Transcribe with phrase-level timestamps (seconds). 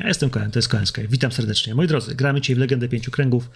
[0.00, 1.02] Ja jestem Koen, to jest Koenska.
[1.08, 1.74] Witam serdecznie.
[1.74, 3.50] Moi drodzy, gramy dzisiaj w Legendę Pięciu Kręgów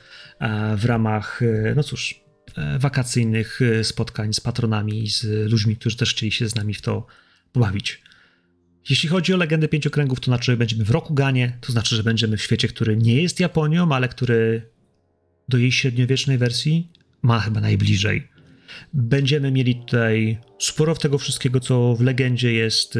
[0.76, 2.20] w ramach, e, no cóż,
[2.56, 6.82] e, wakacyjnych e, spotkań z patronami, z ludźmi, którzy też chcieli się z nami w
[6.82, 7.06] to
[7.52, 8.02] pobawić.
[8.90, 12.02] Jeśli chodzi o Legendę Pięciu Kręgów, to znaczy, że będziemy w Rokuganie, to znaczy, że
[12.02, 14.70] będziemy w świecie, który nie jest Japonią, ale który
[15.48, 16.92] do jej średniowiecznej wersji
[17.22, 18.28] ma chyba najbliżej.
[18.92, 22.98] Będziemy mieli tutaj sporo tego wszystkiego, co w legendzie jest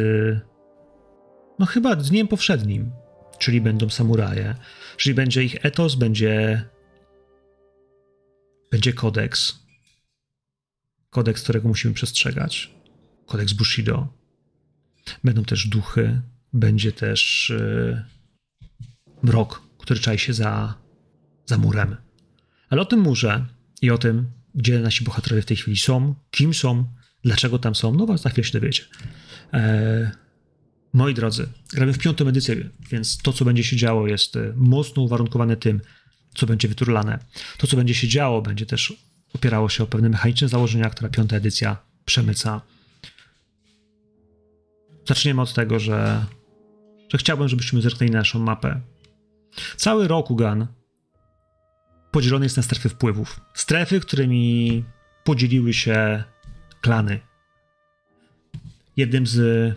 [1.59, 2.91] no chyba dniem powszednim
[3.39, 4.55] czyli będą samuraje,
[4.97, 6.65] czyli będzie ich etos, będzie
[8.71, 9.59] będzie kodeks,
[11.11, 12.71] kodeks, którego musimy przestrzegać,
[13.27, 14.09] kodeks Bushido.
[15.25, 18.05] Będą też duchy, będzie też yy,
[19.23, 20.75] mrok, który czai się za,
[21.47, 21.97] za murem.
[22.69, 23.47] Ale o tym murze
[23.83, 27.95] i o tym, gdzie nasi bohaterowie w tej chwili są, kim są, dlaczego tam są,
[27.95, 28.85] no was za chwilę się dowiecie.
[29.53, 30.09] Eee,
[30.95, 35.03] Moi drodzy, gramy w piątą edycję, więc to, co będzie się działo, jest e, mocno
[35.03, 35.81] uwarunkowane tym,
[36.35, 37.19] co będzie wyturlane.
[37.59, 38.93] To, co będzie się działo, będzie też
[39.35, 42.61] opierało się o pewne mechaniczne założenia, które piąta edycja przemyca.
[45.09, 46.25] Zaczniemy od tego, że,
[47.09, 48.81] że chciałbym, żebyśmy zerknęli na naszą mapę.
[49.77, 50.67] Cały Rokugan
[52.11, 53.41] podzielony jest na strefy wpływów.
[53.55, 54.85] Strefy, którymi
[55.25, 56.25] podzieliły się
[56.81, 57.21] klany.
[58.97, 59.75] Jednym z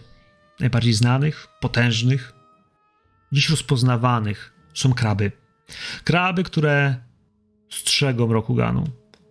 [0.59, 2.33] najbardziej znanych, potężnych,
[3.31, 5.31] dziś rozpoznawanych są kraby.
[6.03, 6.95] Kraby, które
[7.69, 8.83] strzegą Rokuganu,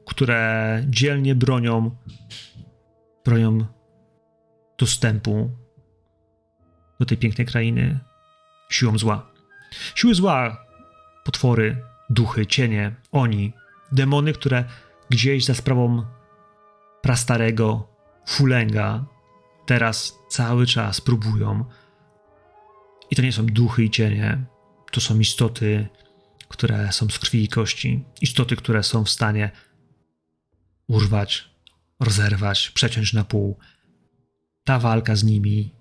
[0.06, 1.96] które dzielnie bronią,
[3.24, 3.66] bronią
[4.78, 5.50] dostępu
[7.00, 7.98] do tej pięknej krainy
[8.70, 9.30] siłą zła.
[9.94, 10.64] Siły zła,
[11.24, 13.52] potwory, duchy, cienie, oni,
[13.92, 14.64] demony, które
[15.10, 16.06] gdzieś za sprawą
[17.02, 17.88] prastarego
[18.26, 19.04] Fulenga
[19.66, 21.64] teraz cały czas próbują.
[23.10, 24.44] I to nie są duchy i cienie,
[24.92, 25.86] to są istoty,
[26.48, 29.50] które są z krwi i kości, istoty, które są w stanie
[30.88, 31.50] urwać,
[32.00, 33.58] rozerwać, przeciąć na pół.
[34.64, 35.74] Ta walka z nimi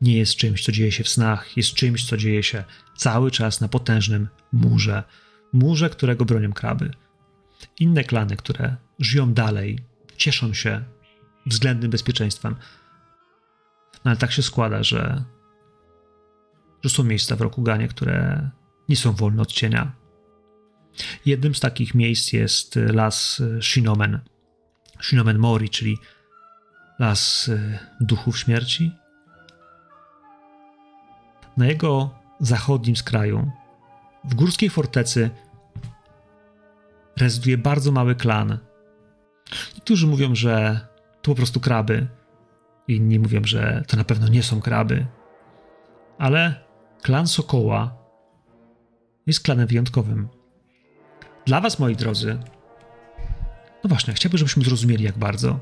[0.00, 2.64] nie jest czymś, co dzieje się w snach, jest czymś, co dzieje się
[2.96, 5.02] cały czas na potężnym murze,
[5.52, 6.90] murze, którego bronią kraby.
[7.80, 9.78] Inne klany, które żyją dalej,
[10.16, 10.84] cieszą się
[11.46, 12.56] względnym bezpieczeństwem,
[14.04, 15.24] no ale tak się składa, że,
[16.82, 18.50] że są miejsca w Rokuganie, które
[18.88, 19.92] nie są wolne od cienia.
[21.26, 24.20] Jednym z takich miejsc jest las Shinomen.
[25.00, 25.98] Shinomen Mori, czyli
[26.98, 28.92] las e, duchów śmierci.
[31.56, 32.10] Na jego
[32.40, 33.50] zachodnim skraju,
[34.24, 35.30] w górskiej fortecy,
[37.16, 38.58] rezyduje bardzo mały klan.
[39.74, 40.80] Niektórzy mówią, że
[41.22, 42.08] to po prostu kraby,
[42.88, 45.06] Inni mówią, że to na pewno nie są kraby.
[46.18, 46.64] Ale
[47.02, 47.96] klan Sokoła
[49.26, 50.28] jest klanem wyjątkowym.
[51.46, 52.38] Dla Was, moi drodzy,
[53.84, 55.58] no właśnie, chciałbym, żebyśmy zrozumieli, jak bardzo.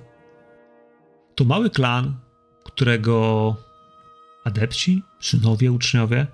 [1.34, 2.16] To mały klan,
[2.64, 3.56] którego
[4.44, 6.26] adepci, synowie, uczniowie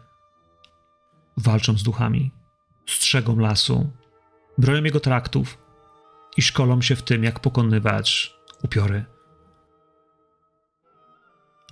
[1.36, 2.30] walczą z duchami,
[2.86, 3.90] strzegą lasu,
[4.58, 5.58] bronią jego traktów
[6.36, 9.04] i szkolą się w tym, jak pokonywać upiory.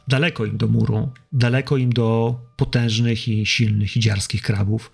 [0.09, 4.93] Daleko im do muru, daleko im do potężnych i silnych dziarskich krabów.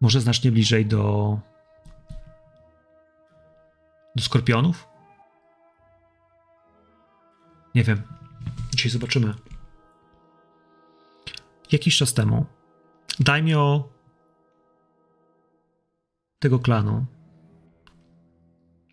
[0.00, 1.40] Może znacznie bliżej do.
[4.16, 4.88] do skorpionów?
[7.74, 8.02] Nie wiem.
[8.74, 9.34] Dzisiaj zobaczymy.
[11.72, 12.46] Jakiś czas temu
[13.20, 13.88] daimio
[16.38, 17.06] tego klanu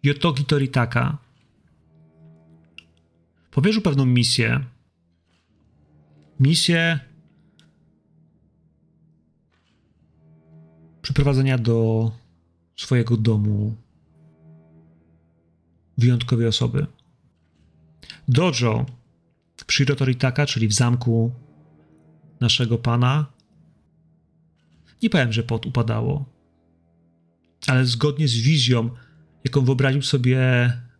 [0.03, 1.17] Yotogi Toritaka
[3.51, 4.65] powierzył pewną misję.
[6.39, 6.99] Misję
[11.01, 12.11] przyprowadzenia do
[12.75, 13.75] swojego domu
[15.97, 16.87] wyjątkowej osoby.
[18.27, 18.85] Dojo
[19.67, 21.31] przy Rotoritaka, czyli w zamku
[22.39, 23.25] naszego pana,
[25.03, 26.25] nie powiem, że pot upadało,
[27.67, 28.89] ale zgodnie z wizją,
[29.43, 30.39] jaką wyobraził sobie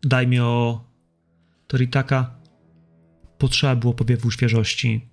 [0.03, 0.83] daimio
[1.67, 2.40] Toritaka,
[3.41, 5.07] potrzeba było powiewu świeżości.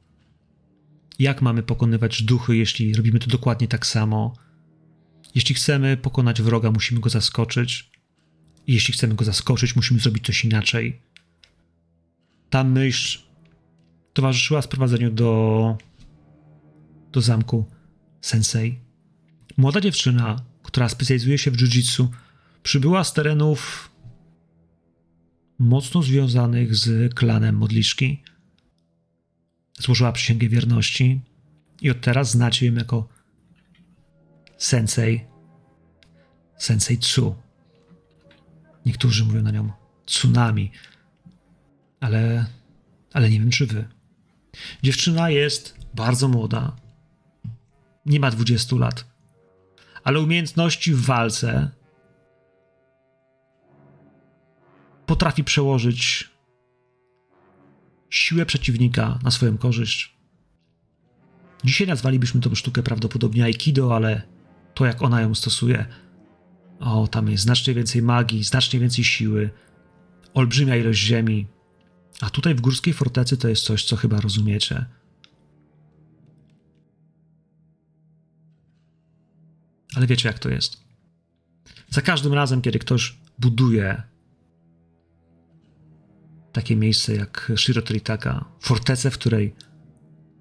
[1.18, 4.34] Jak mamy pokonywać duchy, jeśli robimy to dokładnie tak samo?
[5.34, 7.90] Jeśli chcemy pokonać wroga, musimy go zaskoczyć.
[8.66, 11.00] Jeśli chcemy go zaskoczyć, musimy zrobić coś inaczej.
[12.50, 13.18] Ta myśl
[14.12, 15.76] towarzyszyła sprowadzeniu do,
[17.12, 17.64] do zamku
[18.20, 18.78] Sensei.
[19.56, 22.08] Młoda dziewczyna, która specjalizuje się w jiu-jitsu,
[22.62, 23.90] przybyła z terenów
[25.58, 28.22] mocno związanych z klanem modliszki.
[29.78, 31.20] Złożyła przysięgę wierności
[31.80, 33.08] I od teraz znacie ją jako
[34.58, 35.20] Sensei.
[36.56, 37.34] Sensei Tsu.
[38.86, 39.72] Niektórzy mówią na nią
[40.06, 40.72] tsunami.
[42.00, 42.46] Ale,
[43.12, 43.88] ale nie wiem, czy wy.
[44.82, 46.76] Dziewczyna jest bardzo młoda.
[48.06, 49.06] Nie ma 20 lat.
[50.04, 51.70] Ale umiejętności w walce
[55.08, 56.30] potrafi przełożyć
[58.10, 60.18] siłę przeciwnika na swoją korzyść.
[61.64, 64.22] Dzisiaj nazwalibyśmy tą sztukę prawdopodobnie Aikido, ale
[64.74, 65.86] to jak ona ją stosuje,
[66.80, 69.50] o, tam jest znacznie więcej magii, znacznie więcej siły,
[70.34, 71.46] olbrzymia ilość ziemi.
[72.20, 74.84] A tutaj w górskiej fortecy to jest coś, co chyba rozumiecie.
[79.94, 80.84] Ale wiecie, jak to jest.
[81.90, 84.02] Za każdym razem, kiedy ktoś buduje
[86.58, 89.54] takie miejsce jak Shirotoritaka, fortecę, w której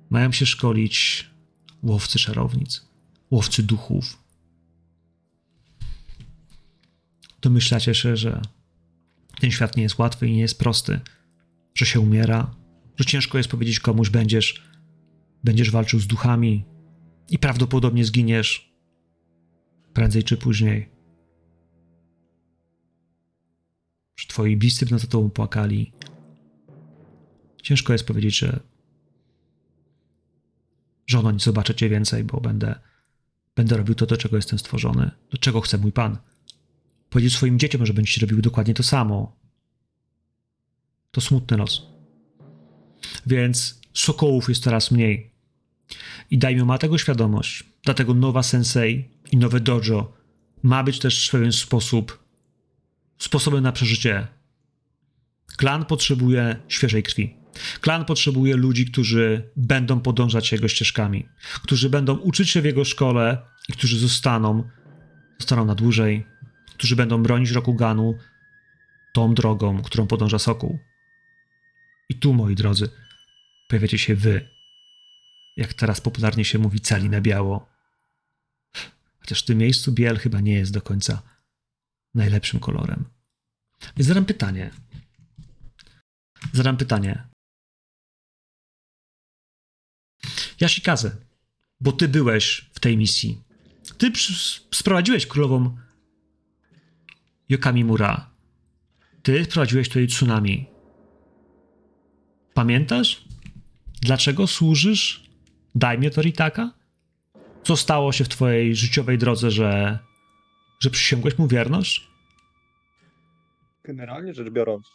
[0.09, 1.25] mają się szkolić
[1.83, 2.85] łowcy czarownic,
[3.31, 4.23] łowcy duchów,
[7.41, 8.41] domyślacie się, że
[9.39, 10.99] ten świat nie jest łatwy i nie jest prosty,
[11.75, 12.55] że się umiera,
[12.97, 14.63] że ciężko jest powiedzieć komuś, będziesz,
[15.43, 16.65] będziesz walczył z duchami
[17.29, 18.73] i prawdopodobnie zginiesz
[19.93, 20.96] prędzej czy później.
[24.17, 25.91] Że twoi bliscy by na to tobą płakali.
[27.63, 28.59] Ciężko jest powiedzieć, że
[31.07, 32.79] żono, nie zobaczę cię więcej, bo będę,
[33.55, 36.17] będę robił to, do czego jestem stworzony, do czego chce mój Pan.
[37.09, 39.35] Powiedzieć swoim dzieciom, że będziecie robiły dokładnie to samo.
[41.11, 41.81] To smutny los.
[43.25, 45.31] Więc sokołów jest coraz mniej.
[46.31, 47.63] I dajmy ma tego świadomość.
[47.83, 50.13] Dlatego nowa sensei i nowe dojo
[50.63, 52.26] ma być też w pewien sposób
[53.17, 54.27] sposobem na przeżycie.
[55.57, 57.37] Klan potrzebuje świeżej krwi.
[57.81, 61.29] Klan potrzebuje ludzi, którzy będą podążać jego ścieżkami,
[61.63, 63.37] którzy będą uczyć się w jego szkole
[63.69, 64.69] i którzy zostaną,
[65.39, 66.25] zostaną na dłużej,
[66.73, 68.17] którzy będą bronić Rokuganu
[69.13, 70.79] tą drogą, którą podąża Sokół.
[72.09, 72.89] I tu, moi drodzy,
[73.69, 74.49] pojawiacie się wy,
[75.57, 77.69] jak teraz popularnie się mówi, cali na biało.
[79.19, 81.36] Chociaż w tym miejscu biel chyba nie jest do końca
[82.17, 83.05] najlepszym kolorem.
[83.97, 84.71] Więc zadam pytanie.
[86.53, 87.27] Zadam pytanie.
[90.61, 91.15] Yashikaze,
[91.79, 93.41] bo ty byłeś w tej misji.
[93.97, 94.11] Ty
[94.71, 95.77] sprowadziłeś królową
[97.49, 98.29] Yokamimura.
[99.23, 100.65] Ty sprowadziłeś tutaj tsunami.
[102.53, 103.25] Pamiętasz?
[104.01, 105.29] Dlaczego służysz
[105.75, 106.73] Dajmie Toritaka?
[107.63, 109.99] Co stało się w twojej życiowej drodze, że,
[110.79, 112.06] że przysięgłeś mu wierność?
[113.87, 114.87] Generalnie rzecz biorąc,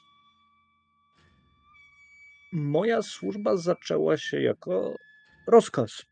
[2.52, 4.96] moja służba zaczęła się jako
[5.46, 6.06] rozkaz.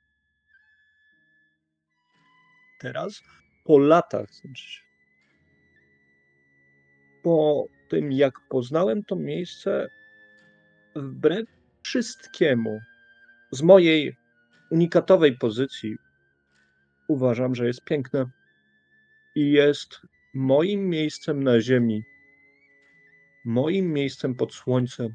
[2.79, 3.23] Teraz,
[3.65, 4.81] po latach, znaczy
[7.23, 9.89] po tym, jak poznałem to miejsce,
[10.97, 11.49] wbrew
[11.83, 12.81] wszystkiemu,
[13.53, 14.17] z mojej
[14.71, 15.97] unikatowej pozycji,
[17.09, 18.25] uważam, że jest piękne
[19.35, 20.01] i jest
[20.35, 22.03] moim miejscem na ziemi,
[23.45, 25.15] moim miejscem pod słońcem.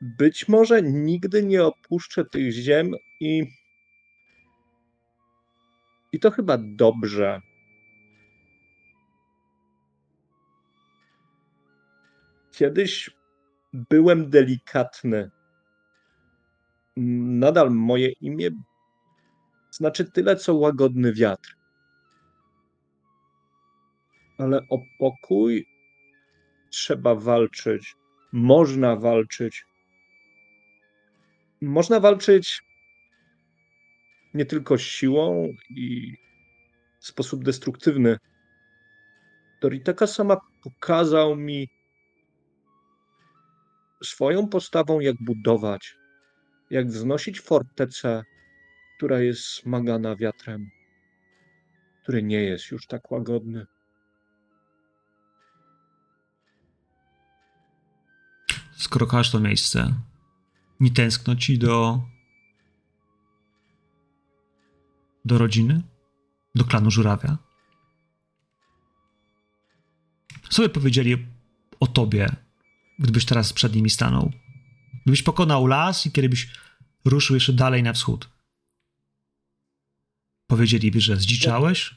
[0.00, 3.46] Być może nigdy nie opuszczę tych ziem i.
[6.12, 7.40] I to chyba dobrze.
[12.52, 13.10] Kiedyś
[13.72, 15.30] byłem delikatny.
[16.96, 18.50] Nadal moje imię
[19.70, 21.59] znaczy tyle, co łagodny wiatr.
[24.40, 25.66] Ale o pokój
[26.70, 27.94] trzeba walczyć.
[28.32, 29.64] Można walczyć.
[31.60, 32.62] Można walczyć
[34.34, 36.14] nie tylko siłą i
[37.00, 38.16] w sposób destruktywny.
[39.62, 41.68] Doritaka sama pokazał mi,
[44.04, 45.94] swoją postawą, jak budować,
[46.70, 48.22] jak wznosić fortecę,
[48.96, 50.66] która jest smagana wiatrem,
[52.02, 53.66] który nie jest już tak łagodny.
[58.80, 59.94] Skoro kochasz to miejsce,
[60.80, 62.02] nie tęskno ci do.
[65.24, 65.82] do rodziny?
[66.54, 67.38] Do klanu żurawia?
[70.50, 71.26] Co by powiedzieli
[71.80, 72.36] o tobie,
[72.98, 74.32] gdybyś teraz przed nimi stanął?
[75.02, 76.48] Gdybyś pokonał las i kiedybyś
[77.04, 78.30] ruszył jeszcze dalej na wschód?
[80.46, 81.94] Powiedzieliby, że zdziczałeś?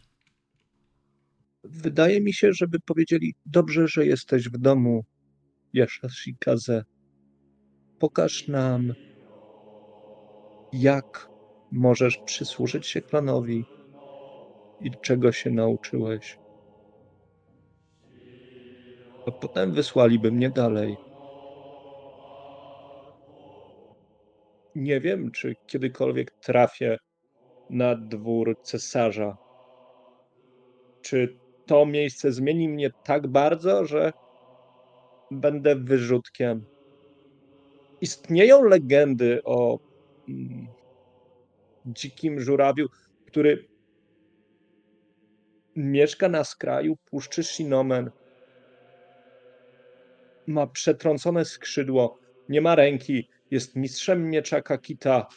[1.64, 5.06] Wydaje mi się, żeby powiedzieli, dobrze, że jesteś w domu,
[5.74, 6.84] Yashashikaze.
[8.00, 8.94] Pokaż nam
[10.74, 11.30] jak
[11.72, 13.66] możesz przysłużyć się klanowi
[14.82, 16.40] i czego się nauczyłeś.
[19.26, 20.98] To potem wysłaliby mnie dalej.
[24.76, 26.98] Nie wiem, czy kiedykolwiek trafię
[27.70, 29.38] na dwór cesarza.
[31.02, 34.14] Czy to miejsce zmieni mnie tak bardzo, że
[35.32, 36.66] będę wyrzutkiem?
[38.02, 39.80] Istnieją legendy o
[40.30, 40.68] mm,
[41.86, 42.88] dzikim żurawiu,
[43.26, 43.68] który
[45.76, 48.12] mieszka na skraju Puszczy Shinomen.
[50.48, 55.28] Ma przetrącone skrzydło, nie ma ręki, jest mistrzem miecza Kakita.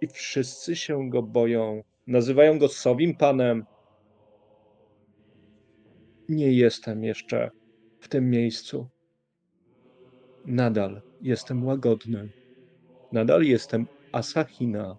[0.00, 1.82] I wszyscy się go boją.
[2.06, 3.64] Nazywają go Sowim Panem.
[6.28, 7.50] Nie jestem jeszcze
[8.02, 8.88] w tym miejscu.
[10.46, 12.32] Nadal jestem łagodny.
[13.12, 14.96] Nadal jestem Asahina.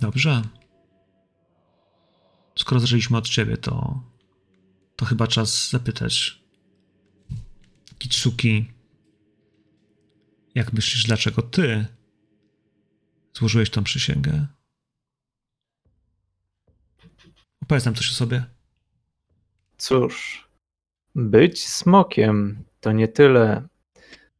[0.00, 0.42] Dobrze.
[2.58, 4.02] Skoro zaczęliśmy od ciebie, to,
[4.96, 6.42] to chyba czas zapytać
[7.98, 8.72] Kitsuki,
[10.54, 11.86] jak myślisz, dlaczego ty
[13.34, 14.46] złożyłeś tą przysięgę?
[17.66, 18.44] Opowiedz nam coś o sobie.
[19.78, 20.48] Cóż,
[21.14, 23.68] być smokiem to nie tyle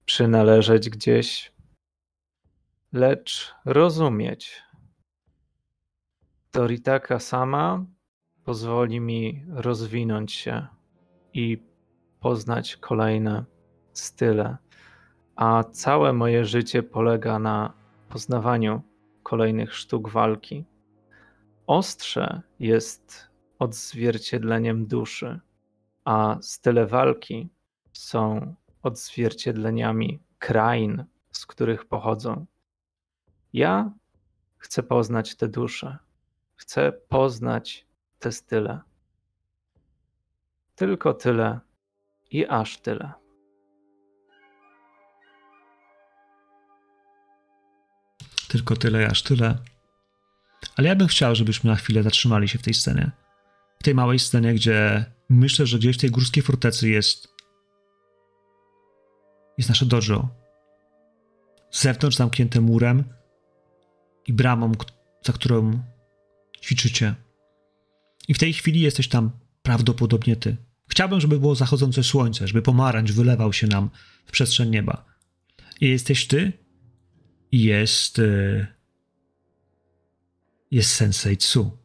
[0.04, 1.52] przynależeć gdzieś,
[2.92, 4.62] lecz rozumieć.
[6.50, 7.84] Toritaka sama
[8.44, 10.66] pozwoli mi rozwinąć się
[11.34, 11.62] i
[12.20, 13.44] poznać kolejne
[13.92, 14.56] style,
[15.36, 17.72] a całe moje życie polega na
[18.08, 18.82] poznawaniu
[19.22, 20.64] kolejnych sztuk walki.
[21.66, 25.40] Ostrze jest odzwierciedleniem duszy,
[26.04, 27.48] a style walki
[27.92, 32.46] są odzwierciedleniami krain, z których pochodzą.
[33.52, 33.90] Ja
[34.58, 35.98] chcę poznać te dusze,
[36.54, 37.86] chcę poznać
[38.18, 38.80] te style.
[40.74, 41.60] Tylko tyle
[42.30, 43.12] i aż tyle.
[48.48, 49.58] Tylko tyle, aż tyle.
[50.76, 53.10] Ale ja bym chciał, żebyśmy na chwilę zatrzymali się w tej scenie.
[53.80, 57.28] W tej małej scenie, gdzie myślę, że gdzieś w tej górskiej fortecy jest.
[59.58, 60.28] jest nasze dojo.
[61.70, 63.04] Z zewnątrz zamknięte murem
[64.26, 64.72] i bramą,
[65.22, 65.82] za którą
[66.62, 67.14] ćwiczycie.
[68.28, 69.30] I w tej chwili jesteś tam
[69.62, 70.56] prawdopodobnie ty.
[70.88, 73.90] Chciałbym, żeby było zachodzące słońce, żeby pomarańcz wylewał się nam
[74.26, 75.04] w przestrzeń nieba.
[75.80, 76.52] I jesteś ty
[77.52, 78.18] i jest.
[78.18, 78.75] Yy,
[80.70, 81.78] jest Sensei Tsu.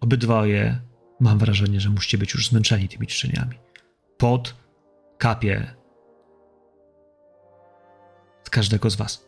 [0.00, 0.80] Obydwoje
[1.20, 3.56] mam wrażenie, że musicie być już zmęczeni tymi ćwiczeniami.
[4.18, 4.56] Pot
[5.18, 5.74] kapie
[8.44, 9.24] z każdego z was.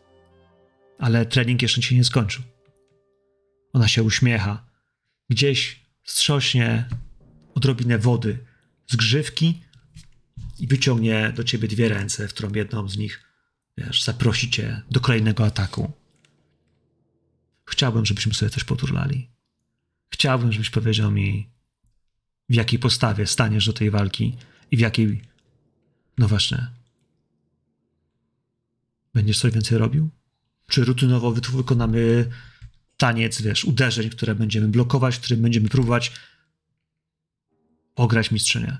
[0.99, 2.43] Ale trening jeszcze się nie skończył.
[3.73, 4.65] Ona się uśmiecha.
[5.29, 6.89] Gdzieś strzośnie
[7.55, 8.45] odrobinę wody
[8.87, 9.63] z grzywki
[10.59, 13.23] i wyciągnie do ciebie dwie ręce, w którą jedną z nich,
[13.77, 15.91] wiesz, zaprosi cię do kolejnego ataku.
[17.65, 19.29] Chciałbym, żebyśmy sobie coś poturlali.
[20.09, 21.49] Chciałbym, żebyś powiedział mi,
[22.49, 24.37] w jakiej postawie staniesz do tej walki
[24.71, 25.21] i w jakiej.
[26.17, 26.67] No właśnie.
[29.13, 30.09] Będziesz coś więcej robił?
[30.67, 32.29] Czy rutynowo wykonamy
[32.97, 36.11] taniec, wiesz, uderzeń, które będziemy blokować, w którym będziemy próbować
[37.95, 38.77] ograć mistrzynię?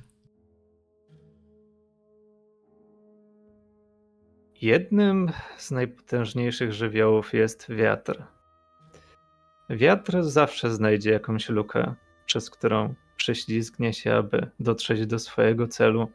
[4.61, 8.23] Jednym z najpotężniejszych żywiołów jest wiatr.
[9.75, 16.11] Wiatr zawsze znajdzie jakąś lukę, przez którą prześlizgnie się, aby dotrzeć do swojego celu.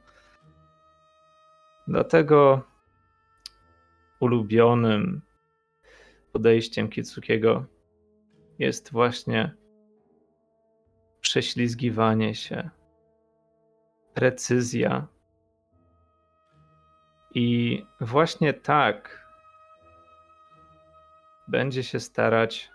[1.89, 2.63] Dlatego
[4.21, 5.23] ulubionym
[6.33, 7.67] podejściem Kitsukiego
[8.59, 9.55] jest właśnie
[11.21, 12.71] prześlizgiwanie się,
[14.15, 15.07] precyzja.
[17.35, 19.29] I właśnie tak
[21.49, 22.71] będzie się starać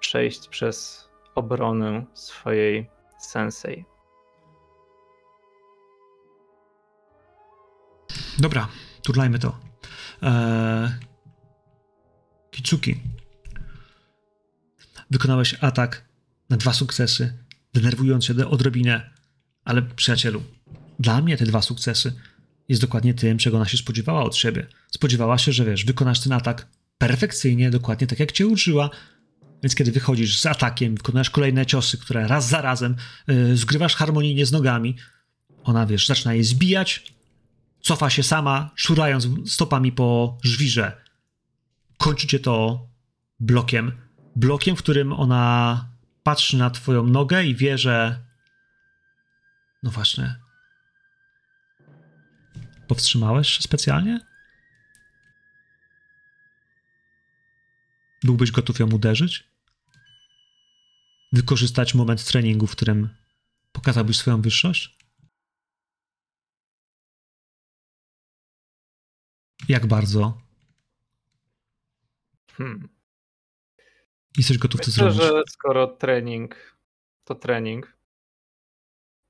[0.00, 3.84] przejść przez obronę swojej sensei.
[8.38, 8.68] Dobra,
[9.02, 9.58] turlajmy to.
[10.22, 10.88] Eee...
[12.50, 13.00] Kitsuki.
[15.10, 16.04] Wykonałeś atak
[16.50, 17.38] na dwa sukcesy,
[17.74, 19.10] denerwując się odrobinę,
[19.64, 20.42] ale przyjacielu,
[20.98, 22.20] dla mnie te dwa sukcesy
[22.68, 24.66] jest dokładnie tym, czego ona się spodziewała od siebie.
[24.90, 26.66] Spodziewała się, że wiesz, wykonasz ten atak
[26.98, 28.90] perfekcyjnie, dokładnie tak jak cię uczyła,
[29.62, 32.96] więc kiedy wychodzisz z atakiem, wykonujesz kolejne ciosy, które raz za razem
[33.26, 34.96] yy, zgrywasz harmonijnie z nogami,
[35.64, 37.12] Ona, wiesz, zaczyna jej zbijać,
[37.80, 41.04] cofa się sama, szurając stopami po żwirze.
[41.98, 42.86] Kończycie to
[43.40, 43.92] blokiem.
[44.36, 45.86] Blokiem, w którym ona
[46.22, 48.24] patrzy na twoją nogę i wie, że
[49.82, 50.34] no właśnie.
[52.88, 54.20] Powstrzymałeś się specjalnie?
[58.24, 59.47] Byłbyś gotów ją uderzyć?
[61.32, 63.08] Wykorzystać moment treningu, w którym
[63.72, 64.98] pokazałbyś swoją wyższość?
[69.68, 70.38] Jak bardzo?
[72.52, 72.88] Hmm.
[74.36, 75.22] Jesteś gotów to Myślę, zrobić?
[75.22, 76.78] że skoro trening
[77.24, 77.96] to trening,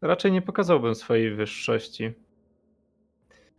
[0.02, 2.12] raczej nie pokazałbym swojej wyższości.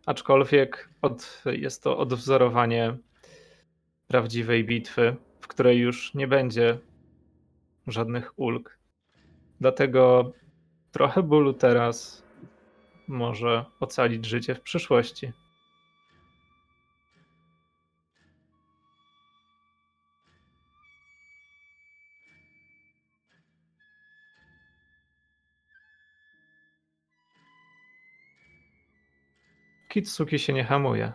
[0.06, 2.96] Aczkolwiek od, jest to odwzorowanie
[4.06, 6.78] prawdziwej bitwy, w której już nie będzie
[7.90, 8.78] żadnych ulg.
[9.60, 10.32] Dlatego
[10.92, 12.22] trochę bólu teraz
[13.08, 15.32] może ocalić życie w przyszłości.
[29.88, 31.12] Kitsuki się nie hamuje.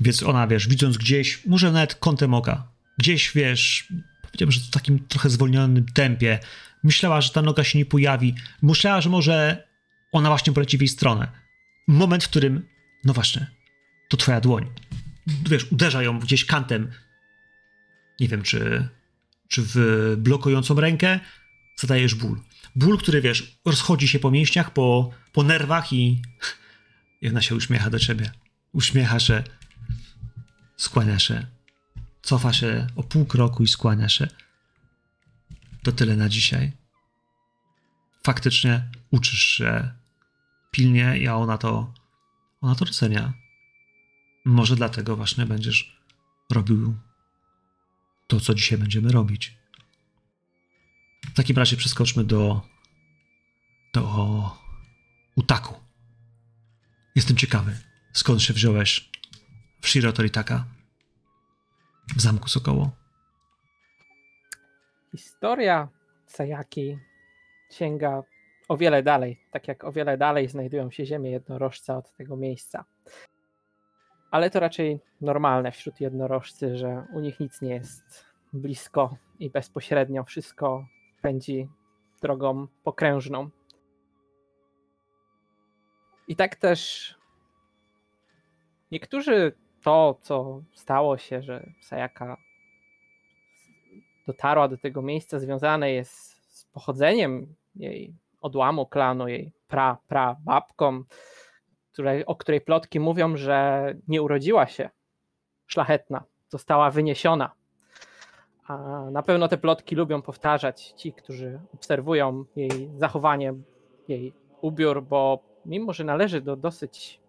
[0.00, 2.68] Więc ona, wiesz, widząc gdzieś, może nawet kątem oka,
[2.98, 6.38] gdzieś, wiesz, powiedziałbym, że w takim trochę zwolnionym tempie,
[6.84, 8.34] myślała, że ta noga się nie pojawi.
[8.62, 9.68] Myślała, że może
[10.12, 11.28] ona właśnie poleci w jej stronę.
[11.88, 12.68] Moment, w którym,
[13.04, 13.46] no właśnie,
[14.08, 14.66] to twoja dłoń.
[15.50, 16.90] Wiesz, uderza ją gdzieś kantem.
[18.20, 18.88] Nie wiem, czy,
[19.48, 19.76] czy w
[20.18, 21.20] blokującą rękę
[21.76, 22.40] zadajesz ból.
[22.76, 26.22] Ból, który, wiesz, rozchodzi się po mięśniach, po, po nerwach i,
[27.30, 28.30] ona się uśmiecha do ciebie.
[28.72, 29.44] Uśmiecha się,
[30.76, 31.46] skłania się,
[32.22, 34.28] cofa się o pół kroku i skłania się.
[35.82, 36.72] To tyle na dzisiaj.
[38.24, 39.90] Faktycznie uczysz się
[40.70, 41.94] pilnie, a ona to,
[42.60, 43.32] ona to docenia.
[44.44, 45.98] Może dlatego właśnie będziesz
[46.50, 46.94] robił
[48.26, 49.58] to, co dzisiaj będziemy robić.
[51.26, 52.62] W takim razie przeskoczmy do
[53.94, 54.56] do
[55.34, 55.74] Utaku.
[57.14, 57.78] Jestem ciekawy,
[58.12, 59.10] skąd się wziąłeś
[59.80, 60.64] w Shiro Toritaka
[62.16, 62.90] w Zamku Sokoło.
[65.16, 65.88] Historia
[66.26, 66.98] Sayaki
[67.70, 68.22] sięga
[68.68, 72.84] o wiele dalej, tak jak o wiele dalej znajdują się ziemie jednorożca od tego miejsca.
[74.30, 80.24] Ale to raczej normalne wśród jednorożcy, że u nich nic nie jest blisko i bezpośrednio.
[80.24, 80.86] Wszystko
[81.22, 81.68] pędzi
[82.22, 83.50] drogą pokrężną.
[86.28, 87.14] I tak też
[88.90, 92.36] niektórzy to, co stało się, że Sayaka
[94.26, 96.12] dotarła do tego miejsca, związane jest
[96.58, 101.02] z pochodzeniem jej odłamu klanu, jej pra, pra babką,
[102.26, 104.90] o której plotki mówią, że nie urodziła się
[105.66, 107.52] szlachetna, została wyniesiona.
[108.66, 108.76] A
[109.10, 113.54] na pewno te plotki lubią powtarzać ci, którzy obserwują jej zachowanie,
[114.08, 117.20] jej ubiór, bo mimo, że należy do dosyć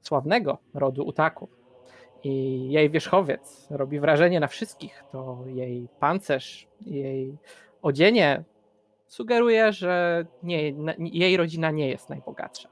[0.00, 1.48] sławnego rodu Utaku
[2.24, 7.36] i jej wierzchowiec robi wrażenie na wszystkich, to jej pancerz, jej
[7.82, 8.44] odzienie
[9.06, 12.68] sugeruje, że nie, jej rodzina nie jest najbogatsza.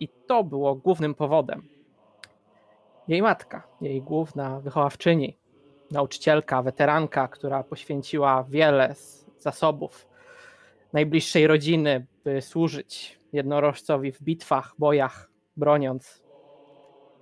[0.00, 1.68] I to było głównym powodem.
[3.08, 5.36] Jej matka, jej główna wychowawczyni,
[5.90, 10.08] nauczycielka, weteranka, która poświęciła wiele z zasobów
[10.92, 16.22] najbliższej rodziny, by służyć jednorożcowi w bitwach, bojach, broniąc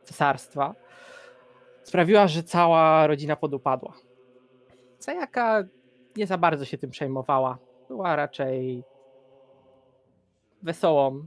[0.04, 0.74] cesarstwa,
[1.84, 3.92] sprawiła, że cała rodzina podupadła.
[4.98, 5.64] Sayaka
[6.16, 7.58] nie za bardzo się tym przejmowała.
[7.88, 8.84] Była raczej
[10.62, 11.26] wesołą,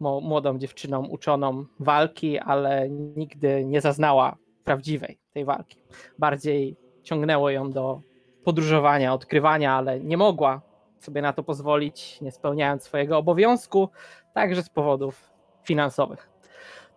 [0.00, 5.78] młodą dziewczyną uczoną walki, ale nigdy nie zaznała prawdziwej tej walki.
[6.18, 8.00] Bardziej ciągnęło ją do
[8.44, 10.60] podróżowania, odkrywania, ale nie mogła
[10.98, 13.88] sobie na to pozwolić, nie spełniając swojego obowiązku,
[14.34, 15.30] także z powodów
[15.62, 16.30] finansowych.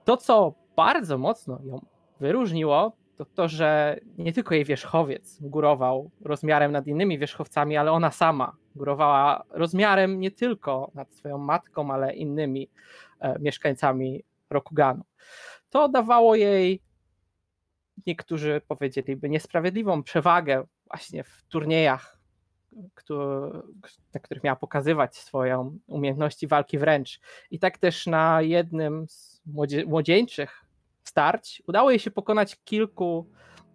[0.04, 1.86] To, co bardzo mocno ją
[2.20, 8.12] wyróżniło, to to, że nie tylko jej wierzchowiec górował rozmiarem nad innymi wierzchowcami, ale ona
[8.12, 12.70] sama górowała rozmiarem nie tylko nad swoją matką, ale innymi
[13.20, 15.04] e, mieszkańcami Rokuganu.
[15.70, 16.82] To dawało jej,
[18.08, 22.16] niektórzy powiedzieliby, niesprawiedliwą przewagę właśnie w turniejach
[24.14, 27.20] na których miała pokazywać swoją umiejętności walki wręcz.
[27.52, 29.42] I tak też na jednym z
[29.86, 30.65] młodzieńczych
[31.16, 33.26] starć udało jej się pokonać kilku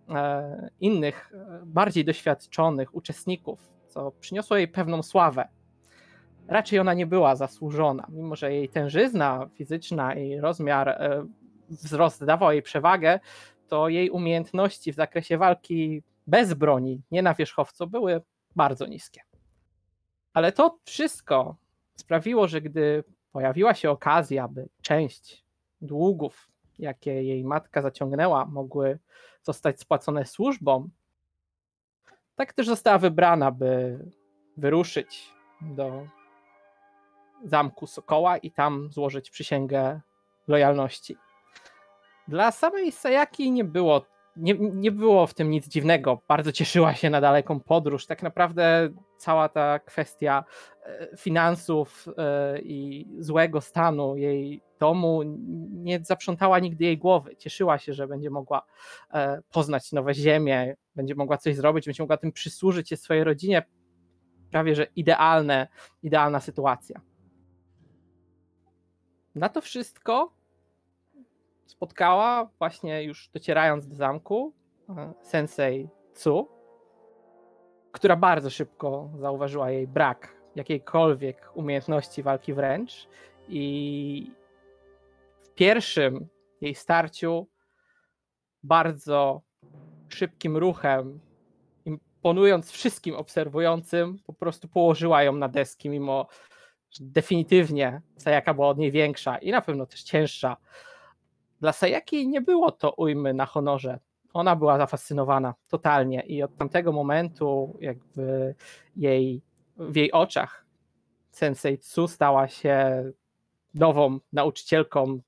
[0.08, 5.48] e, innych, e, bardziej doświadczonych uczestników, co przyniosło jej pewną sławę.
[6.48, 11.26] raczej ona nie była zasłużona, mimo że jej tężyzna fizyczna i rozmiar, e,
[11.68, 13.20] wzrost dawał jej przewagę,
[13.68, 18.20] to jej umiejętności w zakresie walki bez broni, nie na wierzchowcu, były
[18.56, 19.20] bardzo niskie.
[20.32, 21.56] Ale to wszystko
[21.96, 25.44] sprawiło, że gdy pojawiła się okazja, by część
[25.80, 26.49] długów,
[26.80, 28.98] jakie jej matka zaciągnęła, mogły
[29.42, 30.90] zostać spłacone służbom,
[32.34, 33.98] tak też została wybrana, by
[34.56, 36.06] wyruszyć do
[37.44, 40.00] zamku Sokoła i tam złożyć przysięgę
[40.48, 41.16] lojalności.
[42.28, 44.04] Dla samej Sayaki nie było,
[44.36, 46.22] nie, nie było w tym nic dziwnego.
[46.28, 48.06] Bardzo cieszyła się na daleką podróż.
[48.06, 50.44] Tak naprawdę cała ta kwestia
[50.82, 55.22] e, finansów e, i złego stanu jej domu
[55.70, 57.36] nie zaprzątała nigdy jej głowy.
[57.36, 58.62] Cieszyła się, że będzie mogła
[59.12, 63.62] e, poznać nowe ziemie, będzie mogła coś zrobić, będzie mogła tym przysłużyć się swojej rodzinie.
[64.50, 65.68] Prawie że idealne,
[66.02, 67.00] idealna sytuacja.
[69.34, 70.39] Na to wszystko
[71.70, 74.54] spotkała właśnie już docierając do zamku
[75.22, 76.48] sensei Tsu,
[77.92, 83.08] która bardzo szybko zauważyła jej brak jakiejkolwiek umiejętności walki wręcz
[83.48, 84.32] i
[85.42, 86.28] w pierwszym
[86.60, 87.46] jej starciu
[88.62, 89.42] bardzo
[90.08, 91.20] szybkim ruchem,
[91.84, 96.26] imponując wszystkim obserwującym, po prostu położyła ją na deski, mimo
[96.90, 100.56] że definitywnie Sayaka była od niej większa i na pewno też cięższa.
[101.60, 103.98] Dla Sayaki nie było to ujmy na honorze.
[104.32, 108.54] Ona była zafascynowana totalnie i od tamtego momentu jakby
[108.96, 109.42] jej,
[109.76, 110.66] w jej oczach
[111.30, 113.04] Sensei Tsu stała się
[113.74, 115.20] nową nauczycielką,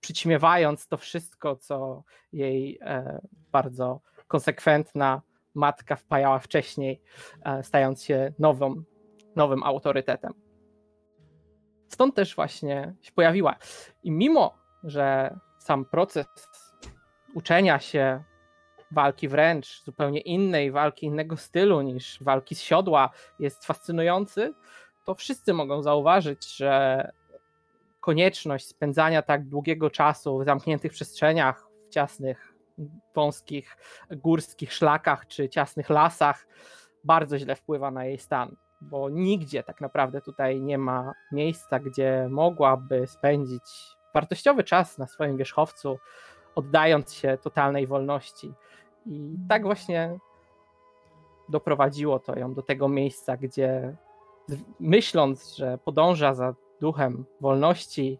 [0.00, 3.20] przyćmiewając to wszystko, co jej e,
[3.52, 5.22] bardzo konsekwentna
[5.54, 7.02] matka wpajała wcześniej,
[7.44, 8.82] e, stając się nową,
[9.36, 10.32] nowym autorytetem.
[11.88, 13.56] Stąd też właśnie się pojawiła.
[14.02, 15.36] I mimo, że
[15.66, 16.26] sam proces
[17.34, 18.22] uczenia się
[18.90, 24.54] walki wręcz, zupełnie innej walki, innego stylu niż walki z siodła jest fascynujący,
[25.04, 27.12] to wszyscy mogą zauważyć, że
[28.00, 32.54] konieczność spędzania tak długiego czasu w zamkniętych przestrzeniach, w ciasnych,
[33.14, 33.76] wąskich,
[34.10, 36.46] górskich szlakach czy ciasnych lasach
[37.04, 42.28] bardzo źle wpływa na jej stan, bo nigdzie tak naprawdę tutaj nie ma miejsca, gdzie
[42.30, 45.98] mogłaby spędzić wartościowy czas na swoim wierzchowcu,
[46.54, 48.52] oddając się totalnej wolności.
[49.06, 50.18] I tak właśnie
[51.48, 53.96] doprowadziło to ją do tego miejsca, gdzie
[54.80, 58.18] myśląc, że podąża za duchem wolności,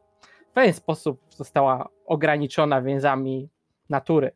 [0.51, 3.49] w pewien sposób została ograniczona więzami
[3.91, 4.31] natury.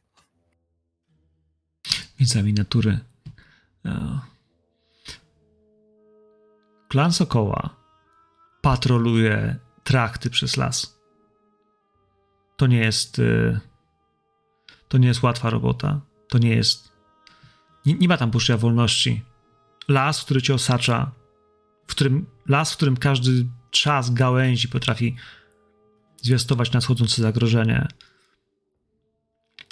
[2.18, 2.98] Więzami natury.
[3.84, 4.20] E,
[6.88, 7.76] Klan Sokoła
[8.62, 10.99] patroluje trakty przez las.
[12.60, 13.18] To nie jest.
[13.18, 13.60] E,
[14.88, 16.00] to nie jest łatwa robota.
[16.28, 16.92] To nie jest.
[17.86, 19.24] Nie, nie ma tam poczucia wolności.
[19.88, 21.12] Las, który cię osacza,
[21.86, 25.16] w którym, las, w którym każdy czas gałęzi potrafi
[26.22, 27.88] zwiastować nadchodzące zagrożenie.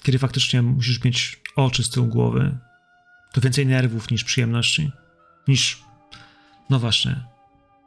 [0.03, 2.59] Kiedy faktycznie musisz mieć oczy z tyłu głowy,
[3.33, 4.91] to więcej nerwów niż przyjemności,
[5.49, 5.83] niż,
[6.71, 7.25] no właśnie,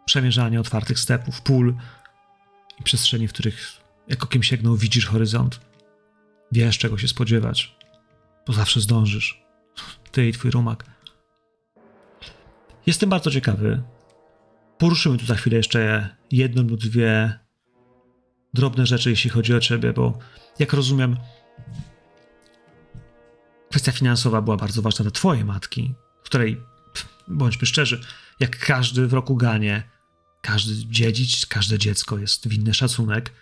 [0.05, 1.75] przemierzanie otwartych stepów, pól
[2.79, 3.80] i przestrzeni, w których
[4.11, 5.59] jak okiem sięgnął widzisz horyzont.
[6.51, 7.75] Wiesz, czego się spodziewać,
[8.47, 9.43] bo zawsze zdążysz.
[10.11, 10.85] Ty i twój rumak.
[12.85, 13.83] Jestem bardzo ciekawy,
[14.77, 17.39] poruszymy tu za chwilę jeszcze jedną lub dwie
[18.53, 20.19] drobne rzeczy, jeśli chodzi o ciebie, bo
[20.59, 21.17] jak rozumiem,
[23.69, 25.93] kwestia finansowa była bardzo ważna dla twojej matki,
[26.23, 26.61] której,
[27.27, 28.01] bądźmy szczerzy,
[28.39, 29.83] jak każdy w roku ganie,
[30.41, 33.33] każdy dziedzic, każde dziecko jest winny szacunek,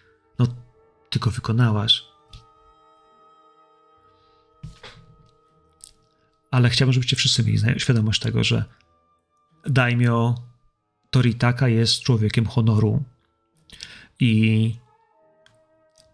[1.10, 2.04] tylko wykonałaś.
[6.52, 8.66] Ale chciałbym, żebyście wszyscy mieli świadomość tego, że
[9.66, 10.36] Daimyo
[11.10, 13.04] Toritaka jest człowiekiem honoru.
[14.20, 14.76] I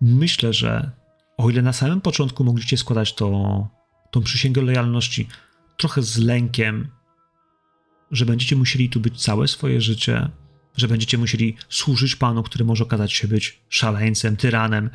[0.01, 0.91] myślę, że
[1.37, 3.67] o ile na samym początku mogliście składać to,
[4.11, 5.27] tą przysięgę lojalności
[5.77, 6.87] trochę z lękiem,
[8.11, 10.29] że będziecie musieli tu być całe swoje życie,
[10.77, 14.89] że będziecie musieli służyć panu, który może okazać się być szaleńcem, tyranem,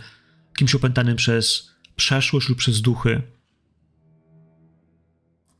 [0.57, 3.23] kimś opętanym przez przeszłość lub przez duchy,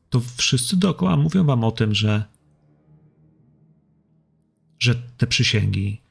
[0.09, 2.23] to wszyscy dookoła mówią wam o tym, że
[4.79, 6.01] że te przysięgi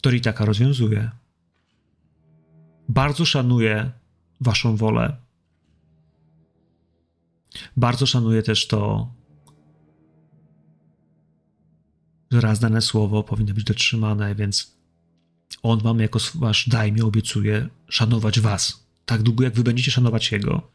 [0.00, 1.10] Toritaka rozwiązuje.
[2.88, 3.90] Bardzo szanuję
[4.40, 5.16] waszą wolę.
[7.76, 9.12] Bardzo szanuję też to,
[12.30, 14.78] że raz dane słowo powinno być dotrzymane, więc
[15.62, 20.70] on wam jako wasz dajmie obiecuje szanować was, tak długo jak wy będziecie szanować jego.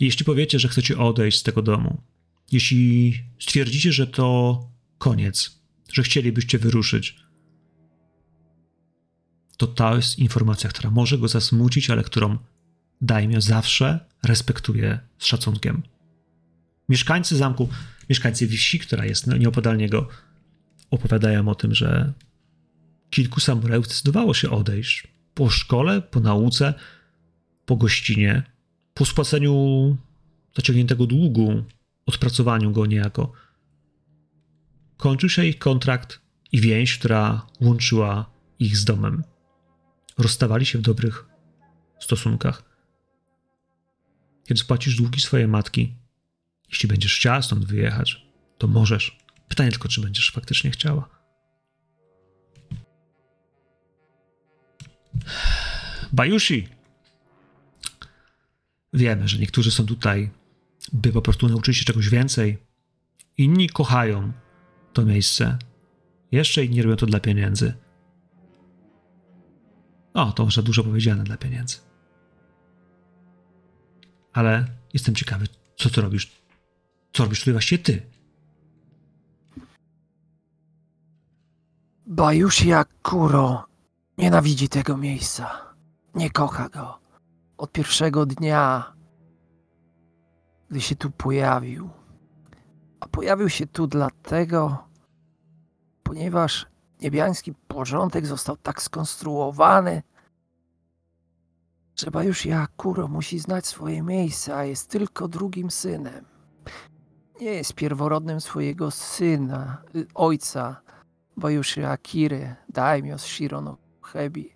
[0.00, 2.00] Jeśli powiecie, że chcecie odejść z tego domu,
[2.52, 4.60] jeśli stwierdzicie, że to
[4.98, 5.60] koniec,
[5.92, 7.16] że chcielibyście wyruszyć,
[9.56, 12.38] to ta jest informacja, która może go zasmucić, ale którą
[13.00, 15.82] Daimio zawsze respektuje z szacunkiem.
[16.88, 17.68] Mieszkańcy zamku,
[18.08, 20.08] mieszkańcy wsi, która jest nieopodal niego,
[20.90, 22.12] opowiadają o tym, że
[23.10, 26.74] kilku samurajów zdecydowało się odejść po szkole, po nauce,
[27.66, 28.42] po gościnie,
[28.94, 29.96] po spłaceniu
[30.56, 31.64] zaciągniętego długu,
[32.06, 33.32] odpracowaniu go niejako.
[34.96, 36.20] Kończył się ich kontrakt
[36.52, 39.24] i więź, która łączyła ich z domem.
[40.18, 41.26] Rozstawali się w dobrych
[42.00, 42.62] stosunkach.
[44.44, 45.94] Kiedy spłacisz długi swojej matki,
[46.68, 48.26] jeśli będziesz chciała stąd wyjechać,
[48.58, 49.19] to możesz.
[49.50, 51.08] Pytanie tylko, czy będziesz faktycznie chciała.
[56.12, 56.68] Bajushi!
[58.92, 60.30] Wiemy, że niektórzy są tutaj,
[60.92, 62.58] by po prostu nauczyć się czegoś więcej.
[63.38, 64.32] Inni kochają
[64.92, 65.58] to miejsce.
[66.32, 67.74] Jeszcze inni robią to dla pieniędzy.
[70.14, 71.76] O, to może dużo powiedziane dla pieniędzy.
[74.32, 76.32] Ale jestem ciekawy, co ty robisz?
[77.12, 78.02] Co robisz tutaj właściwie ty?
[82.10, 83.64] Bajushi Akuro
[84.18, 85.74] nienawidzi tego miejsca.
[86.14, 86.98] Nie kocha go.
[87.58, 88.92] Od pierwszego dnia,
[90.70, 91.90] gdy się tu pojawił.
[93.00, 94.88] A pojawił się tu dlatego,
[96.02, 96.66] ponieważ
[97.00, 100.02] niebiański porządek został tak skonstruowany,
[101.96, 106.24] że Bajushi Akuro musi znać swoje miejsce, a jest tylko drugim synem.
[107.40, 110.82] Nie jest pierworodnym swojego syna, y, ojca,
[111.36, 114.52] Bajushi Akiry, daimyo z Shirono Hebi.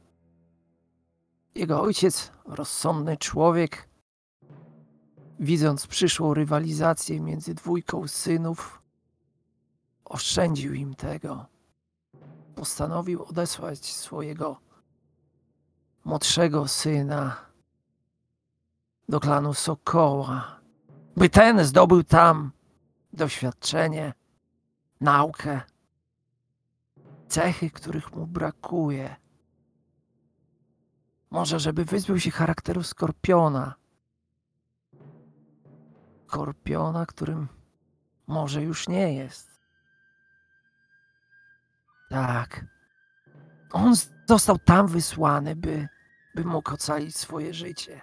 [1.55, 3.89] Jego ojciec, rozsądny człowiek,
[5.41, 8.83] widząc przyszłą rywalizację między dwójką synów,
[10.05, 11.47] oszczędził im tego.
[12.55, 14.61] Postanowił odesłać swojego
[16.05, 17.37] młodszego syna
[19.09, 20.61] do klanu Sokoła,
[21.17, 22.53] by ten zdobył tam
[23.13, 24.15] doświadczenie,
[25.01, 25.61] naukę,
[27.29, 29.17] cechy, których mu brakuje.
[31.31, 33.75] Może, żeby wyzbył się charakteru skorpiona.
[36.27, 37.49] Skorpiona, którym
[38.27, 39.61] może już nie jest.
[42.11, 42.65] Tak.
[43.73, 43.95] On
[44.29, 45.89] został tam wysłany, by,
[46.35, 48.01] by mógł ocalić swoje życie.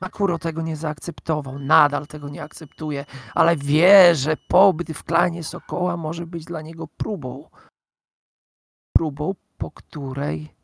[0.00, 5.96] Akuro tego nie zaakceptował, nadal tego nie akceptuje, ale wie, że pobyt w klanie Sokoła
[5.96, 7.50] może być dla niego próbą.
[8.92, 10.54] Próbą, po której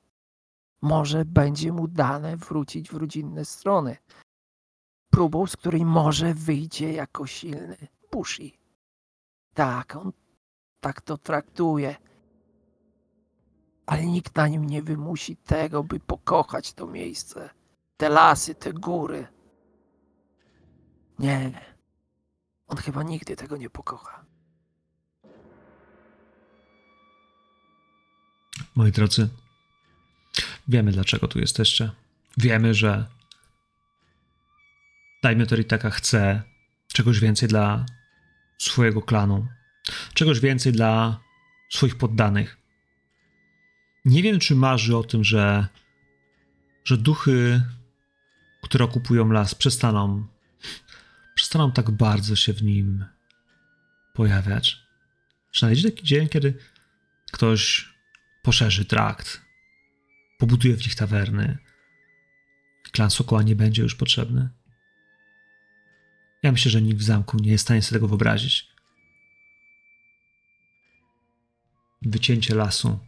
[0.83, 3.97] może będzie mu dane wrócić w rodzinne strony.
[5.11, 7.77] Próbą, z której może wyjdzie jako silny
[8.13, 8.59] Bushi.
[9.55, 10.13] Tak, on
[10.81, 11.97] tak to traktuje.
[13.87, 17.51] Ale nikt na nim nie wymusi tego, by pokochać to miejsce.
[17.97, 19.27] Te lasy, te góry.
[21.19, 21.61] Nie.
[22.67, 24.25] On chyba nigdy tego nie pokocha.
[28.75, 29.29] Moi drodzy,
[30.69, 31.91] wiemy dlaczego tu jesteście.
[32.37, 33.07] Wiemy, że
[35.23, 36.43] Daimyo Toritaka chce
[36.93, 37.87] czegoś więcej dla
[38.59, 39.47] swojego klanu,
[40.15, 41.21] czegoś więcej dla
[41.71, 42.59] swoich poddanych.
[44.05, 45.67] Nie wiem, czy marzy o tym, że,
[46.85, 47.63] że duchy,
[48.65, 50.27] które okupują las, przestaną,
[51.35, 53.05] przestaną tak bardzo się w nim
[54.15, 54.81] pojawiać.
[55.51, 56.59] Czy nadejdzie taki dzień, kiedy
[57.33, 57.89] ktoś
[58.43, 59.41] poszerzy trakt,
[60.39, 61.59] pobuduje w nich tawerny,
[62.93, 64.49] klan Sokoła nie będzie już potrzebny?
[66.43, 68.75] Ja myślę, że nikt w zamku nie jest w stanie sobie tego wyobrazić.
[72.03, 72.99] Wycięcie lasu.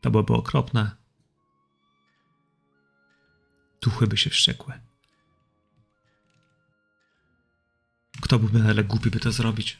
[0.00, 1.03] To byłoby okropne.
[3.84, 4.80] Duchy by się wściekły.
[8.20, 9.78] Kto byłby na tyle głupi, by to zrobić?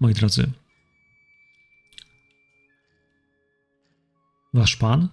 [0.00, 0.50] Moi drodzy,
[4.54, 5.08] wasz pan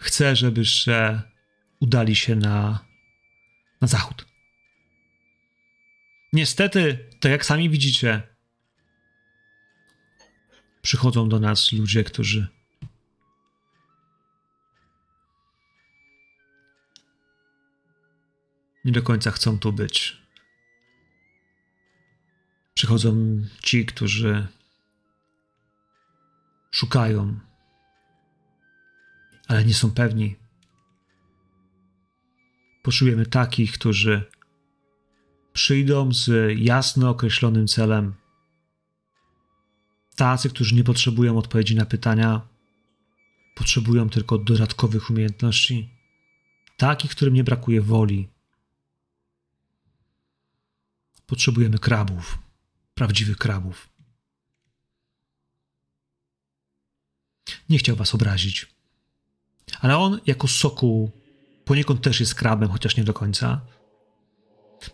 [0.00, 1.22] chce, żebyście
[1.80, 2.84] udali się na,
[3.80, 4.26] na zachód.
[6.32, 8.22] Niestety, tak jak sami widzicie,
[10.82, 12.61] przychodzą do nas ludzie, którzy
[18.84, 20.22] nie do końca chcą tu być.
[22.74, 24.46] Przychodzą ci, którzy
[26.70, 27.40] szukają,
[29.48, 30.36] ale nie są pewni.
[32.82, 34.24] Potrzebujemy takich, którzy
[35.52, 38.14] przyjdą z jasno określonym celem.
[40.16, 42.48] Tacy, którzy nie potrzebują odpowiedzi na pytania,
[43.54, 45.90] potrzebują tylko dodatkowych umiejętności.
[46.76, 48.31] Takich, którym nie brakuje woli.
[51.26, 52.38] Potrzebujemy krabów,
[52.94, 53.88] prawdziwych krabów.
[57.68, 58.66] Nie chciał was obrazić.
[59.80, 61.10] Ale on, jako soku,
[61.64, 63.60] poniekąd też jest krabem, chociaż nie do końca.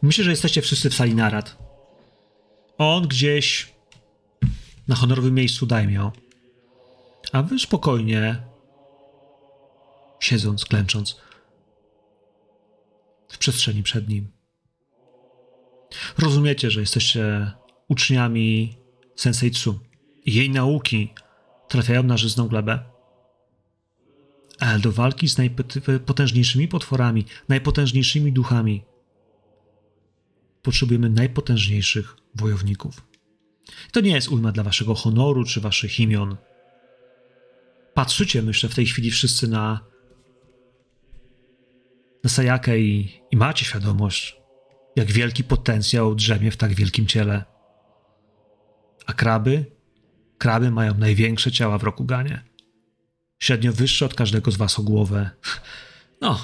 [0.02, 1.58] Myślę, że jesteście wszyscy w sali narad.
[2.78, 3.72] On gdzieś
[4.88, 6.12] na honorowym miejscu dajmio,
[7.32, 8.42] a wy spokojnie,
[10.20, 11.16] siedząc, klęcząc
[13.28, 14.37] w przestrzeni przed nim.
[16.18, 17.52] Rozumiecie, że jesteście
[17.88, 18.76] uczniami
[19.16, 19.80] Sensei Tsu
[20.24, 21.14] i jej nauki
[21.68, 22.78] trafiają na żyzną glebę.
[24.58, 28.84] Ale do walki z najpotężniejszymi potworami, najpotężniejszymi duchami
[30.62, 33.06] potrzebujemy najpotężniejszych wojowników.
[33.92, 36.36] To nie jest ujma dla waszego honoru czy waszych imion.
[37.94, 39.80] Patrzycie, myślę, w tej chwili wszyscy na,
[42.24, 44.36] na Sajakę i, i macie świadomość,
[44.98, 47.44] jak wielki potencjał drzemie w tak wielkim ciele.
[49.06, 49.64] A kraby?
[50.38, 52.44] Kraby mają największe ciała w Rokuganie.
[53.38, 55.30] Średnio wyższe od każdego z was o głowę.
[56.20, 56.38] No,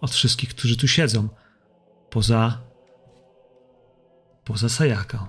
[0.00, 1.28] od wszystkich, którzy tu siedzą.
[2.10, 2.60] Poza.
[4.44, 5.26] poza Sajaką.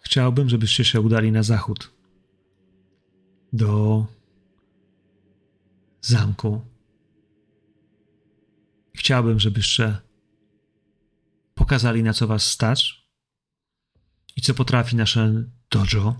[0.00, 1.92] Chciałbym, żebyście się udali na zachód.
[3.52, 4.06] Do
[6.00, 6.73] zamku.
[8.94, 9.96] Chciałbym, żebyście
[11.54, 13.04] pokazali, na co was stać
[14.36, 16.16] i co potrafi nasze dojo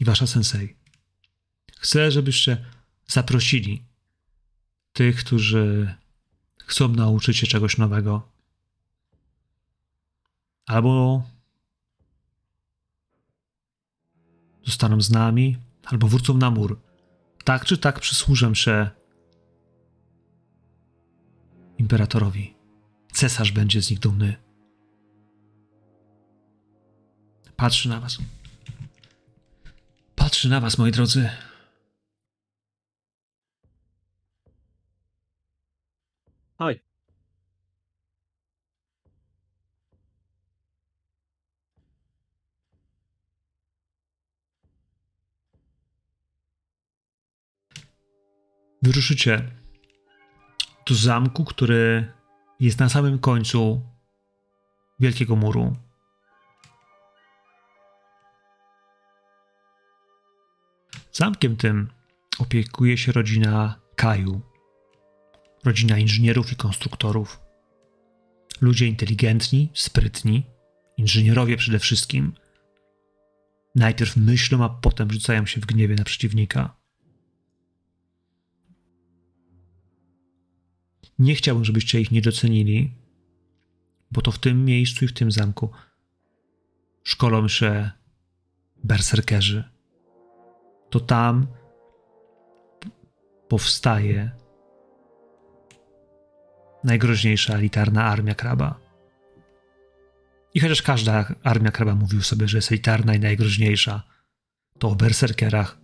[0.00, 0.76] i wasza sensei.
[1.78, 2.64] Chcę, żebyście
[3.06, 3.84] zaprosili
[4.92, 5.94] tych, którzy
[6.66, 8.28] chcą nauczyć się czegoś nowego.
[10.66, 11.22] Albo
[14.64, 16.80] zostaną z nami, albo wrócą na mur.
[17.44, 18.90] Tak czy tak przysłużę się
[21.78, 22.54] imperatorowi.
[23.12, 24.36] Cesarz będzie z nich dumny.
[27.56, 28.18] Patrzy na was.
[30.16, 31.30] Patrzy na was, moi drodzy.
[36.58, 36.80] Haj.
[48.82, 49.61] Wyruszycie
[50.86, 52.12] do zamku, który
[52.60, 53.82] jest na samym końcu
[55.00, 55.76] wielkiego muru.
[61.12, 61.88] Zamkiem tym
[62.38, 64.40] opiekuje się rodzina Kaju,
[65.64, 67.40] rodzina inżynierów i konstruktorów.
[68.60, 70.46] Ludzie inteligentni, sprytni,
[70.96, 72.32] inżynierowie przede wszystkim.
[73.74, 76.81] Najpierw myślą, a potem rzucają się w gniewie na przeciwnika.
[81.22, 82.94] Nie chciałbym, żebyście ich nie docenili,
[84.10, 85.70] bo to w tym miejscu i w tym zamku
[87.02, 87.90] szkolą się
[88.84, 89.64] berserkerzy.
[90.90, 91.46] To tam
[93.48, 94.30] powstaje
[96.84, 98.80] najgroźniejsza elitarna armia kraba.
[100.54, 104.02] I chociaż każda armia kraba mówił sobie, że jest elitarna i najgroźniejsza,
[104.78, 105.78] to o berserkerach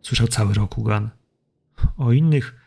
[0.00, 1.10] słyszał cały Rokugan.
[1.96, 2.61] O innych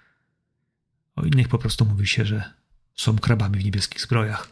[1.15, 2.53] o innych po prostu mówi się, że
[2.95, 4.49] są krabami w niebieskich zbrojach.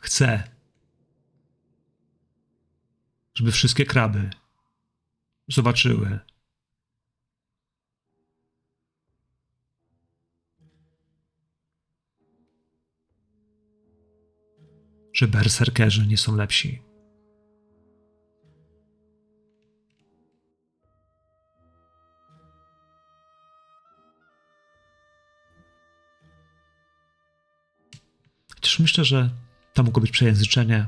[0.00, 0.42] Chcę,
[3.34, 4.30] żeby wszystkie kraby
[5.48, 6.18] zobaczyły,
[15.20, 16.82] że berserkerzy nie są lepsi.
[28.54, 29.30] Chociaż myślę, że
[29.74, 30.86] to mogło być przejęzyczenie,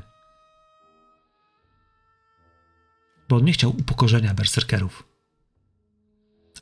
[3.29, 5.07] bo on nie chciał upokorzenia berserkerów.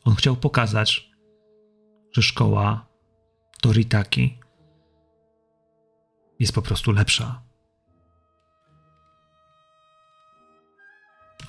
[0.03, 1.11] On chciał pokazać,
[2.11, 2.87] że szkoła
[3.61, 4.39] Toritaki
[6.39, 7.50] jest po prostu lepsza.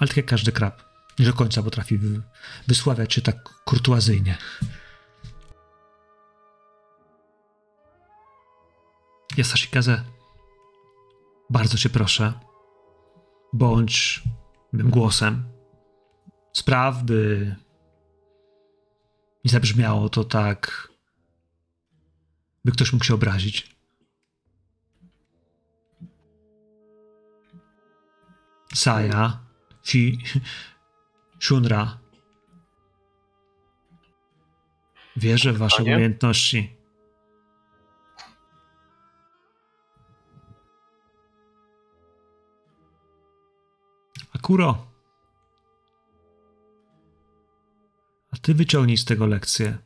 [0.03, 0.83] Ale tak jak każdy krab.
[1.19, 2.23] Nie do końca potrafi wy-
[2.67, 4.39] wysławiać się tak kurtuazyjnie.
[9.37, 10.05] Jasashikaze,
[11.51, 12.33] bardzo cię proszę,
[13.53, 14.23] bądź
[14.73, 15.45] mym głosem.
[16.53, 17.57] Spraw, by
[19.45, 20.89] nie zabrzmiało to tak,
[22.65, 23.77] by ktoś mógł się obrazić.
[28.75, 29.52] Saya,
[29.85, 30.19] Fi,
[31.41, 31.99] Shunra.
[35.17, 35.95] Wierzę w wasze Panie?
[35.95, 36.77] umiejętności.
[44.35, 44.87] Akuro.
[48.33, 49.79] A ty wyciągnij z tego lekcję.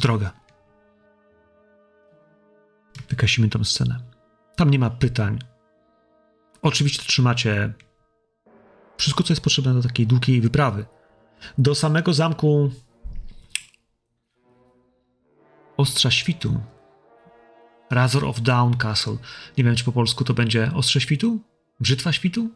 [0.00, 0.30] W drogę.
[3.08, 4.00] Wykasimy tą scenę.
[4.56, 5.38] Tam nie ma pytań.
[6.62, 7.72] Oczywiście trzymacie
[8.96, 10.86] wszystko, co jest potrzebne do takiej długiej wyprawy.
[11.58, 12.70] Do samego zamku
[15.76, 16.60] Ostrza Świtu.
[17.90, 19.16] Razor of Down Castle.
[19.58, 21.40] Nie wiem, czy po polsku to będzie Ostrze Świtu?
[21.80, 22.50] Brzytwa Świtu?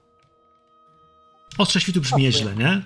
[1.58, 2.26] Ostrze Świtu brzmi Pasuje.
[2.26, 2.82] nieźle, nie?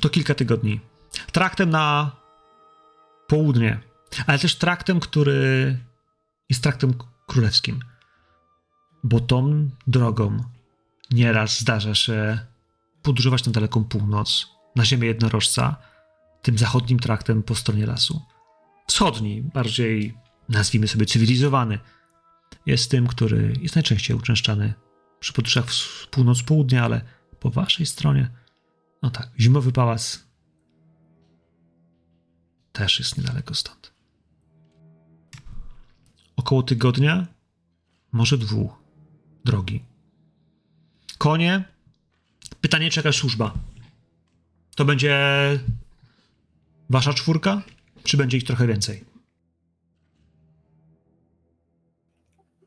[0.00, 0.80] To kilka tygodni.
[1.32, 2.16] Traktem na
[3.26, 3.80] południe,
[4.26, 5.78] ale też traktem, który
[6.48, 6.94] jest traktem
[7.26, 7.80] królewskim.
[9.04, 10.44] Bo tą drogą
[11.10, 12.38] nieraz zdarza się
[13.02, 14.46] podróżować na daleką północ,
[14.76, 15.76] na ziemię jednorożca,
[16.42, 18.22] tym zachodnim traktem po stronie lasu.
[18.86, 20.14] Wschodni, bardziej
[20.48, 21.78] nazwijmy sobie cywilizowany,
[22.66, 24.74] jest tym, który jest najczęściej uczęszczany
[25.20, 27.00] przy podróżach w północ-południe, ale
[27.40, 28.30] po waszej stronie,
[29.02, 30.28] no tak, zimowy pałac
[32.72, 33.92] też jest niedaleko stąd.
[36.36, 37.26] Około tygodnia,
[38.12, 38.82] może dwóch
[39.44, 39.84] drogi.
[41.18, 41.64] Konie.
[42.60, 43.54] Pytanie, czy jakaś służba?
[44.76, 45.18] To będzie
[46.90, 47.62] wasza czwórka,
[48.02, 49.04] czy będzie ich trochę więcej?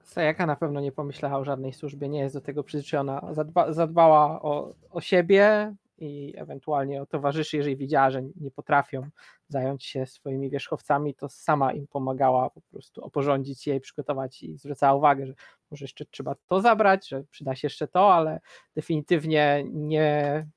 [0.03, 3.33] Sayaka na pewno nie pomyślała o żadnej służbie, nie jest do tego przyzwyczajona.
[3.33, 9.09] Zadba, zadbała o, o siebie i ewentualnie o towarzyszy, jeżeli widziała, że nie potrafią
[9.47, 14.57] zająć się swoimi wierzchowcami, to sama im pomagała po prostu oporządzić je i przygotować i
[14.57, 15.33] zwracała uwagę, że
[15.71, 18.39] może jeszcze trzeba to zabrać, że przyda się jeszcze to, ale
[18.75, 20.47] definitywnie nie,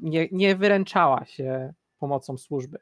[0.00, 2.78] nie, nie wyręczała się pomocą służby.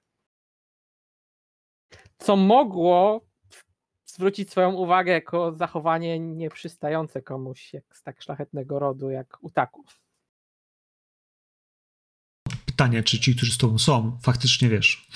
[2.19, 3.21] Co mogło
[4.05, 9.85] zwrócić swoją uwagę jako zachowanie nieprzystające komuś jak z tak szlachetnego rodu jak Utaku.
[12.79, 15.09] Pytanie, czy ci, którzy z tobą są, faktycznie wiesz,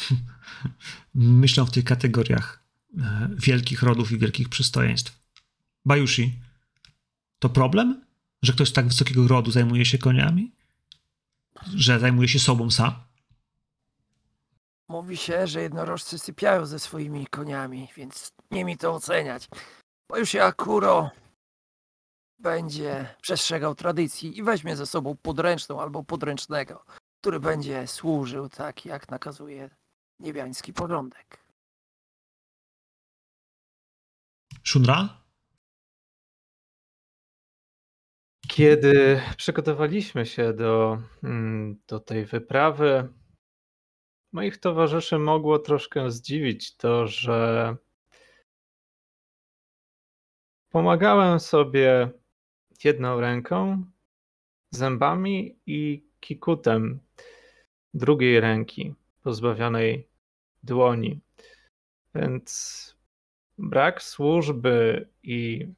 [1.14, 2.64] myślą w tych kategoriach
[2.98, 5.18] e, wielkich rodów i wielkich przystojeństw.
[5.84, 6.40] Bajushi,
[7.38, 8.04] to problem,
[8.42, 10.52] że ktoś tak wysokiego rodu zajmuje się koniami?
[11.74, 12.92] Że zajmuje się sobą sam?
[14.88, 19.48] Mówi się, że jednorożcy sypiają ze swoimi koniami, więc nie mi to oceniać.
[20.08, 21.10] Bo już jak Kuro
[22.38, 26.84] będzie przestrzegał tradycji i weźmie ze sobą podręczną albo podręcznego,
[27.22, 29.70] który będzie służył tak, jak nakazuje
[30.20, 31.44] niebiański porządek.
[34.64, 35.22] Shunra?
[38.48, 43.08] Kiedy przygotowaliśmy się do, mm, do tej wyprawy,
[44.32, 47.76] moich towarzyszy mogło troszkę zdziwić to, że
[50.68, 52.10] pomagałem sobie
[52.84, 53.84] jedną ręką,
[54.70, 57.00] zębami i kikutem
[57.94, 60.08] drugiej ręki, pozbawionej
[60.62, 61.20] dłoni.
[62.14, 62.96] Więc
[63.58, 65.68] brak służby i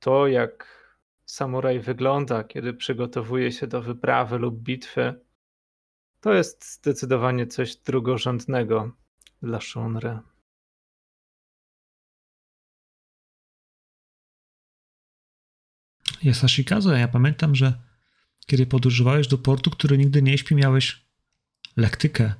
[0.00, 0.84] to, jak
[1.26, 5.20] samuraj wygląda, kiedy przygotowuje się do wyprawy lub bitwy,
[6.20, 8.92] to jest zdecydowanie coś drugorzędnego
[9.42, 10.18] dla Shunry.
[16.22, 16.98] Jest Ashikaze.
[16.98, 17.72] Ja pamiętam, że
[18.46, 21.06] kiedy podróżowałeś do portu, który nigdy nie śpi, miałeś
[21.76, 22.34] lektykę.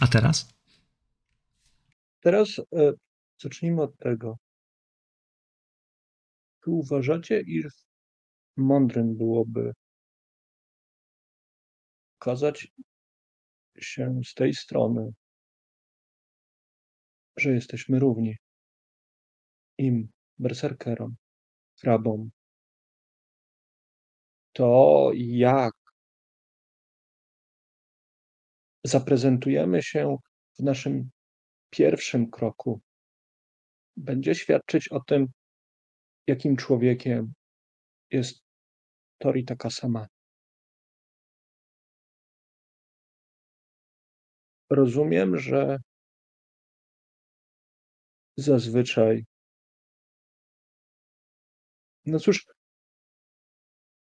[0.00, 0.54] A teraz?
[2.20, 2.92] Teraz e,
[3.38, 4.38] zacznijmy od tego.
[6.64, 7.66] Czy uważacie, iż
[8.56, 9.72] mądrym byłoby
[12.20, 12.68] okazać
[13.78, 15.12] się z tej strony,
[17.36, 18.36] że jesteśmy równi
[19.78, 20.08] im
[20.38, 21.16] berserkerom,
[21.80, 22.30] hrabom.
[24.52, 25.74] To jak
[28.84, 30.16] zaprezentujemy się
[30.58, 31.10] w naszym
[31.70, 32.80] pierwszym kroku,
[33.96, 35.26] będzie świadczyć o tym,
[36.26, 37.32] jakim człowiekiem
[38.10, 38.42] jest
[39.18, 40.06] Tori taka sama.
[44.70, 45.78] Rozumiem, że
[48.36, 49.24] zazwyczaj
[52.06, 52.46] no cóż,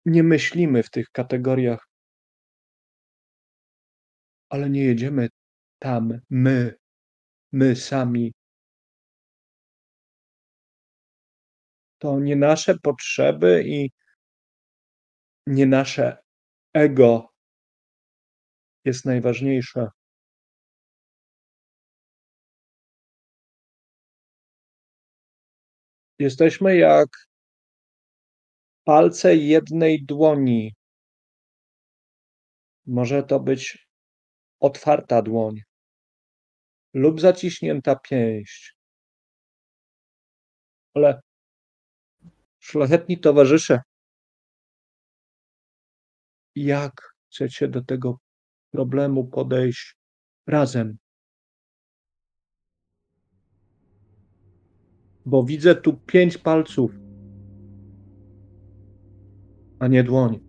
[0.06, 1.88] nie myślimy w tych kategoriach,
[4.50, 5.30] ale nie jedziemy
[5.80, 6.76] tam my,
[7.52, 8.34] my sami.
[12.00, 13.92] To nie nasze potrzeby i
[15.48, 16.18] nie nasze
[16.74, 17.30] ego
[18.86, 19.88] jest najważniejsze.
[26.20, 27.08] Jesteśmy jak
[28.86, 30.74] palce jednej dłoni.
[32.86, 33.88] Może to być
[34.60, 35.62] otwarta dłoń
[36.94, 38.76] lub zaciśnięta pięść.
[40.94, 41.22] Ale
[42.60, 43.82] szlachetni towarzysze,
[46.56, 48.20] jak chcecie do tego
[48.72, 49.96] problemu podejść
[50.48, 50.98] razem?
[55.26, 57.05] Bo widzę tu pięć palców,
[59.80, 60.40] a nie dłoń.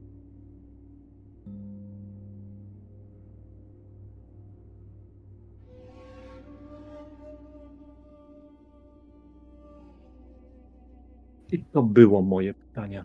[11.53, 13.05] I to było moje pytanie.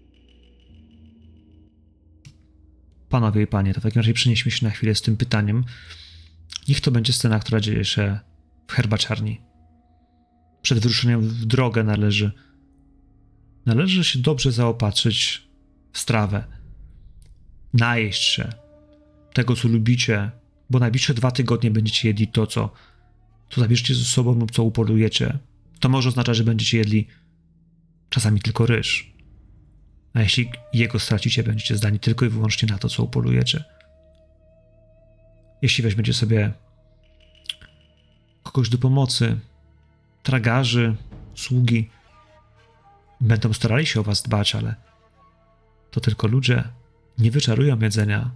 [3.09, 5.63] Panowie i panie, to w takim razie przenieśmy się na chwilę z tym pytaniem.
[6.67, 8.19] Niech to będzie scena, która dzieje się
[8.67, 9.41] w herbaciarni.
[10.61, 12.31] Przed wyruszeniem w drogę należy
[13.65, 15.50] należy się dobrze zaopatrzyć
[15.93, 16.43] strawę.
[17.73, 18.49] Najeść się
[19.33, 20.31] tego, co lubicie,
[20.69, 22.69] bo najbliższe dwa tygodnie będziecie jedli to, co,
[23.49, 25.37] co zabierzecie ze sobą lub co upolujecie.
[25.79, 27.07] To może oznaczać, że będziecie jedli
[28.09, 29.11] czasami tylko ryż.
[30.13, 33.63] A jeśli jego stracicie, będziecie zdani tylko i wyłącznie na to, co upolujecie.
[35.61, 36.51] Jeśli weźmiecie sobie
[38.43, 39.37] kogoś do pomocy,
[40.23, 40.95] tragarzy,
[41.35, 41.89] sługi,
[43.21, 44.75] będą starali się o was dbać, ale
[45.91, 46.63] to tylko ludzie
[47.17, 48.31] nie wyczarują jedzenia.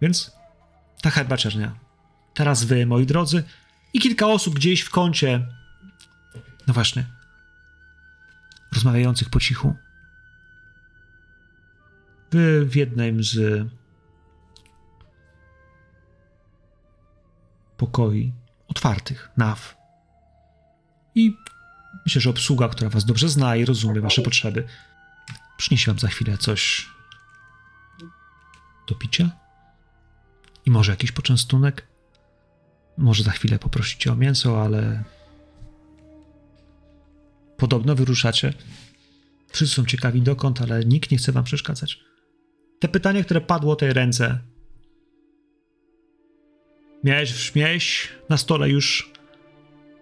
[0.00, 0.32] Więc
[1.02, 1.74] ta herbaciarnia.
[2.34, 3.44] Teraz wy, moi drodzy,
[3.92, 5.46] i kilka osób gdzieś w kącie.
[6.66, 7.06] No właśnie.
[8.74, 9.74] Rozmawiających po cichu.
[12.30, 13.66] Wy w jednym z
[17.76, 18.32] pokoi
[18.68, 19.76] otwartych, naw.
[21.14, 21.36] I
[22.06, 24.64] myślę, że obsługa, która was dobrze zna i rozumie wasze potrzeby,
[25.56, 26.88] przyniesie wam za chwilę coś
[28.88, 29.30] do picia
[30.66, 31.86] i może jakiś poczęstunek.
[32.98, 35.04] Może za chwilę poprosicie o mięso, ale
[37.56, 38.52] podobno wyruszacie.
[39.52, 42.00] Wszyscy są ciekawi dokąd, ale nikt nie chce wam przeszkadzać.
[42.78, 44.38] Te pytanie, które padło tej ręce.
[47.04, 49.12] Miałeś, miałeś na stole już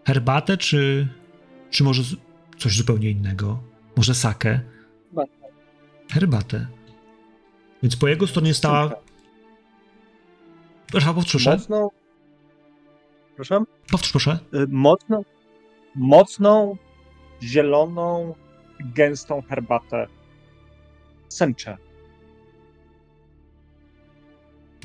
[0.06, 1.08] herbatę, czy,
[1.70, 2.02] czy może
[2.58, 3.62] coś zupełnie innego?
[3.96, 4.60] Może sakę?
[5.14, 5.48] Herbatę.
[6.10, 6.66] Herbatę.
[7.82, 8.90] Więc po jego stronie stała.
[10.92, 11.50] Proszę, powtórz, proszę.
[11.50, 11.88] Mocną,
[13.36, 14.38] proszę, Powtórz, proszę.
[14.68, 15.24] mocną,
[15.94, 16.76] mocną,
[17.42, 18.34] zieloną,
[18.80, 20.06] gęstą herbatę.
[21.28, 21.76] Sęczę.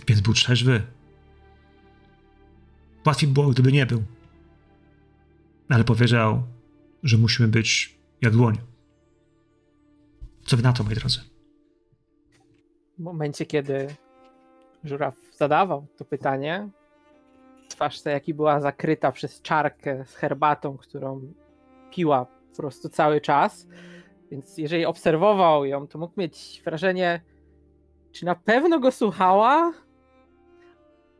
[0.07, 0.81] Więc był trzeźwy.
[3.05, 4.03] Łatwiej było, gdyby nie był.
[5.69, 6.43] Ale powiedział,
[7.05, 8.57] że musimy być jak dłoń.
[10.45, 11.19] Co wy na to, moi drodzy?
[12.97, 13.87] W momencie, kiedy
[14.83, 16.69] żuraw zadawał to pytanie,
[17.69, 21.33] twarz jaki była zakryta przez czarkę z herbatą, którą
[21.91, 23.67] piła po prostu cały czas.
[24.31, 27.21] Więc jeżeli obserwował ją, to mógł mieć wrażenie,
[28.11, 29.73] czy na pewno go słuchała?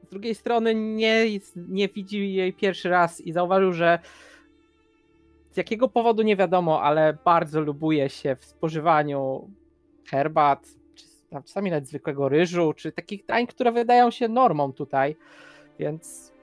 [0.03, 1.25] Z drugiej strony nie,
[1.55, 3.99] nie widzi jej pierwszy raz i zauważył, że
[5.55, 9.49] z jakiego powodu nie wiadomo, ale bardzo lubuje się w spożywaniu
[10.09, 15.15] herbat, czy czasami nawet zwykłego ryżu, czy takich dań, które wydają się normą tutaj.
[15.79, 16.33] Więc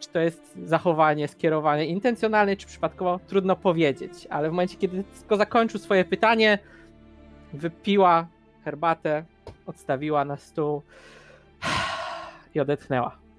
[0.00, 4.26] czy to jest zachowanie, skierowanie intencjonalne, czy przypadkowo, trudno powiedzieć.
[4.30, 6.58] Ale w momencie, kiedy tylko zakończył swoje pytanie,
[7.52, 8.28] wypiła
[8.64, 9.24] herbatę,
[9.66, 10.82] odstawiła na stół
[12.54, 13.29] i odetchnęła.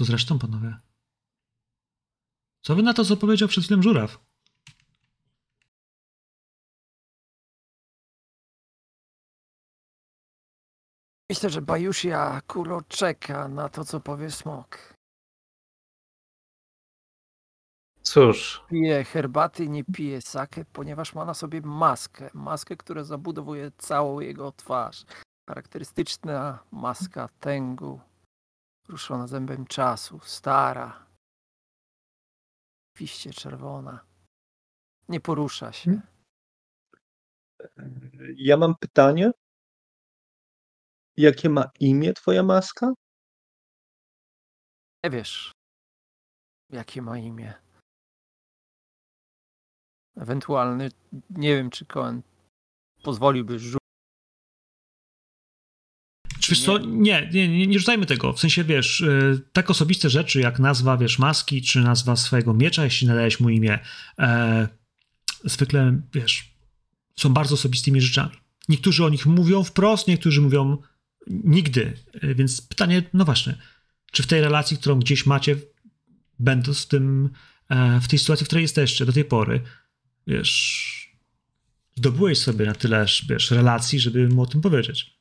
[0.00, 0.78] Co z resztą, panowie?
[2.62, 4.18] Co wy na to, co powiedział przed chwilą żuraw?
[11.30, 14.94] Myślę, że Bajushia Kuro czeka na to, co powie smok.
[18.02, 22.30] Cóż, Pije herbaty, nie pije sake, ponieważ ma na sobie maskę.
[22.34, 25.04] Maskę, która zabudowuje całą jego twarz.
[25.48, 28.00] Charakterystyczna maska tęgu,
[28.90, 31.06] ruszona zębem czasu, stara,
[32.96, 34.06] piście czerwona.
[35.08, 36.00] Nie porusza się.
[38.36, 39.30] Ja mam pytanie.
[41.16, 42.92] Jakie ma imię twoja maska?
[45.04, 45.52] Nie wiesz,
[46.70, 47.54] jakie ma imię.
[50.16, 50.88] Ewentualny,
[51.30, 52.22] nie wiem, czy Cohen
[53.02, 53.58] pozwoliłby
[56.50, 58.32] wiesz co, nie, nie, nie, nie rzucajmy tego.
[58.32, 62.84] W sensie, wiesz, y, tak osobiste rzeczy jak nazwa, wiesz, maski, czy nazwa swojego miecza,
[62.84, 63.78] jeśli nadajesz mu imię,
[64.18, 64.68] e,
[65.44, 66.54] zwykle, wiesz,
[67.16, 68.32] są bardzo osobistymi rzeczami.
[68.68, 70.78] Niektórzy o nich mówią wprost, niektórzy mówią
[71.26, 71.92] nigdy.
[72.14, 73.54] E, Więc pytanie, no właśnie,
[74.12, 75.56] czy w tej relacji, którą gdzieś macie,
[76.38, 77.30] będąc w tym,
[77.68, 79.60] e, w tej sytuacji, w której jesteście do tej pory,
[80.26, 80.90] wiesz,
[81.96, 85.19] zdobyłeś sobie na tyle, wiesz, relacji, żeby mu o tym powiedzieć.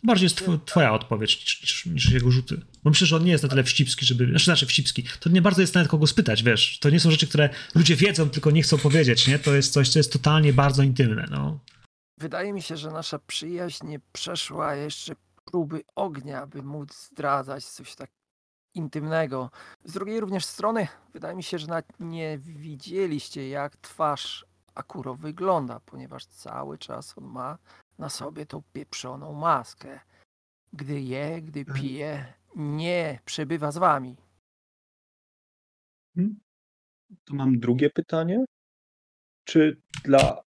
[0.00, 2.60] To bardziej jest tw- twoja odpowiedź niż, niż, niż jego rzuty.
[2.84, 4.26] Bo myślę, że on nie jest na tyle wścibski, żeby.
[4.26, 5.04] Znaczy, znaczy wścibski.
[5.20, 6.78] To nie bardzo jest nawet kogo spytać, wiesz.
[6.78, 9.38] To nie są rzeczy, które ludzie wiedzą, tylko nie chcą powiedzieć, nie?
[9.38, 11.60] To jest coś, co jest totalnie bardzo intymne, no.
[12.18, 17.94] Wydaje mi się, że nasza przyjaźń nie przeszła jeszcze próby ognia, by móc zdradzać coś
[17.94, 18.10] tak
[18.74, 19.50] intymnego.
[19.84, 25.80] Z drugiej również strony, wydaje mi się, że nawet nie widzieliście, jak twarz Akuro wygląda,
[25.80, 27.58] ponieważ cały czas on ma
[27.98, 30.00] na sobie tą pieprzoną maskę.
[30.72, 31.80] Gdy je, gdy Mhm.
[31.80, 34.16] pije, nie przebywa z wami.
[37.24, 38.44] To mam drugie pytanie.
[39.44, 40.42] Czy dla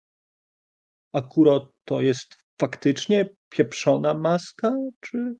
[1.13, 5.35] Akuro to jest faktycznie pieprzona maska, czy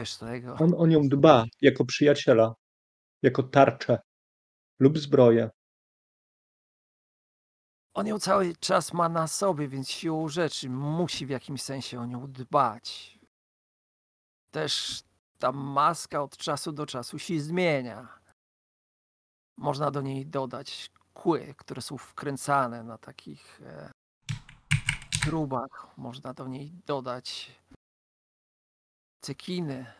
[0.00, 0.54] Wiesz tego.
[0.60, 2.54] on o nią dba jako przyjaciela,
[3.22, 3.98] jako tarczę
[4.78, 5.50] lub zbroję?
[7.94, 12.06] On ją cały czas ma na sobie, więc siłą rzeczy musi w jakimś sensie o
[12.06, 13.18] nią dbać.
[14.50, 15.02] Też
[15.38, 18.20] ta maska od czasu do czasu się zmienia.
[19.56, 23.90] Można do niej dodać kły, które są wkręcane na takich e.
[25.96, 27.52] Można do niej dodać
[29.20, 29.92] cekiny,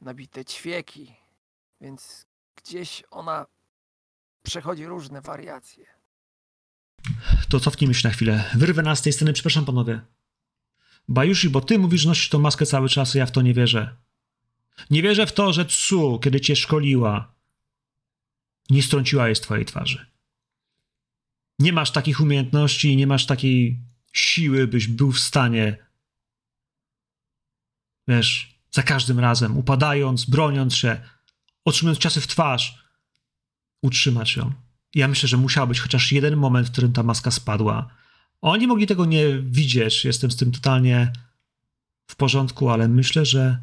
[0.00, 1.16] nabite ćwieki,
[1.80, 3.46] więc gdzieś ona
[4.42, 5.93] przechodzi różne wariacje.
[7.48, 8.50] To cofnijmy się na chwilę.
[8.54, 10.00] Wyrwę nas z tej sceny, przepraszam panowie.
[11.08, 13.54] Bajushi, bo ty mówisz, że nosisz tą maskę cały czas, a ja w to nie
[13.54, 13.96] wierzę.
[14.90, 17.34] Nie wierzę w to, że Tsu, kiedy cię szkoliła,
[18.70, 20.06] nie strąciła jej z twojej twarzy.
[21.58, 23.80] Nie masz takich umiejętności nie masz takiej
[24.12, 25.86] siły, byś był w stanie,
[28.08, 31.00] wiesz, za każdym razem, upadając, broniąc się,
[31.64, 32.84] otrzymując ciosy w twarz,
[33.82, 34.52] utrzymać ją.
[34.94, 37.90] Ja myślę, że musiał być chociaż jeden moment, w którym ta maska spadła.
[38.40, 41.12] Oni mogli tego nie widzieć, jestem z tym totalnie
[42.06, 43.62] w porządku, ale myślę, że,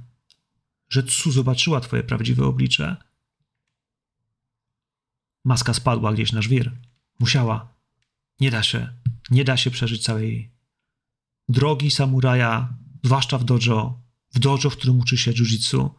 [0.90, 2.96] że Tsu zobaczyła twoje prawdziwe oblicze.
[5.46, 6.72] Maska spadła gdzieś na żwir.
[7.20, 7.74] Musiała.
[8.40, 8.94] Nie da się.
[9.30, 10.52] Nie da się przeżyć całej
[11.50, 14.02] drogi samuraja, zwłaszcza w dojo,
[14.34, 15.90] w dojo, w którym uczy się jiu-jitsu,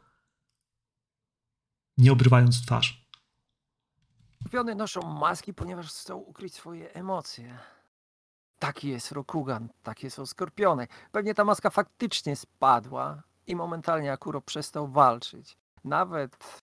[1.99, 3.02] nie obrywając twarz.
[4.53, 7.59] Skorpiony noszą maski, ponieważ chcą ukryć swoje emocje.
[8.59, 10.89] Taki jest Rokugan, takie są skorpiony.
[11.13, 15.57] Pewnie ta maska faktycznie spadła i momentalnie Akuro przestał walczyć.
[15.85, 16.61] Nawet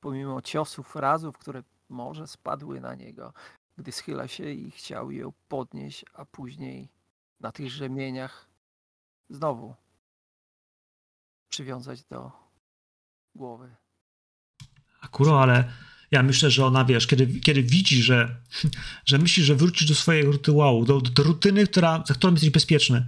[0.00, 3.32] pomimo ciosów, razów, które może spadły na niego,
[3.78, 6.88] gdy schyla się i chciał ją podnieść, a później
[7.40, 8.48] na tych rzemieniach
[9.30, 9.74] znowu
[11.48, 12.32] przywiązać do
[13.34, 13.76] głowy.
[15.00, 15.72] Akuro, ale
[16.12, 18.36] ja myślę, że ona, wiesz, kiedy, kiedy widzi, że,
[19.06, 23.06] że myśli, że wrócisz do swojego rytuału, do, do rutyny, która, za którą jesteś bezpieczny.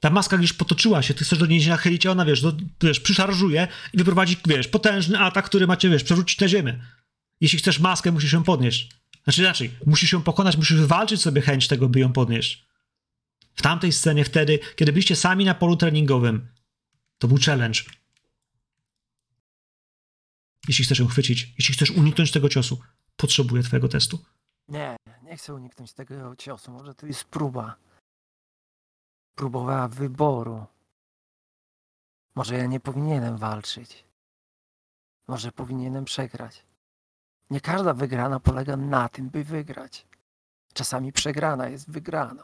[0.00, 2.52] Ta maska gdzieś potoczyła się, ty chcesz do niej się nachylić, a ona, wiesz, do,
[2.82, 6.80] wiesz, przyszarżuje i wyprowadzi, wiesz, potężny atak, który macie, wiesz, przerzucić na ziemię.
[7.40, 8.90] Jeśli chcesz maskę, musisz ją podnieść.
[9.24, 12.66] Znaczy inaczej, musisz ją pokonać, musisz wywalczyć sobie chęć tego, by ją podnieść.
[13.54, 16.48] W tamtej scenie wtedy, kiedy byliście sami na polu treningowym,
[17.18, 17.80] to był challenge.
[20.68, 22.80] Jeśli chcesz ją chwycić, jeśli chcesz uniknąć tego ciosu,
[23.16, 24.18] potrzebuję twojego testu.
[24.68, 26.72] Nie, nie chcę uniknąć tego ciosu.
[26.72, 27.76] Może to jest próba.
[29.34, 30.66] Próbowała wyboru.
[32.34, 34.04] Może ja nie powinienem walczyć.
[35.28, 36.64] Może powinienem przegrać.
[37.50, 40.06] Nie każda wygrana polega na tym, by wygrać.
[40.72, 42.42] Czasami przegrana jest wygraną.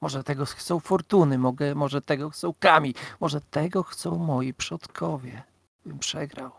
[0.00, 5.42] Może tego chcą fortuny, mogę, może tego chcą kami, może tego chcą moi przodkowie,
[5.86, 6.50] bym przegrał,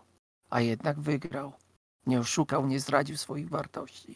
[0.49, 1.53] a jednak wygrał.
[2.05, 4.15] Nie oszukał, nie zdradził swoich wartości.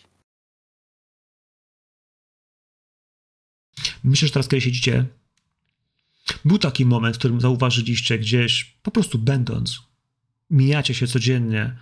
[4.03, 5.05] Myślę, że teraz, kiedy siedzicie,
[6.45, 9.81] był taki moment, w którym zauważyliście gdzieś, po prostu będąc,
[10.49, 11.77] mijacie się codziennie,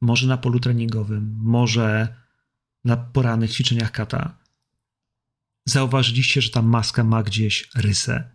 [0.00, 2.16] może na polu treningowym, może
[2.84, 4.38] na porannych ćwiczeniach kata.
[5.64, 8.30] Zauważyliście, że ta maska ma gdzieś rysę,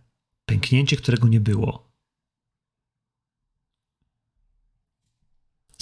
[0.46, 1.91] pęknięcie, którego nie było.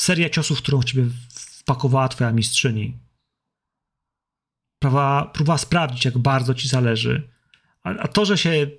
[0.01, 2.99] Seria ciosów, którą w ciebie wpakowała twoja mistrzyni.
[4.79, 7.31] Próbowała, próbowała sprawdzić, jak bardzo ci zależy.
[7.83, 8.71] A, a to, że się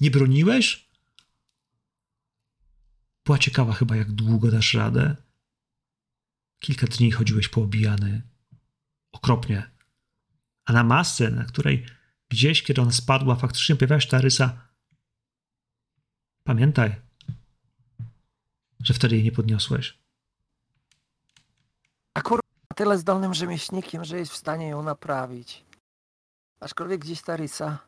[0.00, 0.88] nie broniłeś,
[3.24, 5.16] była ciekawa chyba, jak długo dasz radę.
[6.58, 8.22] Kilka dni chodziłeś poobijany.
[9.12, 9.70] Okropnie.
[10.64, 11.86] A na masce, na której
[12.28, 14.68] gdzieś, kiedy ona spadła, faktycznie pojawiała się ta rysa.
[16.44, 16.94] Pamiętaj,
[18.80, 20.01] że wtedy jej nie podniosłeś.
[22.14, 25.64] A kurwa na tyle zdolnym rzemieślnikiem, że jest w stanie ją naprawić.
[26.60, 27.78] Aczkolwiek gdzieś ta rysa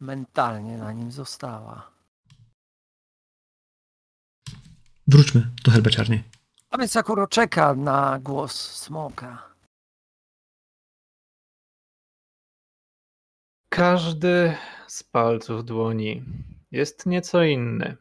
[0.00, 1.90] mentalnie na nim została.
[5.06, 6.22] Wróćmy do herbaciarni.
[6.70, 9.54] A więc Sakuro czeka na głos smoka.
[13.68, 16.24] Każdy z palców dłoni
[16.70, 17.96] jest nieco inny.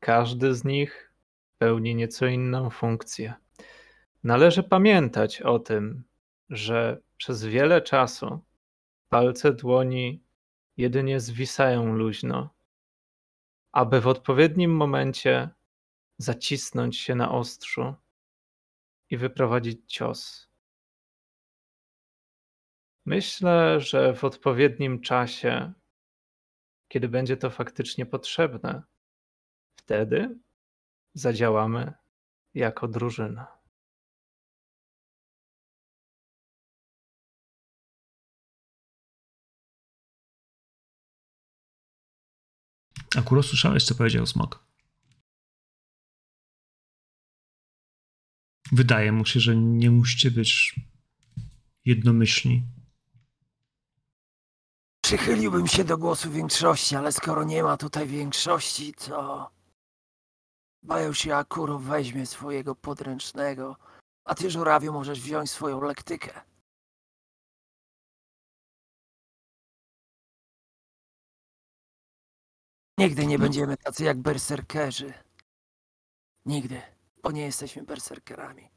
[0.00, 1.12] Każdy z nich
[1.58, 3.34] pełni nieco inną funkcję.
[4.24, 6.04] Należy pamiętać o tym,
[6.50, 8.40] że przez wiele czasu
[9.08, 10.22] palce dłoni
[10.76, 12.54] jedynie zwisają luźno,
[13.72, 15.48] aby w odpowiednim momencie
[16.18, 17.94] zacisnąć się na ostrzu
[19.10, 20.48] i wyprowadzić cios.
[23.04, 25.72] Myślę, że w odpowiednim czasie,
[26.88, 28.82] kiedy będzie to faktycznie potrzebne,
[29.76, 30.38] wtedy
[31.14, 31.92] zadziałamy
[32.54, 33.57] jako drużyna.
[43.16, 44.64] Akurat słyszałeś, co powiedział Smok.
[48.72, 50.80] Wydaje mu się, że nie musicie być
[51.84, 52.62] jednomyślni.
[55.04, 59.50] Przychyliłbym się do głosu większości, ale skoro nie ma tutaj większości, to
[60.82, 63.76] boję się Akuro weźmie swojego podręcznego,
[64.24, 66.47] a ty, Żurawiu, możesz wziąć swoją lektykę.
[72.98, 75.12] Nigdy nie będziemy tacy jak berserkerzy.
[76.46, 76.80] Nigdy,
[77.22, 78.68] bo nie jesteśmy berserkerami.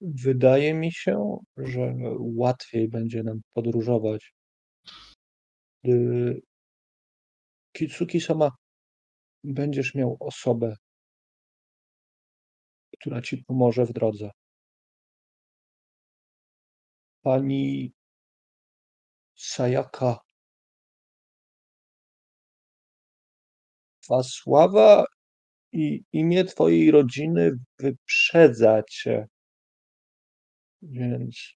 [0.00, 4.32] Wydaje mi się, że łatwiej będzie nam podróżować,
[5.84, 6.40] gdy
[7.72, 8.50] Kitsuki-sama
[9.44, 10.76] będziesz miał osobę,
[13.00, 14.30] która ci pomoże w drodze.
[17.22, 17.92] Pani
[19.34, 20.29] Sayaka.
[24.10, 25.04] Twa sława
[25.72, 29.26] i imię twojej rodziny wyprzedza cię.
[30.82, 31.54] Więc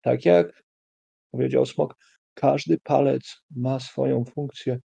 [0.00, 0.62] tak jak
[1.30, 1.94] powiedział Smok,
[2.34, 4.78] każdy palec ma swoją funkcję.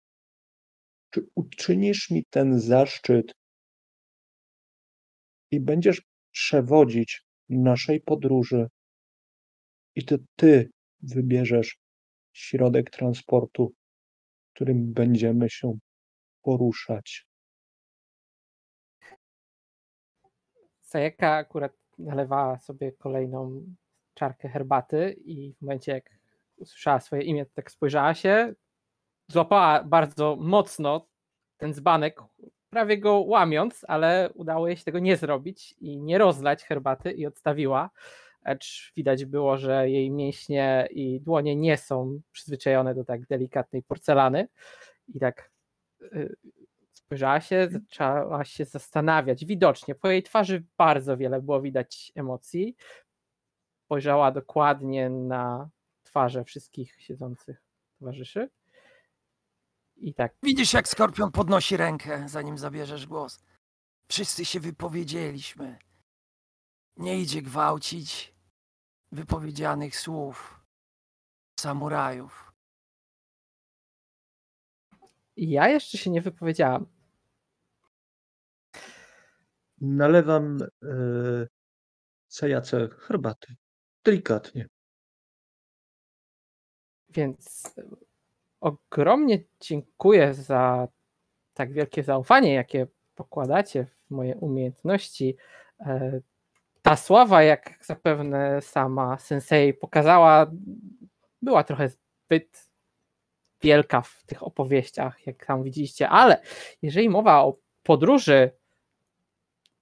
[1.10, 3.32] Czy uczynisz mi ten zaszczyt
[5.50, 8.66] i będziesz przewodzić naszej podróży
[9.94, 10.70] i to ty
[11.00, 11.76] wybierzesz
[12.32, 13.74] środek transportu,
[14.54, 15.78] którym będziemy się
[16.45, 17.26] poruszać.
[20.80, 23.64] Sajeka akurat nalewała sobie kolejną
[24.14, 26.11] czarkę herbaty i w momencie jak
[26.57, 28.55] usłyszała swoje imię, tak spojrzała się,
[29.28, 31.07] złapała bardzo mocno
[31.57, 32.20] ten dzbanek,
[32.70, 37.26] prawie go łamiąc, ale udało jej się tego nie zrobić i nie rozlać herbaty i
[37.26, 37.90] odstawiła,
[38.45, 44.49] acz widać było, że jej mięśnie i dłonie nie są przyzwyczajone do tak delikatnej porcelany
[45.09, 45.53] i tak
[46.92, 49.44] spojrzała się, zaczęła się zastanawiać.
[49.44, 52.76] Widocznie po jej twarzy bardzo wiele było widać emocji.
[53.84, 55.70] Spojrzała dokładnie na
[56.02, 57.62] twarze wszystkich siedzących
[57.98, 58.50] towarzyszy.
[59.96, 63.44] I tak, Widzisz, jak Skorpion podnosi rękę, zanim zabierzesz głos.
[64.09, 65.78] Wszyscy się wypowiedzieliśmy.
[66.96, 68.34] Nie idzie gwałcić
[69.12, 70.61] wypowiedzianych słów
[71.61, 72.53] samurajów.
[75.37, 76.87] Ja jeszcze się nie wypowiedziałam.
[79.80, 80.66] nalewam e,
[82.28, 83.55] cajace herbaty.
[84.05, 84.68] Delikatnie.
[87.09, 87.74] Więc
[88.61, 90.89] ogromnie dziękuję za
[91.55, 95.37] tak wielkie zaufanie, jakie pokładacie w moje umiejętności.
[95.80, 96.20] E,
[96.82, 100.51] Ta sława, jak zapewne sama Sensei pokazała,
[101.43, 102.70] była trochę zbyt
[103.64, 106.42] wielka w tych opowieściach, jak tam widzieliście, ale
[106.82, 108.50] jeżeli mowa o podróży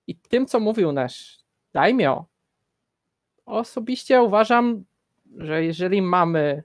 [0.07, 1.39] i tym, co mówił nasz
[1.73, 2.25] daimyo,
[3.47, 4.85] osobiście uważam,
[5.37, 6.63] że jeżeli mamy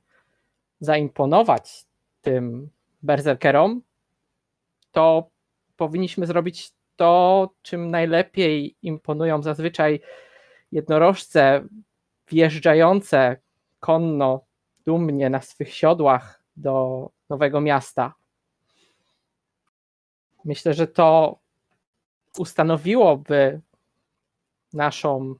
[0.80, 1.86] zaimponować
[2.22, 2.70] tym
[3.02, 3.82] berserkerom,
[4.92, 5.30] to
[5.78, 10.00] powinniśmy zrobić to, czym najlepiej imponują zazwyczaj
[10.72, 11.68] jednorożce
[12.28, 13.38] wjeżdżające
[13.80, 14.46] konno,
[14.86, 18.14] dumnie na swych siodłach do nowego miasta.
[20.46, 21.40] Myślę, że to
[22.38, 23.62] ustanowiłoby
[24.74, 25.36] naszą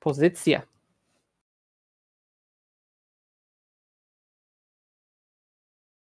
[0.00, 0.62] pozycję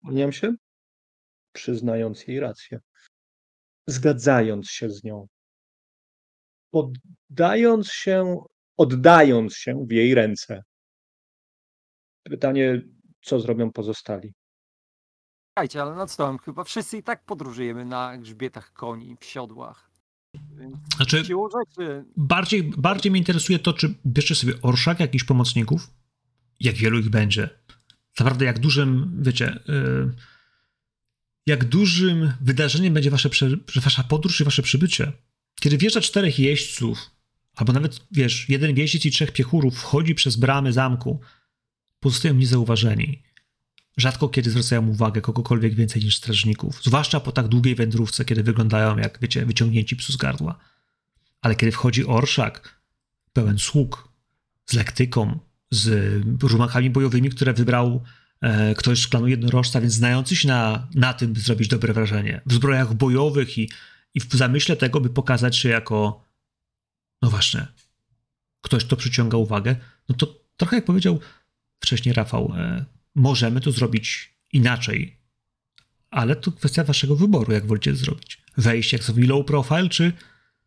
[0.05, 0.55] Kłaniam się,
[1.52, 2.80] przyznając jej rację.
[3.86, 5.26] Zgadzając się z nią.
[6.70, 8.44] Poddając się,
[8.76, 10.62] oddając się w jej ręce.
[12.30, 12.82] Pytanie,
[13.22, 14.32] co zrobią pozostali?
[15.48, 19.90] Słuchajcie, ale nad stołem chyba wszyscy i tak podróżujemy na grzbietach koni, w siodłach.
[20.58, 25.90] Więc Znaczy, siłą rzeczy bardziej, bardziej mnie interesuje to, czy bierzecie sobie orszak jakichś pomocników,
[26.60, 27.48] jak wielu ich będzie.
[28.18, 30.14] Naprawdę, jak dużym, wiecie, yy,
[31.46, 35.12] jak dużym wydarzeniem będzie wasze, prze, wasza podróż i wasze przybycie.
[35.60, 37.10] Kiedy wjeżdża czterech jeźdźców,
[37.54, 41.20] albo nawet, wiesz, jeden jeździec i trzech piechurów wchodzi przez bramy zamku,
[42.05, 43.22] pozostają niezauważeni.
[43.96, 48.98] Rzadko kiedy zwracają uwagę kogokolwiek więcej niż strażników, zwłaszcza po tak długiej wędrówce, kiedy wyglądają
[48.98, 50.59] jak, wiecie, wyciągnięci psu z gardła.
[51.40, 52.80] Ale kiedy wchodzi orszak,
[53.32, 54.09] pełen sług,
[54.66, 55.38] z lektyką,
[55.70, 55.86] z
[56.42, 58.02] rumachami bojowymi, które wybrał
[58.40, 62.40] e, ktoś z klanu jednorożca, więc znający się na, na tym, by zrobić dobre wrażenie,
[62.46, 63.70] w zbrojach bojowych i,
[64.14, 66.24] i w zamyśle tego, by pokazać się jako,
[67.22, 67.66] no właśnie,
[68.61, 69.76] ktoś, kto przyciąga uwagę,
[70.09, 71.20] no to trochę jak powiedział
[71.80, 75.16] wcześniej Rafał, e, możemy to zrobić inaczej,
[76.10, 78.42] ale to kwestia waszego wyboru, jak wolicie zrobić.
[78.56, 80.12] Wejść jak sobie low profile, czy,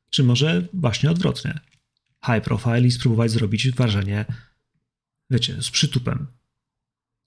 [0.09, 1.59] czy może właśnie odwrotnie.
[2.25, 4.25] High profile i spróbować zrobić wrażenie,
[5.29, 6.27] wiecie, z przytupem.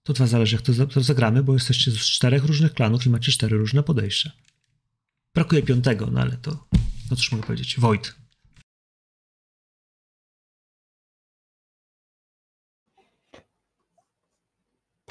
[0.02, 3.32] To od was zależy, jak to zagramy, bo jesteście z czterech różnych klanów i macie
[3.32, 4.32] cztery różne podejścia.
[5.34, 6.68] Brakuje piątego, no ale to,
[7.10, 8.19] no cóż mogę powiedzieć, Wojt.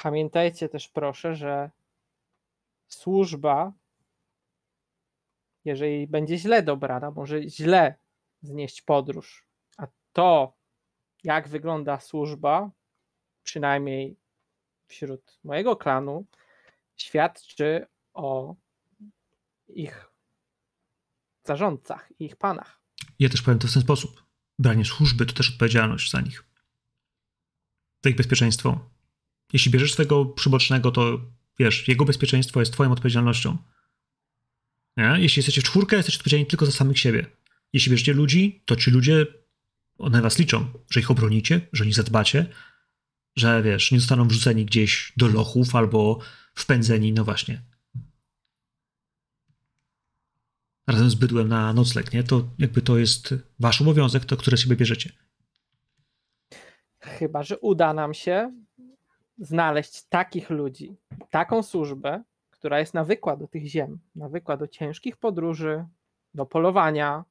[0.02, 1.70] Pamiętajcie też proszę, że
[2.88, 3.72] służba,
[5.64, 7.94] jeżeli będzie źle dobrana, może źle
[8.42, 9.46] znieść podróż.
[9.76, 10.56] A to,
[11.24, 12.70] jak wygląda służba,
[13.42, 14.16] przynajmniej
[14.86, 16.26] wśród mojego klanu,
[16.96, 18.54] świadczy o
[19.68, 20.10] ich
[21.44, 22.80] zarządcach, ich panach.
[23.18, 24.24] Ja też powiem to w ten sposób.
[24.58, 26.44] Branie służby to też odpowiedzialność za nich.
[28.04, 28.90] Za ich bezpieczeństwo.
[29.52, 31.20] Jeśli bierzesz swojego przybocznego, to
[31.58, 33.58] wiesz, jego bezpieczeństwo jest twoją odpowiedzialnością.
[34.96, 35.16] Nie?
[35.18, 37.26] Jeśli jesteście w czwórkę, jesteście odpowiedzialni tylko za samych siebie.
[37.72, 39.26] Jeśli bierzecie ludzi, to ci ludzie,
[39.98, 42.46] one was liczą, że ich obronicie, że nie zadbacie,
[43.36, 46.20] że wiesz, nie zostaną wrzuceni gdzieś do lochów albo
[46.54, 47.62] wpędzeni, no właśnie,
[50.86, 52.24] razem z bydłem na nocleg, nie?
[52.24, 55.12] To jakby to jest wasz obowiązek, to które sobie bierzecie.
[57.00, 58.52] Chyba, że uda nam się
[59.40, 60.96] znaleźć takich ludzi,
[61.30, 65.86] taką służbę, która jest nawykła do tych ziem, nawykła do ciężkich podróży,
[66.34, 67.24] do polowania,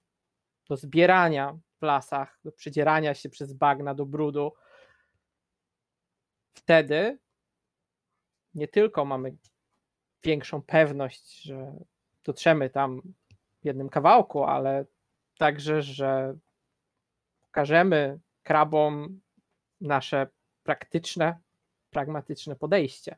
[0.70, 4.54] do zbierania w lasach, do przedzierania się przez bagna, do brudu.
[6.54, 7.20] Wtedy
[8.54, 9.36] nie tylko mamy
[10.24, 11.74] większą pewność, że
[12.24, 13.02] dotrzemy tam
[13.62, 14.86] w jednym kawałku, ale
[15.38, 16.38] także, że
[17.42, 19.22] pokażemy krabom
[19.82, 20.28] nasze
[20.64, 21.40] praktyczne,
[21.90, 23.16] pragmatyczne podejście.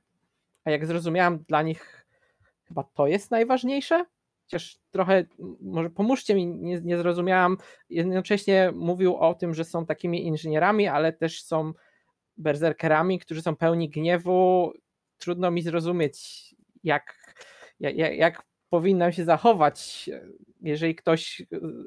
[0.66, 2.08] A jak zrozumiałam, dla nich
[2.64, 4.06] chyba to jest najważniejsze.
[4.46, 5.26] Chociaż trochę,
[5.62, 7.58] może pomóżcie mi, nie, nie zrozumiałam.
[7.90, 11.74] Jednocześnie mówił o tym, że są takimi inżynierami, ale też są
[12.38, 14.74] berserkerami, którzy są pełni gniewu.
[15.18, 17.36] Trudno mi zrozumieć, jak,
[17.80, 20.10] jak, jak powinnam się zachować.
[20.62, 21.42] Jeżeli ktoś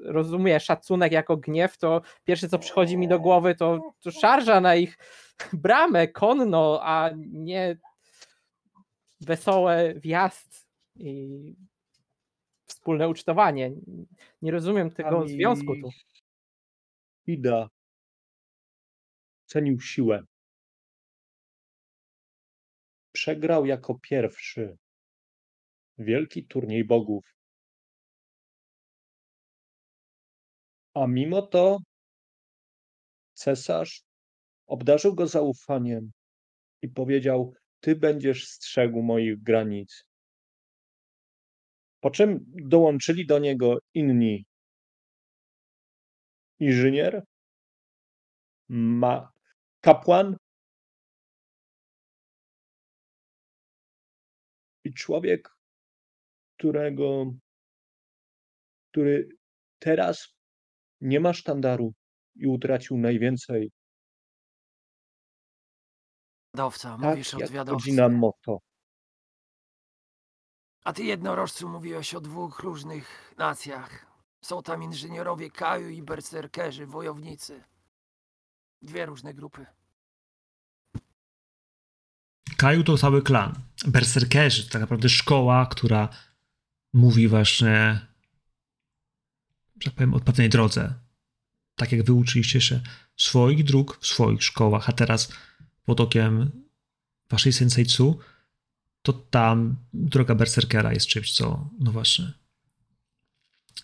[0.05, 4.75] rozumie szacunek jako gniew, to pierwsze co przychodzi mi do głowy to, to szarża na
[4.75, 4.99] ich
[5.53, 7.79] bramę konno, a nie
[9.21, 10.67] wesoły wjazd
[10.97, 11.55] i
[12.67, 13.73] wspólne ucztowanie.
[14.43, 15.91] Nie rozumiem tego Tam związku tu.
[17.27, 17.69] Ida
[19.47, 20.23] cenił siłę.
[23.13, 24.77] Przegrał jako pierwszy
[25.99, 27.35] wielki turniej bogów.
[30.95, 31.79] A mimo to
[33.35, 34.03] cesarz
[34.67, 36.11] obdarzył go zaufaniem
[36.83, 40.05] i powiedział: Ty będziesz strzegł moich granic.
[42.01, 44.45] Po czym dołączyli do niego inni
[46.61, 47.23] inżynier,
[48.69, 49.33] ma
[49.81, 50.37] kapłan
[54.85, 55.49] i człowiek,
[56.57, 57.35] którego,
[58.91, 59.29] który
[59.79, 60.35] teraz
[61.01, 61.95] nie ma sztandaru
[62.37, 63.71] i utracił najwięcej,
[66.55, 68.59] Zwiadowca, tak mówisz od jak godzina moto.
[70.85, 74.07] A ty jednorożcu mówiłeś o dwóch różnych nacjach.
[74.41, 77.65] Są tam inżynierowie Kaju i berserkerzy, wojownicy.
[78.83, 79.67] Dwie różne grupy.
[82.57, 83.55] Kaju to cały klan.
[83.87, 86.09] Berserkerzy to tak naprawdę szkoła, która
[86.93, 88.07] mówi właśnie,
[89.81, 90.95] że tak powiem, o pewnej drodze.
[91.75, 92.81] Tak jak wy uczyliście się
[93.17, 95.33] swoich dróg w swoich szkołach, a teraz
[95.85, 96.51] pod okiem
[97.31, 98.19] waszej senseicu,
[99.03, 102.33] to tam droga berserkera jest czymś, co, no właśnie,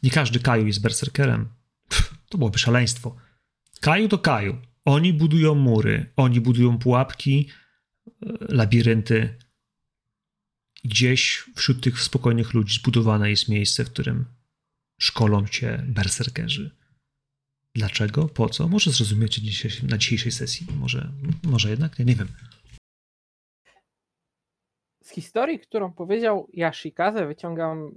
[0.03, 1.49] nie każdy Kaju jest berserkerem.
[1.89, 3.17] Pff, to byłoby szaleństwo.
[3.81, 4.59] Kaju to Kaju.
[4.85, 7.49] Oni budują mury, oni budują pułapki,
[8.49, 9.39] labirynty.
[10.85, 14.25] Gdzieś wśród tych spokojnych ludzi zbudowane jest miejsce, w którym
[14.99, 16.80] szkolą cię berserkerzy.
[17.75, 18.29] Dlaczego?
[18.29, 18.69] Po co?
[18.69, 20.67] Może zrozumiecie dzisiaj, na dzisiejszej sesji.
[20.81, 21.11] Może,
[21.45, 21.99] może jednak?
[21.99, 22.29] Ja nie wiem.
[25.05, 27.95] Z historii, którą powiedział Yashikaze, wyciągam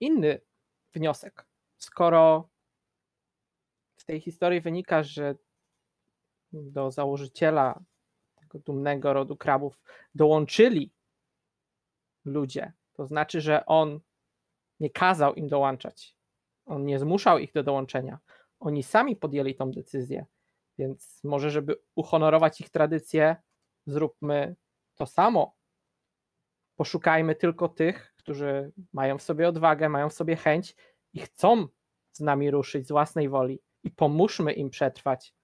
[0.00, 0.40] inny
[0.94, 1.46] wniosek.
[1.78, 2.48] Skoro
[3.96, 5.34] z tej historii wynika, że
[6.52, 7.80] do założyciela
[8.36, 9.80] tego dumnego rodu krabów
[10.14, 10.90] dołączyli
[12.24, 14.00] ludzie, to znaczy, że on
[14.80, 16.16] nie kazał im dołączać.
[16.66, 18.18] On nie zmuszał ich do dołączenia.
[18.60, 20.26] Oni sami podjęli tą decyzję.
[20.78, 23.36] Więc może, żeby uhonorować ich tradycję,
[23.86, 24.56] zróbmy
[24.94, 25.54] to samo.
[26.76, 30.74] Poszukajmy tylko tych, którzy mają w sobie odwagę, mają w sobie chęć
[31.12, 31.68] i chcą
[32.12, 35.34] z nami ruszyć z własnej woli i pomóżmy im przetrwać.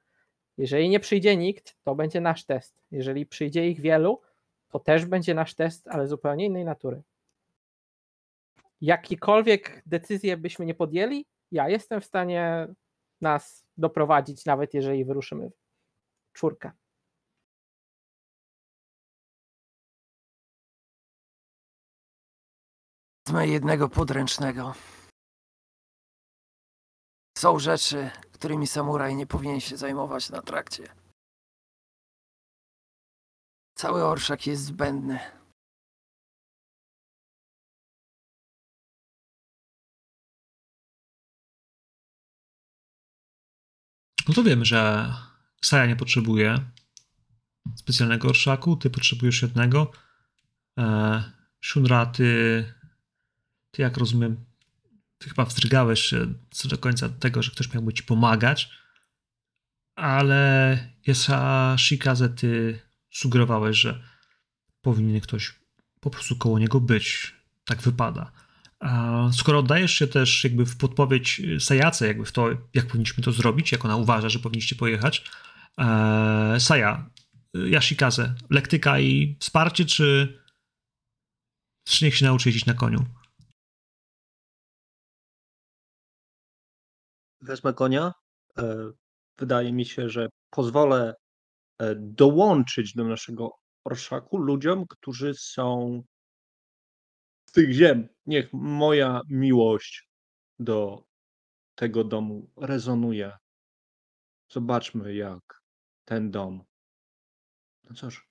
[0.59, 2.83] Jeżeli nie przyjdzie nikt, to będzie nasz test.
[2.91, 4.21] Jeżeli przyjdzie ich wielu,
[4.69, 7.03] to też będzie nasz test, ale zupełnie innej natury.
[8.81, 12.69] Jakiekolwiek decyzje byśmy nie podjęli, ja jestem w stanie
[13.25, 15.51] nas doprowadzić, nawet jeżeli wyruszymy
[16.31, 16.73] w czwórkę.
[23.27, 24.75] Wezmę jednego podręcznego.
[27.39, 30.95] Są rzeczy, którymi samuraj nie powinien się zajmować na trakcie.
[33.75, 35.44] Cały orszak jest zbędny.
[44.29, 45.13] No to wiemy, że
[45.63, 46.59] Saja nie potrzebuje
[47.77, 49.93] specjalnego orszaku, ty potrzebujesz jednego.
[50.79, 51.25] E,
[51.61, 52.65] Shunra, ty,
[53.71, 54.45] ty jak rozumiem,
[55.19, 58.71] ty chyba wzdrygałeś się co do końca tego, że ktoś miałby ci pomagać,
[59.97, 64.03] ale Yesa Shikaze, ty sugerowałeś, że
[64.81, 65.55] powinien ktoś
[66.01, 67.35] po prostu koło niego być.
[67.65, 68.33] Tak wypada.
[69.33, 73.73] Skoro oddajesz się też jakby w podpowiedź Sajace, jakby w to, jak powinniśmy to zrobić,
[73.73, 75.25] jak ona uważa, że powinniście pojechać,
[75.79, 77.11] e, Saja,
[77.55, 80.39] Yashikaze, lektyka i wsparcie, czy,
[81.85, 83.05] czy niech się nauczy jeździć na koniu?
[87.41, 88.13] Wezmę konia.
[88.59, 88.93] E,
[89.39, 91.15] Wydaje mi się, że pozwolę
[91.79, 93.51] e, dołączyć do naszego
[93.85, 96.03] orszaku ludziom, którzy są
[97.55, 98.09] tych ziem.
[98.27, 100.09] Niech moja miłość
[100.59, 101.07] do
[101.75, 103.33] tego domu rezonuje.
[104.53, 105.63] Zobaczmy, jak
[106.05, 106.65] ten dom,
[107.85, 108.29] no cóż,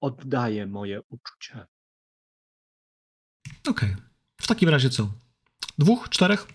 [0.00, 1.66] oddaje moje uczucie.
[3.68, 3.96] Okej.
[4.40, 5.12] W takim razie co?
[5.78, 6.08] Dwóch?
[6.08, 6.46] Czterech?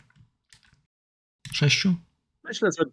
[1.52, 1.96] Sześciu?
[2.44, 2.86] Myślę, że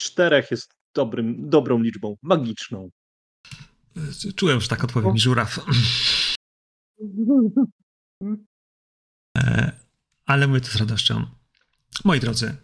[0.00, 2.90] czterech jest dobrym, dobrą liczbą, magiczną.
[4.36, 5.60] Czułem, że tak odpowie mi żuraw.
[9.38, 9.72] E,
[10.26, 11.26] Ale mówię to z radością.
[12.04, 12.56] Moi drodzy,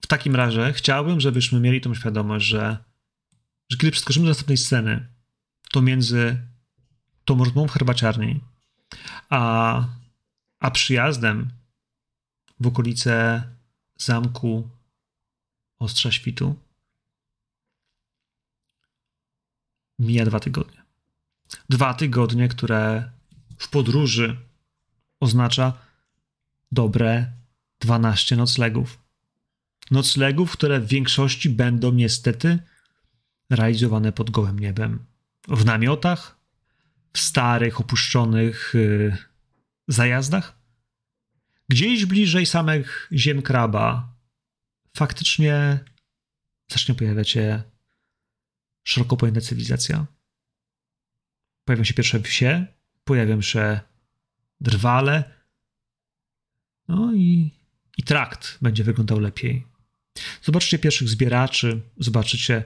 [0.00, 2.76] w takim razie chciałbym, żebyśmy mieli tą świadomość, że,
[3.70, 5.08] że kiedy przeskoczymy do następnej sceny,
[5.70, 6.46] to między
[7.24, 8.40] tą rozmową w herbaciarni,
[9.30, 9.84] a,
[10.60, 11.50] a przyjazdem
[12.60, 13.42] w okolice
[13.96, 14.70] zamku
[15.78, 16.56] Ostrza Świtu.
[19.98, 20.82] Mija dwa tygodnie.
[21.68, 23.10] Dwa tygodnie, które
[23.58, 24.36] w podróży
[25.20, 25.72] oznacza
[26.72, 27.32] dobre
[27.80, 28.98] 12 noclegów.
[29.90, 32.58] Noclegów, które w większości będą niestety
[33.50, 35.04] realizowane pod gołym niebem.
[35.48, 36.38] W namiotach,
[37.12, 39.16] w starych, opuszczonych yy,
[39.88, 40.58] zajazdach.
[41.68, 44.14] Gdzieś bliżej samych ziem kraba
[44.96, 45.80] faktycznie
[46.70, 47.62] zacznie pojawiać się
[48.84, 50.06] szeroko pojęta cywilizacja.
[51.64, 52.66] Pojawią się pierwsze wsie,
[53.04, 53.80] pojawią się
[54.60, 55.41] drwale,
[56.88, 57.50] no i,
[57.98, 59.66] i trakt będzie wyglądał lepiej.
[60.42, 62.64] Zobaczcie pierwszych zbieraczy, zobaczycie,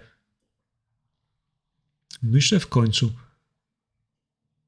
[2.23, 3.12] myślę w końcu,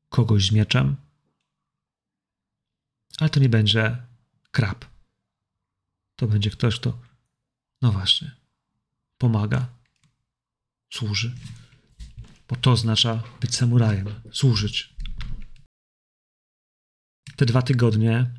[0.09, 0.97] kogoś z mieczem.
[3.19, 3.97] Ale to nie będzie
[4.51, 4.85] krab.
[6.17, 6.99] To będzie ktoś, kto,
[7.83, 8.37] no właśnie,
[9.19, 9.69] pomaga,
[10.91, 11.35] służy.
[12.49, 14.95] Bo to oznacza być samurajem, służyć.
[17.37, 18.31] Te dwa tygodnie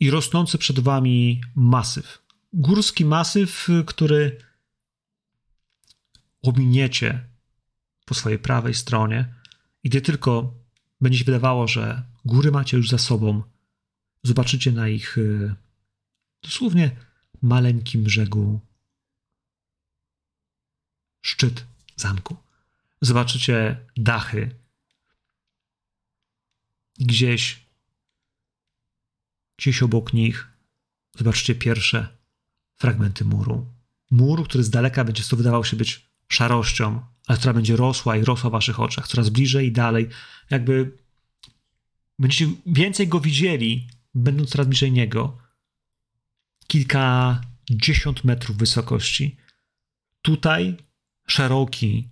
[0.00, 2.22] i rosnący przed wami masyw.
[2.52, 4.38] Górski masyw, który
[6.42, 7.28] ominiecie
[8.04, 9.34] po swojej prawej stronie
[9.82, 10.54] i gdy tylko
[11.00, 13.42] będzie się wydawało, że góry macie już za sobą,
[14.22, 15.54] zobaczycie na ich y,
[16.42, 16.96] dosłownie
[17.42, 18.60] maleńkim brzegu
[21.22, 21.66] szczyt
[21.96, 22.36] zamku.
[23.00, 24.54] Zobaczycie dachy.
[26.98, 27.65] Gdzieś,
[29.56, 30.48] gdzieś obok nich
[31.18, 32.08] zobaczycie pierwsze
[32.76, 33.66] fragmenty muru.
[34.10, 38.50] Mur, który z daleka będzie wydawał się być szarością, ale która będzie rosła i rosła
[38.50, 40.08] w waszych oczach, coraz bliżej i dalej.
[40.50, 40.92] Jakby
[42.18, 45.38] będziecie więcej go widzieli, będąc coraz bliżej niego.
[46.66, 49.36] Kilkadziesiąt metrów wysokości.
[50.22, 50.76] Tutaj
[51.26, 52.08] szeroki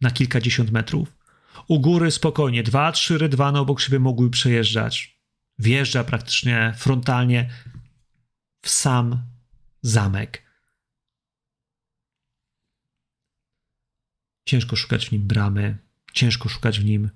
[0.00, 1.16] na kilkadziesiąt metrów.
[1.68, 5.15] U góry spokojnie, dwa, trzy rydwany obok siebie mogły przejeżdżać.
[5.58, 7.50] Wjeżdża praktycznie frontalnie
[8.62, 9.22] w sam
[9.82, 10.46] zamek.
[14.48, 15.78] Ciężko szukać w nim bramy,
[16.12, 17.10] ciężko szukać w nim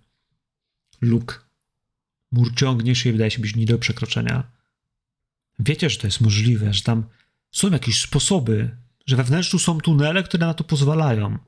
[1.00, 1.50] luk.
[2.32, 4.52] Mur ciągnie się i wydaje się być nie do przekroczenia.
[5.58, 7.04] Wiecie, że to jest możliwe, że tam
[7.50, 8.76] są jakieś sposoby,
[9.06, 11.38] że we wnętrzu są tunele, które na to pozwalają.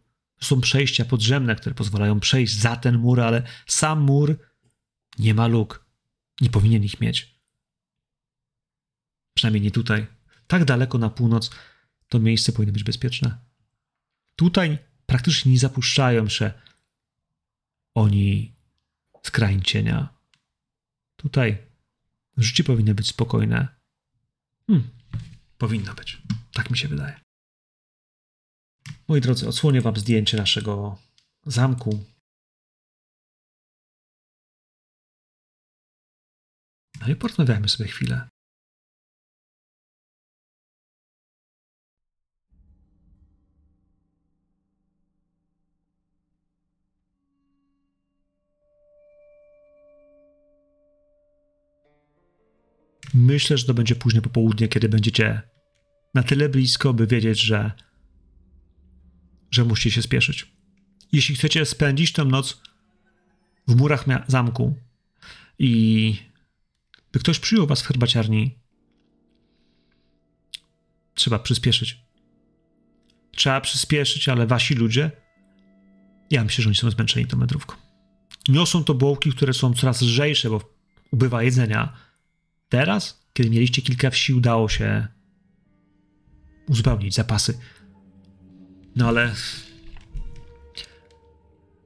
[0.40, 4.38] Są przejścia podziemne, które pozwalają przejść za ten mur, ale sam mur
[5.18, 5.81] nie ma luk.
[6.42, 7.34] Nie powinien ich mieć.
[9.34, 10.06] Przynajmniej nie tutaj.
[10.46, 11.50] Tak daleko na północ
[12.08, 13.38] to miejsce powinno być bezpieczne.
[14.36, 16.52] Tutaj praktycznie nie zapuszczają się
[17.94, 18.54] oni
[19.22, 19.30] z
[19.64, 20.08] cienia.
[21.16, 21.58] Tutaj
[22.36, 23.68] życie powinno być spokojne.
[24.66, 24.88] Hmm,
[25.58, 26.22] powinno być.
[26.52, 27.20] Tak mi się wydaje.
[29.08, 30.98] Moi drodzy, odsłonię wam zdjęcie naszego
[31.46, 32.04] zamku.
[37.02, 38.28] No i porozmawiajmy sobie chwilę.
[53.14, 55.42] Myślę, że to będzie późne popołudnie, kiedy będziecie
[56.14, 57.72] na tyle blisko, by wiedzieć, że,
[59.50, 60.52] że musicie się spieszyć.
[61.12, 62.62] Jeśli chcecie spędzić tę noc
[63.68, 64.74] w murach zamku
[65.58, 66.31] i
[67.12, 68.58] by ktoś przyjął was w herbaciarni,
[71.14, 72.04] trzeba przyspieszyć.
[73.36, 75.10] Trzeba przyspieszyć, ale wasi ludzie,
[76.30, 77.76] ja myślę, że oni są zmęczeni tą metrówką.
[78.48, 80.74] Niosą to bułki, które są coraz lżejsze, bo
[81.10, 82.12] ubywa jedzenia
[82.72, 85.08] Teraz, kiedy mieliście kilka wsi, udało się
[86.68, 87.58] uzupełnić zapasy.
[88.96, 89.34] No ale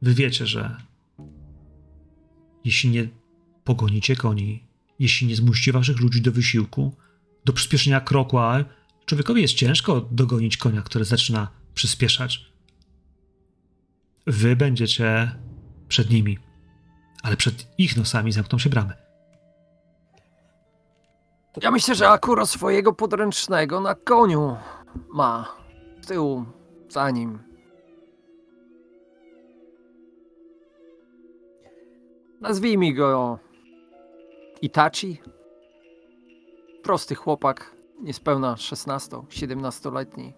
[0.02, 0.76] wy wiecie, że
[2.64, 3.08] jeśli nie
[3.64, 4.65] pogonicie koni,
[4.98, 6.96] jeśli nie zmusicie waszych ludzi do wysiłku,
[7.44, 8.64] do przyspieszenia kroku, a
[9.06, 12.52] człowiekowi jest ciężko dogonić konia, który zaczyna przyspieszać.
[14.26, 15.36] Wy będziecie
[15.88, 16.38] przed nimi,
[17.22, 18.92] ale przed ich nosami zamkną się bramy.
[21.62, 24.56] Ja myślę, że akurat swojego podręcznego na koniu
[25.08, 25.56] ma.
[26.00, 26.44] Z tyłu,
[26.88, 27.38] za nim.
[32.40, 33.38] Nazwijmy go
[34.62, 35.18] Itachi.
[36.82, 40.32] Prosty chłopak, niespełna 16-17-letni.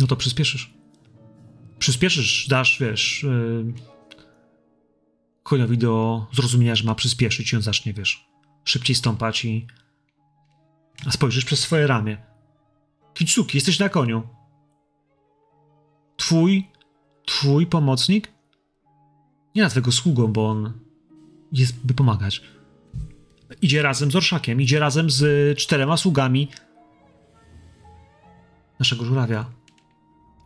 [0.00, 0.74] No to przyspieszysz.
[1.78, 3.72] Przyspieszysz, dasz, wiesz, yy,
[5.42, 8.28] koniowi do zrozumienia, że ma przyspieszyć i on zacznie, wiesz,
[8.64, 9.66] szybciej stąpać i
[11.06, 12.26] a spojrzysz przez swoje ramię.
[13.14, 14.28] Kitsuki, jesteś na koniu.
[16.16, 16.69] Twój,
[17.30, 18.32] twój pomocnik?
[19.54, 20.72] Nie nazwę go sługą, bo on
[21.52, 22.42] jest, by pomagać.
[23.62, 26.48] Idzie razem z orszakiem, idzie razem z czterema sługami
[28.78, 29.50] naszego żurawia.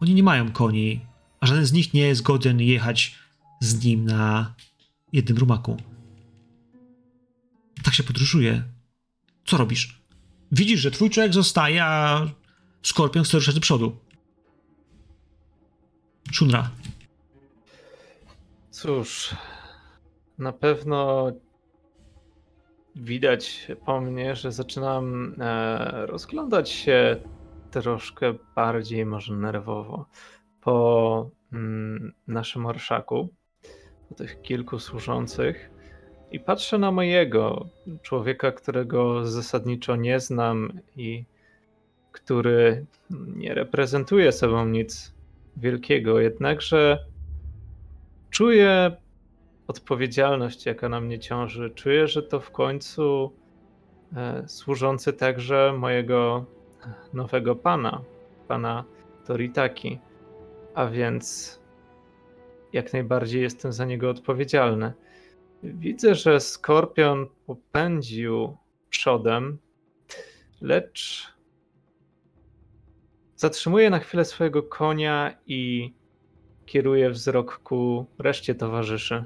[0.01, 1.01] Oni nie mają koni,
[1.41, 3.15] a żaden z nich nie jest godzien jechać
[3.61, 4.55] z nim na
[5.13, 5.77] jednym rumaku.
[7.83, 8.65] Tak się podróżuje.
[9.45, 10.03] Co robisz?
[10.53, 12.27] Widzisz, że twój człowiek zostaje, a
[12.83, 14.04] skorpion chce ruszać do przodu.
[16.35, 16.71] Shunra.
[18.71, 19.35] Cóż,
[20.39, 21.33] na pewno
[22.97, 27.17] widać po mnie, że zaczynam e, rozglądać się
[27.71, 30.07] troszkę bardziej może nerwowo
[30.61, 33.29] po mm, naszym orszaku,
[34.09, 35.71] po tych kilku służących
[36.31, 37.69] i patrzę na mojego
[38.03, 41.25] człowieka, którego zasadniczo nie znam i
[42.13, 45.14] który nie reprezentuje sobą nic
[45.57, 47.05] wielkiego, jednakże
[48.31, 48.97] czuję
[49.67, 51.71] odpowiedzialność, jaka na mnie ciąży.
[51.71, 53.33] Czuję, że to w końcu
[54.17, 56.45] e, służący także mojego
[57.13, 58.03] nowego pana,
[58.49, 58.85] pana
[59.27, 59.99] Toritaki.
[60.75, 61.59] A więc
[62.73, 64.93] jak najbardziej jestem za niego odpowiedzialny.
[65.63, 68.57] Widzę, że Skorpion popędził
[68.91, 69.59] przodem,
[70.61, 71.34] lecz
[73.37, 75.93] zatrzymuje na chwilę swojego konia i
[76.67, 79.25] kieruje wzrok ku reszcie towarzyszy.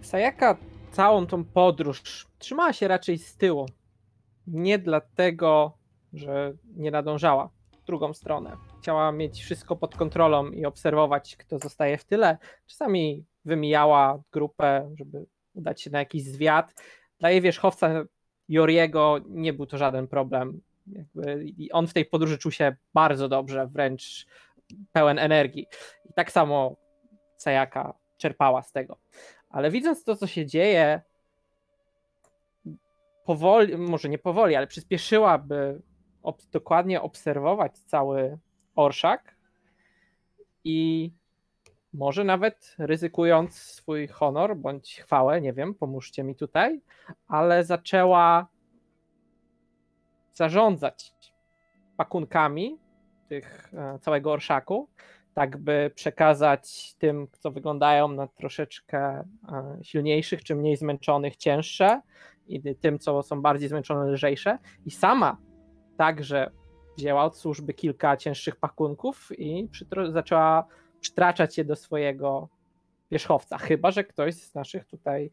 [0.00, 0.56] Sayaka
[0.92, 3.66] całą tą podróż trzymała się raczej z tyłu.
[4.46, 5.78] Nie dlatego,
[6.12, 7.50] że nie nadążała
[7.82, 8.56] w drugą stronę.
[8.80, 12.38] Chciała mieć wszystko pod kontrolą i obserwować, kto zostaje w tyle.
[12.66, 16.74] Czasami wymijała grupę, żeby udać się na jakiś zwiat.
[17.18, 18.04] Dla jej wierzchowca
[18.48, 20.60] Joriego nie był to żaden problem.
[20.86, 24.26] Jakby on w tej podróży czuł się bardzo dobrze, wręcz
[24.92, 25.66] pełen energii.
[26.10, 26.76] I tak samo
[27.36, 28.98] Sayaka czerpała z tego.
[29.50, 31.02] Ale widząc to, co się dzieje,
[33.24, 35.82] powoli, może nie powoli, ale przyspieszyłaby
[36.22, 38.38] ob dokładnie obserwować cały
[38.76, 39.36] orszak
[40.64, 41.10] i
[41.94, 46.80] może nawet ryzykując swój honor bądź chwałę, nie wiem, pomóżcie mi tutaj,
[47.28, 48.46] ale zaczęła
[50.34, 51.14] zarządzać
[51.96, 52.78] pakunkami
[53.28, 54.88] tych e, całego orszaku,
[55.34, 59.24] tak by przekazać tym, co wyglądają na troszeczkę e,
[59.82, 62.00] silniejszych czy mniej zmęczonych, cięższe
[62.46, 64.58] i tym, co są bardziej zmęczone, lżejsze.
[64.86, 65.36] I sama
[65.96, 66.50] także
[66.96, 69.68] wzięła od służby kilka cięższych pakunków i
[70.12, 70.66] zaczęła
[71.04, 72.48] przytraczać je do swojego
[73.10, 75.30] wierzchowca, chyba że ktoś z naszych tutaj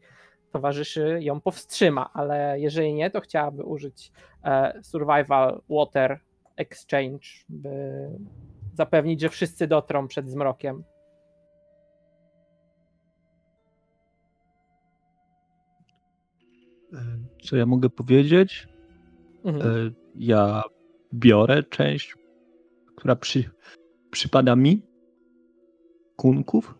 [0.52, 4.12] towarzyszy ją powstrzyma, ale jeżeli nie, to chciałaby użyć
[4.44, 6.20] e, Survival Water
[6.56, 7.70] Exchange, by
[8.74, 10.84] zapewnić, że wszyscy dotrą przed zmrokiem.
[16.92, 16.98] E,
[17.42, 18.68] co ja mogę powiedzieć?
[19.44, 19.86] Mhm.
[19.86, 20.62] E, ja
[21.14, 22.16] biorę część,
[22.96, 23.50] która przy,
[24.10, 24.91] przypada mi,
[26.16, 26.74] kunków.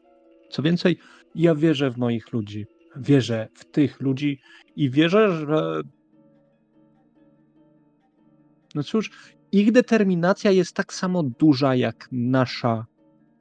[0.50, 0.98] Co więcej,
[1.34, 2.66] ja wierzę w moich ludzi.
[2.96, 4.40] Wierzę w tych ludzi
[4.76, 5.80] i wierzę, że.
[8.74, 9.10] No cóż,
[9.52, 12.86] ich determinacja jest tak samo duża jak nasza.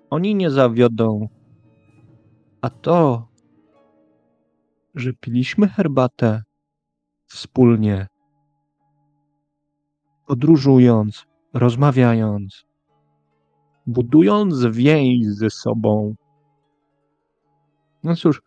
[0.09, 1.27] Oni nie zawiodą.
[2.61, 3.27] A to,
[4.95, 6.43] że piliśmy herbatę
[7.27, 8.07] wspólnie,
[10.27, 12.65] podróżując, rozmawiając,
[13.88, 16.16] budując więź ze sobą.
[18.03, 18.41] No cóż,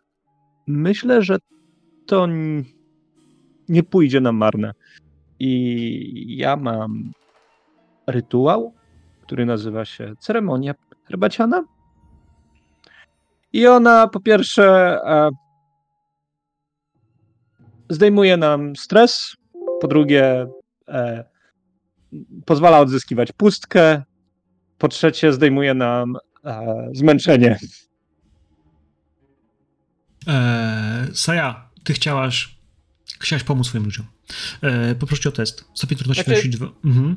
[0.67, 1.37] myślę, że
[2.05, 2.27] to
[3.69, 4.71] nie pójdzie na marne.
[5.39, 7.11] I ja mam
[8.07, 8.73] rytuał,
[9.21, 11.63] który nazywa się ceremonia herbaciana.
[13.53, 15.29] I ona po pierwsze e,
[17.89, 19.35] zdejmuje nam stres,
[19.81, 20.47] po drugie
[20.87, 21.23] e,
[22.45, 24.03] pozwala odzyskiwać pustkę,
[24.77, 27.59] po trzecie zdejmuje nam e, zmęczenie.
[30.27, 32.55] Eee, Saja, ty chciałaś,
[33.19, 34.05] chciałaś pomóc swoim ludziom.
[34.63, 35.65] Eee, poproszę o test.
[35.73, 36.65] Stopień trudności Znaczy- dwa.
[36.85, 37.15] Mhm.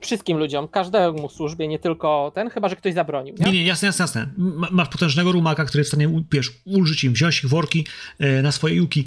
[0.00, 3.34] Wszystkim ludziom, każdemu służbie, nie tylko ten, chyba że ktoś zabronił.
[3.38, 3.46] Nie?
[3.46, 4.28] Nie, nie, jasne, jasne, jasne.
[4.36, 7.86] Ma- Masz potężnego rumaka, który jest w stanie, wiesz, ulżyć im, wziąć ich worki
[8.18, 9.04] e, na swoje juki.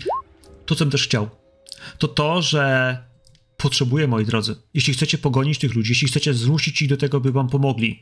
[0.65, 1.29] To, co bym też chciał,
[1.97, 2.97] to to, że
[3.63, 7.31] potrzebuję, moi drodzy, jeśli chcecie pogonić tych ludzi, jeśli chcecie zmusić ich do tego, by
[7.31, 8.01] wam pomogli,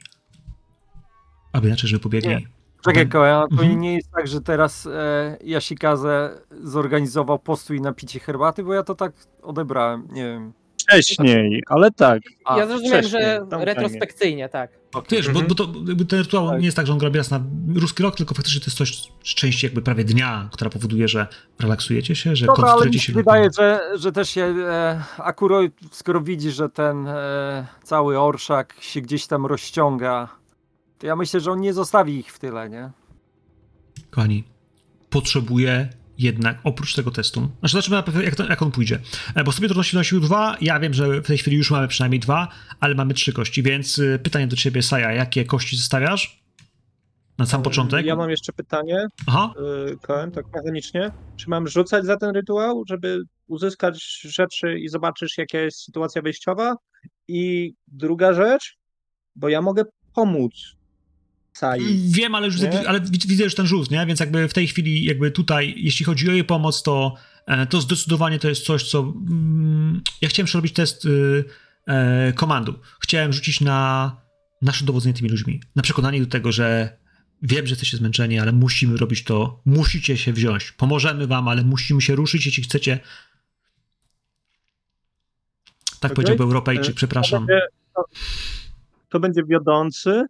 [1.54, 2.30] Albo inaczej, żeby pobiegli.
[2.30, 2.42] Nie.
[2.82, 3.82] Czekaj, to Mhm.
[3.82, 8.96] nie jest tak, że teraz e, Yashikaze zorganizował postój na picie herbaty, bo ja to
[8.96, 10.54] tak odebrałem, nie wiem.
[10.82, 12.22] Wcześniej, ale tak.
[12.46, 14.72] A, ja zrozumiałem, że tam retrospekcyjnie, tak.
[14.94, 15.18] okej.
[15.18, 15.48] Wiesz, bo, Mhm.
[15.48, 16.60] bo to jakby ten rytuał Tak.
[16.60, 17.44] nie jest tak, że on gra raz na
[17.76, 18.92] ruski rok, tylko faktycznie to jest coś
[19.24, 21.28] z części jakby prawie dnia, która powoduje, że
[21.60, 26.22] relaksujecie się, że Dobra, ale mi się wydaje, że, że też się e, Akuro, skoro
[26.22, 30.30] widzi, że ten e, cały orszak się gdzieś tam rozciąga,
[30.98, 32.90] to ja myślę, że on nie zostawi ich w tyle, nie?
[34.10, 34.44] Kochani,
[35.10, 35.90] potrzebuję
[36.22, 39.00] jednak oprócz tego testu, znaczy zobaczymy jak, to, jak on pójdzie,
[39.36, 42.20] E, bo sobie trudności nosił dwa, ja wiem, że w tej chwili już mamy przynajmniej
[42.20, 42.48] dwa,
[42.80, 46.42] ale mamy trzy kości, więc y, pytanie do ciebie, Saja, jakie kości zostawiasz?
[47.38, 48.06] Na sam początek?
[48.06, 49.54] Ja mam jeszcze pytanie, Aha,
[50.02, 51.12] Koen, tak mechanicznie.
[51.36, 56.76] Czy mam rzucać za ten rytuał, żeby uzyskać rzeczy i zobaczysz, jaka jest sytuacja wyjściowa?
[57.28, 58.78] I druga rzecz,
[59.36, 59.84] bo ja mogę
[60.14, 60.54] pomóc
[61.54, 61.80] Sai.
[62.12, 62.90] wiem, ale, już, Nie?
[62.90, 64.06] ale wid- widzę już ten rzut, nie?
[64.06, 67.16] Więc jakby w tej chwili, jakby tutaj, jeśli chodzi o jej pomoc, to,
[67.48, 69.00] e, to zdecydowanie to jest coś, co.
[69.00, 71.44] Mm, ja chciałem przerobić test y,
[71.88, 72.80] e, komandu.
[73.00, 74.16] Chciałem rzucić na
[74.62, 75.62] nasze dowodzenie tymi ludźmi.
[75.76, 76.98] Na przekonanie do tego, że
[77.42, 79.62] wiem, że jesteście zmęczeni, ale musimy robić to.
[79.66, 80.72] Musicie się wziąć.
[80.72, 83.00] Pomożemy wam, ale musimy się ruszyć, jeśli chcecie.
[86.00, 86.16] Tak Okej.
[86.16, 87.48] powiedziałby Europejczyk, E, przepraszam.
[87.48, 88.04] To będzie, to,
[89.10, 90.26] to będzie wiodący.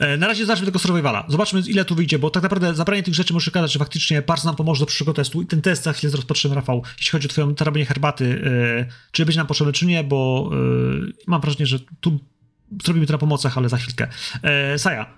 [0.00, 1.24] E, Na razie zacznijmy tylko survivala.
[1.28, 4.44] Zobaczmy, ile tu wyjdzie, bo tak naprawdę zabranie tych rzeczy może okazać, że faktycznie Pars
[4.44, 7.30] nam pomoże do przyszłego testu i ten test za chwilę rozpoczniemy, Rafał, jeśli chodzi o
[7.30, 10.56] twoją robienie herbaty, e, czy będzie nam potrzebny, czy nie, bo e,
[11.26, 12.18] mam wrażenie, że tu
[12.84, 14.08] zrobimy to na pomocach, ale za chwilkę.
[14.42, 15.14] E, Saja,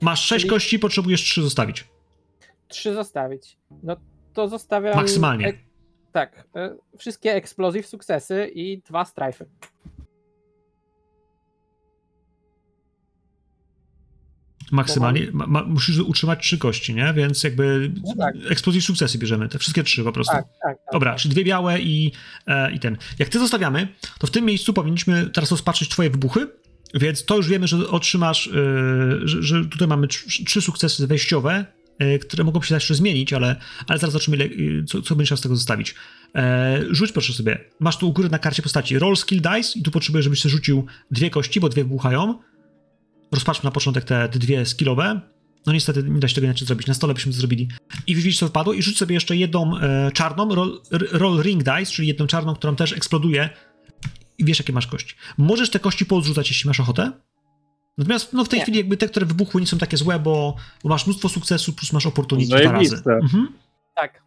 [0.00, 1.84] masz sześć Czyli- kości, potrzebujesz trzy zostawić.
[2.68, 3.56] Trzy zostawić.
[3.82, 3.96] No
[4.34, 4.96] to zostawiam.
[4.96, 5.58] Maksymalnie.
[6.12, 6.44] Tak.
[6.56, 9.46] E, wszystkie explosive sukcesy i dwa strajfy.
[14.72, 15.28] Maksymalnie.
[15.32, 17.12] Ma, ma, musisz utrzymać trzy kości, nie?
[17.14, 18.34] Więc jakby No tak.
[18.50, 20.32] eksplozji sukcesy bierzemy, te wszystkie trzy po prostu.
[20.32, 20.76] Tak, tak.
[20.76, 21.20] tak Dobra, tak.
[21.20, 22.12] czyli dwie białe i,
[22.46, 22.96] e, i ten.
[23.18, 23.88] Jak ty zostawiamy,
[24.18, 26.46] to w tym miejscu powinniśmy teraz rozpatrzyć twoje wybuchy,
[26.94, 28.52] więc to już wiemy, że otrzymasz, e,
[29.24, 31.66] że, że tutaj mamy trzy, trzy sukcesy wejściowe,
[31.98, 33.56] e, które mogą się jeszcze zmienić, ale,
[33.86, 35.94] ale zaraz zobaczymy, ile, e, co, co będziesz z tego zostawić.
[36.90, 37.58] Rzuć proszę sobie.
[37.80, 40.50] Masz tu u góry na karcie postaci roll skill dice i tu potrzebuję, żebyś sobie
[40.50, 42.38] rzucił dwie kości, bo dwie wybuchają.
[43.36, 45.20] Rozpatrzmy na początek te, te dwie skillowe.
[45.66, 46.86] No niestety nie da się tego inaczej zrobić.
[46.86, 47.68] Na stole byśmy to zrobili.
[48.06, 48.72] I widzisz, co wypadło.
[48.72, 50.80] I rzuć sobie jeszcze jedną e, czarną, roll,
[51.12, 53.50] roll ring dice, czyli jedną czarną, którą też eksploduje.
[54.38, 55.14] I wiesz, jakie masz kości.
[55.38, 57.12] Możesz te kości poodrzucać, jeśli masz ochotę.
[57.98, 58.62] Natomiast no, w tej Nie.
[58.62, 61.92] chwili jakby te, które wybuchły, nie są takie złe, bo, bo masz mnóstwo sukcesu, plus
[61.92, 63.02] masz opportunity dwa razy.
[63.06, 63.48] Mhm.
[63.94, 64.22] tak.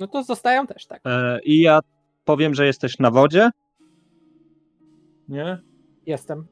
[0.00, 1.00] No to zostają też, tak.
[1.04, 1.80] E, I ja
[2.24, 3.50] powiem, że jesteś na wodzie.
[5.28, 5.58] Nie?
[6.06, 6.46] Jestem.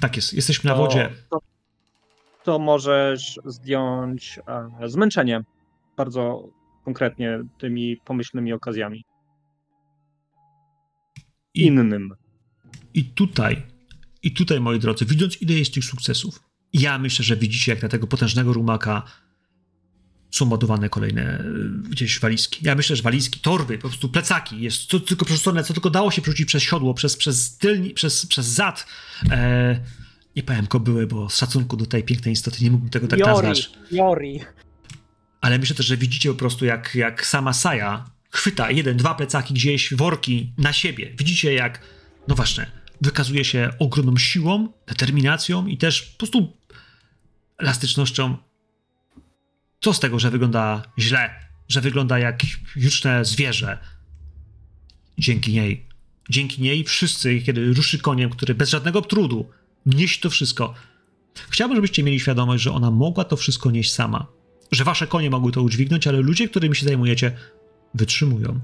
[0.00, 1.10] Tak jest, jesteśmy na To- wodzie.
[1.30, 1.38] To,
[2.44, 4.40] to możesz zdjąć
[4.82, 5.44] e, zmęczenie
[5.96, 6.48] bardzo
[6.84, 9.04] konkretnie tymi pomyślnymi okazjami.
[11.54, 12.14] I, Innym.
[12.94, 13.62] I tutaj,
[14.22, 16.40] i tutaj, moi drodzy, widząc ile jest tych sukcesów,
[16.72, 19.02] ja myślę, że widzicie, jak na tego potężnego rumaka
[20.34, 22.60] są ładowane kolejne y, gdzieś walizki.
[22.62, 26.10] Ja myślę, że walizki, torby, po prostu plecaki, jest co tylko przerzucone, co tylko dało
[26.10, 28.86] się przerzucić przez siodło, przez, przez tylni, przez, przez zad.
[29.30, 29.80] E,
[30.36, 33.32] nie powiem były, bo z szacunku do tej pięknej istoty nie mógłbym tego tak Jori,
[33.32, 33.70] nazwać.
[33.90, 34.40] Jori.
[35.40, 39.54] Ale myślę też, że widzicie po prostu, jak, jak sama Saja chwyta jeden, dwa plecaki
[39.54, 41.12] gdzieś, worki na siebie.
[41.18, 41.80] Widzicie, jak,
[42.28, 42.66] no właśnie,
[43.00, 46.56] wykazuje się ogromną siłą, determinacją i też po prostu
[47.58, 48.36] elastycznością.
[49.84, 51.30] Co z tego, że wygląda źle,
[51.68, 52.42] że wygląda jak
[52.76, 53.78] juczne zwierzę?
[55.18, 55.86] Dzięki niej.
[56.30, 59.50] Dzięki niej wszyscy, kiedy ruszy koniem, który bez żadnego trudu
[59.86, 60.74] nieść to wszystko.
[61.50, 64.26] Chciałbym, żebyście mieli świadomość, że ona mogła to wszystko nieść sama
[64.72, 67.36] że wasze konie mogły to udźwignąć, ale ludzie, którymi się zajmujecie,
[67.94, 68.60] wytrzymują.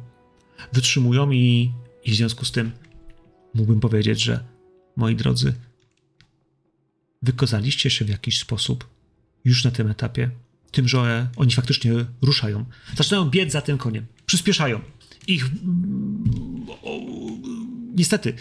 [0.73, 1.73] Wytrzymują i,
[2.05, 2.71] i w związku z tym
[3.55, 4.45] mógłbym powiedzieć, że
[4.97, 5.55] moi drodzy,
[7.23, 8.89] wykazaliście się w jakiś sposób
[9.45, 10.31] już na tym etapie,
[10.71, 11.93] tym, że oni faktycznie
[12.23, 12.65] ruszają.
[12.97, 14.81] Zaczynają biec za tym koniem, przyspieszają.
[15.27, 16.67] Ich mm,
[17.95, 18.35] niestety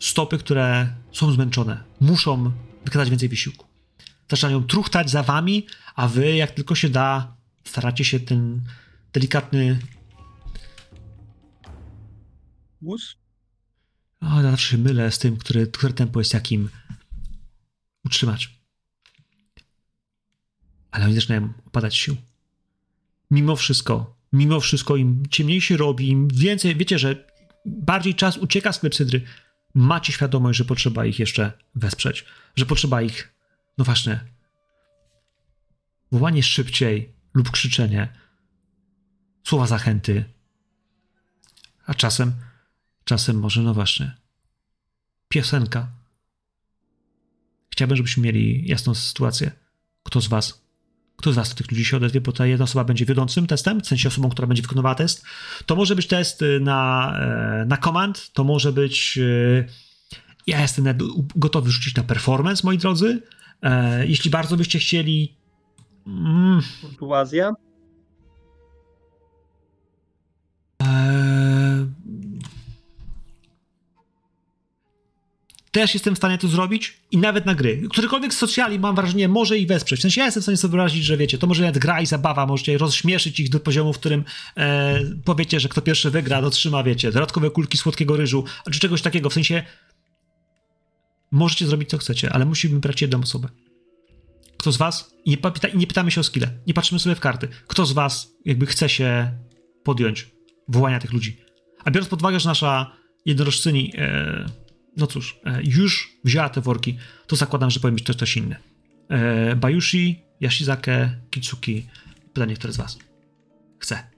[0.00, 2.52] stopy, które są zmęczone, muszą
[2.84, 3.74] wykazać więcej wysiłku
[4.30, 8.64] zaczynają truchtać za wami, a wy, jak tylko się da, staracie się ten
[9.12, 9.78] delikatny.
[12.82, 13.16] Łus?
[14.20, 16.68] O, ja zawsze się mylę z tym, który, które tempo jest jakim.
[18.04, 18.53] utrzymać.
[20.94, 22.16] Ale oni zaczynają opadać sił.
[23.30, 27.24] Mimo wszystko, mimo wszystko, im ciemniej się robi, im więcej, wiecie, że
[27.66, 29.22] bardziej czas ucieka z klepsydry,
[29.74, 32.24] macie świadomość, że potrzeba ich jeszcze wesprzeć,
[32.56, 33.34] że potrzeba ich,
[33.78, 34.20] no właśnie,
[36.12, 38.08] wołanie szybciej lub krzyczenie,
[39.44, 40.24] słowa zachęty,
[41.86, 42.32] a czasem,
[43.04, 44.16] czasem może, no właśnie,
[45.28, 45.88] piosenka.
[47.70, 49.50] Chciałbym, żebyśmy mieli jasną sytuację.
[50.02, 50.63] Kto z was,
[51.24, 53.86] kto z do tych ludzi się odezwie, bo ta jedna osoba będzie wiodącym testem, w
[53.86, 55.24] sensie osobą, która będzie wykonywała test.
[55.66, 59.66] To może być test y, na, e, na command, to może być y,
[60.46, 60.84] ja jestem
[61.36, 63.22] gotowy rzucić na performance, moi drodzy.
[63.62, 65.36] E, jeśli bardzo byście chcieli
[66.06, 67.52] mm, Kurtuazja?
[75.74, 77.82] Też jestem w stanie to zrobić i nawet na gry.
[77.90, 79.98] Którykolwiek z socjali, mam wrażenie, może i wesprzeć.
[79.98, 82.06] W sensie ja jestem w stanie sobie wyobrazić, że wiecie, to może nawet gra i
[82.06, 84.24] zabawa, możecie rozśmieszyć ich do poziomu, w którym
[84.56, 89.30] e, powiecie, że kto pierwszy wygra, dotrzyma, wiecie, dodatkowe kulki słodkiego ryżu, czy czegoś takiego.
[89.30, 89.62] W sensie
[91.30, 93.48] możecie zrobić co chcecie, ale musimy brać jedną osobę.
[94.56, 97.20] Kto z was, i nie, pyta, nie pytamy się o skille, nie patrzymy sobie w
[97.20, 99.32] karty, kto z was jakby chce się
[99.84, 100.30] podjąć
[100.68, 101.36] wołania tych ludzi.
[101.84, 102.96] A biorąc pod uwagę, że nasza
[103.26, 104.63] jednorożczyni, e,
[104.96, 108.56] no cóż, e, już wzięła te worki, to zakładam, że powinien być też ktoś inny.
[109.08, 111.86] E, Bayushi, Yashizake, Kitsuki.
[112.32, 112.98] Pytanie, który z was
[113.84, 114.10] chce?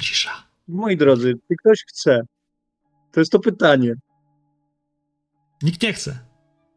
[0.00, 0.30] Cisza.
[0.68, 2.20] Moi drodzy, czy ktoś chce?
[3.12, 3.94] To jest to pytanie.
[5.62, 6.18] Nikt nie chce.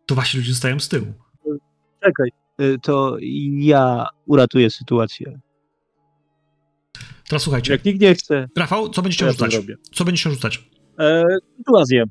[0.05, 1.13] To wasi ludzie zostają z tyłu.
[2.03, 2.29] Czekaj,
[2.61, 3.17] y, to
[3.51, 5.39] ja uratuję sytuację.
[7.31, 7.71] Teraz słuchajcie.
[7.71, 9.57] Jak nikt nie chce, Rafał, co będziecie ja rzucać?
[9.93, 10.63] Co będziecie rzucać?
[10.99, 11.23] E,
[11.55, 12.03] kurtuazję.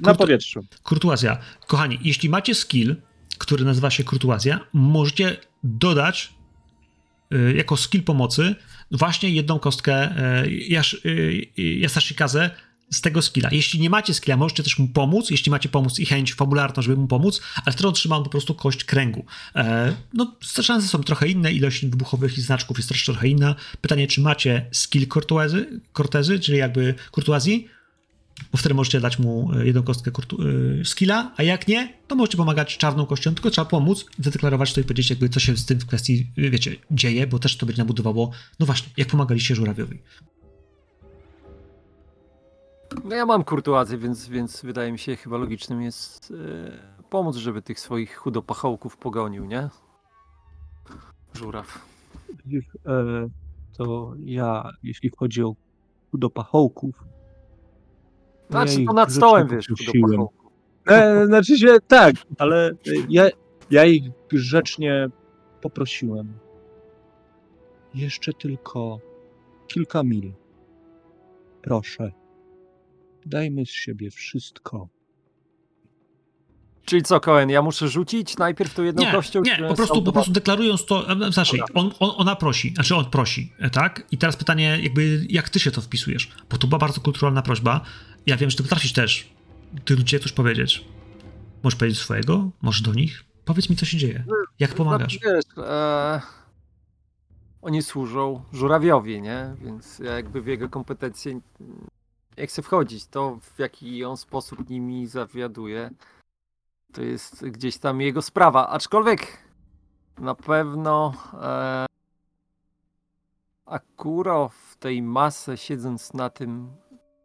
[0.00, 0.60] Na Kurtu- powietrzu.
[0.82, 1.38] Kurtuazja.
[1.66, 2.96] Kochani, jeśli macie skill,
[3.38, 6.32] który nazywa się kurtuazja, możecie dodać
[7.34, 8.54] y, jako skill pomocy
[8.90, 10.48] właśnie jedną kostkę y,
[11.04, 11.10] y,
[11.58, 12.50] y, Yasashikaze
[12.90, 13.48] z tego skilla.
[13.52, 16.96] Jeśli nie macie skilla, możecie też mu pomóc, jeśli macie pomóc i chęć fabularną, żeby
[16.96, 19.24] mu pomóc, ale wtedy otrzyma on po prostu kość kręgu.
[19.56, 23.54] E, no, szanse są trochę inne, ilość wybuchowych i znaczków jest też trochę inna.
[23.80, 27.68] Pytanie, czy macie skill kortuazy, kortezy, czyli jakby kurtuazji,
[28.52, 30.10] bo wtedy możecie dać mu e, jedną kostkę
[30.80, 34.80] y, skilla, a jak nie, to możecie pomagać czarną kością, tylko trzeba pomóc, zadeklarować to
[34.80, 37.82] i powiedzieć jakby co się z tym w kwestii, wiecie, dzieje, bo też to będzie
[37.82, 38.30] nabudowało,
[38.60, 39.98] no właśnie, jak pomagaliście żurawiowi.
[43.04, 46.32] No ja mam kurtuazję, więc, więc wydaje mi się chyba logicznym jest
[47.00, 49.68] e, pomóc, żeby tych swoich chudopachołków pogonił, nie?
[51.34, 51.86] Żuraw.
[52.44, 53.28] Widzisz, e,
[53.78, 55.54] to ja, jeśli chodzi o
[56.14, 57.04] do pachołków.
[58.50, 60.52] Znaczy to nad grzecznie stołem, wiesz, chudopachołków.
[60.88, 62.72] E, znaczy się tak, ale
[63.08, 63.28] ja,
[63.70, 65.08] ja ich grzecznie
[65.60, 66.32] poprosiłem.
[67.94, 68.98] Jeszcze tylko
[69.66, 70.32] kilka mil.
[71.62, 72.19] Proszę.
[73.26, 74.88] Dajmy z siebie wszystko.
[76.84, 79.42] Czyli co, Cohen, ja muszę rzucić najpierw tą jedną Nie, kością?
[79.42, 81.74] nie, po prostu, po prostu deklarując to, e, znaczy, Dobra.
[81.74, 84.06] on, on, ona prosi, znaczy on prosi, e, tak?
[84.10, 86.30] I teraz pytanie, jakby, jak ty się to wpisujesz?
[86.50, 87.80] Bo to była bardzo kulturalna prośba.
[88.26, 89.28] Ja wiem, że ty potrafisz też
[89.84, 90.84] ty ludzie coś powiedzieć.
[91.62, 93.24] Możesz powiedzieć swojego, możesz do nich.
[93.44, 94.24] Powiedz mi, co się dzieje.
[94.58, 95.18] Jak pomagasz?
[95.18, 96.20] Znaczy, wiesz, e,
[97.62, 99.56] oni służą żurawiowi, nie?
[99.64, 101.40] Więc ja jakby w jego kompetencje
[102.40, 103.06] nie chcę wchodzić.
[103.06, 105.90] To, w jaki on sposób nimi zawiaduje,
[106.92, 108.68] to jest gdzieś tam jego sprawa.
[108.68, 109.38] Aczkolwiek
[110.18, 111.12] na pewno
[111.42, 111.86] e,
[113.66, 116.70] Akuro w tej masę siedząc na tym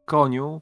[0.06, 0.62] koniu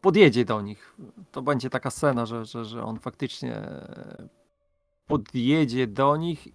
[0.00, 0.96] podjedzie do nich.
[1.30, 4.28] To będzie taka scena, że, że, że on faktycznie e,
[5.06, 6.48] podjedzie do nich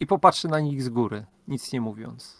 [0.00, 2.39] i popatrzy na nich z góry, nic nie mówiąc.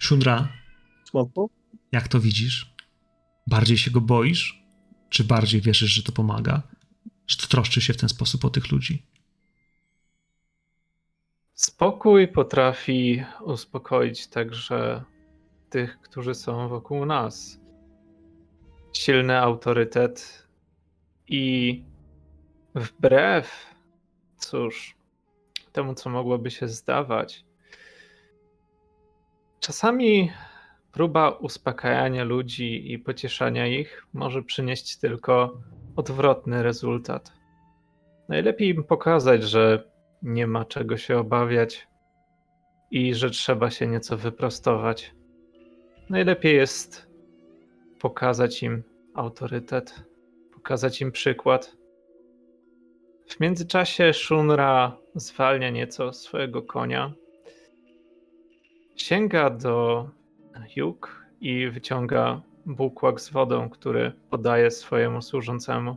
[0.00, 0.48] Szundra,
[1.04, 1.50] Smoku?
[1.92, 2.74] jak to widzisz?
[3.46, 4.64] Bardziej się go boisz?
[5.08, 6.62] Czy bardziej wierzysz, że to pomaga?
[7.26, 9.06] Że to troszczy się w ten sposób o tych ludzi?
[11.54, 15.04] Spokój potrafi uspokoić także
[15.70, 17.60] tych, którzy są wokół nas.
[18.92, 20.48] Silny autorytet
[21.28, 21.84] i
[22.74, 23.66] wbrew,
[24.36, 24.96] cóż,
[25.72, 27.44] temu, co mogłoby się zdawać,
[29.60, 30.32] czasami
[30.92, 35.60] próba uspokajania ludzi i pocieszania ich może przynieść tylko
[35.96, 37.32] odwrotny rezultat.
[38.28, 39.90] Najlepiej im pokazać, że
[40.22, 41.88] nie ma czego się obawiać
[42.90, 45.14] i że trzeba się nieco wyprostować.
[46.10, 47.06] Najlepiej jest
[47.98, 48.82] pokazać im
[49.14, 50.10] autorytet
[50.60, 51.76] pokazać im przykład.
[53.28, 57.12] W międzyczasie Shunra zwalnia nieco swojego konia.
[59.00, 60.08] Sięga do
[60.76, 65.96] Juk i wyciąga bukłak z wodą, który podaje swojemu służącemu.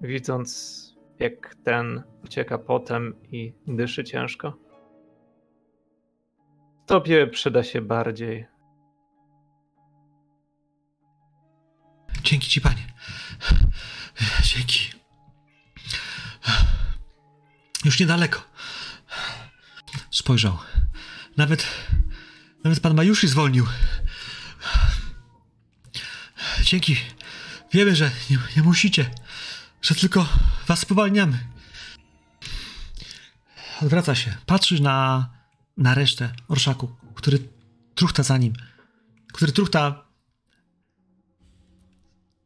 [0.00, 0.80] Widząc,
[1.18, 4.56] jak ten ucieka potem i dyszy ciężko.
[6.86, 8.46] Tobie przyda się bardziej.
[12.22, 12.86] Dzięki ci, panie.
[14.42, 14.80] Dzięki.
[17.84, 18.40] Już niedaleko.
[20.10, 20.56] Spojrzał.
[21.36, 21.66] Nawet,
[22.64, 23.66] nawet pan Majuszy zwolnił.
[26.62, 26.96] Dzięki.
[27.72, 29.10] Wiemy, że nie, nie musicie,
[29.82, 30.28] że tylko
[30.66, 31.38] was spowalniamy.
[33.82, 34.36] Odwraca się.
[34.46, 35.30] Patrzy na,
[35.76, 37.48] na resztę orszaku, który
[37.94, 38.52] truchta za nim.
[39.32, 40.04] Który truchta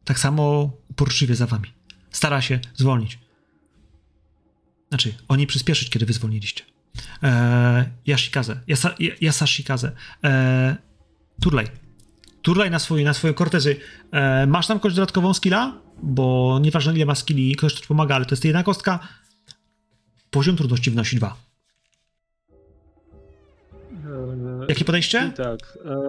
[0.05, 1.73] tak samo uporczywie za wami.
[2.11, 3.19] Stara się zwolnić.
[4.89, 6.74] Znaczy, oni przyspieszyć, kiedy wy zwolniliście.
[7.23, 8.61] Eee, Yashikaze.
[8.67, 9.93] Yasa, Yasashikaze.
[10.23, 10.77] Eee,
[11.41, 11.67] turlaj.
[12.43, 13.77] Turlaj na, swój, na swoje kortezy.
[14.13, 15.73] Eee, masz tam kość dodatkową skilla?
[16.03, 18.99] Bo nieważne ile ma skilli, ktoś ci pomaga, ale to jest jedna kostka.
[20.31, 21.37] Poziom trudności wnosi dwa.
[23.93, 25.31] Eee, Jakie podejście?
[25.33, 25.79] I tak.
[25.85, 26.01] e,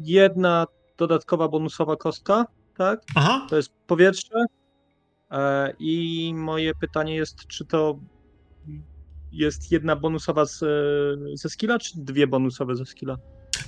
[0.00, 0.66] Jedna
[0.98, 2.46] dodatkowa bonusowa kostka,
[2.76, 3.00] tak?
[3.14, 3.46] Aha.
[3.50, 4.44] To jest powietrze.
[5.30, 7.98] E, I moje pytanie jest, czy to
[9.36, 10.66] jest jedna bonusowa z, e,
[11.36, 13.16] ze skilla, czy dwie bonusowe ze skilla?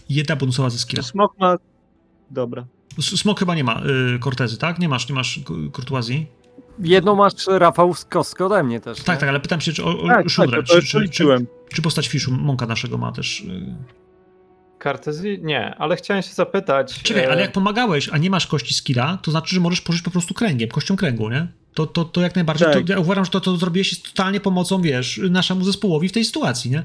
[0.08, 1.02] Jedna bonusowa ze skilla.
[1.02, 1.56] Smok ma.
[2.30, 2.66] Dobra.
[3.00, 3.82] Smok chyba nie ma
[4.16, 4.78] y, kortezy, tak?
[4.78, 5.40] Nie masz, nie masz
[5.72, 6.26] kurtuazji?
[6.78, 8.98] Jedną masz, Rafał, z kostkę ode mnie też.
[8.98, 9.20] Tak, nie?
[9.20, 11.46] tak, ale pytam się, czy o, o Tak, tak, Szudrę, to, to czy, już czy,
[11.74, 13.40] czy, postać Fiszu, Monka naszego ma też...
[13.40, 13.76] Y...
[14.78, 15.38] Kartezji?
[15.42, 17.02] Nie, ale chciałem się zapytać.
[17.02, 20.02] Czekaj, e, ale jak pomagałeś, a nie masz kości skilla, to znaczy, że możesz pożyć
[20.02, 21.46] po prostu kręgiem, kością kręgu, nie?
[21.74, 22.86] To, to, to jak najbardziej, Tak.
[22.86, 26.70] to, ja uważam, że to, to zrobiłeś totalnie pomocą, wiesz, naszemu zespołowi w tej sytuacji,
[26.70, 26.82] nie?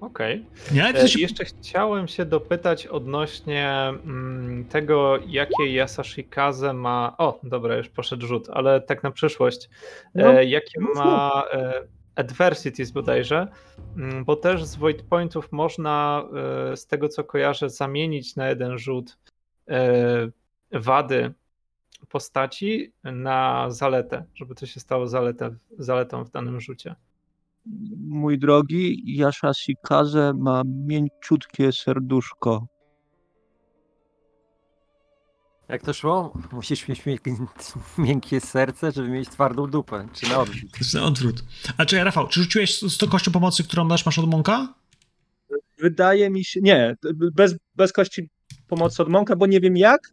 [0.00, 0.44] Okej.
[0.72, 0.84] Nie?
[0.88, 1.20] E, To się...
[1.20, 3.68] Jeszcze chciałem się dopytać odnośnie
[4.04, 7.14] mm, tego, jakie Yasashikaze ma.
[7.18, 9.68] O, dobra, już poszedł rzut, ale tak na przyszłość.
[10.14, 11.72] No, E, jakie no, ma e,
[12.18, 13.48] Adversities bodajże,
[13.96, 16.24] Mm, bo też z Void Pointów można,
[16.72, 19.18] e, z tego co kojarzę, zamienić na jeden rzut
[19.68, 20.30] e,
[20.72, 21.34] wady
[22.08, 26.94] postaci na zaletę, żeby to się stało zaletę, zaletą w danym rzucie.
[27.98, 32.66] Mój drogi, Jasza Shikaze ma mięciutkie serduszko.
[35.68, 36.32] Jak to szło?
[36.52, 37.36] Musisz mieć miękkie,
[37.98, 40.08] miękkie serce, żeby mieć twardą dupę.
[40.12, 40.70] Czy na odwrót.
[40.72, 41.44] To jest na odwrót.
[41.76, 44.74] A czekaj, Rafał, czy rzuciłeś z tą kością pomocy, którą masz, masz od Monka?
[45.78, 46.60] Wydaje mi się.
[46.60, 46.96] Nie,
[47.34, 48.28] bez, bez kości
[48.68, 50.12] pomocy od Monka, bo nie wiem jak.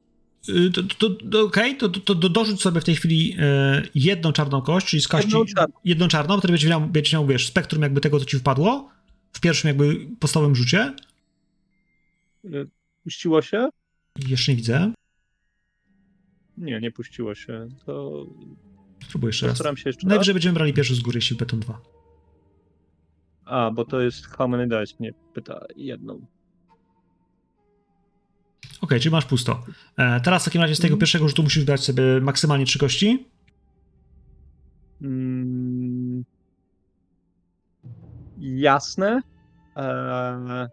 [0.49, 4.31] Y, To, to, to, Okej, to, to, to dorzuć sobie w tej chwili e, jedną
[4.31, 5.73] czarną kość, czyli z kości Jedną czarną.
[5.85, 8.89] jedną czarną, wtedy będziesz miał, będziesz miał, wiesz, spektrum jakby tego, co ci wpadło
[9.33, 10.93] w pierwszym jakby podstawowym rzucie.
[12.45, 12.67] Y,
[13.03, 13.69] Puściło się?
[14.27, 14.91] Jeszcze nie widzę.
[16.57, 17.67] Nie, nie puściło się.
[17.85, 18.25] To
[19.03, 19.57] Spróbuję jeszcze raz.
[19.57, 20.03] się jeszcze raz.
[20.09, 21.81] Najwyżej będziemy brali pierwszy z góry, jeśli beton 2.
[23.45, 26.25] A, bo to jest how many dice mnie pyta jedną.
[28.81, 29.63] Okej, czyli masz pusto.
[29.97, 30.99] E, teraz w takim razie z tego Mhm.
[30.99, 33.27] pierwszego rzutu musisz wybrać sobie maksymalnie trzy kości.
[35.01, 36.23] Mm,
[38.39, 39.21] jasne.
[39.75, 40.67] Eee,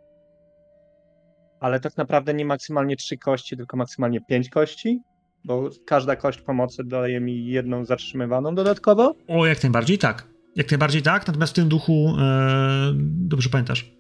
[1.61, 5.01] ale tak naprawdę nie maksymalnie trzy kości, tylko maksymalnie pięć kości,
[5.45, 9.15] bo każda kość pomocy daje mi jedną zatrzymywaną dodatkowo.
[9.29, 10.29] O, jak najbardziej tak.
[10.57, 13.93] Jak najbardziej tak, natomiast w tym duchu e, dobrze pamiętasz.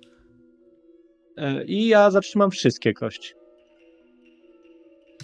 [1.36, 3.32] Eee, I ja zatrzymam wszystkie kości.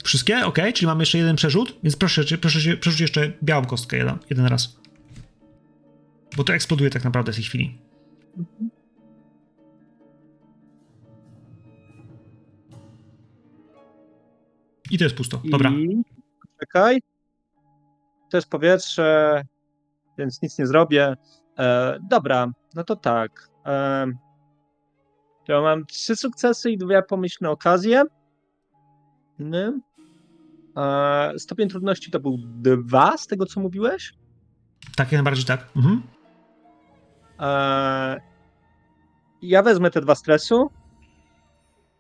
[0.05, 0.47] Wszystkie?
[0.47, 4.47] Ok, czyli mamy jeszcze jeden przerzut, więc proszę, proszę przerzuć jeszcze białą kostkę jeden, jeden
[4.47, 4.81] raz.
[6.37, 7.79] Bo to eksploduje tak naprawdę w tej chwili.
[14.91, 15.41] I to jest pusto.
[15.45, 15.71] Dobra.
[15.71, 16.03] I...
[16.61, 17.01] Czekaj.
[18.31, 19.43] To jest powietrze,
[20.19, 21.17] więc nic nie zrobię.
[21.59, 23.51] E, dobra, no to tak.
[23.67, 24.07] E,
[25.49, 28.03] ja mam trzy sukcesy i dwie pomyślne okazje.
[29.41, 29.83] Mm.
[30.77, 34.15] E, stopień trudności to był dwa, z tego co mówiłeś.
[34.97, 35.67] Tak, jak najbardziej tak.
[35.77, 36.03] Mhm.
[37.41, 38.21] E,
[39.43, 40.71] ja wezmę te dwa stresu.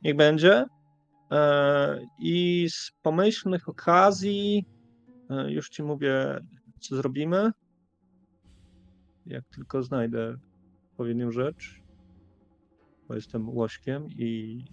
[0.02, 0.64] Niech będzie.
[1.30, 4.64] E, I z pomyślnych okazji
[5.30, 6.40] e, już ci mówię,
[6.80, 7.50] co zrobimy.
[9.26, 10.36] Jak tylko znajdę
[10.90, 11.82] odpowiednią rzecz.
[13.08, 14.64] Bo jestem łośkiem i.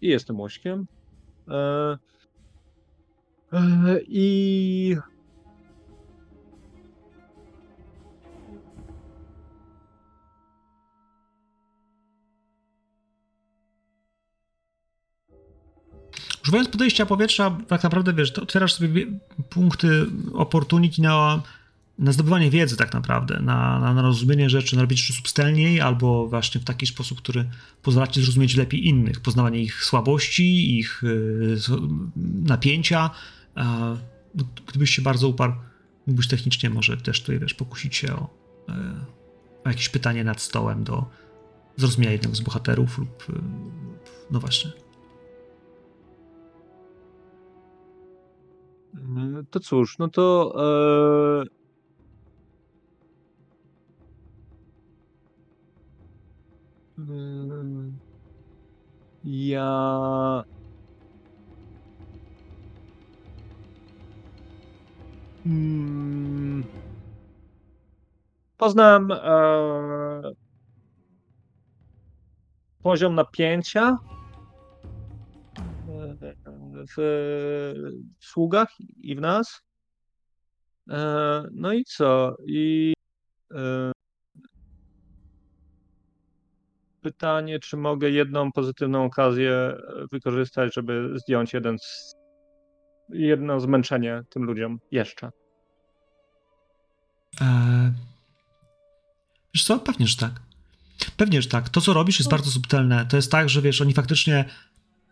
[0.00, 0.86] I jestem łośkiem.
[1.48, 1.98] E,
[4.02, 4.96] I
[16.48, 19.06] Używając podejścia powietrza, tak naprawdę wiesz, to otwierasz sobie
[19.48, 21.42] punkty opportunity na,
[21.98, 26.26] na zdobywanie wiedzy, tak naprawdę, na, na, na rozumienie rzeczy, na robienie rzeczy subtelniej, albo
[26.28, 27.48] właśnie w taki sposób, który
[27.82, 31.70] pozwala ci zrozumieć lepiej innych, poznawanie ich słabości, ich y, s-
[32.44, 33.10] napięcia.
[34.34, 35.52] No, gdybyś się bardzo uparł,
[36.06, 38.28] mógłbyś technicznie może też tutaj wiesz, pokusić się o,
[38.68, 38.72] y,
[39.64, 41.06] o jakieś pytanie nad stołem do
[41.76, 43.32] zrozumienia jednego z bohaterów lub y,
[44.30, 44.87] no właśnie.
[49.50, 50.52] To cóż, no to.
[56.98, 57.02] E...
[57.02, 58.00] mm,
[59.22, 60.44] Ja.
[65.44, 66.62] Mm,
[68.56, 70.32] Poznam e...
[72.82, 73.96] poziom napięcia
[76.80, 76.84] e,
[78.18, 79.62] w sługach i w nas.
[80.90, 82.36] E, No i co?
[82.46, 82.92] I
[83.54, 83.92] e,
[87.02, 89.76] pytanie, czy mogę jedną pozytywną okazję e,
[90.12, 92.14] wykorzystać, żeby zdjąć jeden z,
[93.08, 95.30] jedno zmęczenie tym ludziom jeszcze.
[97.40, 97.92] Eee,
[99.54, 99.78] wiesz co?
[99.78, 100.32] Pewnie, że tak.
[101.16, 101.68] Pewnie, że tak.
[101.68, 103.06] To, co robisz, jest bardzo subtelne.
[103.06, 104.44] To jest tak, że wiesz, oni faktycznie,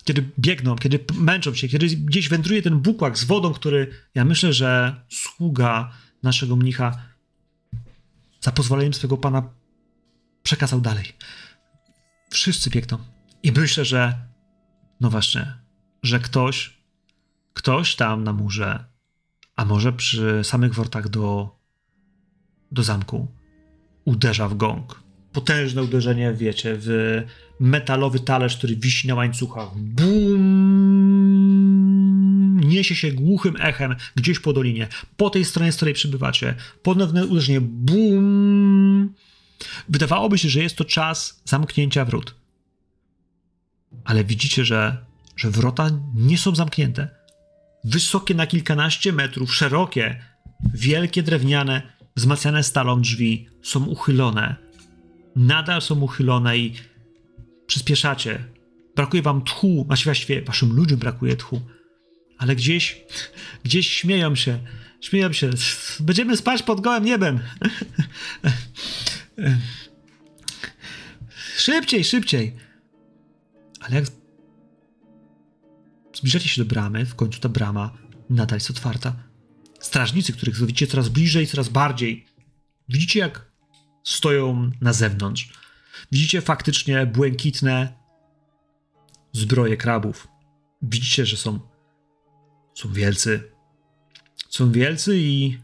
[0.06, 4.52] kiedy biegną, kiedy męczą się, kiedy gdzieś wędruje ten bukłak z wodą, który ja myślę,
[4.52, 5.92] że sługa
[6.22, 7.02] naszego mnicha
[8.40, 9.42] za pozwoleniem swego pana
[10.42, 11.12] przekazał dalej.
[12.30, 12.98] Wszyscy biegną.
[13.42, 14.14] I myślę, że
[15.00, 15.54] no właśnie,
[16.02, 16.78] że ktoś,
[17.54, 18.84] ktoś tam na murze,
[19.56, 21.56] a może przy samych wortach do
[22.72, 23.26] do zamku.
[24.04, 25.02] Uderza w gong.
[25.32, 26.88] Potężne uderzenie, wiecie, w
[27.60, 29.68] metalowy talerz, który wisi na łańcuchach.
[29.76, 31.16] Bum!
[32.60, 34.88] Niesie się głuchym echem gdzieś po dolinie.
[35.16, 36.54] Po tej stronie, z której przybywacie.
[36.82, 37.60] Ponowne uderzenie.
[37.60, 39.14] Bum!
[39.88, 42.34] Wydawałoby się, że jest to czas zamknięcia wrót.
[44.04, 44.96] Ale widzicie, że,
[45.36, 47.08] że wrota nie są zamknięte.
[47.84, 50.22] Wysokie na kilkanaście metrów, szerokie,
[50.74, 51.82] wielkie drewniane,
[52.16, 54.56] wzmacniane stalą drzwi są uchylone.
[55.36, 56.74] Nadal są uchylone i
[57.66, 58.44] przyspieszacie.
[58.96, 61.60] Brakuje wam tchu, właściwie waszym ludziom brakuje tchu.
[62.38, 63.00] Ale gdzieś,
[63.64, 64.58] gdzieś śmieją się.
[65.00, 65.50] Śmieją się.
[66.00, 67.40] Będziemy spać pod gołym niebem.
[71.56, 72.56] Szybciej, szybciej.
[73.80, 74.04] Ale jak
[76.14, 77.98] zbliżacie się do bramy, w końcu ta brama
[78.30, 79.16] nadal jest otwarta.
[79.80, 82.26] Strażnicy, których widzicie coraz bliżej, coraz bardziej.
[82.88, 83.50] Widzicie, jak
[84.04, 85.52] stoją na zewnątrz.
[86.12, 87.92] Widzicie faktycznie błękitne
[89.32, 90.28] zbroje krabów.
[90.82, 91.60] Widzicie, że są,
[92.74, 93.52] są wielcy.
[94.48, 95.58] Są wielcy i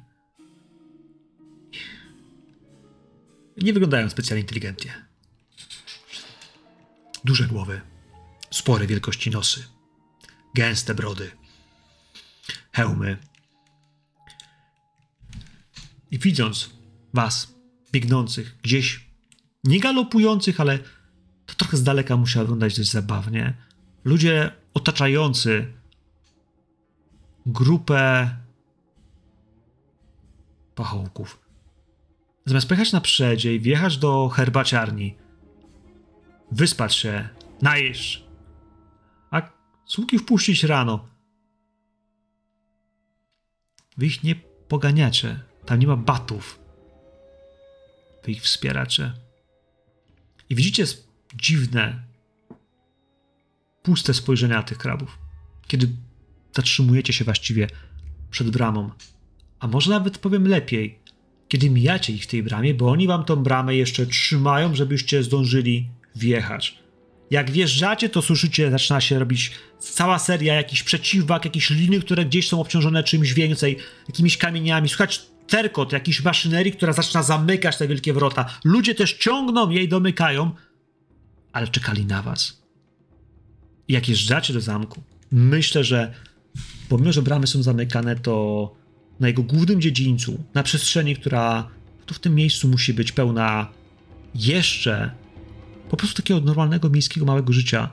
[3.56, 5.06] nie wyglądają specjalnie inteligentnie.
[7.24, 7.80] Duże głowy,
[8.50, 9.64] spore wielkości nosy,
[10.54, 11.30] gęste brody,
[12.72, 13.18] hełmy.
[16.10, 16.70] I widząc
[17.14, 17.54] was,
[17.92, 19.11] biegnących, gdzieś
[19.64, 20.78] nie galopujących, ale
[21.46, 23.54] to trochę z daleka musiało wyglądać dość zabawnie.
[24.04, 25.72] Ludzie otaczający
[27.46, 28.30] grupę
[30.74, 31.38] pachołków.
[32.46, 35.16] Zamiast pojechać na przedzie i wjechać do herbaciarni,
[36.52, 37.28] wyspać się,
[37.62, 38.24] najeść,
[39.30, 39.42] a
[39.86, 41.08] sługi wpuścić rano.
[43.96, 44.34] Wy ich nie
[44.68, 45.40] poganiacie.
[45.66, 46.58] Tam nie ma batów.
[48.24, 49.12] Wy ich wspieracie.
[50.52, 50.84] I widzicie
[51.34, 52.02] dziwne,
[53.82, 55.18] puste spojrzenia tych krabów.
[55.66, 55.88] Kiedy
[56.56, 57.68] zatrzymujecie się właściwie
[58.30, 58.90] przed bramą.
[59.60, 60.98] A może nawet powiem lepiej,
[61.48, 65.88] kiedy mijacie ich w tej bramie, bo oni wam tą bramę jeszcze trzymają, żebyście zdążyli
[66.16, 66.78] wjechać.
[67.30, 72.48] Jak wjeżdżacie, to słyszycie, zaczyna się robić cała seria jakichś przeciwwag, jakieś liny, które gdzieś
[72.48, 73.76] są obciążone czymś więcej,
[74.08, 74.88] jakimiś kamieniami.
[74.88, 78.58] Słychać terkot jakiejś maszynerii, która zaczyna zamykać te wielkie wrota.
[78.64, 80.50] Ludzie też ciągną jej, domykają,
[81.52, 82.62] ale czekali na was.
[83.88, 85.02] Jak jeżdżacie do zamku,
[85.32, 86.14] myślę, że
[86.88, 88.74] pomimo, że bramy są zamykane, to
[89.20, 91.68] na jego głównym dziedzińcu, na przestrzeni, która
[92.06, 93.68] tu w tym miejscu musi być pełna
[94.34, 95.10] jeszcze
[95.90, 97.90] po prostu takiego normalnego miejskiego małego życia,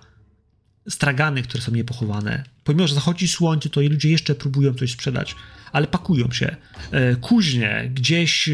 [0.90, 5.36] stragany, które są niepochowane, Pomimo, że zachodzi słońce, to ludzie jeszcze próbują coś sprzedać,
[5.72, 6.56] ale pakują się.
[6.92, 8.52] E, Kuźnie, gdzieś, e,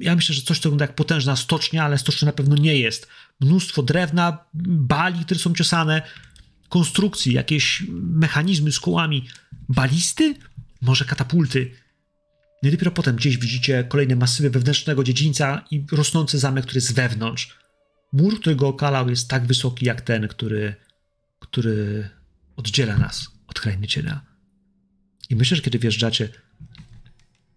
[0.00, 3.08] ja myślę, że coś to wygląda jak potężna stocznia, ale stocznia na pewno nie jest.
[3.40, 6.02] Mnóstwo drewna, bali, które są ciosane,
[6.68, 9.28] konstrukcji, jakieś mechanizmy z kołami.
[9.68, 10.34] Balisty?
[10.80, 11.70] Może katapulty?
[12.62, 16.94] No i dopiero potem gdzieś widzicie kolejne masywy wewnętrznego dziedzińca i rosnący zamek, który jest
[16.94, 17.58] wewnątrz.
[18.12, 20.74] Mur, który go okalał, jest tak wysoki jak ten, który,
[21.38, 22.08] który
[22.56, 24.33] oddziela nas od krainy cienia.
[25.34, 26.28] I myślę, że kiedy wjeżdżacie,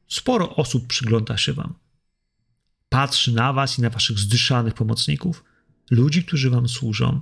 [0.07, 1.73] sporo osób przygląda się wam.
[2.89, 5.43] Patrzy na was i na waszych zdyszanych pomocników,
[5.91, 7.21] ludzi, którzy wam służą.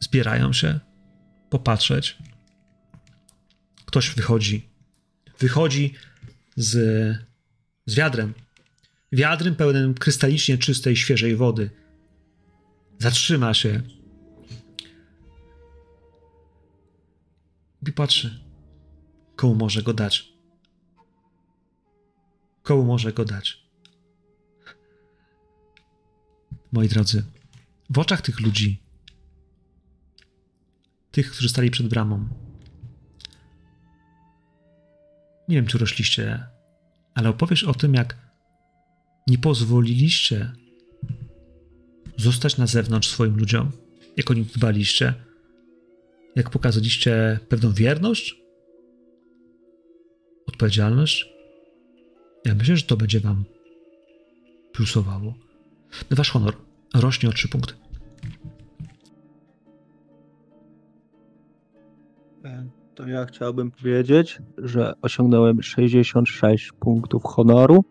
[0.00, 0.80] Zbierają się
[1.50, 2.18] popatrzeć.
[3.84, 4.68] Ktoś wychodzi.
[5.38, 5.94] Wychodzi
[6.56, 6.72] z,
[7.86, 8.34] z wiadrem.
[9.12, 11.70] Wiadrem pełnym krystalicznie czystej, świeżej wody.
[12.98, 13.82] Zatrzyma się.
[17.90, 18.40] I patrzy.
[19.36, 20.32] Komu może go dać?
[22.62, 23.66] Komu może go dać?
[26.72, 27.24] Moi drodzy,
[27.90, 28.82] w oczach tych ludzi,
[31.10, 32.28] tych, którzy stali przed bramą,
[35.48, 36.46] nie wiem, czy rośliście,
[37.14, 38.16] ale opowiesz o tym, jak
[39.26, 40.52] nie pozwoliliście
[42.16, 43.70] zostać na zewnątrz swoim ludziom,
[44.16, 45.29] jak o nich dbaliście,
[46.36, 48.42] jak pokazaliście pewną wierność,
[50.46, 51.28] odpowiedzialność.
[52.44, 53.44] Ja myślę, że to będzie wam
[54.72, 55.34] plusowało.
[56.10, 56.56] Wasz honor
[56.94, 57.74] rośnie o 3 punkty.
[62.94, 67.84] To ja chciałbym powiedzieć, że osiągnąłem 66 punktów honoru.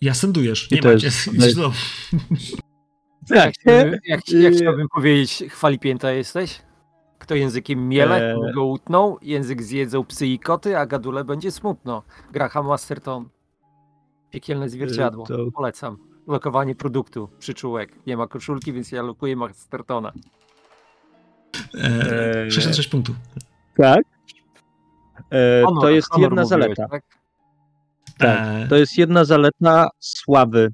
[0.00, 1.06] Ja sendujesz, nie macie.
[1.06, 1.74] jest- do domu.
[3.30, 6.62] Jak, chciałbym- jak, jak chciałbym powiedzieć, chwalipięta jesteś?
[7.24, 8.36] Kto językiem miele, Eee.
[8.46, 8.52] eee.
[8.54, 12.02] go utnął, język zjedzą psy i koty, a gadule będzie smutno.
[12.32, 13.28] Graham Masterton.
[14.30, 15.26] Piekielne zwierciadło.
[15.26, 15.96] To- Polecam.
[16.26, 18.06] Lokowanie produktu, przyczółek.
[18.06, 20.12] Nie ma koszulki, więc ja lokuję Mastertona.
[21.74, 23.16] E, 66 punktów.
[23.76, 24.02] Tak.
[25.32, 26.88] E, Honor, to jest honor jedna mówiłeś, zaleta.
[26.88, 27.02] Tak?
[28.18, 28.38] Tak.
[28.64, 30.72] E, To jest jedna zaleta sławy.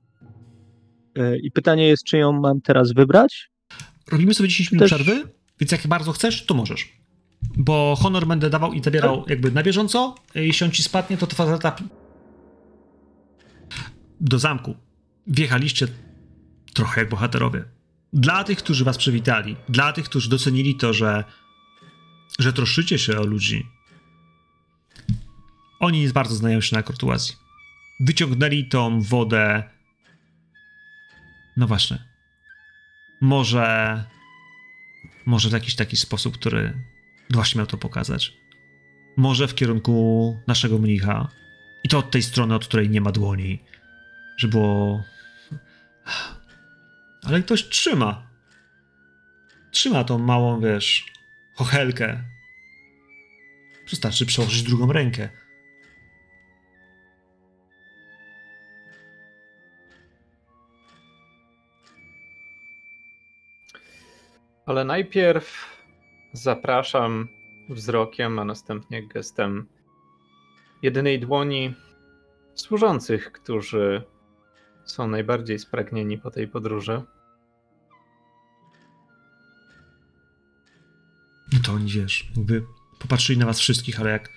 [1.19, 3.51] E, I pytanie jest, czy ją mam teraz wybrać?
[4.13, 5.29] Robimy sobie 10 minut Też- przerwy,
[5.61, 6.93] więc jak bardzo chcesz, to możesz.
[7.57, 10.15] Bo honor będę dawał i zabierał jakby na bieżąco.
[10.35, 11.77] Jeśli on ci spadnie, to trwa zaleta
[14.21, 14.77] do zamku.
[15.27, 15.89] Wjechaliście
[16.75, 17.65] trochę jak bohaterowie.
[18.13, 21.25] Dla tych, którzy was przywitali, dla tych, którzy docenili to, że,
[22.39, 23.67] że troszczycie się o ludzi,
[25.81, 27.37] oni bardzo znają się na kurtuazji.
[28.01, 29.63] Wyciągnęli tą wodę.
[31.57, 32.05] No właśnie.
[33.21, 34.05] Może.
[35.31, 36.73] Może w jakiś taki sposób, który
[37.31, 38.33] właśnie miał to pokazać.
[39.17, 41.29] Może w kierunku naszego mnicha.
[41.85, 43.63] I to od tej strony, od której nie ma dłoni.
[44.37, 45.05] Że było.
[47.23, 48.27] Ale ktoś trzyma.
[49.71, 51.13] Trzyma tą małą, wiesz,
[51.55, 52.25] chochelkę.
[53.91, 55.29] Wystarczy przełożyć drugą rękę.
[64.71, 65.77] Ale najpierw
[66.33, 67.29] zapraszam
[67.69, 69.67] wzrokiem, a następnie gestem
[70.83, 71.75] jedynej dłoni
[72.55, 74.03] służących, którzy
[74.85, 77.03] są najbardziej spragnieni po tej podróży.
[81.53, 82.65] No to oni, wiesz, jakby
[82.99, 84.29] popatrzyli na was wszystkich, ale jak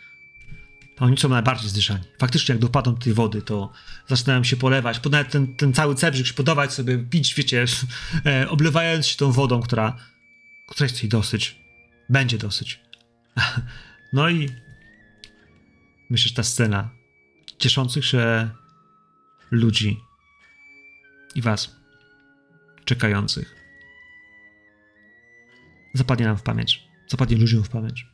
[0.99, 2.03] oni są najbardziej zdyszani.
[2.19, 3.71] Faktycznie jak dopadną tej wody, to
[4.07, 7.65] zaczynają się polewać, po nawet ten, ten cały cebrzyk podawać sobie, pić, wiecie,
[8.25, 9.97] e, oblewając się tą wodą, która,
[10.65, 11.61] która jest jej dosyć.
[12.09, 12.79] Będzie dosyć.
[14.13, 14.49] No i
[16.09, 16.89] myślę, że ta scena
[17.57, 18.49] cieszących się
[19.51, 19.99] ludzi
[21.35, 21.75] i was
[22.85, 23.63] czekających
[25.93, 26.87] zapadnie nam w pamięć.
[27.07, 28.07] Zapadnie ludziom w pamięć.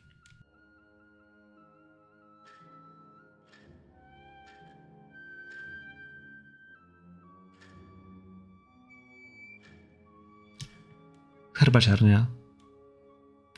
[11.54, 12.39] Herbaciarnia.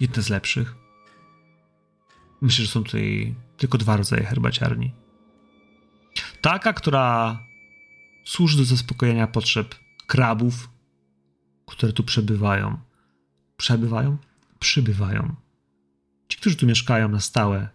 [0.00, 0.74] Jedna z lepszych.
[2.40, 4.92] Myślę, że są tutaj tylko dwa rodzaje herbaciarni.
[6.40, 7.38] Taka, która
[8.24, 9.74] służy do zaspokojenia potrzeb
[10.06, 10.70] krabów,
[11.66, 12.78] które tu przebywają.
[13.56, 14.16] Przebywają?
[14.58, 15.34] Przybywają.
[16.28, 17.68] Ci, którzy tu mieszkają na stałe,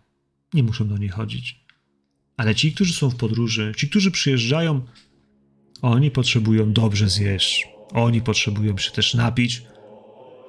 [0.53, 1.65] nie muszą do niej chodzić.
[2.38, 4.85] Ale ci, którzy są w podróży, ci, którzy przyjeżdżają,
[5.81, 7.68] oni potrzebują dobrze zjeść.
[7.94, 9.64] Oni potrzebują się też napić.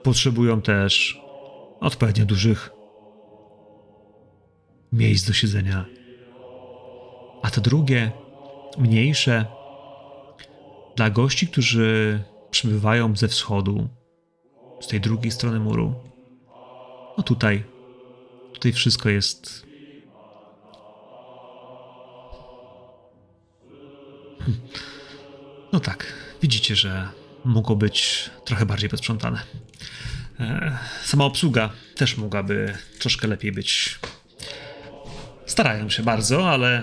[0.02, 1.20] potrzebują też
[1.80, 2.70] odpowiednio dużych
[4.92, 5.84] miejsc do siedzenia.
[7.42, 8.12] A to drugie,
[8.78, 9.46] mniejsze,
[10.96, 13.88] dla gości, którzy przybywają ze wschodu,
[14.80, 15.94] z tej drugiej strony muru.
[17.16, 17.64] No tutaj,
[18.52, 19.66] tutaj wszystko jest.
[25.72, 27.08] No tak, widzicie, że
[27.44, 29.42] mogło być trochę bardziej posprzątane.
[30.40, 33.98] E, Sama obsługa też mogłaby troszkę lepiej być.
[35.46, 36.82] Starają się bardzo, ale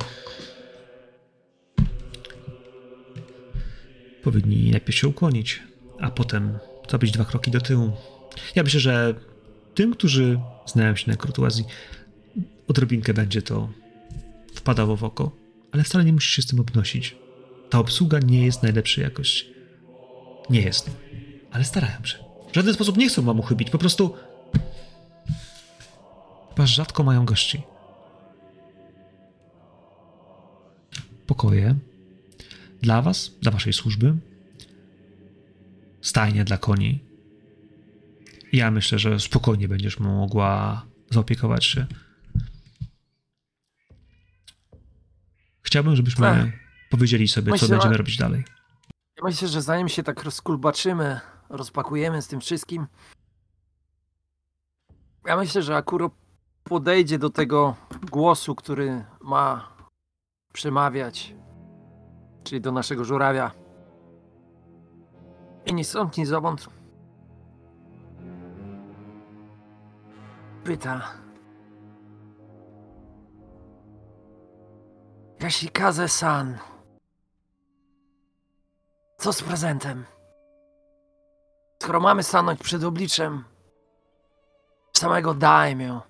[4.23, 5.63] powinni najpierw się ukłonić,
[5.99, 6.57] a potem
[6.89, 7.91] zrobić dwa kroki do tyłu.
[8.55, 9.15] Ja myślę, że
[9.75, 11.65] tym, którzy znają się na kurtuazji,
[12.67, 13.69] odrobinkę będzie to
[14.55, 15.31] wpadało w oko,
[15.71, 17.15] ale wcale nie musisz się z tym obnosić.
[17.69, 19.53] Ta obsługa nie jest najlepszej jakości.
[20.49, 20.89] Nie jest.
[21.51, 22.24] Ale starają się.
[22.55, 24.15] W żaden sposób nie chcą wam uchybić, po prostu
[26.49, 27.61] chyba rzadko mają gości.
[31.27, 31.75] Pokoje
[32.81, 34.15] dla was, dla waszej służby,
[36.01, 36.99] stajnie dla koni.
[38.53, 41.85] Ja myślę, że spokojnie będziesz mogła zaopiekować się.
[45.61, 46.47] Chciałbym, żebyśmy Tak.
[46.89, 48.43] powiedzieli sobie, co Myślę, będziemy że- robić dalej.
[49.17, 51.19] Ja myślę, że zanim się tak rozkulbaczymy,
[51.49, 52.87] rozpakujemy z tym wszystkim,
[55.25, 56.11] ja myślę, że Akuro
[56.63, 57.75] podejdzie do tego
[58.11, 59.69] głosu, który ma
[60.53, 61.35] przemawiać,
[62.43, 63.51] czyli do naszego żurawia.
[65.65, 66.67] I ni stąd, ni zowąd
[70.65, 71.01] pyta.
[75.39, 76.57] Yashikaze-san,
[79.17, 80.05] co z prezentem?
[81.85, 83.43] Skoro mamy stanąć przed obliczem
[84.93, 86.01] samego daimyo,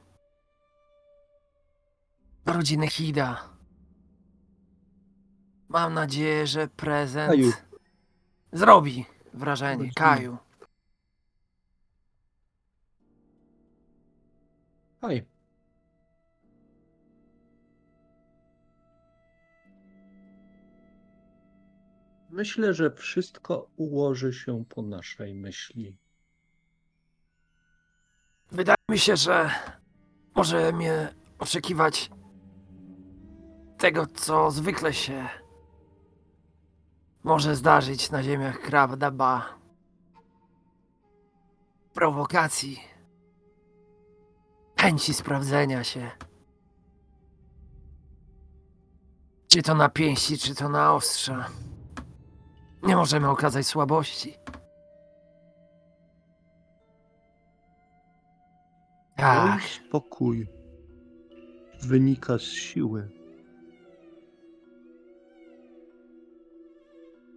[2.45, 3.49] rodziny Hida,
[5.69, 7.51] mam nadzieję, że prezent Kaju.
[8.53, 9.77] zrobi wrażenie.
[9.77, 9.93] Rodziny.
[9.93, 10.37] Kaju.
[15.01, 15.25] Hej.
[22.35, 25.97] Myślę, że wszystko ułoży się po naszej myśli.
[28.51, 29.49] Wydaje mi się, że
[30.35, 32.11] może mnie oczekiwać
[33.77, 35.29] tego, co zwykle się
[37.23, 39.59] może zdarzyć na ziemiach Krawdaba.
[41.93, 42.79] Prowokacji.
[44.79, 46.11] Chęci sprawdzenia się.
[49.47, 51.49] Czy to na pięści, czy to na ostrza.
[52.85, 54.37] Nie możemy okazać słabości.
[59.15, 59.51] Tak.
[59.51, 60.47] Mój spokój
[61.81, 63.09] wynika z siły.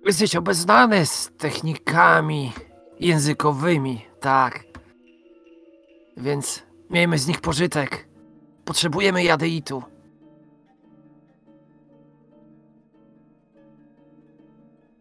[0.07, 2.53] Jesteś obeznany z technikami
[3.01, 4.65] językowymi, tak.
[6.17, 8.09] Więc miejmy z nich pożytek.
[8.65, 9.83] Potrzebujemy jadeitu.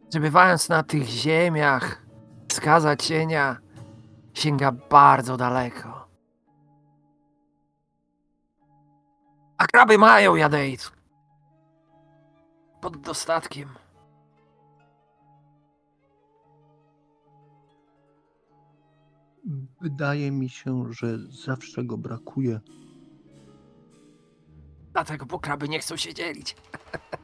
[0.10, 2.06] Przebywając na tych ziemiach,
[2.52, 3.58] skaza cienia
[4.34, 6.08] sięga bardzo daleko.
[9.58, 10.92] A kraby mają jadeit.
[12.82, 13.70] Pod dostatkiem.
[19.82, 22.60] Wydaje mi się, że zawsze go brakuje.
[24.94, 26.56] Dlatego bo kraby nie chcą się dzielić.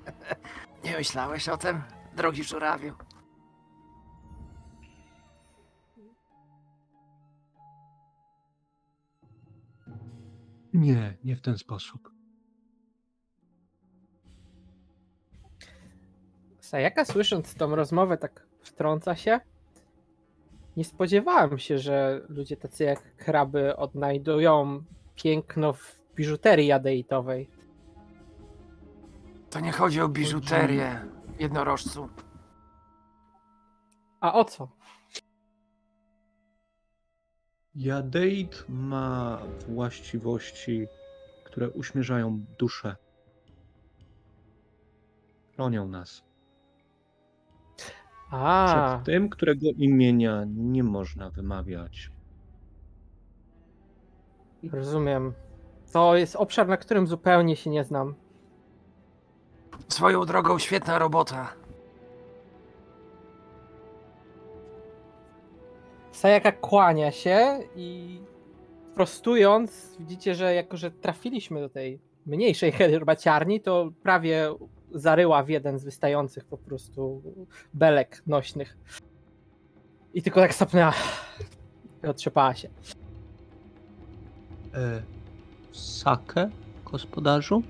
[0.86, 1.82] nie myślałeś o tym,
[2.16, 2.94] drogi żurawiu?
[10.74, 12.10] Nie, nie w ten sposób.
[16.60, 19.40] Sajaka słysząc tą rozmowę tak wtrąca się.
[20.78, 24.84] Nie spodziewałem się, że ludzie tacy jak kraby odnajdują
[25.16, 27.50] piękno w biżuterii jadeitowej.
[29.50, 31.06] To nie chodzi o biżuterię,
[31.40, 32.10] jednorożcu.
[34.22, 34.68] A o co?
[37.76, 40.88] Jadeit ma właściwości,
[41.46, 42.96] które uśmierzają duszę.
[45.54, 46.24] Chronią nas.
[48.32, 48.66] A,
[48.96, 52.12] Przed tym, którego imienia nie można wymawiać.
[54.72, 55.34] rozumiem.
[55.94, 58.16] To jest obszar, na którym zupełnie się nie znam.
[59.90, 61.54] Swoją drogą świetna robota.
[66.12, 68.20] Sayaka kłania się i
[68.96, 74.56] prostując, widzicie, że jako, że trafiliśmy do tej mniejszej herbaciarni, to prawie
[74.92, 77.24] zaryła w jeden z wystających po prostu
[77.74, 78.78] belek nośnych.
[80.14, 80.94] I tylko tak sapnęła
[82.04, 82.70] i otrzepała się.
[84.74, 85.02] E,
[85.72, 86.50] sakę,
[86.92, 87.64] gospodarzu?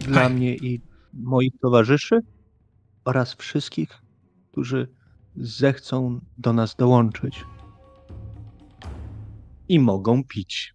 [0.00, 0.34] Dla Aj.
[0.34, 0.80] mnie i
[1.12, 2.18] moich towarzyszy
[3.04, 3.88] oraz wszystkich,
[4.50, 4.88] którzy
[5.36, 7.44] zechcą do nas dołączyć.
[9.68, 10.74] I mogą pić.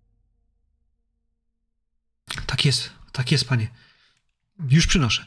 [2.48, 3.68] Tak jest, tak jest, panie.
[4.70, 5.26] Już przynoszę.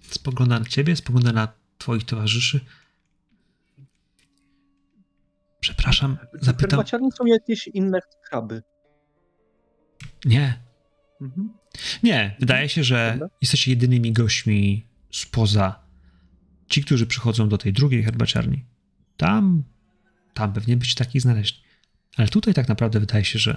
[0.00, 1.48] Spogląda na ciebie, spogląda na
[1.78, 2.60] twoich towarzyszy.
[5.60, 6.70] Przepraszam, Czy zapytam.
[6.70, 7.98] herbaciarni są jakieś inne
[8.28, 8.62] kraby?
[10.24, 10.62] Nie,
[11.20, 11.52] Mhm.
[12.02, 12.36] nie.
[12.40, 13.36] Wydaje się, że Dobra.
[13.40, 15.80] jesteście jedynymi gośćmi spoza
[16.68, 18.64] ci, którzy przychodzą do tej drugiej herbaciarni.
[19.16, 19.64] Tam,
[20.34, 21.58] tam pewnie byście takich znaleźli.
[22.16, 23.54] Ale tutaj tak naprawdę wydaje się, że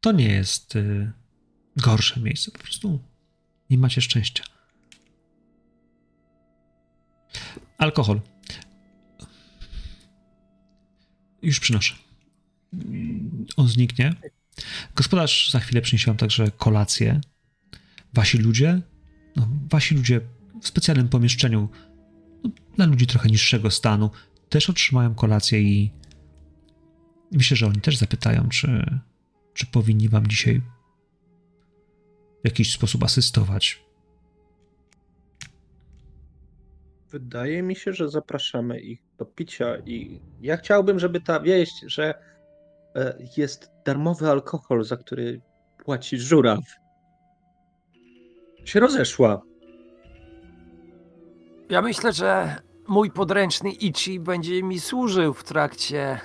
[0.00, 1.12] to nie jest y,
[1.76, 2.50] gorsze miejsce.
[2.50, 3.00] Po prostu
[3.70, 4.44] nie macie szczęścia.
[7.78, 8.20] Alkohol.
[11.42, 11.94] Już przynoszę.
[13.56, 14.14] On zniknie.
[14.96, 17.20] Gospodarz za chwilę przyniesie wam także kolację.
[18.14, 18.80] Wasi ludzie,
[19.36, 20.20] no, wasi ludzie
[20.60, 21.68] w specjalnym pomieszczeniu
[22.44, 24.10] no, dla ludzi trochę niższego stanu
[24.48, 25.90] też otrzymają kolację i
[27.32, 28.86] myślę, że oni też zapytają, czy,
[29.54, 30.62] czy powinni wam dzisiaj
[32.42, 33.84] w jakiś sposób asystować.
[37.10, 42.14] Wydaje mi się, że zapraszamy ich do picia i ja chciałbym, żeby ta wieść, że
[42.94, 45.40] e, jest darmowy alkohol, za który
[45.84, 46.60] płaci żuraw,
[48.64, 49.42] się rozeszła.
[51.70, 52.56] Ja myślę, że
[52.88, 56.20] mój podręczny Ichi będzie mi służył w trakcie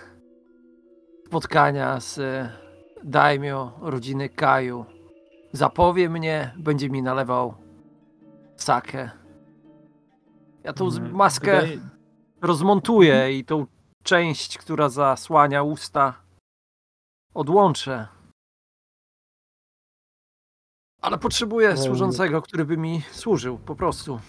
[1.28, 2.20] spotkania z
[3.04, 4.86] daimio rodziny Kaju.
[5.52, 7.54] Zapowie mnie, będzie mi nalewał
[8.56, 9.10] sakę.
[10.64, 11.80] Ja tą Mm, maskę wydaje-
[12.42, 13.66] rozmontuję i tą
[14.04, 16.14] część, która zasłania usta,
[17.36, 18.08] odłączę.
[21.02, 21.78] Ale potrzebuję No.
[21.78, 24.20] służącego, który by mi służył, po prostu.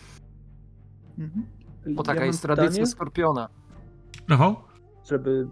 [1.19, 1.47] Mhm.
[1.87, 3.49] Bo taka Ja jest tradycja pytanie, Skorpiona.
[4.29, 4.57] Rafał?
[5.09, 5.49] żeby,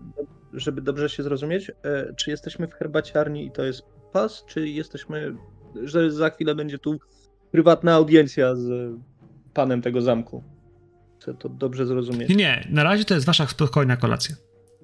[0.52, 3.82] żeby dobrze się zrozumieć, e, czy jesteśmy w herbaciarni i to jest
[4.12, 5.36] pas, czy jesteśmy,
[5.82, 6.98] że za chwilę będzie tu
[7.50, 8.92] prywatna audiencja z
[9.54, 10.42] panem tego zamku?
[11.20, 12.28] Chcę to dobrze zrozumieć.
[12.28, 14.36] Nie, nie, na razie to jest wasza spokojna kolacja.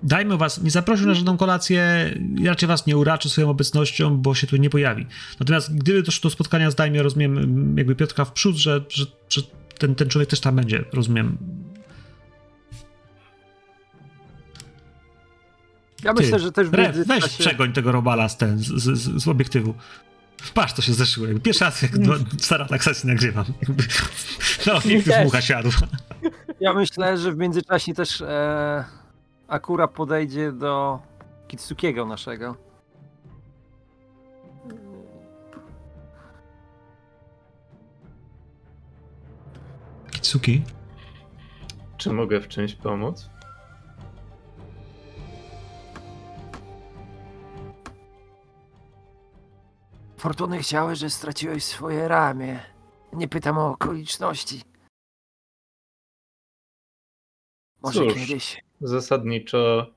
[0.03, 2.11] Dajmy was, nie zaprosił na żadną kolację,
[2.45, 5.07] raczej was nie uraczy swoją obecnością, bo się tu nie pojawi.
[5.41, 9.07] Natomiast gdyby doszło do spotkania z Dajmie, rozumiem, m, jakby Piotrka w przód, że, że,
[9.29, 9.43] że
[9.79, 11.39] ten, ten człowiek też tam będzie, rozumiem.
[16.05, 17.45] Ja Ty, myślę, że też w Rew, weź międzyczasie...
[17.45, 19.75] przegoń tego robala z, ten, z, z, z obiektywu.
[20.55, 21.27] Patrz, to się zeszyło.
[21.43, 23.45] Pierwszy raz, jak dwa, stara taksacji nagrywam.
[24.67, 25.71] No, obiektyw mucha siadł.
[26.61, 28.85] Ja myślę, że w międzyczasie też e,
[29.51, 31.01] Akura podejdzie do
[31.49, 32.57] Kitsukiego naszego.
[40.11, 40.63] Kitsuki,
[41.97, 43.31] Czy mogę w czymś pomóc?
[50.19, 52.61] Fortuny chciały, że straciłeś swoje ramię.
[53.13, 54.63] Nie pytam o okoliczności.
[57.83, 58.15] Może Cóż.
[58.15, 58.65] kiedyś.
[58.81, 59.95] Zasadniczo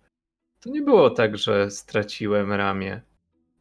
[0.59, 3.01] to nie było tak, że straciłem ramię.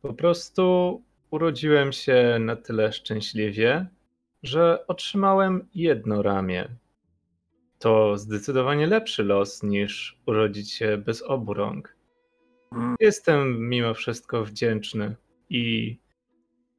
[0.03, 3.86] Po prostu urodziłem się na tyle szczęśliwie,
[4.43, 6.69] że otrzymałem jedno ramię.
[7.78, 11.97] To zdecydowanie lepszy los niż urodzić się bez obu rąk.
[12.73, 12.97] Mm.
[13.01, 15.16] Jestem mimo wszystko wdzięczny
[15.51, 15.97] i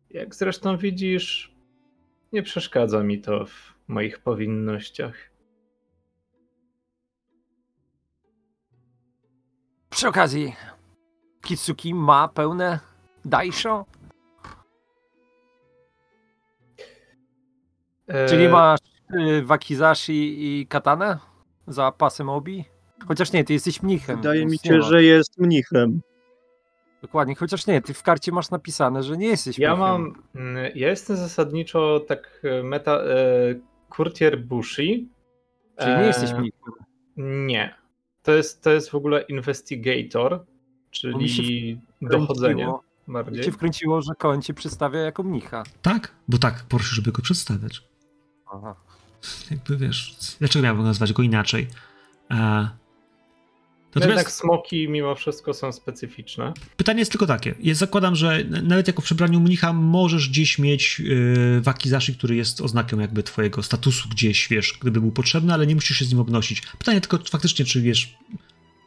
[0.10, 1.56] jak zresztą widzisz,
[2.34, 5.33] nie przeszkadza mi to w moich powinnościach.
[9.94, 10.56] Przy okazji,
[11.42, 12.80] Kitsuki ma pełne
[13.26, 13.86] daisho,
[18.28, 18.80] czyli E, masz
[19.14, 21.18] y, wakizashi i katanę
[21.68, 22.66] za pasem obi?
[23.08, 24.16] Chociaż nie, ty jesteś mnichem.
[24.18, 26.02] Wydaje mi się, że jest mnichem.
[27.02, 29.90] Dokładnie, chociaż nie, ty w karcie masz napisane, że nie jesteś Ja mnichem.
[29.92, 30.14] mam.
[30.36, 32.92] mm, Ja jestem zasadniczo tak e, meta.
[32.92, 33.16] E,
[33.98, 35.10] Courtier Bushi.
[35.80, 36.74] Czyli nie E, jesteś mnichem.
[37.18, 37.83] Nie.
[38.24, 40.46] To jest, to jest w ogóle investigator,
[40.92, 42.74] czyli dochodzenie
[43.08, 43.44] bardziej.
[43.44, 45.64] cię wkręciło, że koń cię przedstawia jako mnicha.
[45.82, 46.12] tak?
[46.28, 47.84] Bo tak, proszę, żeby go przedstawiać.
[48.54, 48.76] Aha.
[49.52, 51.68] jakby wiesz, dlaczego miałbym nazwać go inaczej?
[52.32, 52.70] E,
[53.96, 56.54] Natomiast Jednak smoki mimo wszystko są specyficzne.
[56.78, 57.56] pytanie jest tylko takie.
[57.60, 62.62] Ja zakładam, że nawet jako w przebraniu mnicha możesz gdzieś mieć yy, wakizashi, który jest
[62.62, 66.20] oznaką jakby twojego statusu gdzieś, wiesz, gdyby był potrzebny, ale nie musisz się z nim
[66.20, 66.62] obnosić.
[66.80, 68.18] Pytanie tylko faktycznie, czy wiesz,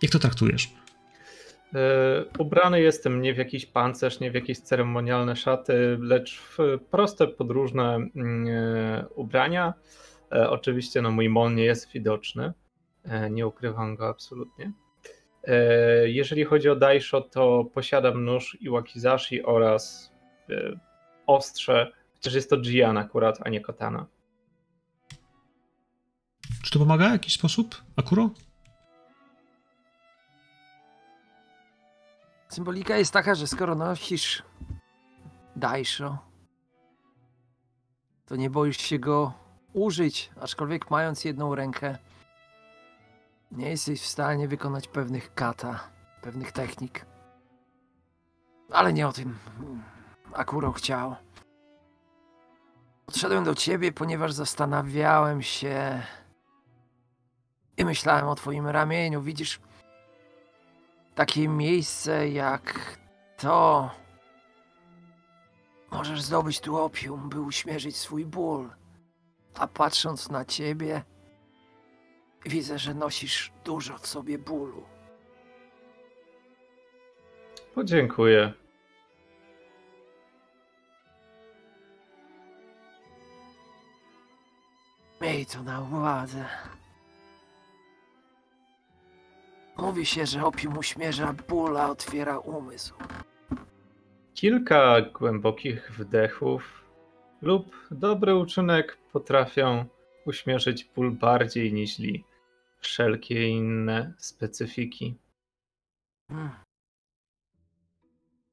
[0.02, 0.70] jak to traktujesz?
[1.74, 6.58] E, Ubrany jestem nie w jakiś pancerz, nie w jakieś ceremonialne szaty, lecz w
[6.90, 9.74] proste, podróżne e, ubrania.
[10.32, 12.52] E, Oczywiście no, mój mon nie jest widoczny,
[13.30, 14.72] nie ukrywam go absolutnie.
[15.46, 20.12] E, Jeżeli chodzi o Daisho, to posiadam nóż i wakizashi oraz
[20.50, 20.78] e,
[21.26, 24.06] ostrze, chociaż jest to Jian akurat, a nie katana.
[26.64, 28.30] Czy to pomaga w jakiś sposób, Akuro?
[32.48, 34.42] Symbolika jest taka, że skoro nosisz
[35.56, 36.18] Daisho,
[38.26, 39.32] to nie boisz się go
[39.72, 41.98] użyć, aczkolwiek mając jedną rękę,
[43.52, 45.80] nie jesteś w stanie wykonać pewnych kata,
[46.22, 47.06] pewnych technik.
[48.70, 49.38] Ale nie o tym
[50.32, 51.16] Akuro chciał.
[53.06, 56.02] Podszedłem do ciebie, ponieważ zastanawiałem się
[57.76, 59.22] i myślałem o twoim ramieniu.
[59.22, 59.60] Widzisz,
[61.14, 62.98] takie miejsce jak
[63.36, 63.90] to.
[65.90, 68.70] Możesz zdobyć tu opium, by uśmierzyć swój ból.
[69.54, 71.04] A patrząc na ciebie,
[72.48, 74.82] widzę, że nosisz dużo w sobie bólu.
[77.74, 78.52] Podziękuję.
[85.20, 86.44] Miej to na uwadze.
[89.76, 92.94] Mówi się, że opium uśmierza ból, a otwiera umysł.
[94.34, 96.84] Kilka głębokich wdechów
[97.42, 99.84] lub dobry uczynek potrafią
[100.26, 101.98] uśmierzyć ból bardziej niż
[102.80, 105.18] wszelkie inne specyfiki.
[106.28, 106.50] Hmm.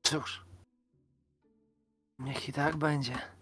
[0.03, 0.45] Cóż,
[2.19, 3.33] niech i tak będzie.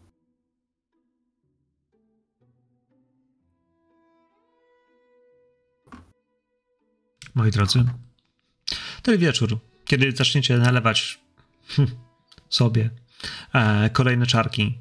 [7.35, 7.85] moi drodzy.
[9.01, 11.19] Ten wieczór, kiedy zaczniecie nalewać
[11.67, 11.87] hm,
[12.49, 12.89] sobie
[13.53, 14.77] e, kolejne czarki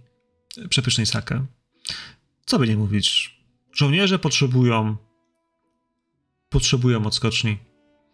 [0.68, 1.46] przepysznej sake,
[2.46, 3.36] co by nie mówić,
[3.72, 4.96] żołnierze potrzebują
[6.50, 7.58] potrzebują odskoczni.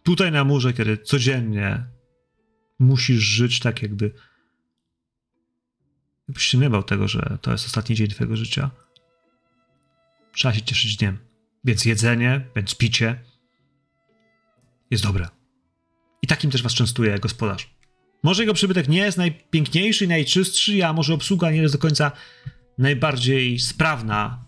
[0.03, 1.85] Tutaj na murze, kiedy codziennie
[2.79, 4.11] musisz żyć tak, jakby
[6.27, 8.71] jakbyś się nie bał tego, że to jest ostatni dzień twojego życia.
[10.33, 11.17] Trzeba się cieszyć dniem.
[11.63, 13.23] Więc jedzenie, więc picie,
[14.91, 15.27] jest dobre.
[16.21, 17.69] I takim też was częstuje gospodarz.
[18.23, 22.11] Może jego przybytek nie jest najpiękniejszy, najczystszy, a może obsługa nie jest do końca
[22.77, 24.45] najbardziej sprawna.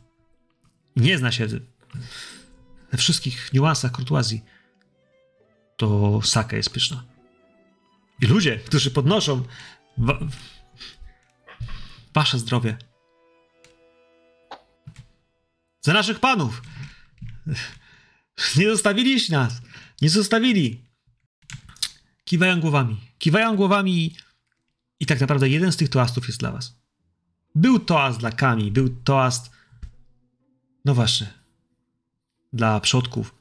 [0.95, 1.47] Nie zna się
[2.91, 4.43] we wszystkich niuansach kurtuazji.
[5.77, 7.03] To saka jest pyszna.
[8.21, 9.43] I ludzie, którzy podnoszą
[9.97, 10.19] wa
[12.13, 12.77] wasze zdrowie.
[15.81, 16.61] Za naszych panów!
[18.57, 19.61] Nie zostawiliście nas!
[20.01, 20.85] Nie zostawili.
[22.25, 23.01] Kiwają głowami.
[23.19, 24.15] Kiwają głowami
[24.99, 26.79] i tak naprawdę jeden z tych toastów jest dla was.
[27.55, 29.51] Był toast dla Kami, był toast
[30.85, 31.38] no właśnie
[32.53, 33.35] dla przodków,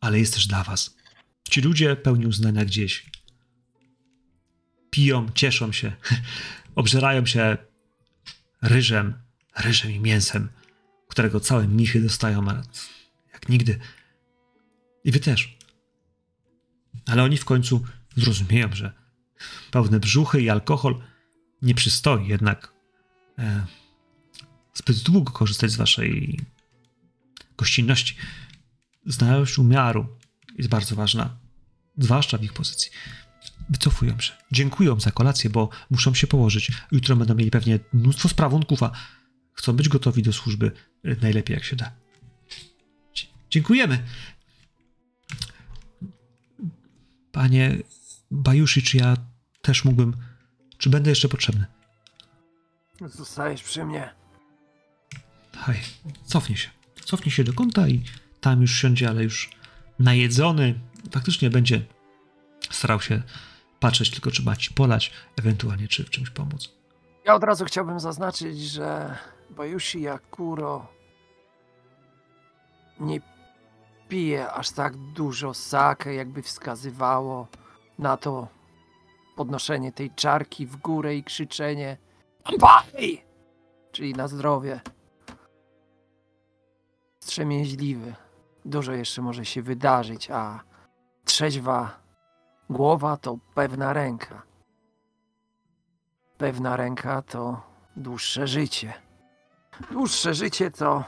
[0.00, 0.96] ale jest też dla was.
[1.50, 3.10] Ci ludzie pełni uznania gdzieś.
[4.90, 5.92] Piją, cieszą się,
[6.74, 7.56] obżerają się
[8.62, 9.14] ryżem,
[9.58, 10.48] ryżem i mięsem,
[11.08, 12.46] którego całe michy dostają
[13.32, 13.78] jak nigdy.
[15.04, 15.58] I wy też.
[17.06, 17.84] Ale oni w końcu
[18.16, 18.92] zrozumieją, że
[19.70, 21.02] pełne brzuchy i alkohol
[21.62, 22.72] nie przystoi jednak
[23.38, 23.66] e,
[24.74, 26.40] zbyt długo korzystać z waszej
[27.58, 28.16] gościnności.
[29.06, 30.06] Znajomość umiaru
[30.58, 31.36] jest bardzo ważna,
[31.98, 32.90] zwłaszcza w ich pozycji.
[33.70, 34.32] Wycofują się.
[34.52, 36.72] Dziękują za kolację, bo muszą się położyć.
[36.92, 38.92] Jutro będą mieli pewnie mnóstwo sprawunków, a
[39.52, 40.72] chcą być gotowi do służby
[41.04, 41.92] e, najlepiej jak się da.
[43.50, 44.02] Dziękujemy.
[47.32, 47.76] Panie
[48.30, 49.16] Bajushi, czy ja
[49.62, 50.16] też mógłbym.
[50.78, 51.66] Czy będę jeszcze potrzebny?
[53.00, 54.14] Zostajesz przy mnie.
[55.56, 55.80] Haj,
[56.24, 56.75] cofnij się.
[57.06, 58.02] Cofnij się do kąta i
[58.40, 59.50] tam już siądzie, ale już
[59.98, 60.74] najedzony.
[61.10, 61.80] Faktycznie będzie
[62.70, 63.22] starał się
[63.80, 66.72] patrzeć tylko, czy ma ci polać, ewentualnie czy w czymś pomóc.
[67.24, 69.16] Ja od razu chciałbym zaznaczyć, że
[69.50, 70.86] Bajushi Yakuro
[73.00, 73.20] nie
[74.08, 77.48] pije aż tak dużo sake, jakby wskazywało
[77.98, 78.48] na to
[79.36, 81.96] podnoszenie tej czarki w górę i krzyczenie!
[83.92, 84.80] Czyli na zdrowie.
[87.26, 88.14] Strzemięźliwy.
[88.64, 90.60] Dużo jeszcze może się wydarzyć, a
[91.24, 91.98] Trzeźwa
[92.70, 94.42] głowa to pewna ręka.
[96.38, 97.62] Pewna ręka to
[97.96, 98.92] dłuższe życie.
[99.90, 101.04] Dłuższe życie to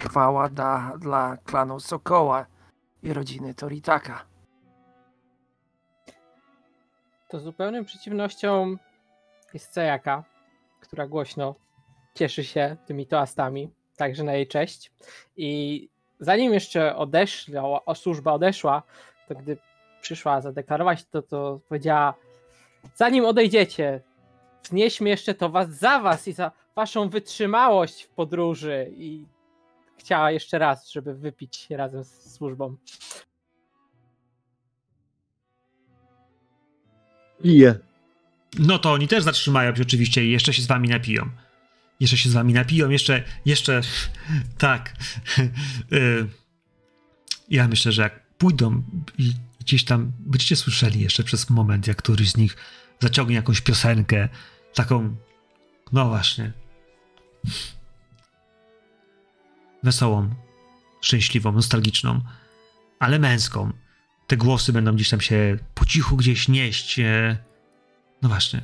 [0.00, 2.46] chwała dla, dla klanu Sokoła
[3.02, 4.24] i rodziny Toritaka.
[7.28, 8.76] To zupełną przeciwnością
[9.52, 10.24] jest Cejaka,
[10.80, 11.54] która głośno
[12.14, 14.92] cieszy się tymi toastami, także na jej cześć.
[15.36, 15.88] I
[16.20, 18.82] zanim jeszcze odeszła, o służba odeszła,
[19.28, 19.56] to gdy
[20.00, 22.14] przyszła zadeklarować to, to powiedziała
[22.94, 24.00] zanim odejdziecie,
[24.62, 29.26] wznieśmy jeszcze to was za was i za waszą wytrzymałość w podróży i
[29.98, 32.76] chciała jeszcze raz, żeby wypić razem z służbą.
[37.42, 37.78] Piję.
[38.58, 41.30] No to oni też zatrzymają się oczywiście i jeszcze się z wami napiją.
[42.00, 43.80] Jeszcze się z wami napiją, jeszcze, jeszcze,
[44.58, 44.96] tak.
[45.92, 46.28] Y,
[47.50, 48.82] ja myślę, że jak pójdą
[49.18, 52.56] i gdzieś tam będziecie słyszeli jeszcze przez moment, jak któryś z nich
[53.00, 54.28] zaciągnie jakąś piosenkę,
[54.74, 55.16] taką,
[55.92, 56.52] no właśnie,
[59.82, 60.34] wesołą,
[61.00, 62.20] szczęśliwą, nostalgiczną,
[62.98, 63.72] ale męską.
[64.26, 66.98] Te głosy będą gdzieś tam się po cichu gdzieś nieść.
[66.98, 67.36] E,
[68.22, 68.62] no właśnie.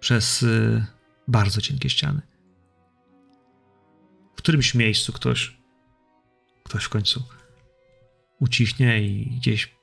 [0.00, 0.84] Przez y,
[1.28, 2.22] bardzo cienkie ściany.
[4.32, 5.60] W którymś miejscu ktoś,
[6.64, 7.22] ktoś w końcu
[8.40, 9.76] ucichnie i gdzieś.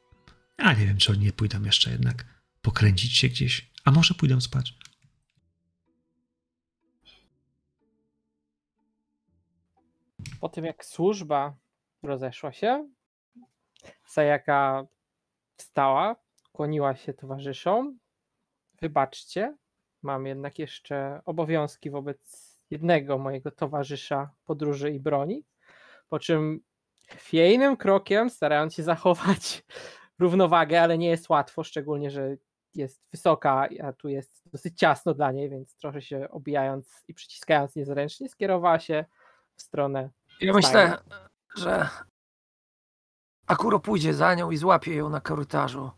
[0.58, 2.26] Ja nie wiem, czy oni nie pójdą jeszcze jednak
[2.62, 3.72] pokręcić się gdzieś.
[3.86, 4.74] A może pójdą spać.
[10.40, 11.56] Po tym jak służba
[12.04, 12.90] rozeszła się,
[14.06, 14.88] Sayaka
[15.58, 16.16] wstała,
[16.52, 18.00] kłoniła się towarzyszom.
[18.82, 19.58] Wybaczcie,
[20.04, 25.46] mam jednak jeszcze obowiązki wobec jednego mojego towarzysza podróży i broni.
[26.10, 26.60] Po czym
[27.08, 29.64] chwiejnym krokiem, starając się zachować
[30.20, 32.38] równowagę, ale nie jest łatwo, szczególnie, że
[32.76, 37.76] jest wysoka, a tu jest dosyć ciasno dla niej, więc trochę się obijając i przyciskając
[37.76, 39.06] niezręcznie, skierowała się
[39.56, 40.10] w stronę.
[40.42, 40.98] Ja myślę,
[41.58, 41.90] że
[43.48, 45.92] Akuro pójdzie za nią i złapie ją na korytarzu.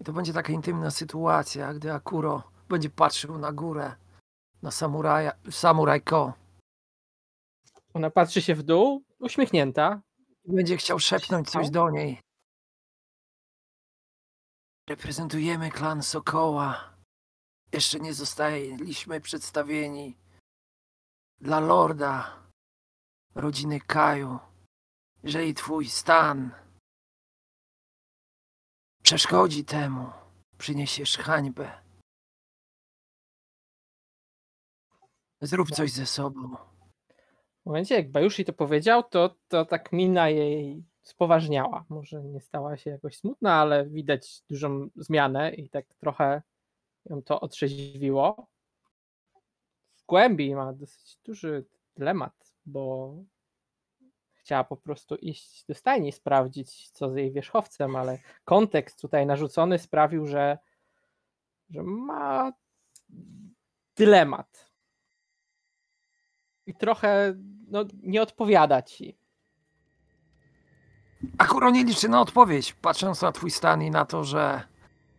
[0.00, 3.96] I to będzie taka intymna sytuacja, gdy Akuro będzie patrzył na górę,
[4.62, 6.34] na samuraja, samurajko.
[7.94, 10.00] Ona patrzy się w dół, uśmiechnięta.
[10.44, 12.20] Będzie chciał szepnąć coś do niej.
[14.88, 16.94] Reprezentujemy klan Sokoła.
[17.72, 20.16] Jeszcze nie zostaliśmy przedstawieni
[21.40, 22.42] dla lorda
[23.34, 24.38] rodziny Kaju.
[25.22, 26.50] Jeżeli twój stan
[29.02, 30.10] przeszkodzi temu,
[30.58, 31.87] przyniesiesz hańbę.
[35.40, 36.56] Zrób coś ze sobą.
[37.62, 41.84] W momencie, jak Bajushi to powiedział, to, to tak mina jej spoważniała.
[41.88, 46.42] Może nie stała się jakoś smutna, ale widać dużą zmianę i tak trochę
[47.04, 48.46] ją to otrzeźwiło.
[49.96, 51.64] W głębi ma dosyć duży
[51.96, 53.14] dylemat, bo
[54.34, 59.78] chciała po prostu iść do stajni, sprawdzić, co z jej wierzchowcem, ale kontekst tutaj narzucony
[59.78, 60.58] sprawił, że,
[61.70, 62.52] że ma
[63.96, 64.67] dylemat.
[66.68, 67.34] I trochę
[67.68, 69.18] no, nie odpowiada ci.
[71.38, 74.62] Akuro nie liczy na odpowiedź, patrząc na twój stan i na to, że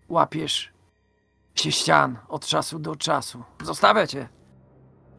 [0.09, 0.73] łapiesz
[1.55, 3.43] się ścian od czasu do czasu.
[3.63, 4.29] Zostawia cię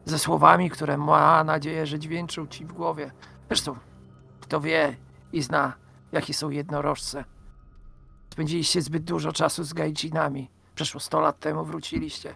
[0.05, 3.11] ze słowami, które ma nadzieję, że dźwięczą ci w głowie.
[3.47, 3.75] Zresztą,
[4.41, 4.95] kto wie
[5.33, 5.73] i zna,
[6.11, 7.25] jakie są jednorożce.
[8.33, 10.51] Spędziliście zbyt dużo czasu z gajdzinami.
[10.75, 12.35] Przeszło 100 lat temu wróciliście.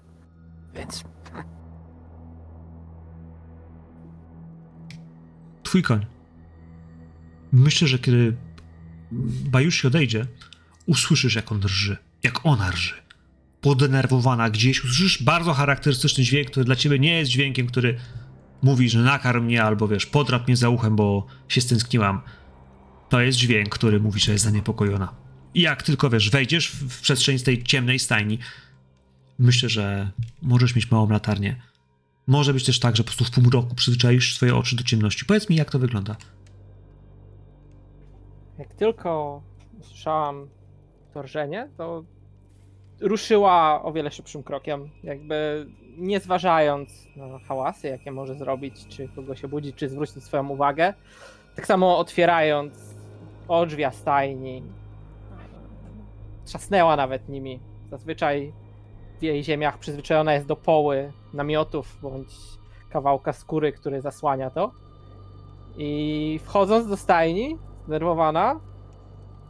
[0.74, 1.04] Więc
[5.76, 6.06] Twój koń.
[7.52, 8.36] Myślę, że kiedy
[9.52, 10.26] Bajushi odejdzie,
[10.86, 12.94] usłyszysz, jak on drży, jak ona drży.
[13.62, 17.98] Podenerwowana gdzieś, usłyszysz bardzo charakterystyczny dźwięk, który dla ciebie nie jest dźwiękiem, który
[18.62, 22.22] mówi, że nakarm mnie albo wiesz, podrap mnie za uchem, bo się stęskniłam.
[23.10, 25.16] To jest dźwięk, który mówi, że jest zaniepokojona.
[25.54, 28.40] I jak tylko wiesz, wejdziesz w, w przestrzeń z tej ciemnej stajni,
[29.40, 30.12] myślę, że
[30.42, 31.62] możesz mieć małą latarnię.
[32.28, 35.26] Może być też tak, że po prostu w półmroku przyzwyczaisz swoje oczy do ciemności.
[35.26, 36.16] Powiedz mi, jak to wygląda.
[38.58, 39.42] Jak tylko
[39.80, 40.48] usłyszałam
[41.14, 42.04] to rżenie, to
[43.02, 49.44] ruszyła o wiele szybszym krokiem, jakby nie zważając na hałasy, jakie może zrobić, czy kogoś
[49.44, 50.94] obudzić, czy zwrócić swoją uwagę.
[51.56, 52.96] Tak samo otwierając
[53.48, 54.64] odrzwia stajni,
[56.46, 57.60] trzasnęła nawet nimi.
[57.90, 58.54] Zazwyczaj
[59.20, 62.30] w jej ziemiach przyzwyczajona jest do poły namiotów bądź
[62.90, 64.72] kawałka skóry, który zasłania to.
[65.78, 68.60] I wchodząc do stajni, zdenerwowana,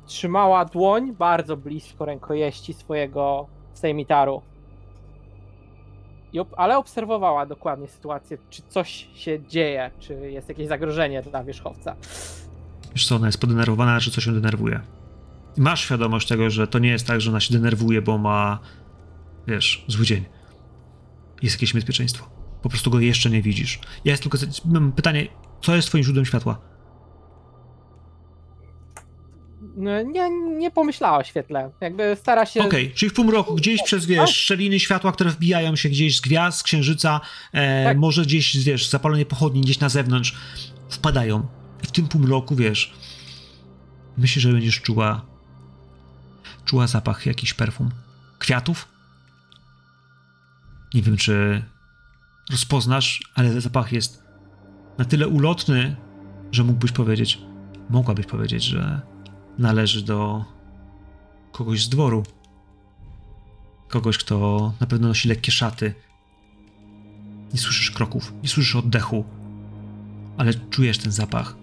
[0.06, 4.42] trzymała dłoń bardzo blisko rękojeści swojego sejmitaru.
[6.58, 11.96] Ale obserwowała dokładnie sytuację, czy coś się dzieje, czy jest jakieś zagrożenie dla wierzchowca.
[12.94, 14.80] Wiesz co, ona jest podenerwowana, że coś ją denerwuje.
[15.58, 18.60] Masz świadomość tego, że to nie jest tak, że ona się denerwuje, bo ma,
[19.48, 20.26] wiesz, zły dzień.
[21.42, 22.30] Jest jakieś niebezpieczeństwo.
[22.62, 23.80] Po prostu go jeszcze nie widzisz.
[24.06, 25.28] Ja jest tylko mam pytanie,
[25.62, 26.62] co jest twoim źródłem światła?
[29.76, 31.72] No, Nie, nie pomyślała o świetle.
[31.82, 32.64] Jakby stara się.
[32.64, 36.60] Okej, czyli w półmroku, gdzieś przez, wiesz, szczeliny światła, które wbijają się gdzieś z gwiazd,
[36.60, 37.22] z księżyca,
[37.54, 37.98] e, Tak.
[37.98, 40.36] może gdzieś, wiesz, zapalenie pochodni gdzieś na zewnątrz,
[40.90, 41.48] wpadają.
[41.84, 42.94] I w tym półmroku, wiesz,
[44.18, 45.26] myślę, że będziesz czuła,
[46.66, 47.90] czuła zapach jakiś perfum.
[48.40, 48.88] Kwiatów?
[50.94, 51.64] Nie wiem, czy
[52.52, 54.24] rozpoznasz, ale zapach jest
[54.98, 55.96] na tyle ulotny,
[56.52, 57.42] że mógłbyś powiedzieć,
[57.90, 59.02] mogłabyś powiedzieć, że
[59.58, 60.46] należy do
[61.52, 62.24] kogoś z dworu.
[63.88, 65.94] Kogoś, kto na pewno nosi lekkie szaty.
[67.54, 69.26] Nie słyszysz kroków, nie słyszysz oddechu,
[70.38, 71.56] ale czujesz ten zapach.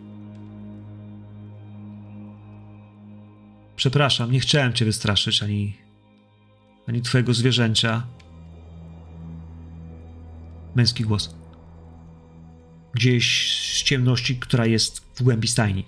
[3.76, 5.76] Przepraszam, nie chciałem cię wystraszyć ani
[6.88, 8.06] ani twojego zwierzęcia.
[10.74, 11.34] Męski głos.
[12.94, 15.84] Gdzieś z ciemności, która jest w głębi stajni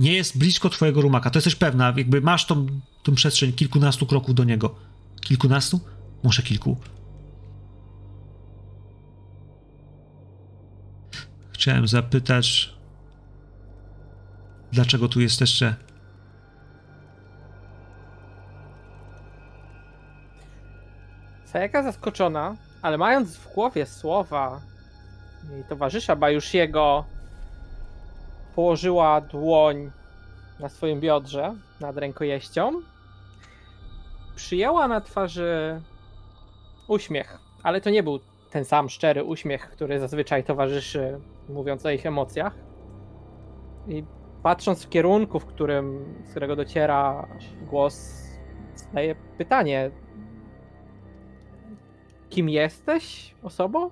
[0.00, 1.30] nie jest blisko twojego rumaka.
[1.30, 2.66] To jesteś pewna, jakby masz tą,
[3.02, 4.74] tą przestrzeń kilkunastu kroków do niego.
[5.20, 5.80] Kilkunastu?
[6.22, 6.76] Może kilku.
[11.52, 12.74] Chciałem zapytać,
[14.72, 15.74] dlaczego tu jesteście?
[21.44, 24.60] Sajaka zaskoczona, ale mając w głowie słowa
[25.50, 27.04] jej towarzysza Bajusziego,
[28.54, 29.90] położyła dłoń
[30.60, 32.72] na swoim biodrze nad rękojeścią.
[34.36, 35.80] Przyjęła na twarzy
[36.88, 38.20] uśmiech, ale to nie był
[38.50, 42.54] ten sam szczery uśmiech, który zazwyczaj towarzyszy mówiąc o ich emocjach.
[43.88, 44.04] I
[44.42, 47.28] patrząc w kierunku, w którym, z którego dociera
[47.62, 48.22] głos,
[48.74, 49.90] zadaje pytanie:
[52.30, 53.90] Kim jesteś osobą?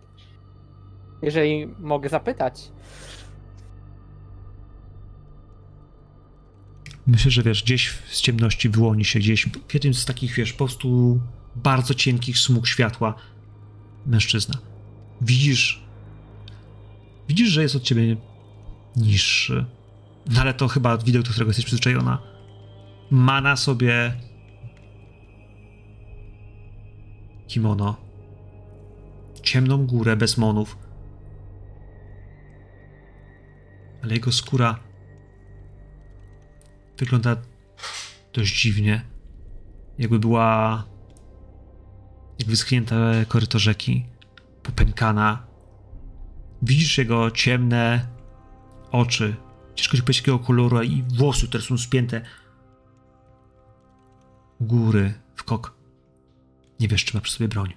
[1.22, 2.72] Jeżeli mogę zapytać.
[7.06, 10.58] Myślę, że wiesz, gdzieś z ciemności wyłoni się gdzieś w jednym z takich, wiesz, po
[10.58, 11.20] prostu
[11.56, 13.14] bardzo cienkich smug światła
[14.06, 14.58] mężczyzna.
[15.20, 15.82] Widzisz,
[17.28, 18.16] widzisz, że jest od ciebie
[18.96, 19.64] niższy,
[20.34, 22.18] no ale to chyba widok, do którego jesteś przyzwyczajona.
[23.10, 24.12] Ma na sobie
[27.46, 28.07] kimono,
[29.40, 30.78] ciemną górę bez monów,
[34.02, 34.78] ale jego skóra
[36.98, 37.36] wygląda
[38.32, 39.04] dość dziwnie.
[39.98, 40.84] Jakby była.
[42.38, 44.06] Jak wyschnięte koryto rzeki,
[44.62, 45.46] popękana.
[46.62, 48.08] Widzisz jego ciemne
[48.90, 49.36] oczy,
[49.74, 52.20] ciężko ci powiedzieć jakiego koloru, i włosy, które są spięte
[54.60, 55.74] góry, w kok.
[56.80, 57.74] Nie wiesz, czy ma przy sobie broń.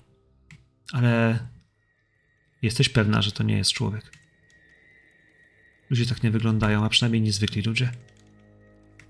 [0.92, 1.40] Ale
[2.62, 4.12] jesteś pewna, że to nie jest człowiek.
[5.90, 7.92] Ludzie tak nie wyglądają, a przynajmniej niezwykli ludzie.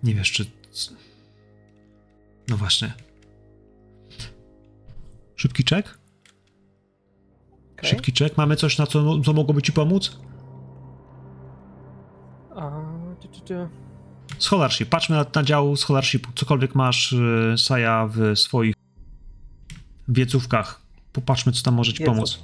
[0.03, 0.45] Nie wiesz, czy.
[2.47, 2.93] No właśnie.
[5.35, 5.97] Szybki czek?
[7.73, 7.89] Okej.
[7.89, 8.37] Szybki czek.
[8.37, 10.19] Mamy coś, na co, co mogłoby ci pomóc?
[14.39, 14.89] Scholarship.
[14.89, 16.31] Patrzmy na, na dział scholarshipu.
[16.35, 18.75] Cokolwiek masz, y, Saja, w swoich
[20.07, 20.80] wiedzówkach.
[21.13, 22.39] Popatrzmy, co tam może ci pomóc.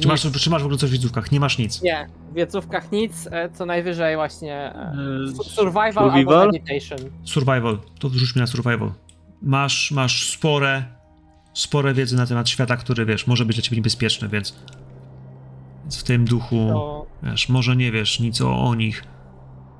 [0.00, 1.32] Czy masz, czy masz w ogóle coś w wiedzówkach?
[1.32, 1.82] Nie masz nic.
[1.82, 4.96] Nie, w wiedzówkach nic, e, co najwyżej właśnie e,
[5.26, 6.46] Yy, survival, albo survival?
[6.46, 6.98] meditation.
[7.24, 7.78] Survival.
[7.98, 8.92] To wrzućmy na survival.
[9.42, 10.84] Masz, masz spore,
[11.54, 14.54] spore wiedzy na temat świata, który, wiesz, może być dla ciebie niebezpieczny, więc,
[15.82, 19.04] więc w tym duchu, To wiesz, może nie wiesz nic o, o nich.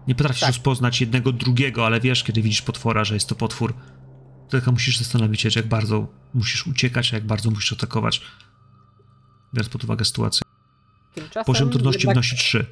[0.08, 0.48] Nie potrafisz Tak.
[0.48, 3.74] rozpoznać jednego drugiego, ale wiesz, kiedy widzisz potwora, że jest to potwór,
[4.48, 8.22] tylko musisz zastanowić się, jak bardzo musisz uciekać, a jak bardzo musisz atakować.
[9.54, 10.42] Biorąc pod uwagę sytuację.
[11.14, 12.66] tymczasem Poziom trudności jednak, wnosi 3.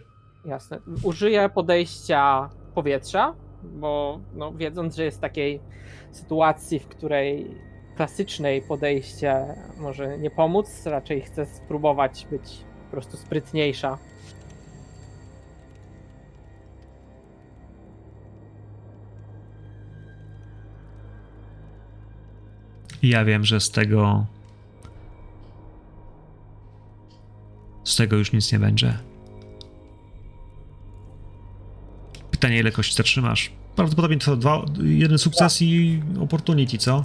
[0.45, 0.81] Jasne.
[1.03, 5.61] Użyję podejścia powietrza, bo no, wiedząc, że jest takiej
[6.13, 7.51] sytuacji, w której
[7.97, 13.99] klasycznej podejście może nie pomóc, raczej chcę spróbować być po prostu sprytniejsza.
[23.05, 24.27] I ja wiem, że z tego.
[27.85, 28.99] Z tego już nic nie będzie.
[32.31, 33.53] Pytanie, ile kości zatrzymasz?
[33.77, 37.05] Prawdopodobnie to dwa, jeden sukces i opportunity, co?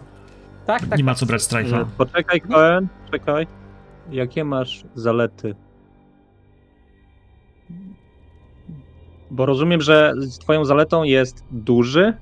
[0.66, 0.98] Tak, tak.
[0.98, 1.20] Nie ma tak.
[1.20, 1.82] co brać strajfa.
[1.82, 3.48] E, Poczekaj, Koen, czekaj.
[4.12, 5.56] Jakie masz zalety?
[9.32, 12.14] Bo rozumiem, że twoją zaletą jest duży.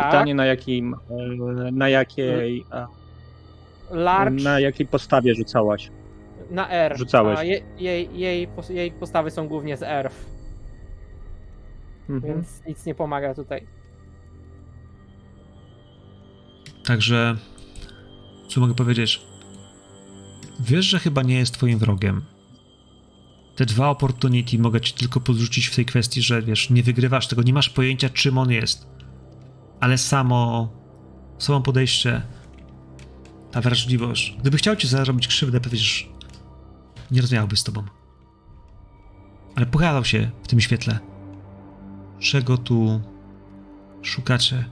[0.00, 0.10] Tak.
[0.10, 2.64] Pytanie na jakim, e, na jakiej,
[3.90, 5.90] Large na jakiej podstawie rzucałaś?
[6.50, 6.98] na R.
[6.98, 7.38] rzucałeś.
[7.38, 10.10] A je, jej, jej, jej postawy są głównie z R,
[12.10, 12.34] Mhm.
[12.34, 13.66] więc nic nie pomaga tutaj.
[16.86, 17.36] Także,
[18.48, 19.20] co mogę powiedzieć?
[20.60, 22.22] Wiesz, że chyba nie jest twoim wrogiem.
[23.56, 27.42] Te dwa opportunity mogę ci tylko podrzucić w tej kwestii, że wiesz, nie wygrywasz tego,
[27.42, 28.86] nie masz pojęcia, czym on jest.
[29.82, 30.68] Ale samo,
[31.38, 32.22] samo podejście,
[33.50, 34.36] ta wrażliwość.
[34.40, 35.78] Gdyby chciał ci zarobić krzywdę, pewnie
[37.10, 37.84] nie rozmawiałby z tobą.
[39.56, 40.98] Ale pogadał się w tym świetle.
[42.18, 43.00] Czego tu
[44.02, 44.64] szukacie?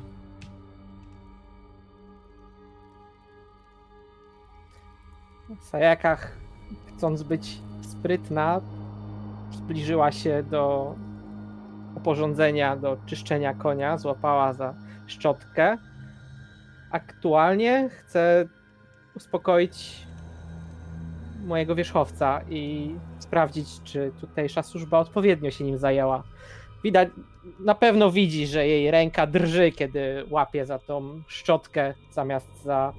[5.60, 6.36] Sajakach,
[6.96, 8.60] chcąc być sprytna,
[9.52, 10.94] zbliżyła się do
[11.96, 15.78] oporządzenia do czyszczenia konia, złapała za szczotkę.
[16.90, 18.48] Aktualnie chcę
[19.16, 20.06] uspokoić
[21.44, 26.22] mojego wierzchowca i sprawdzić, czy tutejsza służba odpowiednio się nim zajęła.
[26.84, 27.08] Widać,
[27.60, 32.92] na pewno widzi, że jej ręka drży, kiedy łapie za tą szczotkę zamiast za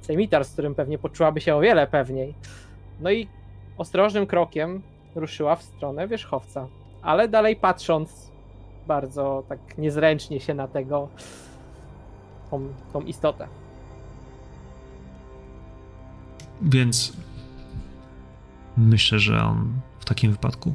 [0.00, 2.34] sejmitar, z którym pewnie poczułaby się o wiele pewniej.
[3.00, 3.28] No i
[3.78, 4.82] ostrożnym krokiem
[5.14, 6.66] ruszyła w stronę wierzchowca,
[7.02, 8.32] ale dalej patrząc
[8.86, 11.08] bardzo tak niezręcznie się na tego
[12.50, 13.48] tą, tą istotę.
[16.62, 17.12] Więc
[18.76, 20.74] myślę, że on w takim wypadku.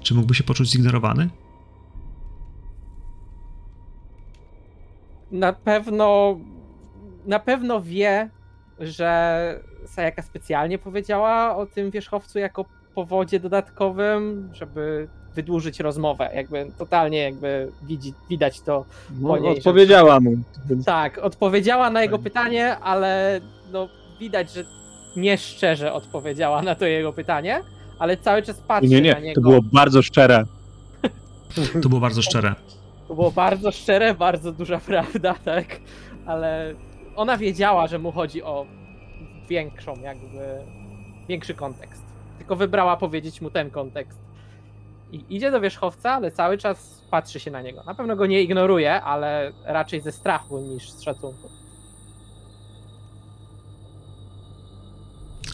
[0.00, 1.28] Czy mógłby się poczuć zignorowany?
[5.30, 6.36] Na pewno
[7.26, 8.30] na pewno wie,
[8.78, 12.64] że Sayaka specjalnie powiedziała o tym wierzchowcu jako
[12.94, 16.30] powodzie dodatkowym, żeby wydłużyć rozmowę.
[16.34, 18.84] Jakby totalnie jakby widzi, widać to
[19.20, 20.32] No, po niej, że- odpowiedziała mu.
[20.68, 23.40] Więc Tak, odpowiedziała na jego pytanie, ale
[23.72, 23.88] no,
[24.20, 24.64] widać, że
[25.16, 27.60] nie szczerze odpowiedziała na to jego pytanie,
[27.98, 29.40] ale cały czas patrzy nie, na nie, niego.
[29.42, 30.44] to było bardzo szczere.
[31.82, 32.54] To było bardzo szczere.
[33.08, 35.66] To było bardzo szczere, bardzo duża prawda, tak,
[36.26, 36.74] ale
[37.16, 38.66] ona wiedziała, że mu chodzi o
[39.48, 40.38] większą, jakby
[41.28, 42.02] większy kontekst.
[42.38, 44.18] Tylko wybrała powiedzieć mu ten kontekst.
[45.12, 47.82] I idzie do wierzchowca, ale cały czas patrzy się na niego.
[47.86, 51.48] Na pewno go nie ignoruje, ale raczej ze strachu niż z szacunku.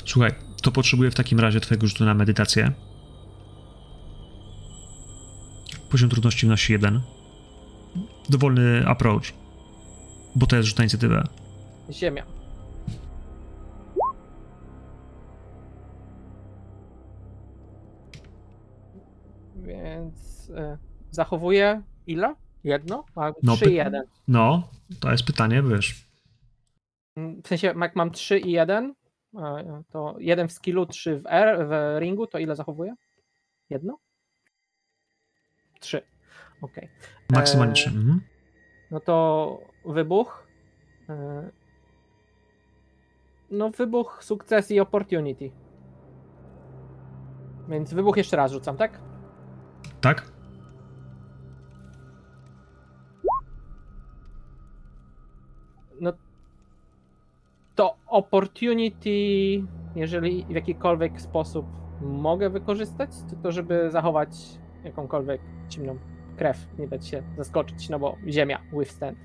[0.06, 0.32] Słuchaj,
[0.62, 2.72] to potrzebuję w takim razie twojego rzutu na medytację.
[5.90, 7.00] Poziom trudności wnosi jeden.
[8.28, 9.32] Dowolny approach.
[10.34, 11.24] Bo to jest rzut na inicjatywę.
[11.90, 12.37] Ziemia.
[20.58, 20.78] Y,
[21.10, 22.34] zachowuję ile?
[22.64, 23.04] Jedno?
[23.16, 24.02] A, No, trzy py- i jeden.
[24.28, 24.68] No,
[25.00, 26.08] to jest pytanie, wiesz.
[27.16, 28.94] Mm, W sensie, jak mam 3 i 1,
[29.92, 32.94] to jeden w skillu, 3 w, R, w ringu, to ile zachowuję?
[33.70, 33.98] Jedno?
[35.80, 36.02] 3.
[36.62, 36.88] Okej.
[37.32, 37.88] Maksymalnie Eee, trzy.
[37.88, 38.20] Mhm.
[38.90, 40.46] No to wybuch.
[41.08, 41.50] e,
[43.50, 45.50] No, wybuch, sukces i opportunity.
[47.68, 49.00] Więc wybuch jeszcze raz rzucam, tak?
[50.00, 50.32] Tak?
[57.78, 59.10] To opportunity,
[59.96, 61.66] jeżeli w jakikolwiek sposób
[62.00, 64.28] mogę wykorzystać, to to, żeby zachować
[64.84, 65.40] jakąkolwiek
[65.70, 65.98] zimną
[66.36, 69.18] krew, nie dać się zaskoczyć, no bo ziemia, withstand.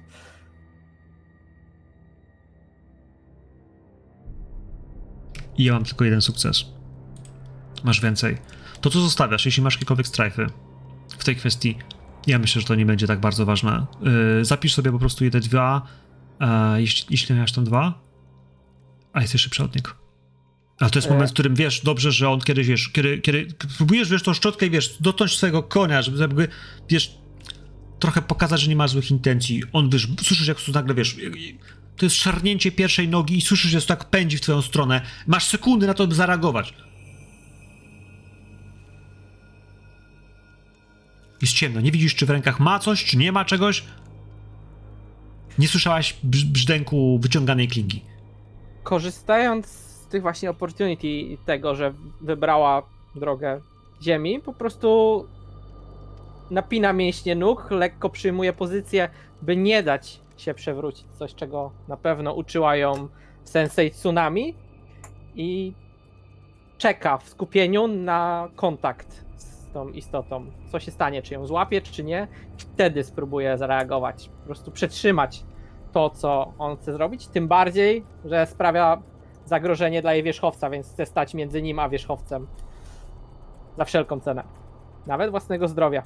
[5.58, 6.66] I ja mam tylko jeden sukces.
[7.84, 8.38] Masz więcej.
[8.82, 10.48] To co zostawiasz, jeśli masz jakiekolwiek strajfy
[11.18, 11.78] w tej kwestii,
[12.28, 13.86] ja myślę, że to nie będzie tak bardzo ważne.
[14.38, 15.82] Yy, zapisz sobie po prostu je dwa,
[16.76, 18.04] jeśli, jeśli masz tam dwa,
[19.14, 19.91] a jesteś szybszy od niego.
[20.80, 21.11] Ale to jest E.
[21.11, 24.65] moment, w którym wiesz dobrze, że on kiedyś, wiesz, kiedy, kiedy próbujesz, wiesz, tą szczotkę
[24.65, 26.48] i wiesz, dotknąć swojego konia, żeby
[26.90, 27.18] wiesz,
[27.99, 29.64] trochę pokazać, że nie ma złych intencji.
[29.73, 31.15] On, wiesz, słyszysz jak tu nagle, wiesz,
[31.98, 35.02] to jest szarnięcie pierwszej nogi i słyszysz, że to tak pędzi w twoją stronę.
[35.27, 36.73] Masz sekundy na to, by zareagować.
[41.41, 43.84] Jest ciemno, nie widzisz, czy w rękach ma coś, czy nie ma czegoś.
[45.60, 48.02] Nie słyszałaś brz- brzdęku wyciąganej klingi.
[48.84, 51.08] Korzystając z tych właśnie opportunity
[51.46, 52.84] tego, że wybrała
[53.16, 53.62] drogę
[54.02, 55.26] ziemi, po prostu
[56.52, 59.10] napina mięśnie nóg, lekko przyjmuje pozycję,
[59.42, 61.06] by nie dać się przewrócić.
[61.20, 63.08] Coś, czego na pewno uczyła ją
[63.44, 64.56] Sensei Tsunami.
[65.36, 65.74] I
[66.78, 70.46] czeka w skupieniu na kontakt z tą istotą.
[70.72, 72.28] Co się stanie, czy ją złapie, czy nie.
[72.58, 74.30] Wtedy spróbuje zareagować.
[74.40, 75.44] Po prostu przetrzymać
[75.94, 77.28] to, co on chce zrobić.
[77.28, 79.02] Tym bardziej, że sprawia
[79.45, 82.48] zagrożenie dla jej wierzchowca, więc chce stać między nim a wierzchowcem.
[83.78, 84.44] Za wszelką cenę.
[85.07, 86.03] Nawet własnego zdrowia.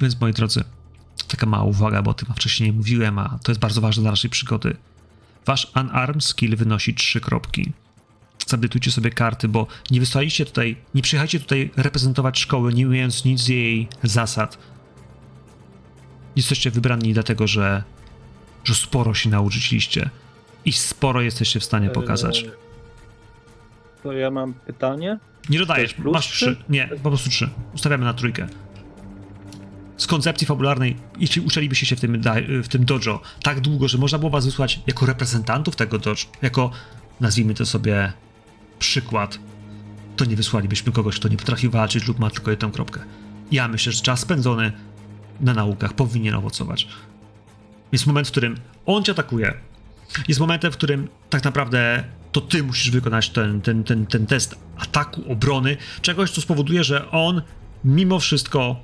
[0.00, 0.64] Więc moi drodzy,
[1.28, 4.10] taka mała uwaga, bo o tym wcześniej nie mówiłem, a to jest bardzo ważne dla
[4.10, 4.76] naszej przygody.
[5.46, 7.72] Wasz unarmed skill wynosi 3 kropki.
[8.46, 13.40] Zabytujcie sobie karty, bo nie wysłaliście tutaj, nie przyjechajcie tutaj reprezentować szkoły, nie umiejąc nic
[13.40, 14.58] z jej zasad.
[16.36, 17.82] Jesteście wybrani dlatego, że,
[18.66, 20.10] że sporo się nauczyliście
[20.64, 22.42] i sporo jesteście w stanie pokazać.
[22.42, 22.50] Eee,
[24.02, 25.18] To ja mam pytanie.
[25.50, 26.56] Nie dodajesz, masz trzy?
[26.68, 27.48] Nie, po prostu trzy.
[27.74, 28.46] Ustawiamy na trójkę.
[29.96, 32.22] Z koncepcji fabularnej, jeśli uczylibyście się w tym,
[32.62, 36.70] w tym dojo tak długo, że można było was wysłać jako reprezentantów tego dojo, jako,
[37.20, 38.12] nazwijmy to sobie,
[38.78, 39.38] przykład,
[40.16, 43.00] to nie wysłalibyśmy kogoś, kto nie potrafi walczyć lub ma tylko jedną kropkę.
[43.52, 44.72] Ja myślę, że czas spędzony
[45.40, 46.88] na naukach powinien owocować.
[47.92, 48.56] Jest moment, w którym
[48.86, 49.54] on cię atakuje.
[50.28, 54.54] Jest momentem, w którym tak naprawdę to ty musisz wykonać ten, ten, ten, ten test
[54.78, 57.42] ataku, obrony, czegoś, co spowoduje, że on
[57.84, 58.76] mimo wszystko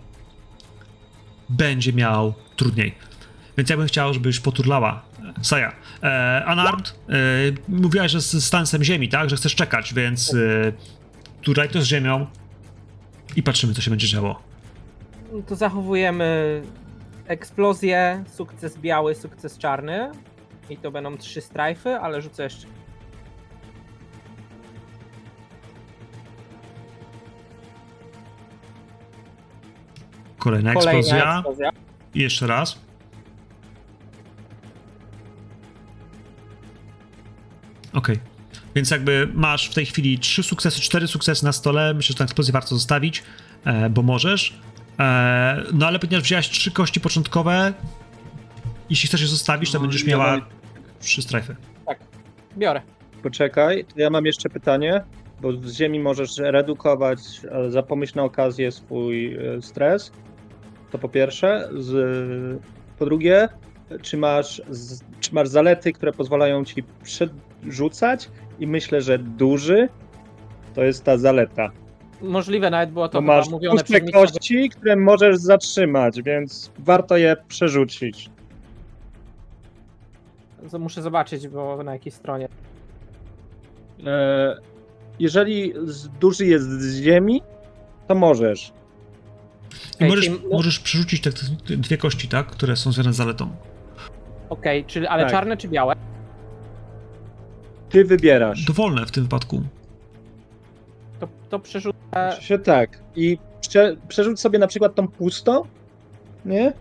[1.49, 2.95] będzie miał trudniej.
[3.57, 5.03] Więc ja bym chciał, żebyś poturlała.
[5.43, 5.73] Saja.
[6.03, 7.13] E, unarmed, e,
[7.69, 9.31] mówiłaś, że z stansem ziemi, tak?
[9.31, 10.73] Że chcesz czekać, więc e,
[11.43, 12.27] tutaj to z ziemią
[13.37, 14.43] i patrzymy, co się będzie działo.
[15.49, 16.63] To zachowujemy
[17.33, 20.11] eksplozję, sukces biały, sukces czarny.
[20.71, 22.67] I to będą trzy strajfy, ale rzucę jeszcze.
[30.39, 31.35] Kolejna Kolejna eksplozja.
[31.37, 31.71] eksplozja.
[32.15, 32.79] I jeszcze raz.
[37.93, 38.19] Okej.
[38.75, 41.95] Więc jakby masz w tej chwili trzy sukcesy, cztery sukcesy na stole.
[41.95, 43.23] Myślę, że tę eksplozję warto zostawić,
[43.65, 44.59] e, bo możesz.
[44.99, 47.73] E, no ale ponieważ wziąłeś trzy kości początkowe,
[48.91, 50.41] jeśli chcesz je zostawić, to No, będziesz miała
[51.01, 51.57] trzy strajfy.
[52.59, 52.83] Biorę.
[53.23, 55.05] Poczekaj, to ja mam jeszcze pytanie,
[55.41, 57.19] bo z ziemi możesz redukować
[57.69, 60.13] za pomyślną okazję swój e, stres.
[60.91, 61.69] To po pierwsze.
[61.79, 61.93] Z,
[62.99, 63.49] po drugie,
[64.03, 68.31] czy masz, z, czy masz zalety, które pozwalają ci przerzucać?
[68.61, 69.89] I myślę, że duży
[70.75, 71.71] to jest ta zaleta.
[72.23, 77.17] Możliwe nawet było to To masz mówione puste przez kości, które możesz zatrzymać, więc warto
[77.17, 78.31] je przerzucić.
[80.79, 82.49] Muszę zobaczyć, bo na jakiej stronie.
[84.07, 84.57] E,
[85.19, 87.43] jeżeli z- duży jest z ziemi,
[88.09, 88.73] to możesz.
[89.93, 92.47] I Okej, możesz, czyli- możesz przerzucić te, te dwie kości, tak?
[92.47, 93.51] Które są związane z zaletą.
[94.49, 95.33] Okej, czyli ale Tak.
[95.33, 95.95] czarne czy białe?
[97.89, 98.65] Ty wybierasz.
[98.65, 99.63] Dowolne w tym wypadku.
[101.23, 101.97] To, to przerzucę.
[102.41, 102.99] Się tak.
[103.17, 105.63] I prze, przerzuć sobie na przykład tą pustą,
[106.45, 106.73] nie?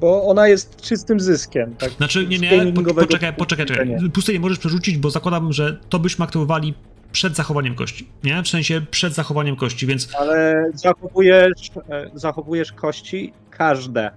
[0.00, 1.74] Bo ona jest czystym zyskiem.
[1.74, 1.90] Tak?
[1.90, 3.96] Znaczy, nie, nie, po, poczekaj, poczekaj, czekaj.
[4.12, 6.74] Pustej nie możesz przerzucić, bo zakładam, że to byśmy aktywowali
[7.12, 8.42] przed zachowaniem kości, nie?
[8.42, 14.10] W sensie przed zachowaniem kości, więc Ale zachowujesz, e, zachowujesz kości każde.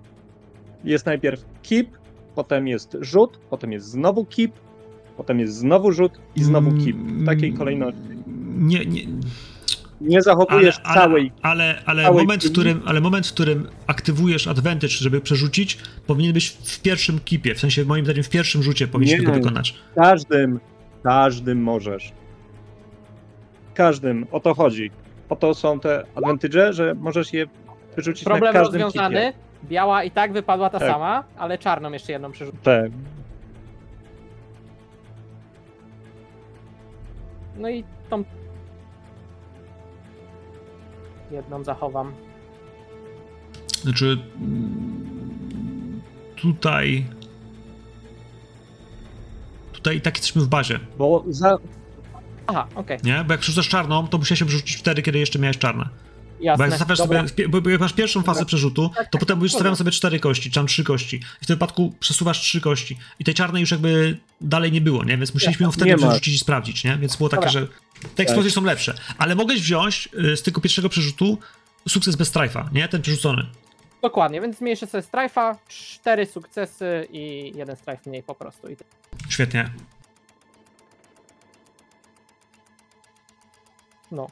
[0.84, 1.88] Jest najpierw keep,
[2.35, 4.52] potem jest rzut, potem jest znowu keep,
[5.18, 6.95] potem jest znowu rzut i znowu keep.
[6.95, 7.99] W takiej Mm, kolejności.
[8.57, 9.02] Nie, nie,
[10.04, 11.32] Nie zachowujesz ale, całej.
[11.42, 15.78] ale, ale, całej moment, w którym, ale moment, w którym aktywujesz advantage, żeby przerzucić,
[16.08, 19.26] powinien być w pierwszym kipie, w sensie moim zdaniem w pierwszym rzucie powinniśmy Nie.
[19.26, 19.76] go wykonać.
[19.96, 20.60] Każdym,
[21.04, 22.12] każdym możesz.
[23.74, 24.92] Każdym, o to chodzi.
[25.30, 27.46] O to są te advantage, że możesz je
[27.98, 29.16] na Problem każdym rozwiązany.
[29.16, 29.34] kipie.
[29.70, 30.92] Biała i tak wypadła ta Tak.
[30.92, 32.58] sama, ale czarną jeszcze jedną przerzucę.
[32.64, 32.92] Tak.
[37.58, 38.24] No i tą.
[41.34, 42.14] Jedną zachowam.
[43.82, 46.02] Znaczy mm,
[46.36, 47.06] tutaj
[49.74, 51.58] tutaj i tak jesteśmy w bazie, Bo za,
[52.48, 53.24] Aha, okej, nie?
[53.24, 55.90] Bo jak przerzucasz czarną, to musiałeś się przerzucić wtedy, kiedy jeszcze miałeś czarne.
[56.44, 56.64] Bo jasne.
[56.65, 57.28] jak zostawiasz Dobra.
[57.28, 59.60] sobie, bo bo jak masz pierwszą fazę przerzutu, Tak, to tak, potem mówisz, dobra.
[59.60, 61.15] stawiam sobie cztery kości, czy tam trzy kości.
[61.15, 62.98] I w tym wypadku przesuwasz trzy kości.
[63.20, 65.18] I tej czarnej już jakby dalej nie było, nie?
[65.18, 66.98] Więc musieliśmy ją wtedy przerzucić i sprawdzić, nie?
[66.98, 67.61] Więc było takie, Dobra.
[67.61, 67.68] że
[68.15, 68.94] te eksplozje są lepsze.
[69.18, 71.38] Ale mogłeś wziąć y, z tego pierwszego przerzutu
[71.90, 72.88] sukces bez strajfa, nie?
[72.88, 73.45] Ten przerzucony.
[74.02, 78.70] Dokładnie, więc zmniejszę sobie strajfa, cztery sukcesy i jeden strajf mniej po prostu.
[78.70, 78.76] I.
[79.30, 79.70] Świetnie.
[84.11, 84.28] no.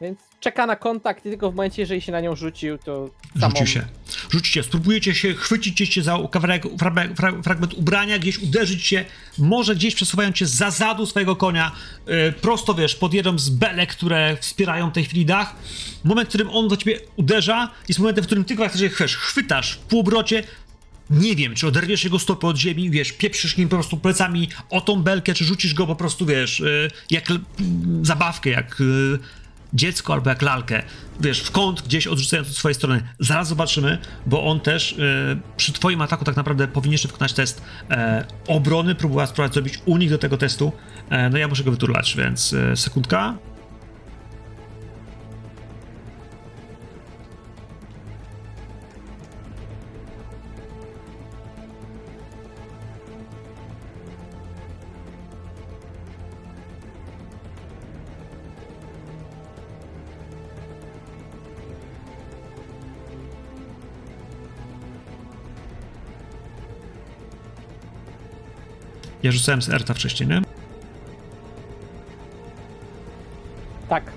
[0.00, 3.10] Więc czeka na kontakt i tylko w momencie, jeżeli się na nią rzucił, to
[3.40, 3.50] samą...
[3.50, 3.86] Rzucił się.
[4.30, 9.04] Rzucicie, spróbujecie się, chwycić się za kawałek, fra- fra- fragment ubrania, gdzieś uderzyć się,
[9.38, 11.72] może gdzieś przesuwając się za zadu swojego konia,
[12.06, 15.56] yy, prosto wiesz, pod jedną z belek, które wspierają w tej chwili dach.
[16.04, 19.72] Moment, w którym on do ciebie uderza, jest momentem, w którym ty go chcesz, chwytasz
[19.72, 20.42] w półobrocie,
[21.10, 24.80] nie wiem, czy oderwiesz jego stopę od ziemi, wiesz, pieprzysz nim po prostu plecami o
[24.80, 27.32] tą belkę, czy rzucisz go po prostu, wiesz, yy, jak
[28.02, 29.18] zabawkę, jak yy,
[29.76, 30.82] dziecko albo jak lalkę,
[31.20, 33.02] wiesz, w kąt gdzieś odrzucając od swojej strony.
[33.18, 37.62] Zaraz zobaczymy, bo on też yy, przy twoim ataku tak naprawdę powinien jeszcze wykonać test
[37.90, 40.72] e, obrony, próbować spróbować zrobić unik do tego testu.
[41.10, 43.34] E, no ja muszę go wyturlać, więc e, sekundka.
[69.22, 70.42] Ja rzucałem z Erta wcześniej, nie?
[73.88, 74.12] Tak.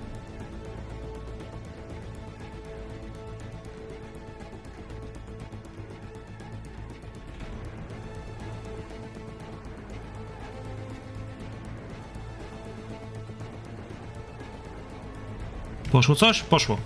[15.91, 16.41] Poszło coś?
[16.41, 16.77] Poszło.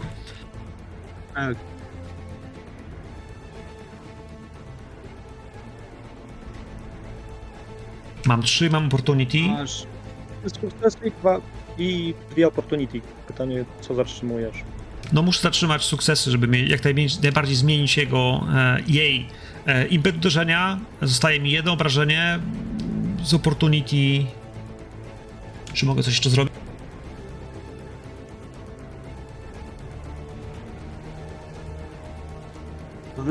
[8.26, 9.38] Mam trzy, mam opportunity.
[9.42, 9.86] Masz
[10.62, 11.42] sukcesy i dwa-
[11.78, 13.02] i dwie opportunity.
[13.28, 14.56] Pytanie, co zatrzymujesz?
[15.14, 16.82] No muszę zatrzymać sukcesy, żeby jak
[17.24, 19.28] najbardziej zmienić jego, e, jej
[19.66, 20.80] e, impet uderzenia.
[21.02, 22.40] Zostaje mi jedno obrażenie
[23.24, 24.26] z opportunity.
[25.74, 26.54] Czy mogę coś jeszcze zrobić?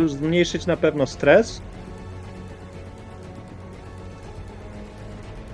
[0.07, 1.63] Zmniejszyć na pewno stres.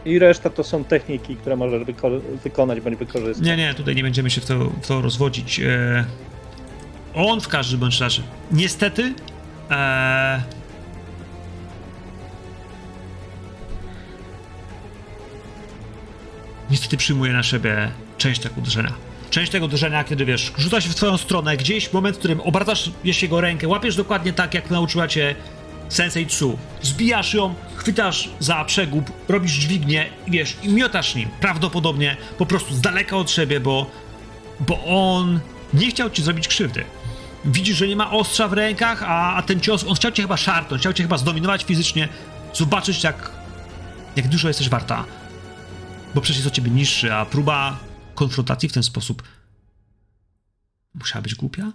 [0.09, 3.47] I reszta to są techniki, które możesz wyko- wykonać bądź wykorzystać.
[3.47, 5.61] Nie, nie, tutaj nie będziemy się w to, w to rozwodzić.
[5.61, 6.05] E,
[7.15, 8.23] on w każdym bądź razie.
[8.53, 9.15] Niestety.
[9.71, 10.43] E,
[16.71, 18.93] niestety przyjmuje na siebie część tego uderzenia.
[19.31, 22.91] Część tego uderzenia, kiedy wiesz, rzuca się w twoją stronę, gdzieś moment, w którym obracasz
[23.23, 25.35] jego rękę, łapiesz dokładnie tak, jak nauczyła cię
[25.89, 26.59] Sensei Tsu.
[26.83, 31.29] Zbijasz ją, chwytasz za przegub, robisz dźwignię i wiesz, i miotasz nim.
[31.41, 33.91] Prawdopodobnie po prostu z daleka od siebie, bo,
[34.61, 35.41] bo on
[35.75, 36.85] nie chciał ci zrobić krzywdy.
[37.45, 40.37] Widzisz, że nie ma ostrza w rękach, a, a ten cios, on chciał cię chyba
[40.37, 42.09] szarpnąć, chciał cię chyba zdominować fizycznie,
[42.55, 43.31] zobaczyć jak,
[44.17, 45.05] jak dużo jesteś warta.
[46.15, 47.79] Bo przecież jest od ciebie niższy, a próba
[48.15, 49.23] konfrontacji w ten sposób
[50.95, 51.73] musiała być głupia?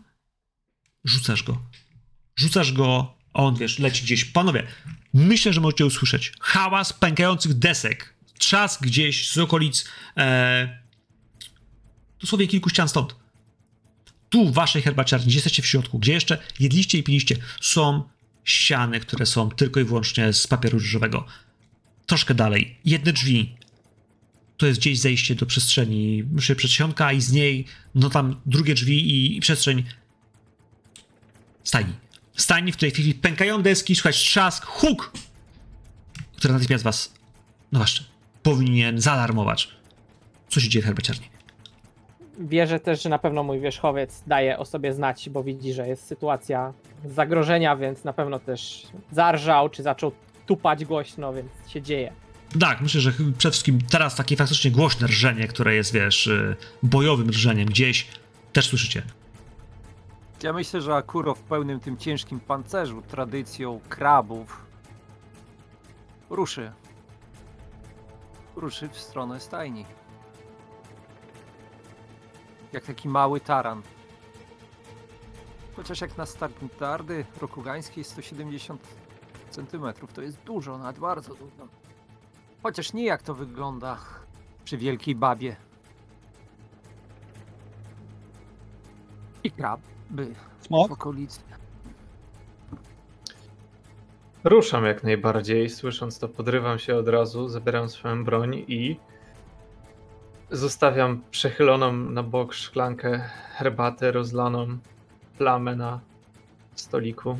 [1.03, 1.57] Rzucasz go.
[2.35, 4.25] Rzucasz go, on, wiesz, leci gdzieś.
[4.25, 4.63] Panowie,
[5.13, 8.13] myślę, że możecie usłyszeć hałas pękających desek.
[8.39, 9.85] Trzask gdzieś z okolic
[10.17, 10.79] e,
[12.21, 13.15] dosłownie kilku ścian stąd.
[14.29, 18.03] Tu w waszej herbaciarni, gdzie jesteście w środku, gdzie jeszcze jedliście i piliście, są
[18.43, 21.25] ściany, które są tylko i wyłącznie z papieru ryżowego.
[22.05, 23.55] Troszkę dalej, jedne drzwi.
[24.57, 26.23] To jest gdzieś zejście do przestrzeni
[26.57, 29.83] przedsionka i z niej, no tam drugie drzwi i, i przestrzeń
[31.63, 32.02] stajni.
[32.35, 35.11] Stajni, w której w tej chwili pękają deski, słychać trzask, huk,
[36.37, 37.13] który natychmiast was,
[37.71, 38.05] no właśnie,
[38.43, 39.69] powinien zaalarmować.
[40.49, 41.25] Co się dzieje w herbaciarni?
[42.39, 46.05] Wierzę też, że na pewno mój wierzchowiec daje o sobie znać, bo widzi, że jest
[46.05, 46.73] sytuacja
[47.05, 50.11] zagrożenia, więc na pewno też zarżał, czy zaczął
[50.45, 52.13] tupać głośno, więc się dzieje.
[52.59, 57.29] Tak, myślę, że przede wszystkim teraz takie faktycznie głośne rżenie, które jest, wiesz, y, bojowym
[57.29, 58.07] rżeniem gdzieś,
[58.53, 59.01] też słyszycie.
[60.43, 64.65] Ja myślę, że Akuro w pełnym tym ciężkim pancerzu, tradycją krabów,
[66.29, 66.71] ruszy.
[68.55, 69.85] Ruszy w stronę stajni.
[72.73, 73.81] Jak taki mały taran.
[75.75, 78.87] Chociaż jak na standardy rokugańskie 170
[79.49, 81.67] cm to jest dużo, nawet bardzo dużo.
[82.63, 83.97] Chociaż nie jak to wygląda
[84.63, 85.55] przy wielkiej babie.
[89.43, 90.91] I kraby w Smok?
[90.91, 91.39] okolicy.
[94.43, 98.97] Ruszam jak najbardziej, słysząc to podrywam się od razu, zabieram swoją broń i
[100.51, 104.77] zostawiam przechyloną na bok szklankę herbaty rozlaną,
[105.37, 105.99] plamę na
[106.75, 107.37] stoliku.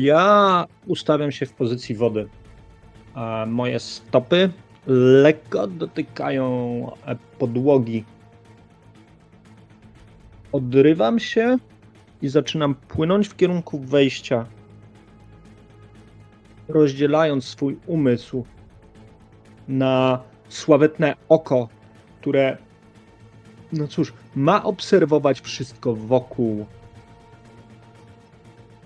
[0.00, 2.28] Ja ustawiam się w pozycji wody.
[3.46, 4.52] Moje stopy
[4.86, 6.90] lekko dotykają
[7.38, 8.04] podłogi.
[10.52, 11.58] Odrywam się
[12.22, 14.46] i zaczynam płynąć w kierunku wejścia,
[16.68, 18.44] rozdzielając swój umysł
[19.68, 21.68] na sławetne oko,
[22.20, 22.56] które,
[23.72, 26.66] no cóż, ma obserwować wszystko wokół.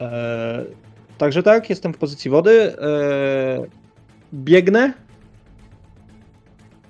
[0.01, 0.65] E,
[1.19, 2.77] także tak, jestem w pozycji wody.
[2.79, 3.67] E,
[4.35, 4.93] biegnę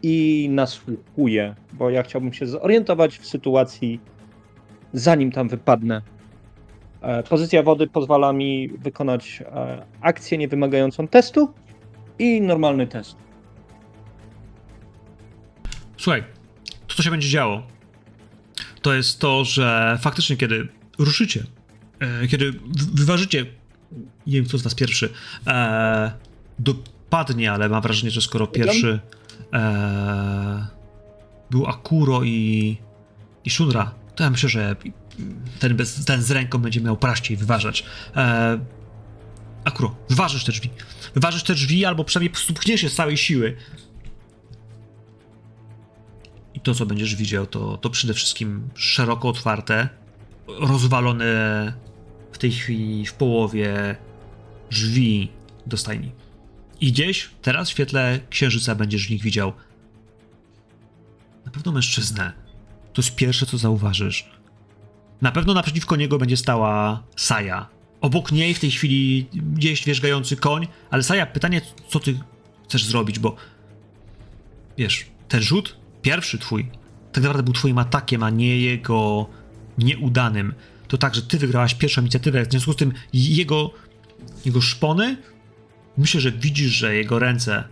[0.02, 4.00] i nasłuchuję, bo ja chciałbym się zorientować w sytuacji,
[4.92, 6.02] zanim tam wypadnę.
[7.00, 11.54] E, Pozycja wody pozwala mi wykonać e, akcję niewymagającą testu
[12.18, 13.16] i normalny test.
[15.96, 16.24] Słuchaj,
[16.86, 17.62] to co się będzie działo,
[18.82, 20.68] to jest to, że faktycznie kiedy
[20.98, 21.44] ruszycie,
[22.00, 22.52] e, kiedy
[22.94, 23.46] wyważycie,
[24.26, 25.12] nie wiem kto z was pierwszy,
[26.58, 29.00] dopadnie, ale mam wrażenie, że skoro pierwszy
[29.52, 30.66] e,
[31.50, 32.78] był Akuro i,
[33.44, 34.76] i Shunra, to ja myślę, że
[35.58, 37.84] ten, bez, ten z ręką będzie miał praściej wyważać.
[38.16, 38.58] E,
[39.64, 40.70] Akuro, wyważysz te drzwi.
[41.14, 43.56] Wyważysz te drzwi, albo przynajmniej pchniesz je z całej siły.
[46.54, 49.88] I to, co będziesz widział, to, to przede wszystkim szeroko otwarte,
[50.46, 51.72] rozwalone
[52.32, 53.96] w tej chwili w połowie
[54.70, 55.32] drzwi
[55.66, 56.12] do stajni.
[56.80, 59.52] I gdzieś teraz w świetle księżyca będziesz w nich widział
[61.44, 62.32] na pewno mężczyznę.
[62.92, 64.30] To jest pierwsze, co zauważysz.
[65.22, 67.66] Na pewno naprzeciwko niego będzie stała Saja.
[68.00, 72.18] Obok niej w tej chwili gdzieś wierzgający koń, ale Saja, pytanie, co ty
[72.64, 73.36] chcesz zrobić, bo
[74.78, 76.70] wiesz, ten rzut, pierwszy twój,
[77.12, 79.26] tak naprawdę był twoim atakiem, a nie jego
[79.78, 80.54] nieudanym.
[80.88, 83.70] To tak, że ty wygrałaś pierwszą inicjatywę, w związku z tym jego,
[84.44, 85.16] jego szpony,
[85.98, 87.64] myślę, że widzisz, że jego ręce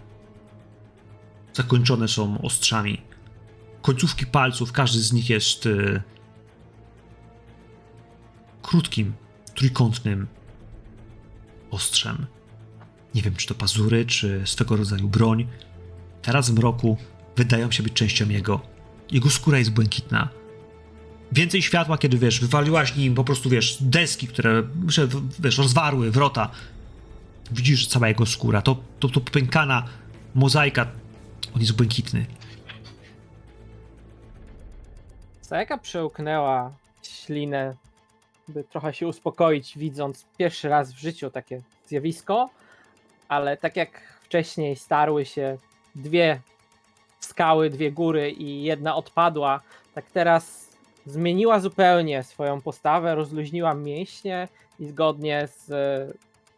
[1.53, 3.03] zakończone są ostrzami.
[3.83, 6.03] Końcówki palców, każdy z nich jest y,
[8.63, 9.13] krótkim,
[9.55, 10.27] trójkątnym
[11.71, 12.27] ostrzem.
[13.15, 15.47] Nie wiem, czy to pazury, czy swego rodzaju broń.
[16.23, 16.97] Teraz w mroku
[17.37, 18.61] wydają się być częścią jego.
[19.11, 20.29] Jego skóra jest błękitna.
[21.33, 24.63] Więcej światła, kiedy wiesz, wywaliłaś nim po prostu, wiesz, deski, które
[25.39, 26.51] wiesz, rozwarły wrota.
[27.53, 29.21] Widzisz cała jego skóra, to, to, to
[30.35, 30.87] mozaika.
[31.55, 32.27] On jest błękitny.
[35.41, 37.75] Sajaka przełknęła ślinę,
[38.49, 42.51] by trochę się uspokoić, widząc pierwszy raz w życiu takie zjawisko,
[43.29, 45.59] ale tak jak wcześniej starły się
[45.95, 46.41] dwie
[47.21, 49.61] skały, dwie góry i jedna odpadła,
[49.95, 50.71] tak teraz
[51.07, 54.49] zmieniła zupełnie swoją postawę, rozluźniła mięśnie
[54.81, 55.71] i zgodnie z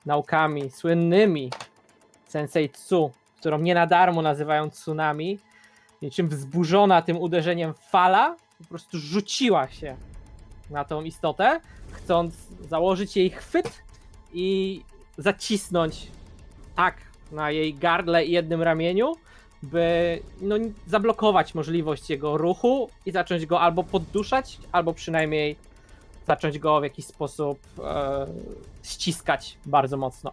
[0.08, 1.50] naukami słynnymi
[2.26, 5.38] Sensei Tsu, którą nie na darmo nazywają tsunami,
[6.02, 9.96] niczym wzburzona tym uderzeniem fala, po prostu rzuciła się
[10.70, 11.60] na tą istotę,
[11.92, 12.34] chcąc
[12.68, 13.82] założyć jej chwyt
[14.32, 14.80] i
[15.18, 16.06] zacisnąć
[16.76, 16.96] tak
[17.32, 19.14] na jej gardle i jednym ramieniu,
[19.62, 20.54] by no,
[20.86, 25.56] zablokować możliwość jego ruchu i zacząć go albo podduszać, albo przynajmniej
[26.28, 28.26] zacząć go w jakiś sposób e,
[28.82, 30.32] ściskać bardzo mocno.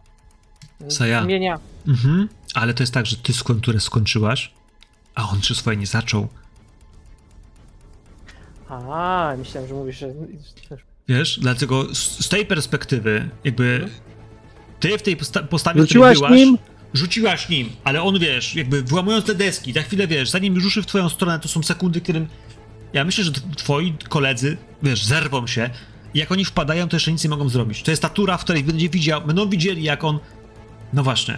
[0.89, 1.23] Saja.
[1.23, 4.51] Zmienia, Mhm, ale to jest tak, że ty skąd skończyłaś,
[5.15, 6.27] a on czy swoje nie zaczął.
[8.69, 10.07] A, myślałem, że mówisz, że.
[11.07, 13.89] Wiesz, dlatego z, z tej perspektywy, jakby
[14.79, 16.57] ty w tej posta- postawie, Rzuciłaś byłaś, nim?
[16.93, 20.85] rzuciłaś nim, ale on, wiesz, jakby włamując te deski, za chwilę, wiesz, zanim ruszy w
[20.85, 22.27] twoją stronę, to są sekundy, którym
[22.95, 25.69] ja myślę, że twoi koledzy, wiesz, zerwą się.
[26.13, 27.83] I jak oni wpadają, to jeszcze nic nie mogą zrobić.
[27.83, 30.19] To jest ta tura, w której będzie widział, będą widzieli, jak on,
[30.93, 31.37] no właśnie,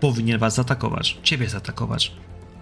[0.00, 2.12] powinien was zaatakować, ciebie zaatakować,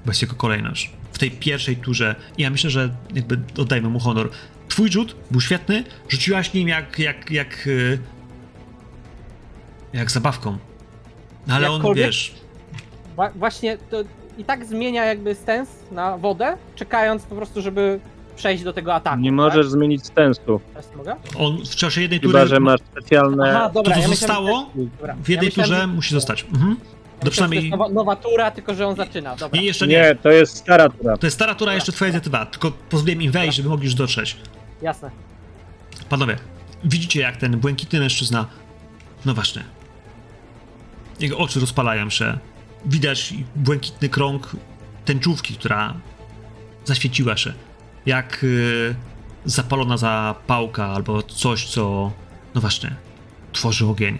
[0.05, 0.91] bo jest jego kolejność.
[1.13, 4.31] W tej pierwszej turze, i ja myślę, że jakby oddajmy mu honor,
[4.69, 7.99] twój rzut był świetny, rzuciłaś nim jak, jak, jak, y,
[9.93, 10.59] jak zabawką.
[11.47, 12.35] No ale on, wiesz,
[13.17, 14.05] Wa- właśnie to
[14.39, 18.01] i tak zmienia jakby stens na wodę, czekając po prostu, żeby
[18.37, 19.21] przejść do tego ataku.
[19.21, 19.37] Nie tak?
[19.37, 21.17] możesz zmienić stensu, Teraz mogę?
[21.39, 23.51] on w czasie jednej tury, chyba że masz specjalne...
[23.57, 25.15] Aha, to dobra, co ja myślałem, zostało, że- dobra.
[25.25, 26.45] w jednej ja myślałem, turze że- musi zostać.
[26.55, 26.71] Mhm.
[26.71, 27.63] Ja To myślałem, że to przynajmniej...
[27.63, 29.37] jest nowa, nowa tura, tylko że on zaczyna.
[29.37, 29.61] Dobra.
[29.61, 29.95] Nie, jeszcze nie.
[29.97, 31.17] Nie, to jest stara tura.
[31.17, 34.37] To jest stara tura, jeszcze twoja inicjatywa, tylko pozwoliłem im wejść, żeby mogli już dotrzeć.
[34.83, 35.11] Jasne.
[36.09, 36.37] Panowie,
[36.85, 38.47] widzicie jak ten błękitny mężczyzna,
[39.25, 39.63] no właśnie,
[41.21, 42.39] jego oczy rozpalają się,
[42.87, 44.57] widać błękitny krąg
[45.05, 45.95] tęczówki, która
[46.85, 47.53] zaświeciła się,
[48.07, 48.95] jak y,
[49.45, 52.13] zapalona zapałka albo coś, co,
[52.55, 52.97] no właśnie,
[53.53, 54.19] tworzy ogień.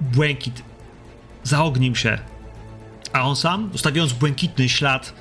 [0.00, 0.62] Błękit
[1.42, 2.18] zaognił się
[3.12, 5.14] A on sam, zostawiając błękitny ślad,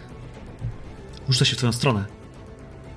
[1.30, 2.06] rzuca się w twoją stronę.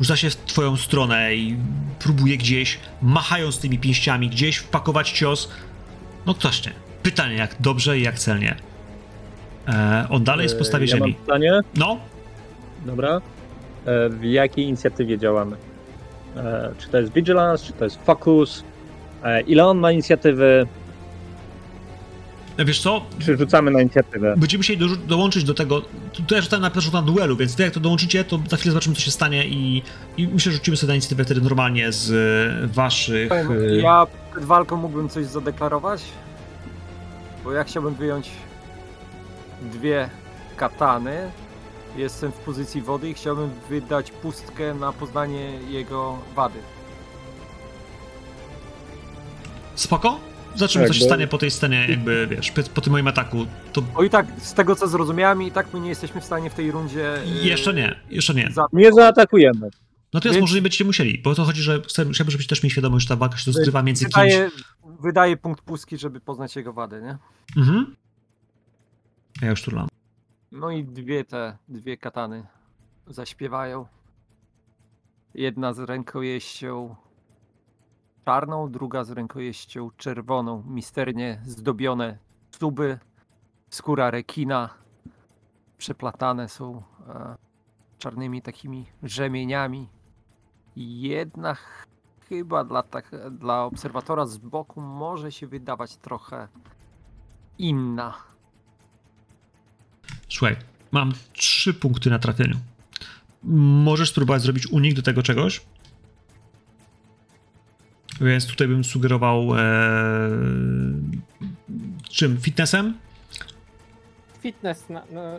[0.01, 1.57] Rzuca się w twoją stronę i
[1.99, 5.49] próbuje gdzieś, machając tymi pięściami, gdzieś wpakować cios.
[6.27, 6.73] No ktoś nie.
[7.03, 8.57] Pytanie, jak dobrze i jak celnie.
[9.69, 11.13] E, on dalej jest w podstawie E, ja ziemi.
[11.13, 11.61] Mam pytanie.
[11.75, 11.99] No,
[12.87, 13.21] Dobra.
[13.87, 15.57] E, W jakiej inicjatywie działamy?
[16.37, 18.65] E, Czy to jest Vigilance, czy to jest Focus?
[19.25, 20.67] E, Ile on ma inicjatywy?
[22.59, 23.03] wiesz co?
[23.19, 24.35] Czy rzucamy na inicjatywę?
[24.37, 25.83] Będziemy musieli do, dołączyć do tego.
[26.13, 28.95] Tutaj rzucałem na pierwszą na duelu, więc wy jak to dołączycie, to za chwilę zobaczymy,
[28.97, 29.83] co się stanie i,
[30.17, 33.29] i myślę, że rzucimy sobie na inicjatywę wtedy normalnie z waszych.
[33.29, 33.49] Powiem,
[33.83, 36.03] Ja przed walką mógłbym coś zadeklarować,
[37.45, 38.31] bo ja chciałbym wyjąć
[39.73, 40.09] dwie
[40.57, 41.31] katany.
[41.97, 46.59] Jestem w pozycji wody i chciałbym wydać pustkę na poznanie jego wady.
[49.75, 50.21] Spoko?
[50.55, 53.47] Zobaczymy, Tak, co się stanie po tej scenie, jakby wiesz, po, tym moim ataku.
[53.73, 56.51] To O i tak, z tego co zrozumiałem, i tak my nie jesteśmy w stanie
[56.51, 57.15] w tej rundzie.
[57.27, 58.51] yy, jeszcze nie, jeszcze nie.
[58.53, 59.69] za- Nie zaatakujemy.
[60.13, 62.71] Natomiast Więc- może nie będziecie musieli, bo o to chodzi, że chciałbym, żebyście też mieli
[62.71, 64.15] świadomość, że ta walka się rozgrywa między kimś.
[64.15, 64.51] Wydaje,
[65.01, 67.17] wydaje punkt pustki, żeby poznać jego wadę, nie?
[67.63, 67.97] Mhm.
[69.43, 69.89] Ja już turlam.
[70.53, 72.47] No i dwie te, dwie katany
[73.07, 73.87] zaśpiewają.
[75.35, 76.97] Jedna z rękojeścią
[78.25, 80.63] czarną, druga z rękojeścią czerwoną.
[80.67, 82.19] Misternie zdobione
[82.59, 82.99] tuby,
[83.71, 84.71] skóra rekina.
[85.79, 87.37] Przeplatane są e,
[87.99, 89.89] czarnymi takimi rzemieniami.
[90.77, 91.87] Jedna ch-
[92.29, 96.49] chyba dla, tak, dla obserwatora z boku może się wydawać trochę
[97.59, 98.15] inna.
[100.29, 100.57] Słuchaj,
[100.93, 102.57] mam trzy punkty na trafieniu.
[103.43, 105.61] Możesz spróbować zrobić unik do tego czegoś.
[108.21, 109.61] Więc tutaj bym sugerował e,
[112.11, 112.41] czym?
[112.41, 112.99] Fitnessem?
[114.41, 115.39] Fitness, na, no,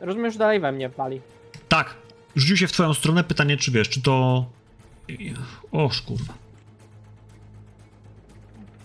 [0.00, 1.20] rozumiem, że dalej we mnie wali.
[1.68, 1.94] Tak.
[2.36, 3.24] Rzucił się w twoją stronę.
[3.24, 4.46] Pytanie, czy wiesz, czy to...
[5.72, 6.34] Oż kurwa.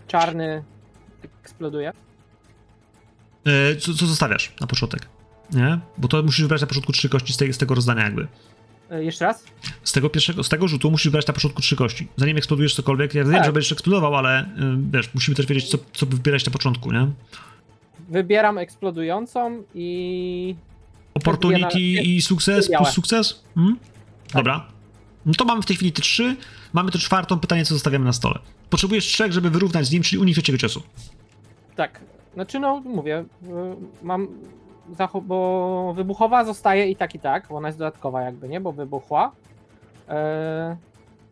[0.07, 0.63] Czarny
[1.23, 1.93] eksploduje.
[3.45, 5.09] E, co, co zostawiasz na początek?
[5.51, 5.79] Nie?
[5.97, 8.27] Bo to musisz wybrać na początku trzy kości z, z tego rozdania jakby.
[8.91, 9.43] E, Jeszcze raz?
[9.83, 12.07] Z tego pierwszego, z tego rzutu musisz wybrać na początku trzy kości.
[12.17, 13.45] Zanim eksplodujesz cokolwiek, ja wiem, Tak.
[13.45, 14.47] że będziesz eksplodował, ale y,
[14.91, 17.07] wiesz, musimy też wiedzieć, co, co wybierać na początku, nie?
[18.09, 20.55] Wybieram eksplodującą i
[21.13, 23.43] Opportunity na- i sukces plus sukces?
[23.55, 23.77] Hmm?
[24.33, 24.67] Dobra.
[25.25, 26.35] No to mamy w tej chwili te trzy.
[26.73, 27.39] Mamy tę czwartą.
[27.39, 28.39] Pytanie, co zostawiamy na stole.
[28.69, 30.83] Potrzebujesz trzech, żeby wyrównać z nim, czyli unik trzeciego ciosu.
[31.75, 31.99] tak.
[32.33, 33.47] Znaczy, no mówię, y,
[34.03, 34.27] mam.
[35.21, 38.61] Bo wybuchowa zostaje i tak, i tak, bo ona jest dodatkowa, jakby, nie?
[38.61, 39.31] Bo wybuchła.
[40.09, 40.77] E,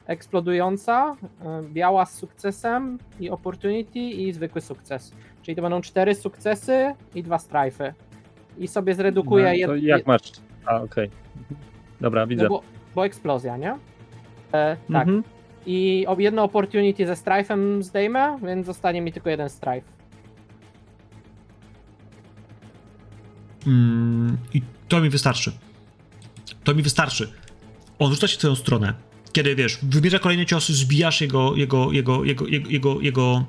[0.08, 1.16] eksplodująca,
[1.46, 5.14] e, biała z sukcesem i opportunity i zwykły sukces.
[5.42, 7.94] Czyli to będą cztery sukcesy i dwa strajfy.
[8.58, 10.32] I sobie zredukuję No, jed- jak masz?
[10.66, 11.10] A, okej.
[12.02, 12.44] Dobra, widzę.
[12.44, 12.62] No bo,
[12.96, 13.72] bo eksplozja, nie?
[13.72, 13.78] E,
[14.94, 15.08] tak.
[15.08, 15.24] Mhm.
[15.66, 19.99] I jedno opportunity ze strife'em zdejmę, więc zostanie mi tylko jeden strife.
[23.68, 25.52] Mm, I to mi wystarczy.
[26.64, 27.32] To mi wystarczy.
[28.00, 28.94] On rzuca się w twoją stronę.
[29.32, 33.46] Kiedy wiesz, wybierze kolejne ciosy, zbijasz jego, jego, jego, jego, jego, jego, jego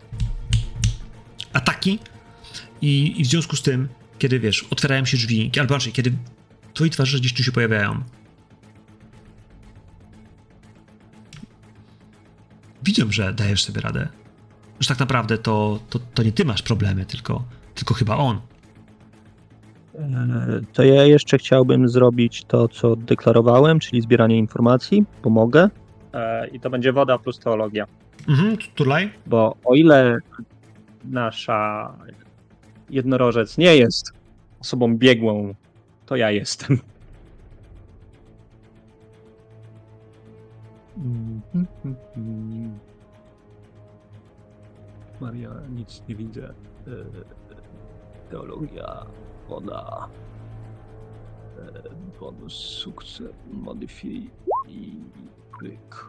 [1.52, 1.98] ataki
[2.82, 6.12] i, i w związku z tym, kiedy wiesz, otwierają się drzwi, albo raczej, kiedy
[6.74, 8.02] twoi twarze gdzieś tu się pojawiają.
[12.82, 14.08] Widzę, że dajesz sobie radę.
[14.80, 18.40] Że tak naprawdę to, to, to nie ty masz problemy, tylko, tylko chyba on.
[20.00, 25.04] E, To ja jeszcze chciałbym zrobić to, co deklarowałem, czyli zbieranie informacji.
[25.22, 25.68] Pomogę.
[26.12, 27.86] E, I to będzie woda plus teologia.
[28.28, 29.10] Mhm, turlaj.
[29.26, 30.18] Bo o ile
[31.04, 31.92] nasza
[32.90, 34.12] jednorożec nie jest
[34.60, 35.54] osobą biegłą,
[36.06, 36.78] to ja jestem.
[45.20, 46.48] Maria, nic nie widzę.
[46.86, 46.90] E,
[48.30, 49.06] Teologia,
[49.50, 50.08] woda,
[52.20, 54.30] bonus, sukces, modyfikuj
[54.68, 54.94] i
[55.58, 56.04] klik.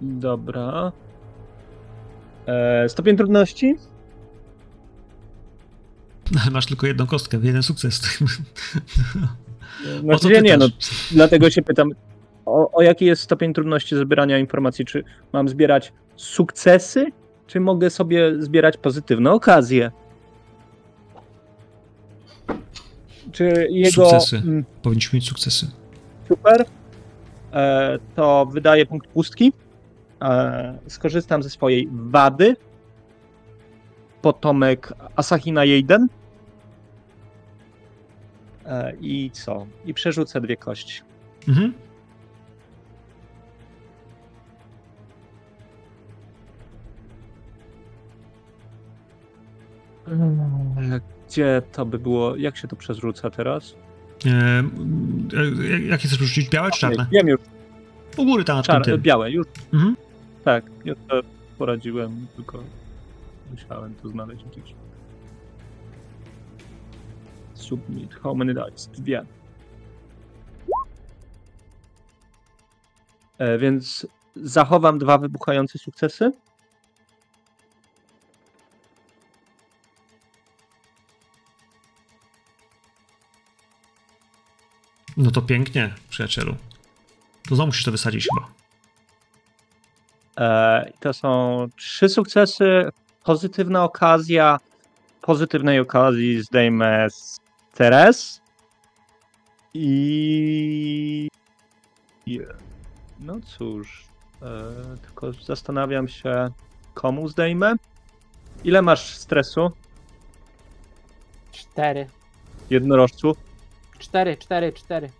[0.00, 0.92] Dobra.
[2.46, 3.76] E, stopień trudności?
[6.52, 8.00] Masz tylko jedną kostkę, jeden sukces.
[10.00, 10.68] Znaczy, nie, no,
[11.10, 11.90] dlatego się pytam,
[12.46, 14.84] o, o jaki jest stopień trudności zbierania informacji?
[14.84, 17.06] Czy mam zbierać sukcesy,
[17.46, 19.90] czy mogę sobie zbierać pozytywne okazje?
[23.32, 23.90] Czy jego.
[24.10, 24.36] Sukcesy.
[24.36, 25.66] mm, Powinniśmy mieć sukcesy.
[26.28, 26.64] Super.
[27.52, 29.52] E, to wydaje punkt pustki.
[30.22, 32.56] e, skorzystam ze swojej wady.
[34.22, 36.08] Potomek Asahina Jeiden.
[38.66, 39.66] E, I co?
[39.84, 41.02] I przerzucę dwie kości.
[41.48, 41.72] Mhm.
[51.28, 52.36] Gdzie to by było?
[52.36, 53.74] Jak się to przerzuca teraz?
[54.26, 54.30] E,
[55.38, 56.50] e, jakie chcesz rzucić?
[56.50, 57.06] Białe czy czarne?
[57.12, 57.40] Wiem już.
[58.16, 59.00] U góry tam Czar, tym.
[59.00, 59.46] białe, już.
[59.72, 59.96] Mhm.
[60.44, 61.20] Tak, ja to
[61.58, 62.62] poradziłem, tylko
[63.50, 64.74] musiałem to znaleźć gdzieś.
[67.54, 68.90] Submit, how many dice?
[68.98, 69.22] Dwie.
[73.38, 76.32] E, więc zachowam dwa wybuchające sukcesy.
[85.16, 86.56] No to pięknie, przyjacielu.
[87.48, 88.48] To znowu musisz to wysadzić chyba.
[90.38, 92.90] E, to są trzy sukcesy,
[93.24, 94.58] pozytywna okazja.
[95.22, 97.40] Pozytywnej okazji zdejmę z
[97.74, 98.40] Teres.
[99.74, 101.28] I.
[103.20, 104.04] No cóż.
[104.42, 106.50] E, tylko zastanawiam się,
[106.94, 107.74] komu zdejmę.
[108.64, 109.70] Ile masz stresu?
[111.52, 112.06] Cztery.
[112.70, 113.36] Jednorożcu?
[113.98, 115.10] Cztery, cztery, cztery.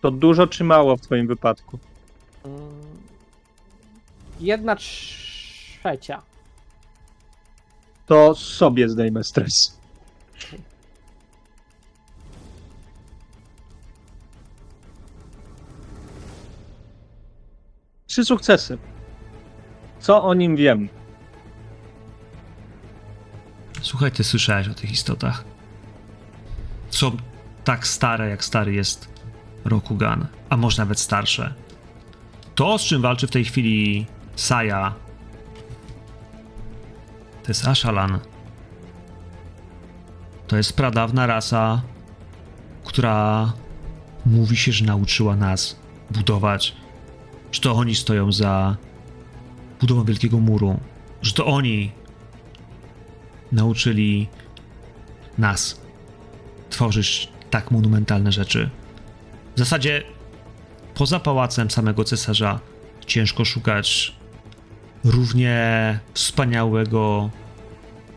[0.00, 1.78] To dużo czy mało w Twoim wypadku?
[2.44, 2.60] Mm.
[4.40, 6.22] Jedna trzecia.
[8.06, 9.80] To sobie zdejmę stres.
[18.06, 18.78] Trzy sukcesy.
[20.00, 20.88] Co o nim wiem?
[23.82, 25.44] Słuchaj, ty słyszałeś o tych istotach.
[26.90, 27.16] Są
[27.70, 29.08] tak stare, jak stary jest
[29.64, 31.54] Rokugan, a może nawet starsze.
[32.54, 34.94] To, z czym walczy w tej chwili Saya,
[37.42, 38.18] to jest Ashalan.
[40.46, 41.82] To jest pradawna rasa,
[42.84, 43.52] która
[44.26, 45.76] mówi się, że nauczyła nas
[46.10, 46.76] budować.
[47.52, 48.76] Że to oni stoją za
[49.80, 50.80] budową Wielkiego Muru.
[51.22, 51.92] Że to oni
[53.52, 54.28] nauczyli
[55.38, 55.80] nas
[56.70, 58.70] tworzyć tak monumentalne rzeczy.
[59.56, 60.02] W zasadzie
[60.94, 62.60] poza pałacem samego cesarza
[63.06, 64.14] ciężko szukać
[65.04, 67.30] równie wspaniałego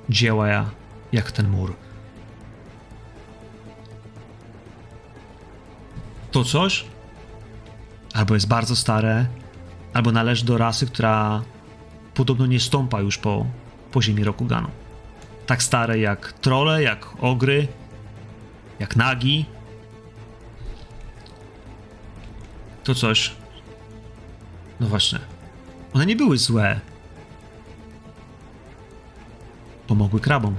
[0.10, 0.48] dzieła
[1.12, 1.74] jak ten mur.
[6.32, 6.86] To coś
[8.14, 9.26] albo jest bardzo stare,
[9.94, 11.42] albo należy do rasy, która
[12.14, 13.46] podobno nie stąpa już po,
[13.92, 14.70] po ziemi Rokuganu
[15.46, 17.68] tak stare jak trole, jak ogry,
[18.84, 19.46] jak nagi.
[22.84, 23.32] To coś.
[24.80, 25.20] No właśnie.
[25.94, 26.80] One nie były złe.
[29.88, 30.56] Pomogły krabom.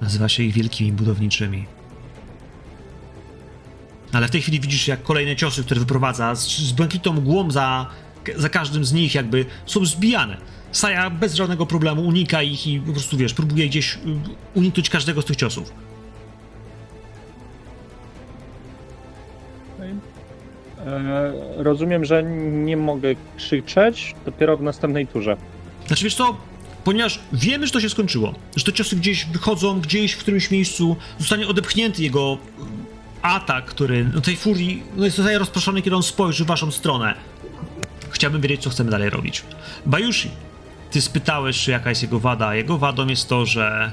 [0.00, 1.66] Nazywa się ich wielkimi budowniczymi.
[4.12, 7.86] Ale w tej chwili widzisz, jak kolejne ciosy, które wyprowadza z, z błękitą mgłą za,
[8.36, 10.36] za każdym z nich, jakby są zbijane.
[10.72, 13.98] Saja bez żadnego problemu unika ich i po prostu wiesz, próbuje gdzieś y,
[14.54, 15.91] uniknąć każdego z tych ciosów.
[21.56, 25.36] Rozumiem, że nie mogę krzyczeć dopiero w następnej turze.
[25.86, 26.36] Znaczy wiesz co,
[26.84, 30.96] ponieważ wiemy, że to się skończyło, że te ciosy gdzieś wychodzą, gdzieś w którymś miejscu
[31.18, 32.64] zostanie odepchnięty jego y,
[33.22, 37.14] atak, który, no tej furii, no jest zostaje rozproszony, kiedy on spojrzy w waszą stronę.
[38.10, 39.42] Chciałbym wiedzieć, co chcemy dalej robić.
[39.86, 40.30] Bajushi,
[40.90, 43.92] ty spytałeś, jaka jest jego wada, jego wadą jest to, że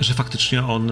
[0.00, 0.90] że faktycznie on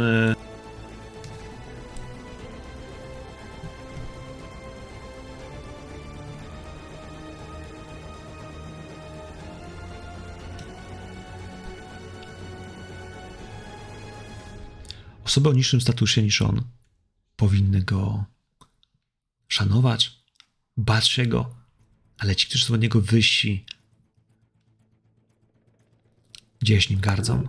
[15.37, 16.65] osoby o niższym statusie niż on
[17.37, 18.25] powinny go
[19.49, 20.21] szanować,
[20.77, 21.57] bać się go,
[22.19, 23.65] ale ci, którzy są od niego wyżsi,
[26.61, 27.49] gdzieś nim gardzą.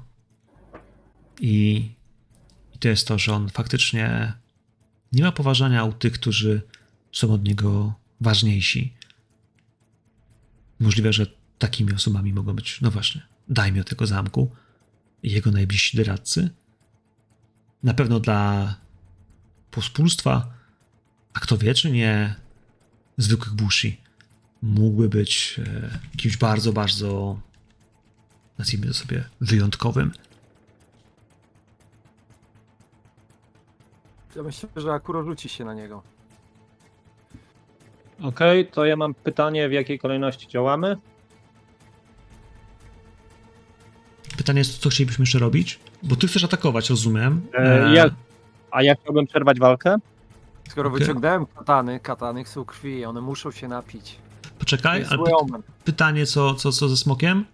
[1.39, 1.89] I,
[2.75, 4.33] I to jest to, że on faktycznie
[5.11, 6.61] nie ma poważania u tych, którzy
[7.11, 8.93] są od niego ważniejsi.
[10.79, 11.25] Możliwe, że
[11.59, 14.51] takimi osobami mogą być, no właśnie, dajmy tego zamku
[15.23, 16.49] jego najbliżsi doradcy.
[17.83, 18.75] Na pewno dla
[19.71, 20.47] pospólstwa,
[21.33, 22.35] a kto wie, czy nie
[23.17, 24.01] zwykłych bushi
[24.61, 27.39] mógłby być e, kimś bardzo, bardzo
[28.57, 30.11] nazwijmy to sobie wyjątkowym.
[34.35, 36.03] Ja myślę, że Akuro rzuci się na niego.
[38.21, 40.97] Okej, to ja mam pytanie, w jakiej kolejności działamy?
[44.37, 45.79] Pytanie jest, co chcielibyśmy jeszcze robić?
[46.03, 47.41] Bo ty chcesz atakować, rozumiem.
[47.53, 48.09] E, ja-
[48.71, 49.95] A ja chciałbym przerwać walkę?
[50.69, 50.99] Skoro Okej.
[50.99, 54.15] wyciągnąłem katany, katany chcą krwi, one muszą się napić.
[54.59, 57.45] Poczekaj, ale py- pytanie, co, co, co ze smokiem?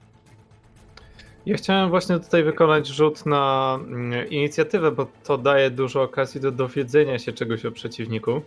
[1.45, 6.51] Ja chciałem właśnie tutaj wykonać rzut na mm, inicjatywę, bo to daje dużo okazji do
[6.51, 8.41] dowiedzenia się czegoś o przeciwniku.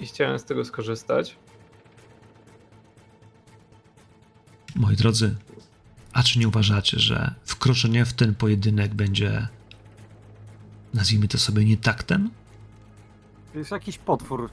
[0.00, 1.36] I chciałem z tego skorzystać.
[4.76, 5.36] Moi drodzy,
[6.14, 9.48] a czy nie uważacie, że wkroczenie w ten pojedynek będzie,
[10.94, 12.30] nazwijmy to sobie, nietaktem?
[13.52, 14.50] To jest jakiś potwór.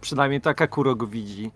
[0.00, 1.50] Przynajmniej tak Akuro go widzi.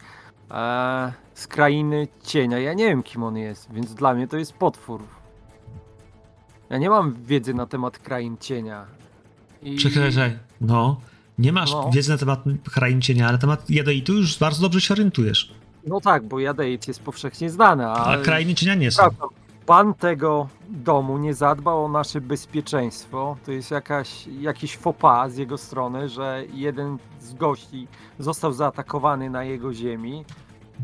[0.51, 2.59] Eee, z krainy cienia.
[2.59, 5.03] Ja nie wiem, kim on jest, więc dla mnie to jest potwór.
[6.70, 8.86] Ja nie mam wiedzy na temat krain cienia.
[9.62, 9.77] I...
[9.78, 10.39] Czekaj, czekaj.
[10.61, 11.01] No,
[11.39, 11.91] nie masz No.
[11.95, 15.55] wiedzy na temat krain cienia, ale na temat jadeitu już bardzo dobrze się orientujesz.
[15.86, 18.24] No tak, bo jadeit jest powszechnie znany, A ale...
[18.24, 19.02] krainy cienia nie są.
[19.02, 19.28] Przepraszam,
[19.66, 23.36] Pan tego domu nie zadbał o nasze bezpieczeństwo.
[23.47, 29.31] To jest jakaś, jakiś faux pas z jego strony, że jeden z gości został zaatakowany
[29.31, 30.24] na jego ziemi.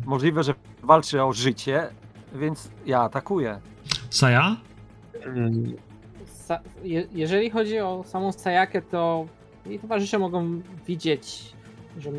[0.06, 1.88] Możliwe, że walczy o życie,
[2.34, 3.60] więc ja atakuję.
[4.10, 4.56] Saja?
[6.48, 9.26] Sa- je, jeżeli chodzi o samą Sajakę, to
[9.66, 11.52] jej towarzysze mogą widzieć,
[11.98, 12.10] że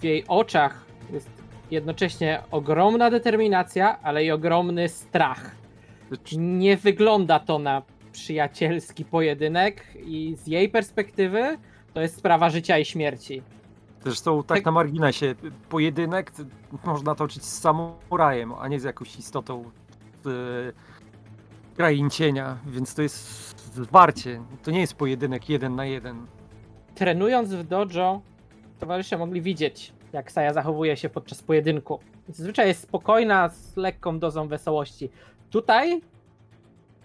[0.00, 1.37] w jej oczach jest
[1.70, 5.50] jednocześnie ogromna determinacja, ale i ogromny strach.
[6.38, 7.82] Nie wygląda to na
[8.12, 11.58] przyjacielski pojedynek i z jej perspektywy
[11.94, 13.42] to jest sprawa życia i śmierci.
[14.04, 15.34] Zresztą tak Tak- na marginesie,
[15.68, 16.32] pojedynek
[16.84, 19.64] można toczyć z samurajem, a nie z jakąś istotą
[20.24, 20.72] w
[21.76, 23.26] krain cienia, więc to jest
[23.74, 24.40] zwarcie.
[24.62, 26.26] To nie jest pojedynek jeden na jeden.
[26.94, 28.20] trenując w dojo,
[28.80, 31.98] towarzysze mogli widzieć, jak Saja zachowuje się podczas pojedynku.
[32.28, 35.10] Zazwyczaj jest spokojna, z lekką dozą wesołości.
[35.50, 36.00] Tutaj,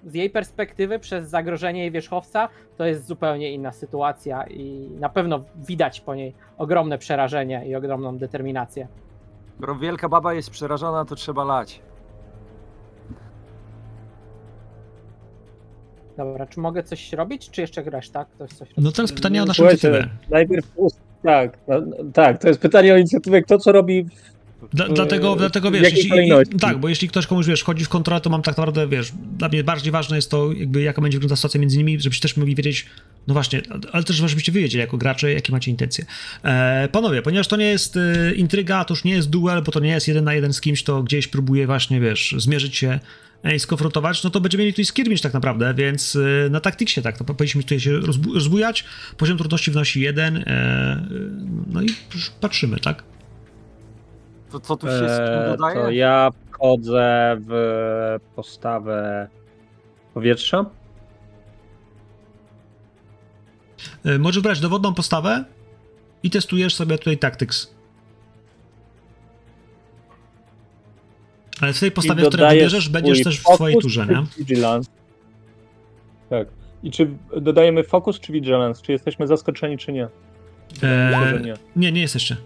[0.05, 5.43] z jej perspektywy, przez zagrożenie jej wierzchowca, to jest zupełnie inna sytuacja i na pewno
[5.55, 8.87] widać po niej ogromne przerażenie i ogromną determinację.
[9.57, 11.81] Skoro wielka baba jest przerażona, to trzeba lać.
[16.17, 18.25] Dobra, czy mogę coś robić, czy jeszcze reszta?
[18.25, 18.81] Ktoś coś robi?
[18.81, 20.09] No teraz pytanie o naszą Słuchajcie.
[20.29, 21.81] Najpierw ust- tak, no,
[22.13, 24.03] tak, to jest pytanie o inicjatywę, kto co robi.
[24.03, 24.33] w-
[24.75, 26.09] Dla, dlatego, dlatego wiesz, jeśli,
[26.59, 29.49] tak, bo jeśli ktoś komuś wiesz, wchodzi w kontrolę, to mam tak naprawdę, wiesz, dla
[29.49, 32.55] mnie bardziej ważne jest to, jakby jaka będzie wyglądała sytuacja między nimi, żebyście też mogli
[32.55, 32.85] wiedzieć,
[33.27, 33.61] no właśnie,
[33.91, 36.05] ale też żebyście wy wiedzieli jako gracze, jakie macie intencje.
[36.43, 39.79] E, panowie, ponieważ to nie jest e, intryga, to już nie jest duel, bo to
[39.79, 42.99] nie jest jeden na jeden z kimś, to gdzieś próbuje właśnie, wiesz, zmierzyć się
[43.57, 46.15] skonfrontować, no to będziemy mieli tutaj skirmish tak naprawdę, więc
[46.45, 48.85] e, na taktyksie tak, to powinniśmy tutaj się rozbu- rozbujać,
[49.17, 51.05] poziom trudności wnosi jeden, e, e,
[51.67, 53.03] no i już patrzymy, tak?
[54.51, 55.75] To co tu się z czym E, dodaje?
[55.75, 59.27] to ja wchodzę w postawę
[60.13, 60.65] powietrza.
[64.05, 65.45] Y, Możesz brać dowodną postawę
[66.23, 67.73] i testujesz sobie tutaj tactics.
[71.61, 74.07] Ale w tej postawie, I w której dodajesz wybierzesz, będziesz też w swojej focus turze,
[74.07, 74.45] nie?
[74.45, 74.89] Vigilance.
[76.29, 76.47] Tak.
[76.83, 77.07] I czy
[77.41, 78.81] dodajemy focus czy vigilance?
[78.81, 80.07] Czy jesteśmy zaskoczeni, czy nie?
[80.83, 81.53] Eee, nie.
[81.75, 82.37] nie, nie jesteście.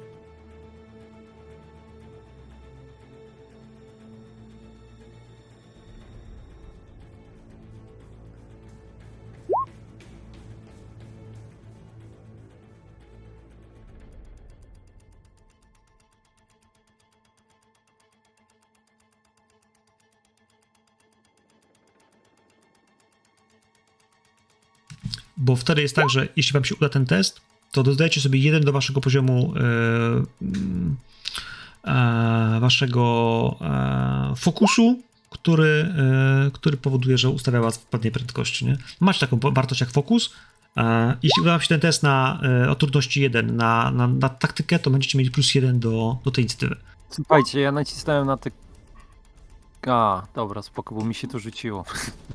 [25.37, 27.41] Bo wtedy jest tak, że jeśli wam się uda ten test,
[27.71, 29.59] to dodajecie sobie jeden do waszego poziomu e,
[30.41, 30.95] mm,
[31.83, 34.99] e, waszego e, fokusu,
[35.29, 35.93] który,
[36.47, 38.65] e, który powoduje, że ustawia was w pewnej prędkości.
[38.65, 38.77] Nie?
[38.99, 40.33] Macie taką wartość jak fokus.
[40.77, 44.29] E, jeśli uda wam się ten test na, e, o trudności 1 na, na, na
[44.29, 46.75] taktykę, to będziecie mieli plus 1 do, do tej inicjatywy.
[47.09, 48.51] Słuchajcie, ja nacisnąłem na te...
[49.87, 51.85] A, dobra, spoko, bo mi się to rzuciło.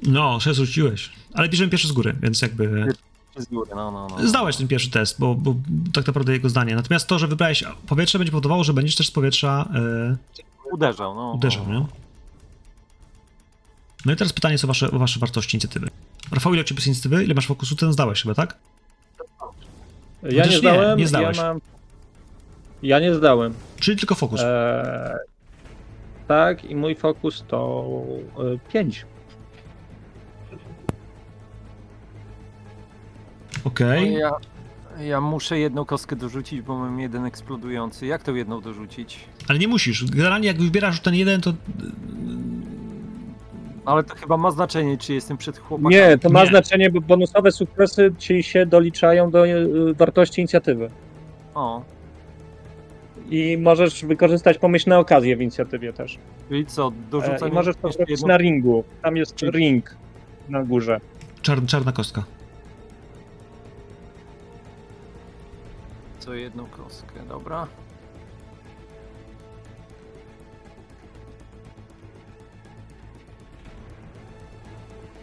[0.02, 1.10] No, 6 rzuciłeś.
[1.34, 2.86] Ale bierzemy pierwszy z góry, więc jakby
[3.36, 4.28] Z góry, no, no, no.
[4.28, 5.55] zdałeś ten pierwszy test, bo, bo
[5.92, 6.74] tak naprawdę jego zdanie.
[6.74, 10.16] Natomiast to, że wybrałeś powietrze, będzie powodowało, że będziesz też z powietrza e,
[10.72, 11.32] Uderzał, no.
[11.32, 11.86] uderzał, nie?
[14.06, 15.89] No i teraz pytanie, co wasze, o wasze wartości inicjatywy.
[16.32, 17.24] Rafał, ile ci bez inicjatywy?
[17.24, 17.76] Ile masz fokusu?
[17.76, 18.56] Ten zdałeś chyba, tak?
[20.22, 20.98] Ja Chociaż nie nie, zdałem.
[20.98, 21.36] nie zdałeś.
[21.36, 21.60] Ja, mam...
[22.82, 23.55] ja nie zdałem.
[23.81, 24.40] Czyli tylko fokus.
[24.40, 25.16] Eee,
[26.28, 27.84] tak, i mój fokus to
[28.73, 29.07] 5.
[33.65, 34.12] Okej.
[34.12, 34.33] No, ja,
[35.05, 38.07] Ja muszę jedną kostkę dorzucić, bo mam jeden eksplodujący.
[38.07, 39.20] Jak tą jedną dorzucić?
[39.49, 40.05] Ale nie musisz.
[40.10, 41.52] Generalnie jak wybierasz ten jeden, to
[43.84, 45.91] Ale to chyba ma znaczenie, czy jestem przed chłopakiem.
[45.91, 46.49] Nie, to ma Nie.
[46.51, 50.91] znaczenie, bo bonusowe sukcesy ci się doliczają do y, wartości inicjatywy.
[51.55, 51.83] O,
[53.33, 56.19] I możesz wykorzystać pomyślne okazje w inicjatywie też.
[56.49, 58.85] czyli co, E, dorzucam I możesz to zrobić na ringu.
[59.02, 59.97] Tam jest Czyli- ring
[60.49, 61.01] na górze.
[61.43, 62.25] czar, czarna kostka.
[66.19, 67.67] Co jedną kostkę, dobra.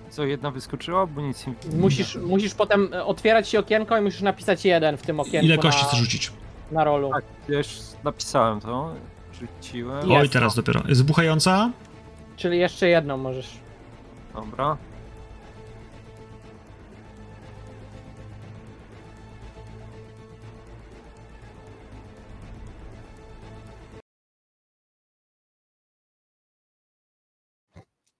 [0.09, 1.53] Co, jedna wyskoczyła, bo nic nie...
[1.77, 5.57] Musisz, musisz potem e, otwierać się okienko i musisz napisać jeden w tym okienku Ile
[5.57, 6.31] kości na, chcesz rzucić?
[6.71, 7.09] Na rolu.
[7.13, 7.67] Tak, już
[8.03, 8.95] napisałem to.
[9.33, 10.09] Rzuciłem.
[10.09, 10.21] Jest.
[10.21, 10.81] Oj, teraz dopiero.
[10.87, 11.71] Jest wybuchająca.
[12.37, 13.57] Czyli jeszcze jedną możesz.
[14.33, 14.77] Dobra.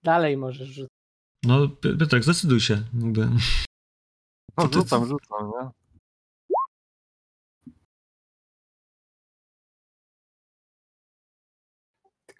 [0.04, 0.90] Dalej możesz rzucać.
[1.46, 2.74] No, Pi- Piotrek, zdecyduj się.
[3.04, 3.30] Jakby.
[4.58, 5.70] No, rzucam, rzucam, nie?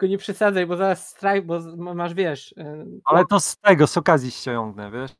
[0.00, 1.60] Tylko nie przesadzaj, bo zaraz strajk, bo
[1.94, 2.54] masz, wiesz...
[2.58, 5.10] e, Ale to z tego, z okazji ściągnę, wiesz?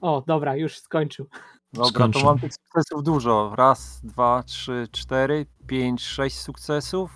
[0.00, 1.26] O, dobra, już skończył.
[1.72, 2.20] Dobra, Skończę.
[2.20, 3.54] to mam tych sukcesów dużo.
[3.56, 7.10] Raz, dwa, trzy, cztery, pięć, sześć sukcesów.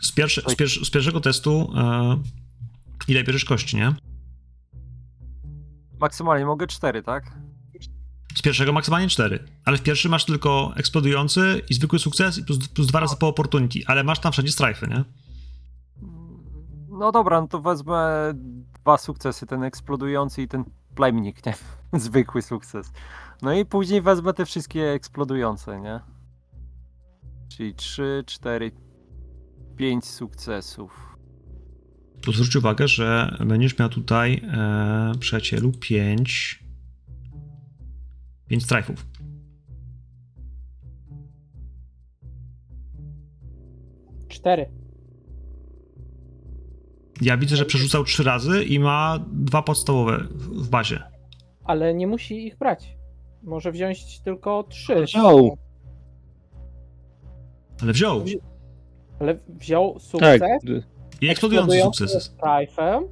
[0.00, 2.16] Z, pierwszy, z, pierwszy, z pierwszego testu e,
[3.08, 3.94] ile bierzesz kości, nie?
[6.00, 7.24] Maksymalnie mogę cztery, tak?
[8.34, 12.68] Z pierwszego maksymalnie 4, ale w pierwszym masz tylko eksplodujący i zwykły sukces i plus,
[12.68, 15.04] plus dwa razy po opportunity, ale masz tam wszędzie strajfy, nie?
[17.02, 18.32] No dobra, no to wezmę
[18.80, 20.64] dwa sukcesy, ten eksplodujący i ten
[20.94, 21.54] plemnik, nie?
[22.00, 22.92] Zwykły sukces.
[23.42, 26.00] No i później wezmę te wszystkie eksplodujące, nie?
[27.48, 28.70] Czyli trzy, cztery,
[29.76, 31.16] pięć sukcesów.
[32.24, 36.64] To zwróć uwagę, że będziesz miał tutaj, e, przyjacielu, 5
[38.48, 39.06] 5 strajfów.
[44.28, 44.81] Cztery.
[47.22, 51.02] Ja widzę, że przerzucał 3 razy i ma dwa podstawowe w bazie.
[51.64, 52.96] Ale nie musi ich brać.
[53.42, 55.02] Może wziąć tylko trzy.
[55.04, 55.58] Wziął.
[57.82, 58.24] Ale wziął.
[59.20, 60.50] Ale wziął sukces, Tak.
[61.20, 62.22] I eksplodujący eksplodujący sukces.
[62.22, 63.04] strajfem,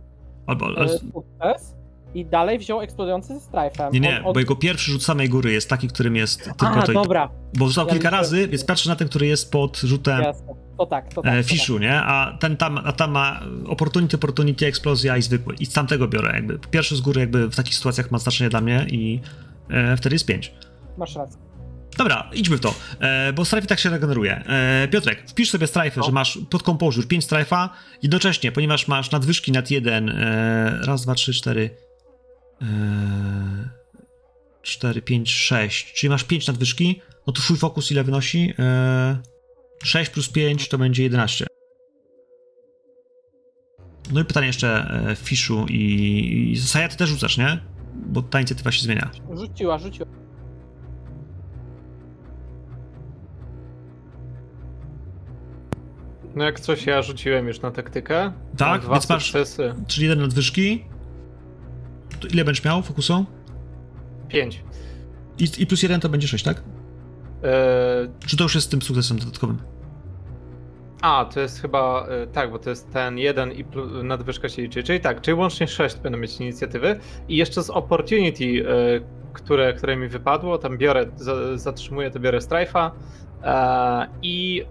[0.46, 1.76] Albo, e, ale, sukces
[2.14, 3.92] i dalej wziął eksplodujący ze strajfem.
[3.92, 6.82] nie, nie, od- bo jego pierwszy rzut samej góry jest taki, którym jest tylko A,
[6.82, 6.92] to.
[6.92, 10.22] dobra, Bo rzucał Ja kilka myślę- razy, więc patrzy na ten, który jest pod rzutem
[10.22, 10.54] jasne.
[10.78, 11.32] To tak, to tak.
[11.32, 11.46] e, to tak.
[11.46, 11.94] fiszu, nie?
[11.94, 15.54] A ten tam, a tam ma opportunity, opportunity, eksplozja i zwykły.
[15.60, 16.58] I z tamtego biorę jakby.
[16.58, 19.20] Pierwszy z góry jakby w takich sytuacjach ma znaczenie dla mnie i
[19.70, 20.52] e, wtedy jest 5.
[20.98, 21.40] Masz rację.
[21.98, 24.36] Dobra, idźmy w to, e, bo strajfy tak się regeneruje.
[24.46, 26.06] E, Piotrek, wpisz sobie strajfy, No.
[26.06, 27.70] że masz pod composure 5 strajfa,
[28.02, 31.89] jednocześnie, ponieważ masz nadwyżki nad 1, e, raz, dwa, trzy, cztery, e,
[34.62, 38.54] 4, 5, 6, czyli masz 5 nadwyżki, no to twój fokus ile wynosi?
[38.58, 39.18] E,
[39.84, 41.46] 6 plus 5 to będzie 11.
[44.12, 44.68] No i pytanie jeszcze
[45.10, 47.58] e, Fiszu i, i Saja, ty też rzucasz, nie?
[47.94, 49.10] Bo ta inicjatywa się zmienia.
[49.36, 50.06] Rzuciła, rzuciła.
[56.34, 58.32] No jak coś ja rzuciłem już na taktykę.
[58.56, 59.74] Tak, dwa więc masz- sukcesy.
[59.86, 60.84] Czyli jeden nadwyżki.
[62.20, 63.24] To ile będziesz miał fokusu?
[64.28, 64.62] Pięć.
[65.38, 66.56] I, I plus jeden to będzie 6, tak?
[67.42, 69.58] Eee, Czy to już jest z tym sukcesem dodatkowym?
[71.02, 73.64] a, to jest chyba, e, tak, bo to jest ten jeden i
[74.02, 74.82] nadwyżka się liczy.
[74.82, 77.00] Czyli tak, czyli łącznie sześć będą mieć inicjatywy.
[77.28, 79.00] I jeszcze z Opportunity, e,
[79.32, 82.90] które, które mi wypadło, tam biorę, za, zatrzymuję, to biorę Strife'a.
[84.22, 84.64] I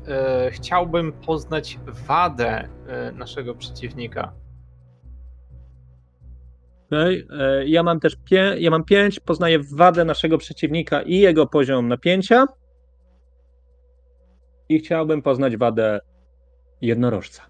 [0.51, 2.67] chciałbym poznać wadę
[3.13, 4.31] naszego przeciwnika.
[6.91, 11.47] Okej, e, Ja mam też pię- ja mam pięć, poznaję wadę naszego przeciwnika i jego
[11.47, 12.45] poziom napięcia.
[14.69, 15.99] I chciałbym poznać wadę
[16.81, 17.43] jednorożca.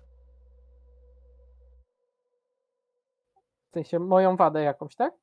[3.69, 5.13] W sensie moją wadę jakąś, tak?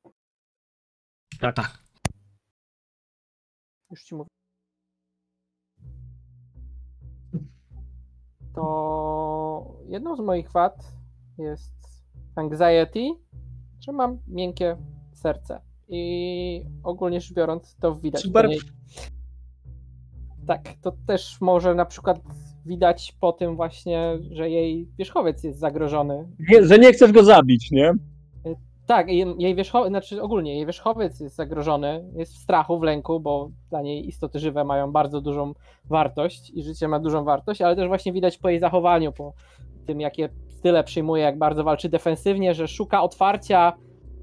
[1.40, 1.78] Tak.
[3.90, 4.28] Już ci mówię.
[8.54, 10.92] To jedną z moich wad
[11.38, 11.74] jest
[12.36, 13.00] anxiety,
[13.86, 14.76] że mam miękkie
[15.12, 15.60] serce.
[15.88, 18.22] I ogólnie rzecz biorąc, to widać.
[18.22, 18.44] Super.
[18.44, 18.60] po niej.
[20.46, 22.20] Tak, to też może na przykład
[22.66, 26.28] widać po tym właśnie, że jej wierzchowiec jest zagrożony.
[26.50, 27.92] Nie, że nie chcesz go zabić, nie?
[28.86, 33.20] Tak, jej, jej wierzchowiec, znaczy ogólnie jej wierzchowiec jest zagrożony, jest w strachu, w lęku,
[33.20, 37.76] bo dla niej istoty żywe mają bardzo dużą wartość i życie ma dużą wartość, ale
[37.76, 39.32] też właśnie widać po jej zachowaniu, po
[39.86, 40.28] tym jakie
[40.66, 43.72] style przyjmuje, jak bardzo walczy defensywnie, że szuka otwarcia,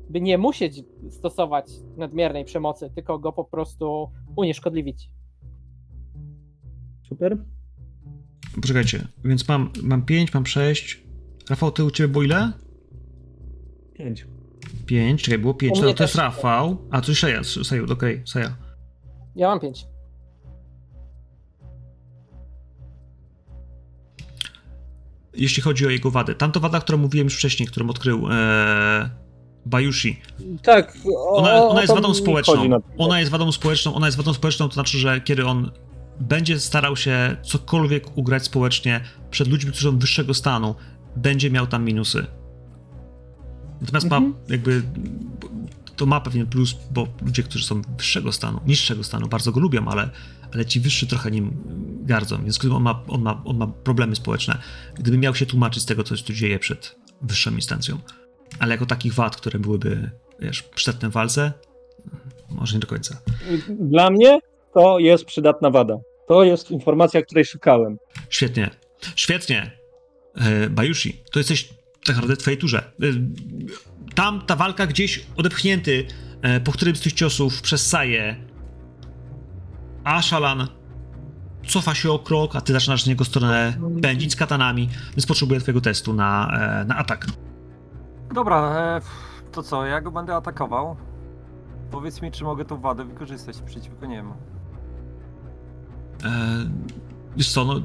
[0.10, 1.66] by nie musieć stosować
[1.98, 5.10] nadmiernej przemocy, tylko go po prostu unieszkodliwić.
[7.10, 7.38] Super.
[8.62, 11.04] Poczekajcie, więc mam, mam 5, mam 6.
[11.50, 12.52] Rafał, ty u ciebie było ile?
[13.94, 14.28] Pięć.
[14.86, 16.16] 5, czekaj, było 5, U to, mnie to jest.
[16.16, 16.78] Rafał.
[16.92, 18.56] A, jest Seja, Sejut, okej, Seja.
[19.36, 19.93] Ja mam pięć.
[25.36, 29.10] Jeśli chodzi o jego wadę, tamto wada, którą mówiłem już wcześniej, którą odkrył e,
[29.66, 30.22] Bayushi,
[30.64, 30.98] Tak.
[31.16, 32.80] O, ona, o ona jest wadą społeczną.
[32.98, 35.72] Ona jest wadą społeczną, ona jest wadą społeczną, to znaczy, że kiedy on
[36.20, 40.76] będzie starał się cokolwiek ugrać społecznie przed ludźmi, którzy są wyższego stanu,
[41.16, 42.26] będzie miał tam minusy.
[43.82, 44.34] Natomiast ma Mhm.
[44.50, 44.84] jakby.
[45.96, 49.88] To ma pewien plus, bo ludzie, którzy są wyższego stanu, niższego stanu, bardzo go lubią,
[49.88, 50.10] ale,
[50.54, 51.58] ale ci wyższy trochę nim
[52.06, 54.58] gardzą, więc on ma, on, ma, on ma problemy społeczne.
[54.96, 57.98] Gdyby miał się tłumaczyć z tego, co się tu dzieje przed wyższą instancją.
[58.60, 61.54] Ale jako takich wad, które byłyby, wiesz, przydatne w walce,
[62.50, 63.18] może nie do końca.
[63.70, 64.40] Dla mnie
[64.74, 65.98] to jest przydatna wada.
[66.28, 67.98] To jest informacja, której szukałem.
[68.30, 68.70] Świetnie.
[69.16, 69.72] Świetnie.
[70.36, 71.70] E, Bajushi, to jesteś
[72.06, 72.78] tak naprawdę w twojej turze.
[72.80, 73.06] E,
[74.16, 76.06] tam ta walka gdzieś odepchnięty
[76.42, 78.53] e, po którymś z tych ciosów przez Saję.
[80.04, 80.68] Ashalan
[81.68, 85.60] cofa się o krok, a ty zaczynasz z niego stronę pędzić z katanami, więc potrzebuję
[85.60, 86.52] twojego testu na,
[86.82, 87.26] e, na atak.
[88.34, 89.02] Dobra, e,
[89.52, 90.96] to co, ja go będę atakował.
[91.92, 94.34] Powiedz mi, czy mogę tą wadę wykorzystać przeciwko niemu.
[96.24, 96.30] E,
[97.38, 97.76] wiesz co, no,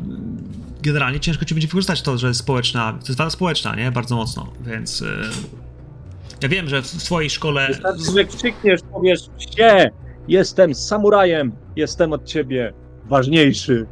[0.83, 3.93] generalnie ciężko ci będzie wykorzystać to, że jest społeczna, to jest wada społeczna, nie?
[3.93, 5.03] Bardzo mocno, więc...
[5.03, 5.07] E,
[6.43, 7.69] ja wiem, że w w twojej szkole...
[7.69, 9.91] Wystarczy, że krzykniesz, powiesz się,
[10.29, 12.73] jestem samurajem, jestem od ciebie
[13.05, 13.87] ważniejszy.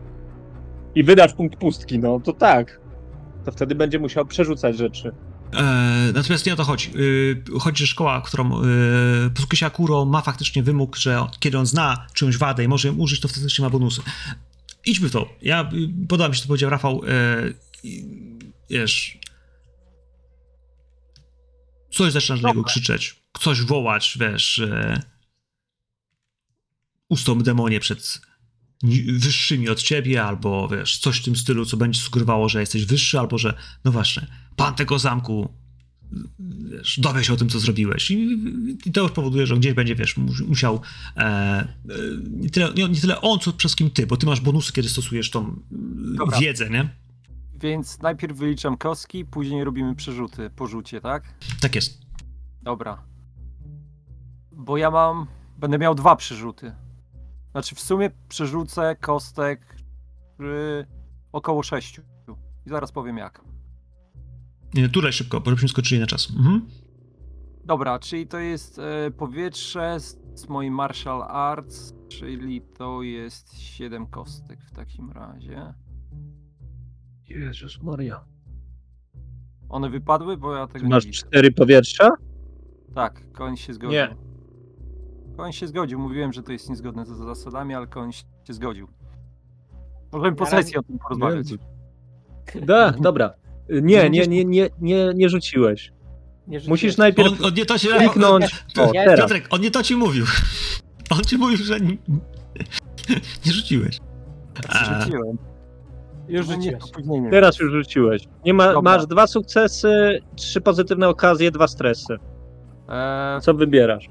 [0.95, 2.81] I wydasz punkt pustki, no to tak.
[3.45, 5.13] To wtedy będzie musiał przerzucać rzeczy.
[5.55, 6.91] E, natomiast nie o to chodzi.
[7.55, 8.65] E, chodzi, że szkoła, którą e,
[9.35, 12.95] posługuje się Akuro, ma faktycznie wymóg, że kiedy on zna czyjąś wadę i może ją
[12.95, 14.03] użyć, to faktycznie ma bonusy.
[14.87, 15.29] Idźmy w to.
[15.43, 17.03] Ja y, podoba mi się, co powiedział Rafał.
[17.09, 17.43] E,
[18.71, 19.19] wiesz.
[21.91, 23.23] Coś zaczynasz do niego krzyczeć.
[23.41, 24.59] Coś wołać, wiesz.
[24.59, 25.03] E,
[27.09, 28.21] ustąp demonie przed
[29.19, 33.19] wyższymi od ciebie, albo wiesz, coś w tym stylu, co będzie sugerowało, że jesteś wyższy,
[33.21, 34.27] albo że, no właśnie,
[34.57, 35.53] pan tego zamku,
[36.71, 38.11] wiesz, dowie się o tym, co zrobiłeś.
[38.11, 38.39] I,
[38.87, 40.81] i to już powoduje, że gdzieś będzie, wiesz, mu- musiał
[41.17, 41.67] e, e,
[42.31, 44.89] nie, tyle, nie, nie tyle on, co przede wszystkim ty, bo ty masz bonusy, kiedy
[44.89, 45.61] stosujesz tą
[46.19, 46.39] Dobra.
[46.41, 46.89] wiedzę, nie?
[47.61, 51.35] Więc najpierw wyliczam kostki, później robimy przerzuty po rzucie, tak?
[51.61, 52.01] Tak jest.
[52.63, 53.03] Dobra.
[54.53, 55.27] Bo ja mam.
[55.59, 56.73] Będę miał dwa przerzuty.
[57.57, 59.77] Znaczy, w sumie przerzucę kostek
[60.39, 60.87] przy
[61.33, 62.03] około sześciu.
[62.67, 63.45] I zaraz powiem jak.
[64.75, 66.31] Nie, tutaj szybko, bo żebyśmy skoczyli na czas.
[66.37, 66.67] Mhm.
[67.65, 74.07] Dobra, czyli to jest e, powietrze z, z moim martial arts, czyli to jest 7
[74.07, 75.75] kostek w takim razie.
[77.29, 78.25] Jezus Maria.
[79.69, 81.27] One wypadły, bo ja tego Masz nie widzę.
[81.27, 82.11] cztery powietrza?
[82.95, 83.91] Tak, koń się zgodził.
[83.93, 84.17] Nie.
[85.37, 85.99] Koń się zgodził.
[85.99, 88.89] Mówiłem, że to jest niezgodne z zasadami, ale koń się zgodził.
[90.13, 91.47] Możemy po sesji o tym porozmawiać.
[92.63, 93.35] Da, dobra.
[93.69, 95.93] Nie, nie, nie, nie, nie, nie rzuciłeś.
[96.49, 97.89] Nie Musisz najpierw On, on nie to się...
[97.89, 98.65] kliknąć.
[98.79, 98.93] O.
[99.17, 100.25] Piotrek, on nie to ci mówił.
[101.11, 101.91] On ci mówił, że nie,
[103.47, 103.99] nie rzuciłeś.
[104.69, 105.39] A, Rzuciłem.
[106.29, 106.83] Już No rzuciłeś.
[107.31, 108.25] Teraz już rzuciłeś.
[108.45, 108.81] Nie ma, Dobra.
[108.93, 112.17] masz dwa sukcesy, trzy pozytywne okazje, dwa stresy.
[112.89, 114.09] Eee, Co wybierasz?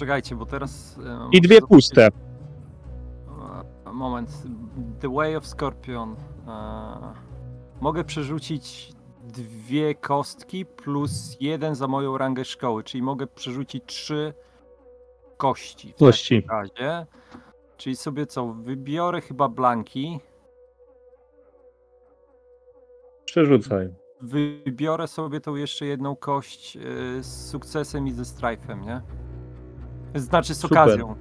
[0.00, 0.98] Czekajcie, bo teraz...
[0.98, 2.08] e, I muszę dwie zobaczyć- puste.
[3.86, 4.42] E, Moment.
[5.00, 6.16] The Way of Scorpion.
[6.48, 6.52] E,
[7.80, 8.92] mogę przerzucić
[9.24, 14.34] dwie kostki plus jeden za moją rangę szkoły, czyli mogę przerzucić trzy
[15.36, 15.92] kości.
[15.92, 16.42] W Kości.
[16.42, 17.06] takim razie.
[17.76, 18.46] Czyli sobie co?
[18.46, 20.20] Wybiorę chyba blanki.
[23.24, 23.88] Przerzucaj.
[24.20, 26.80] Wybiorę sobie tą jeszcze jedną kość e,
[27.22, 29.02] z sukcesem i ze strajfem, nie?
[30.14, 30.78] Znaczy z Super.
[30.78, 31.14] okazją.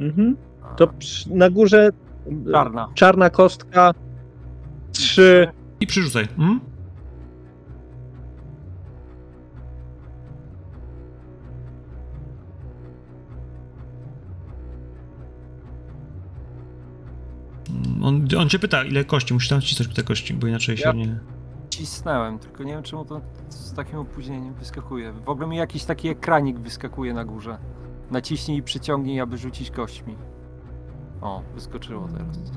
[0.00, 0.36] Mhm.
[0.76, 1.90] To przy- na górze
[2.52, 2.88] Czarna.
[2.94, 3.92] czarna kostka.
[4.92, 5.48] Trzy.
[5.80, 6.22] I przyrzucaj.
[6.38, 6.60] Mhm.
[18.02, 20.92] On, on cię pyta, ile kości, musisz tam wcisnąć te kości, bo inaczej się Ja-
[20.92, 21.18] nie...
[21.74, 25.12] wcisnąłem, tylko nie wiem czemu to z takim opóźnieniem wyskakuje.
[25.12, 27.58] W ogóle mi jakiś taki ekranik wyskakuje na górze.
[28.10, 30.16] Naciśnij i przyciągnij, aby rzucić kośćmi.
[31.20, 32.52] O, wyskoczyło teraz.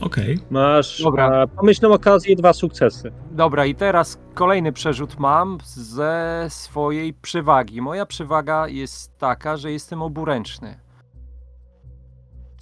[0.00, 0.38] Okej.
[0.50, 1.42] Masz Dobra.
[1.42, 3.12] e, pomyślną okazję i dwa sukcesy.
[3.30, 7.82] Dobra, i teraz kolejny przerzut mam ze swojej przewagi.
[7.82, 10.80] Moja przewaga jest taka, że jestem oburęczny.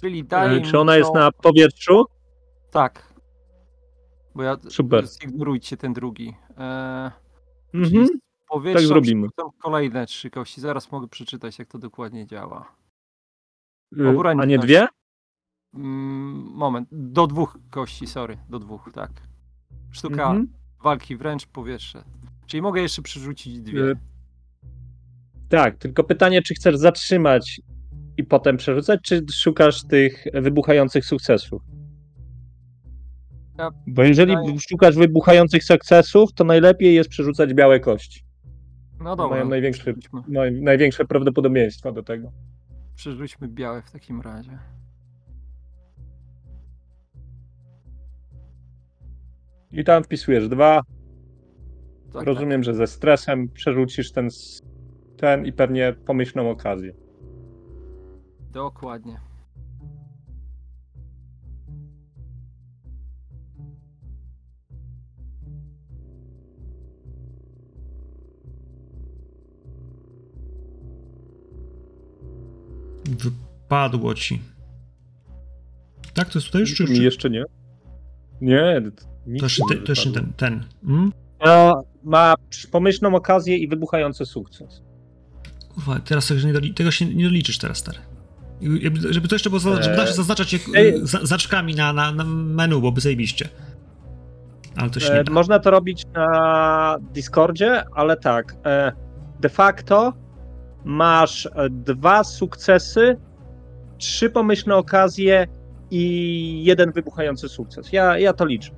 [0.01, 2.05] Czyli E, mi Czy ona jest na powietrzu?
[2.71, 3.08] Tak.
[4.35, 4.57] Bo ja...
[4.69, 5.07] Super.
[5.07, 6.33] Zignorujcie ten drugi.
[6.57, 7.11] Eee,
[7.73, 8.07] Mhm.
[8.73, 9.27] tak zrobimy.
[9.61, 10.61] kolejne trzy kości.
[10.61, 12.75] Zaraz mogę przeczytać, jak to dokładnie działa.
[13.97, 14.87] Y, A nie dwie?
[15.73, 16.87] Mm, moment.
[16.91, 18.37] Do dwóch kości, sorry.
[18.49, 19.11] Do dwóch, tak.
[19.91, 20.47] Sztuka Mhm.
[20.83, 22.03] walki wręcz powietrze.
[22.45, 23.81] Czyli mogę jeszcze przerzucić dwie.
[23.83, 23.95] Y,
[25.49, 27.61] Tak, tylko pytanie, czy chcesz zatrzymać
[28.17, 31.61] i potem przerzucać, czy szukasz tych wybuchających sukcesów?
[33.59, 34.35] Ja Bo jeżeli
[34.69, 38.21] szukasz wybuchających sukcesów, to najlepiej jest przerzucać białe kości.
[38.99, 39.37] No dobra.
[39.37, 42.31] Mają największy- Przerzućmy, Naj, największe prawdopodobieństwo do tego.
[42.95, 44.59] przerzućmy białe w takim razie.
[49.71, 50.81] I tam wpisujesz dwa.
[52.13, 54.61] Tak, Rozumiem, że ze stresem przerzucisz ten, s-
[55.17, 56.91] ten i pewnie pomyślną okazję.
[56.93, 59.19] Tak, dokładnie.
[73.09, 74.41] Wypadło ci.
[76.13, 76.75] Tak, to jest tutaj już?
[76.75, 77.43] Czy, jeszcze nie.
[78.41, 78.81] Nie,
[79.27, 80.33] nic to jeszcze, nie ten, to jeszcze ten.
[80.37, 80.63] ten.
[80.87, 81.11] Mm?
[81.45, 82.35] No, ma
[82.71, 84.81] pomyślną okazję i wybuchający sukces.
[85.75, 87.97] Kurwa, teraz tego się nie, doli, tego się nie doliczysz teraz, stary.
[88.61, 90.61] Jakby- Żeby to jeszcze było, za- żeby Eee, eee, zaznaczać jak,
[91.03, 93.49] za, zaczkami na, na, na menu, byłoby zajebiście.
[94.75, 95.33] Ale to się nie E, da.
[95.33, 98.55] można to robić na Discordzie, ale tak.
[98.65, 98.91] E,
[99.39, 100.13] de facto
[100.89, 103.17] masz e, dwa sukcesy,
[103.97, 105.47] trzy pomyślne okazje
[105.91, 107.93] i jeden wybuchający sukces.
[107.93, 108.71] Ja, ja to liczę.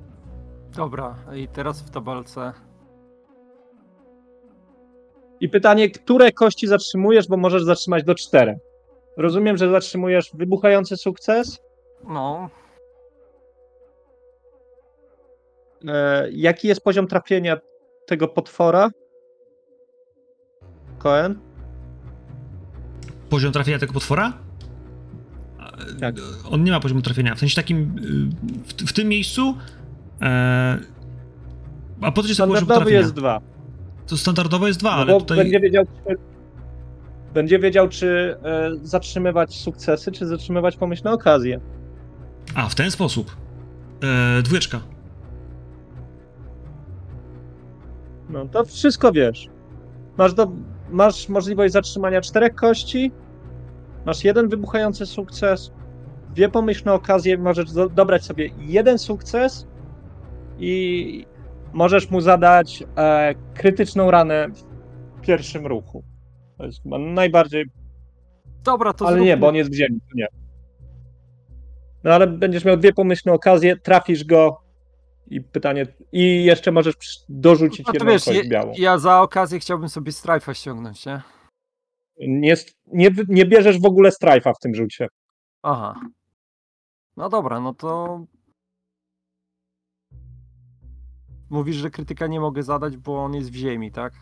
[0.76, 2.52] Dobra, i teraz w tabelce.
[5.40, 8.58] I pytanie, które kości zatrzymujesz, bo możesz zatrzymać do czterech.
[9.16, 11.58] Rozumiem, że zatrzymujesz wybuchający sukces.
[12.08, 12.50] No,
[15.88, 17.56] E, jaki jest poziom trafienia
[18.06, 18.90] tego potwora?
[20.98, 21.51] Koen?
[23.32, 24.32] Poziom trafienia tego potwora?
[26.00, 26.14] Tak.
[26.50, 27.34] On nie ma poziomu trafienia.
[27.34, 29.54] W sensie takim, y, w, w tym miejscu.
[30.20, 30.78] E,
[32.00, 33.40] a po co poziom Standardowy jest dwa.
[34.06, 35.38] To standardowo jest dwa, No ale tutaj.
[35.38, 36.14] będzie wiedział, czy,
[37.34, 41.60] będzie wiedział, czy e, zatrzymywać sukcesy, czy zatrzymywać pomyślne okazje.
[42.54, 43.36] A, w ten sposób.
[44.38, 44.80] E, dwójeczka.
[48.30, 49.48] No to wszystko wiesz.
[50.18, 50.52] Masz, do,
[50.90, 53.12] masz możliwość zatrzymania czterech kości,
[54.06, 55.72] masz jeden wybuchający sukces,
[56.34, 59.66] dwie pomyślne okazje, możesz do, dobrać sobie jeden sukces
[60.58, 61.26] i
[61.72, 64.48] możesz mu zadać e, krytyczną ranę
[65.16, 66.04] w pierwszym ruchu.
[66.58, 67.64] To jest chyba najbardziej
[68.64, 69.26] dobra, to ale zróbmy...
[69.30, 70.26] nie, bo on jest w ziemi, to nie.
[72.04, 74.62] No ale będziesz miał dwie pomyślne okazje, trafisz go
[75.26, 76.94] i pytanie, i jeszcze możesz
[77.28, 78.72] dorzucić No jedną wiesz, kość ja, białą.
[78.76, 81.22] ja za okazję chciałbym sobie strajfa ściągnąć, nie?
[82.28, 82.54] Nie,
[82.92, 85.08] nie, nie bierzesz w ogóle strajfa w tym rzucie.
[85.62, 86.00] Aha.
[87.16, 88.24] No dobra, no to.
[91.50, 94.12] Mówisz, że krytyka nie mogę zadać, bo on jest w ziemi, tak?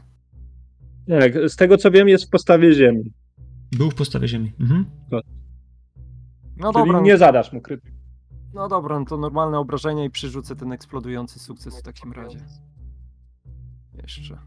[1.09, 3.13] Tak, z tego co wiem jest w postawie ziemi.
[3.73, 4.53] Był w postawie ziemi.
[4.61, 4.85] Mhm.
[6.57, 7.97] No Czyli dobra, nie zadasz mu krytyki.
[8.55, 12.39] no dobra, no to normalne obrażenia i przerzucę ten eksplodujący sukces w takim razie.
[14.03, 14.39] Jeszcze.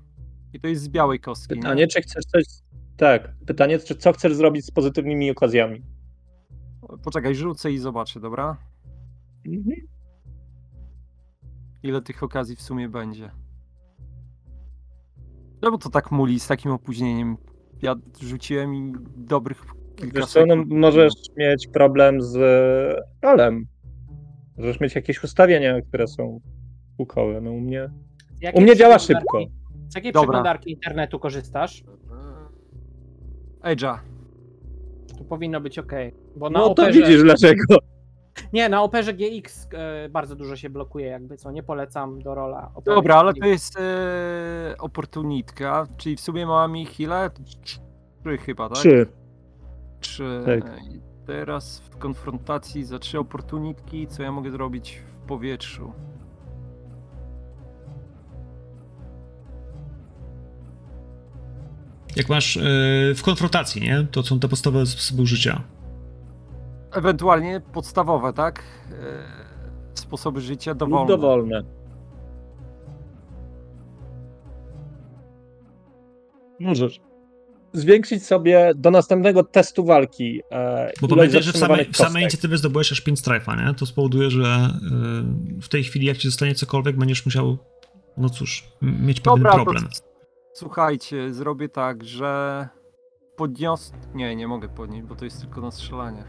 [0.53, 1.55] I to jest z białej kostki.
[1.55, 1.87] Pytanie, nie?
[1.87, 2.43] czy chcesz coś...
[2.97, 5.81] Tak, pytanie, czy co chcesz zrobić z pozytywnymi okazjami.
[7.03, 8.57] Poczekaj, rzucę i zobaczę, dobra?
[9.45, 9.75] Mhm.
[11.83, 13.31] Ile tych okazji w sumie będzie?
[15.61, 17.37] Czemu to tak muli z takim opóźnieniem?
[17.81, 19.65] Ja rzuciłem i dobrych
[19.95, 22.37] kilka Wiesz co, no, możesz mieć problem z
[23.21, 23.65] rolem.
[24.57, 26.41] Możesz mieć jakieś ustawienia, które są
[26.97, 27.41] pukowe.
[27.41, 27.89] No u mnie...
[28.33, 29.45] Z jakiej U mnie działa szybko.
[29.89, 30.27] Z jakiej Dobra.
[30.27, 31.83] przeglądarki internetu korzystasz?
[33.63, 33.97] Edge'a.
[35.17, 35.91] Tu powinno być ok.
[36.35, 36.99] Bo na No to operze...
[36.99, 37.63] widzisz dlaczego.
[38.53, 41.51] Nie, na operze GX e, bardzo dużo się blokuje, jakby co.
[41.51, 42.71] Nie polecam do rola.
[42.75, 43.47] Opery Dobra, ale to GX.
[43.47, 47.29] jest e, oportunitka, czyli w sumie mam ich ile?
[47.63, 48.77] Trzy chyba, tak?
[48.77, 49.07] Trzy.
[49.99, 50.41] Trzy.
[50.45, 50.83] Tak.
[50.83, 55.91] I teraz w konfrontacji za trzy oportunitki, co ja mogę zrobić w powietrzu?
[62.15, 62.63] Jak masz yy,
[63.15, 64.07] w konfrontacji, nie?
[64.11, 65.63] To są te podstawowe sposoby życia.
[66.91, 68.63] Ewentualnie podstawowe, tak?
[68.91, 69.43] E,
[69.93, 71.07] Sposoby życia Lub dowolne.
[71.07, 71.63] dowolne.
[76.59, 76.99] Możesz.
[77.73, 80.41] Zwiększyć sobie do następnego testu walki.
[80.51, 83.73] E, Bo pamiętaj, że w samej, w samej inicjatywie zdobyłeś aż 5 strajfa, nie?
[83.73, 84.69] To spowoduje, że
[85.53, 87.57] yy, w tej chwili, jak ci zostanie cokolwiek, będziesz musiał,
[88.17, 89.87] no cóż, mieć pewien Dobra, problem.
[90.53, 92.67] Słuchajcie, zrobię tak, że
[93.35, 93.91] podnios...
[94.13, 96.23] Nie, nie mogę podnieść, bo to jest tylko na strzelanie.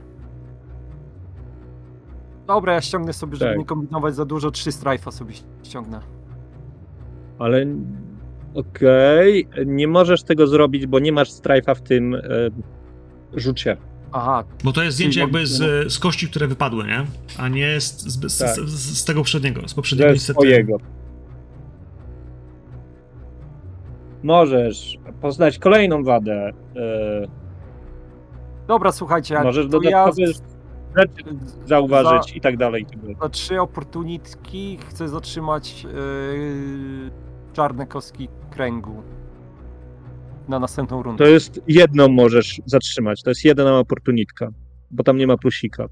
[2.47, 3.59] Dobra, ja ściągnę sobie, żeby Tak.
[3.59, 6.01] nie kombinować za dużo, trzy strajfa sobie ściągnę.
[7.39, 7.67] Ale
[8.55, 12.21] okej, nie możesz tego zrobić, bo nie masz strajfa w tym e,
[13.33, 13.77] rzucie.
[14.13, 17.07] Aha, Bo to jest zdjęcie jakby z, z kości, które wypadły, nie?
[17.39, 18.49] A nie z, z, z, Tak.
[18.55, 19.69] z, z, tego poprzedniego.
[19.69, 20.33] Z Ze poprzedniego niestety.
[20.33, 20.77] swojego.
[24.25, 26.53] Możesz poznać kolejną wadę.
[26.77, 27.27] E,
[28.67, 30.27] dobra, słuchajcie, możesz to ja dodatkowe
[30.97, 31.37] rzeczy
[31.67, 32.83] zauważyć i tak dalej.
[32.83, 33.17] I tak dalej.
[33.23, 35.91] za trzy opportunitki chcę zatrzymać yy,
[37.53, 39.03] czarne kostki kręgu
[40.49, 41.25] na następną rundę.
[41.25, 43.23] To jest jedną możesz zatrzymać.
[43.23, 44.49] To jest jedna oportunitka,
[44.91, 45.87] bo tam nie ma plusika.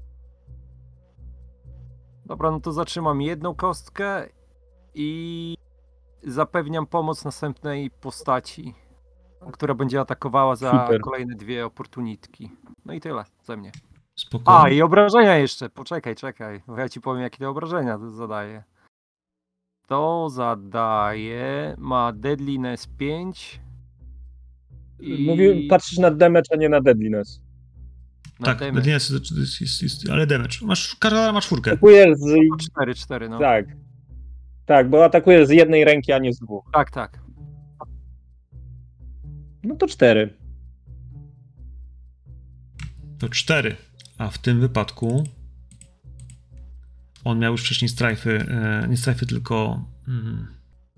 [2.25, 4.27] Dobra, no to zatrzymam jedną kostkę
[4.93, 5.55] i
[6.25, 8.73] zapewniam pomoc następnej postaci,
[9.53, 11.01] która będzie atakowała za Super.
[11.01, 12.51] kolejne dwie opportunitki.
[12.85, 13.71] No i tyle ze mnie.
[14.15, 14.59] Spokojnie.
[14.61, 15.69] A, i obrażenia jeszcze.
[15.69, 18.63] Poczekaj, czekaj, bo ja ci powiem, jakie te obrażenia to zadaje.
[19.87, 23.61] To zadaje, ma deadliness 5.
[24.99, 27.41] I Mówię, patrzysz na damage, a nie na deadliness.
[28.39, 28.87] na tak, damage.
[28.87, 30.57] nie, jest, jest, jest, jest, ale damage.
[30.61, 31.71] Masz, każda ma czwórkę.
[31.71, 32.33] Atakujesz z...
[32.73, 33.39] 4, 4, no.
[33.39, 33.65] Tak.
[34.65, 36.69] Tak, bo atakujesz z jednej ręki, a nie z dwóch.
[36.73, 37.19] Tak, tak.
[39.63, 40.29] No to cztery.
[43.19, 43.75] To cztery.
[44.17, 45.23] A w tym wypadku
[47.23, 50.47] on miał już wcześniej strajfy, e, nie strajfy, tylko mm,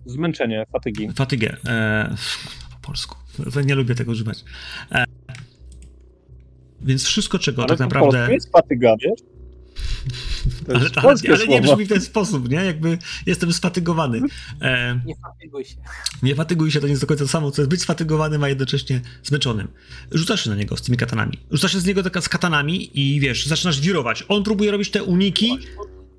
[0.06, 1.12] Zmęczenie, fatygi.
[1.12, 1.58] fatygę.
[1.68, 2.16] E,
[2.72, 3.16] po polsku.
[3.66, 4.44] Nie lubię tego używać.
[4.92, 5.06] E,
[6.82, 8.18] więc wszystko, czego Ale tak naprawdę...
[8.18, 9.20] polsku jest fatyga, wiesz?
[10.70, 11.62] Ale, ale, ale nie słowo.
[11.62, 12.58] brzmi w ten sposób, nie?
[12.66, 14.22] Jakby jestem sfatygowany.
[14.62, 15.76] E, Nie fatyguj się.
[16.24, 18.50] nie fatyguj się, to nie jest do końca to samo, co jest być sfatygowanym, a
[18.50, 19.68] jednocześnie zmęczonym.
[20.12, 21.38] Rzucasz się na niego z tymi katanami.
[21.52, 24.26] Rzucasz się z niego z katanami i wiesz, zaczynasz wirować.
[24.28, 25.58] On próbuje robić te uniki,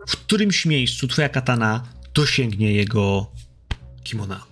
[0.08, 1.82] w którymś miejscu twoja katana
[2.14, 3.32] dosięgnie jego
[4.04, 4.44] kimona.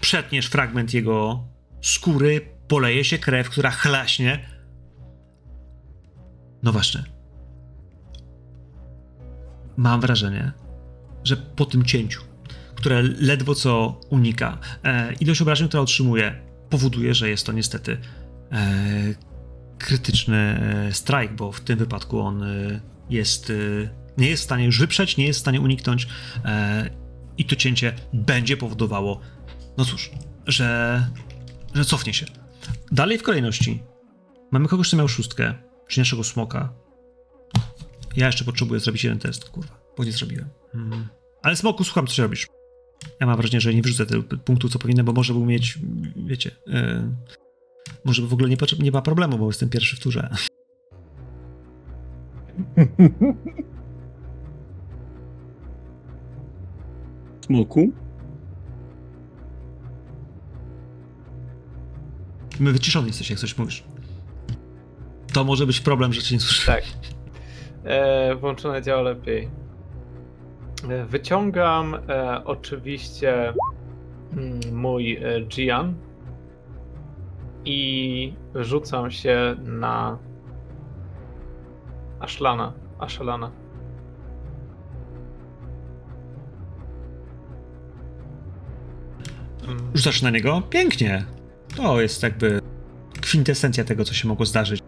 [0.00, 1.44] Przetniesz fragment jego
[1.82, 4.48] skóry, poleje się krew, która chlaśnie.
[6.62, 7.13] No właśnie.
[9.76, 10.52] Mam wrażenie,
[11.24, 12.22] że po tym cięciu,
[12.74, 17.98] które ledwo co unika, e, ilość obrażeń, która otrzymuje, powoduje, że jest to niestety
[18.52, 19.14] e,
[19.78, 22.80] krytyczny e, strajk, bo w tym wypadku on e,
[23.10, 23.54] jest, e,
[24.18, 26.08] nie jest w stanie już wyprzeć, nie jest w stanie uniknąć
[26.44, 26.90] e,
[27.38, 29.20] i to cięcie będzie powodowało,
[29.76, 30.10] no cóż,
[30.46, 31.06] że,
[31.74, 32.26] że cofnie się.
[32.92, 33.82] Dalej w kolejności
[34.50, 35.54] mamy kogoś, kto miał szóstkę,
[35.88, 36.83] czy naszego smoka.
[38.16, 40.48] Ja jeszcze potrzebuję zrobić jeden test, kurwa, bo nie zrobiłem.
[40.74, 41.08] Mm.
[41.42, 42.46] Ale smoku, słucham, co robisz.
[43.20, 45.78] Ja mam wrażenie, że nie wyrzucę tego punktu, co powinienem, bo może był mieć,
[46.16, 47.02] wiecie, yy,
[48.04, 50.30] może by w ogóle nie, nie ma problemu, bo jestem pierwszy w turze.
[57.46, 57.92] Smoku?
[62.60, 63.84] My wyciszony jesteś, jak coś mówisz.
[65.32, 66.72] To może być problem, że cię nie słyszę.
[66.72, 66.84] Tak.
[67.84, 69.50] E, włączone działa lepiej.
[70.90, 73.52] E, wyciągam e, oczywiście
[74.32, 75.94] mm, mój Gian
[77.64, 80.18] i rzucam się na
[82.20, 82.72] Ashlana.
[82.98, 83.50] Ashelana.
[89.68, 90.62] Mm, Rzucasz na niego?
[90.70, 91.24] Pięknie.
[91.76, 92.60] To jest jakby
[93.20, 94.80] kwintesencja tego, co się mogło zdarzyć.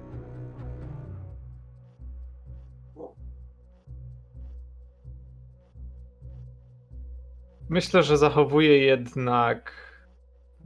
[7.68, 9.72] Myślę, że zachowuję jednak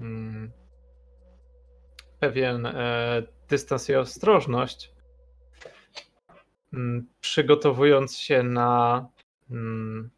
[0.01, 0.51] mm,
[2.19, 4.93] pewien e, dystans i ostrożność,
[6.73, 9.09] mm, przygotowując się na
[9.51, 10.11] mm,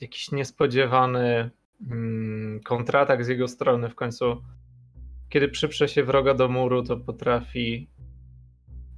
[0.00, 1.50] jakiś niespodziewany
[1.90, 3.88] mm, kontratak z jego strony.
[3.88, 4.42] W końcu,
[5.28, 7.88] kiedy przyprze się wroga do muru, to potrafi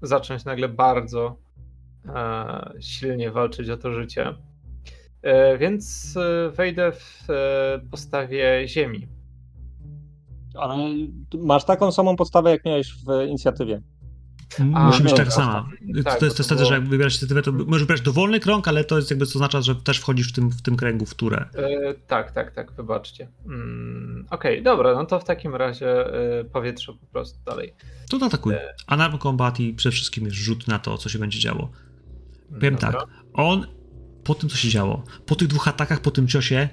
[0.02, 1.36] zacząć nagle bardzo
[2.06, 4.34] e, silnie walczyć o to życie.
[5.22, 9.08] E, Więc e, wejdę w e, postawie ziemi.
[10.54, 10.74] Ale
[11.38, 13.82] masz taką samą podstawę, jak miałeś w inicjatywie.
[14.60, 15.24] M- A, Musi być dobra.
[15.24, 15.68] taka sama.
[16.04, 18.68] Tak, to jest to wtedy, że było- jak wybierasz inicjatywę, to możesz wybrać dowolny krąg,
[18.68, 21.14] ale to jest jakby to oznacza, że też wchodzisz w tym, w tym kręgu, w
[21.14, 21.44] turę.
[21.54, 23.28] E, tak, tak, tak, wybaczcie.
[23.46, 27.74] Mm, Okej, dobra, no to w takim razie e, powietrze po prostu dalej.
[28.10, 28.54] To atakuj.
[28.54, 28.74] E.
[28.86, 31.70] Alarm Combat i przede wszystkim jest rzut na to, co się będzie działo.
[32.54, 32.92] Powiem Dobra.
[32.92, 33.66] tak, on
[34.24, 36.68] po tym, co się działo, po tych dwóch atakach, po tym ciosie,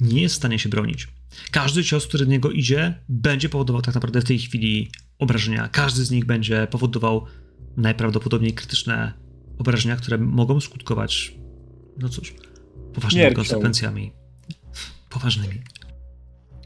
[0.00, 1.08] nie jest w stanie się bronić.
[1.50, 5.68] Każdy cios, który do niego idzie, będzie powodował tak naprawdę w tej chwili obrażenia.
[5.68, 7.26] Każdy z nich będzie powodował
[7.76, 9.12] najprawdopodobniej krytyczne
[9.58, 11.34] obrażenia, które mogą skutkować,
[11.98, 12.34] no cóż,
[12.94, 14.12] poważnymi konsekwencjami.
[15.10, 15.62] Poważnymi.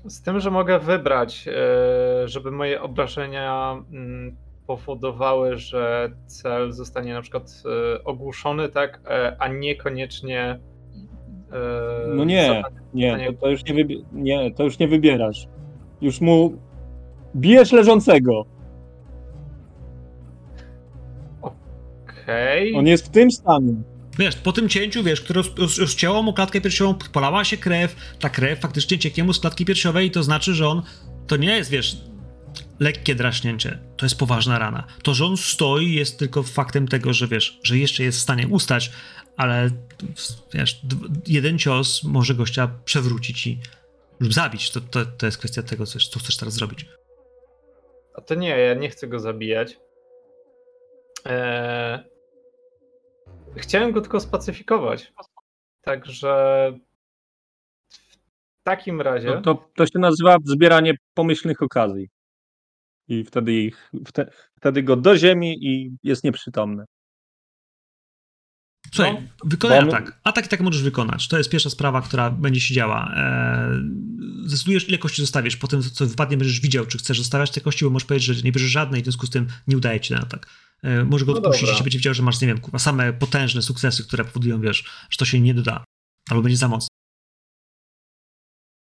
[0.05, 4.36] Z tym, że mogę wybrać, e, żeby moje obrażenia mm,
[4.67, 7.62] powodowały, że cel zostanie na przykład
[7.97, 10.41] e, ogłuszony, tak, e, a niekoniecznie.
[11.53, 12.62] e, No nie,
[12.95, 15.47] nie, to, to, już nie, wybi- nie, to już nie wybierasz.
[16.01, 16.53] Już mu
[17.36, 18.45] bijesz leżącego.
[21.43, 22.75] Okej.
[22.75, 23.75] On jest w tym stanie.
[24.19, 27.97] Wiesz, po tym cięciu, wiesz, które roz, roz, rozcięło mu klatkę piersiową, polała się krew,
[28.20, 30.83] ta krew faktycznie cieknie mu z klatki piersiowej i to znaczy, że on,
[31.27, 31.97] to nie jest, wiesz,
[32.81, 34.87] lekkie draśnięcie, to jest poważna rana.
[35.03, 38.49] To, że on stoi jest tylko faktem tego, że wiesz, że jeszcze jest w stanie
[38.49, 38.93] ustać,
[39.37, 39.71] ale
[40.55, 40.81] wiesz,
[41.27, 43.61] jeden cios może gościa przewrócić i
[44.21, 44.71] lub zabić.
[44.71, 46.87] To, to, to jest kwestia tego, co, co chcesz teraz zrobić.
[48.15, 49.79] A to nie, ja nie chcę go zabijać.
[51.25, 51.99] Eee,
[53.57, 55.13] chciałem go tylko spacyfikować.
[55.83, 56.73] Także
[58.61, 59.29] w takim razie.
[59.29, 62.09] No to, to się nazywa zbieranie pomyślnych okazji.
[63.09, 66.85] I wtedy, ich, wte, wtedy go do ziemi i jest nieprzytomny.
[68.94, 70.20] Słuchaj, No, wykonaj bo atak.
[70.25, 71.28] Atak i tak możesz wykonać.
[71.28, 73.12] To jest pierwsza sprawa, która będzie się działa.
[73.17, 73.81] Eee,
[74.47, 75.57] zdecydujesz, ile kości zostawisz.
[75.57, 78.43] Po tym, co wypadnie, będziesz widział, czy chcesz zostawiać te kości, bo możesz powiedzieć, że
[78.43, 80.47] nie bierzesz żadnej, w związku z tym nie udaje ci ten atak.
[80.83, 81.73] Eee, może go No odpuścić, dobra.
[81.73, 85.18] jeśli będzie widział, że masz, nie wiem, kurwa, same potężne sukcesy, które powodują, wiesz, że
[85.18, 85.85] to się nie doda.
[86.31, 86.89] Albo będzie za mocno.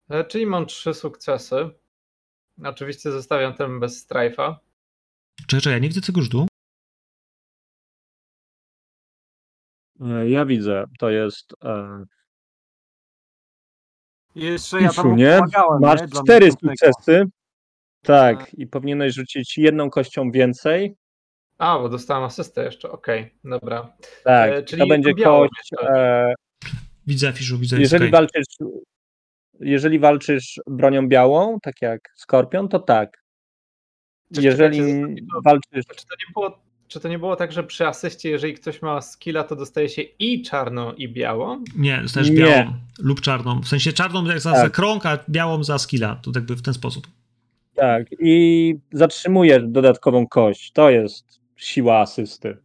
[0.10, 1.69] E, Czyli mam trzy sukcesy.
[2.64, 4.60] Oczywiście zostawiam ten bez strajfa.
[5.48, 6.48] Czekaj, czekaj, ja nie widzę tego rzutu.
[10.02, 11.54] E, Ja widzę, to jest.
[11.64, 12.04] E,
[14.36, 15.36] Jeszcze ja tam nie?
[15.40, 16.08] pomagałem, Masz nie?
[16.08, 17.26] Cztery sukcesy.
[18.02, 20.96] Tak, i powinieneś rzucić jedną kością więcej.
[21.58, 22.92] A, bo dostałem asystę jeszcze.
[22.92, 23.94] Okej, dobra.
[24.24, 25.70] Tak, E, to czyli będzie białą kość.
[25.82, 26.34] E,
[27.08, 27.80] Widzę, Fiszu, widzę.
[27.80, 28.46] jeżeli walczysz.
[29.60, 33.24] Jeżeli walczysz bronią białą, tak jak Skorpion, to tak.
[34.34, 34.78] Czekaj, Jeżeli
[35.34, 35.86] to- walczysz.
[35.96, 39.02] Czy to, nie było, czy to nie było tak, że przy asyście, jeżeli ktoś ma
[39.02, 41.64] skilla, to dostaje się i czarną, i białą?
[41.78, 42.36] Nie, dostajesz Nie.
[42.38, 43.62] białą lub czarną.
[43.62, 44.60] W sensie czarną jak za, Tak.
[44.62, 46.16] za krąg, a białą za skilla.
[46.16, 47.08] To jakby w ten sposób.
[47.76, 50.72] Tak, i zatrzymujesz dodatkową kość.
[50.72, 52.58] To jest siła asysty.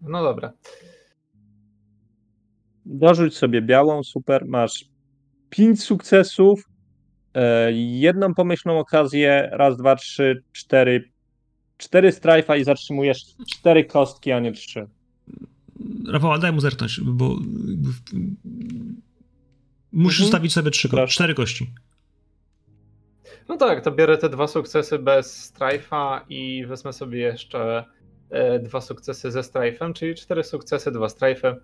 [0.00, 0.52] No dobra.
[2.86, 4.84] Dorzuć sobie białą, super, masz
[5.54, 6.62] pięć sukcesów,
[7.34, 11.10] e, jedną pomyślną okazję, raz, dwa, trzy, cztery,
[11.76, 14.86] cztery strajfa i zatrzymujesz cztery kostki, a nie trzy.
[16.12, 17.36] Rafał, daj mu zerknąć, bo
[19.92, 20.26] musisz Mhm.
[20.26, 21.70] zostawić sobie trzy, ko- cztery kości.
[23.48, 27.84] No tak, to biorę te dwa sukcesy bez strajfa i wezmę sobie jeszcze
[28.30, 31.56] e, dwa sukcesy ze strajfem, czyli cztery sukcesy, dwa strajfy.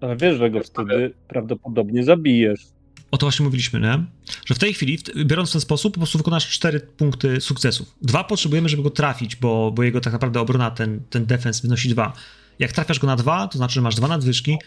[0.00, 2.60] Ale wiesz, że go wtedy prawdopodobnie zabijesz.
[3.10, 4.04] O to właśnie mówiliśmy, nie?
[4.46, 7.94] Że w tej chwili, biorąc w ten sposób, po prostu wykonasz cztery punkty sukcesów.
[8.02, 11.88] Dwa potrzebujemy, żeby go trafić, bo, bo jego tak naprawdę obrona, ten, ten defens wynosi
[11.88, 12.12] dwa.
[12.58, 14.58] Jak trafiasz go na dwa, to znaczy, że masz dwa nadwyżki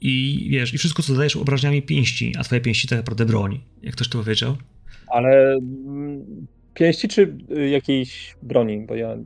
[0.00, 3.94] i wiesz, i wszystko, co dodajesz obrażeniami pięści, a twoje pięści tak naprawdę broni, jak
[3.94, 4.56] ktoś to powiedział.
[5.06, 8.86] Ale mm, pięści czy y, jakiejś broni?
[8.86, 9.16] Bo ja.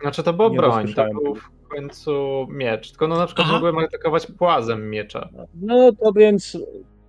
[0.00, 1.36] Znaczy to było Nie broń, to był
[1.70, 2.90] końcu miecz.
[2.90, 3.56] Tylko no na przykład Aha.
[3.56, 5.28] mogłem atakować płazem miecza.
[5.54, 6.58] No to więc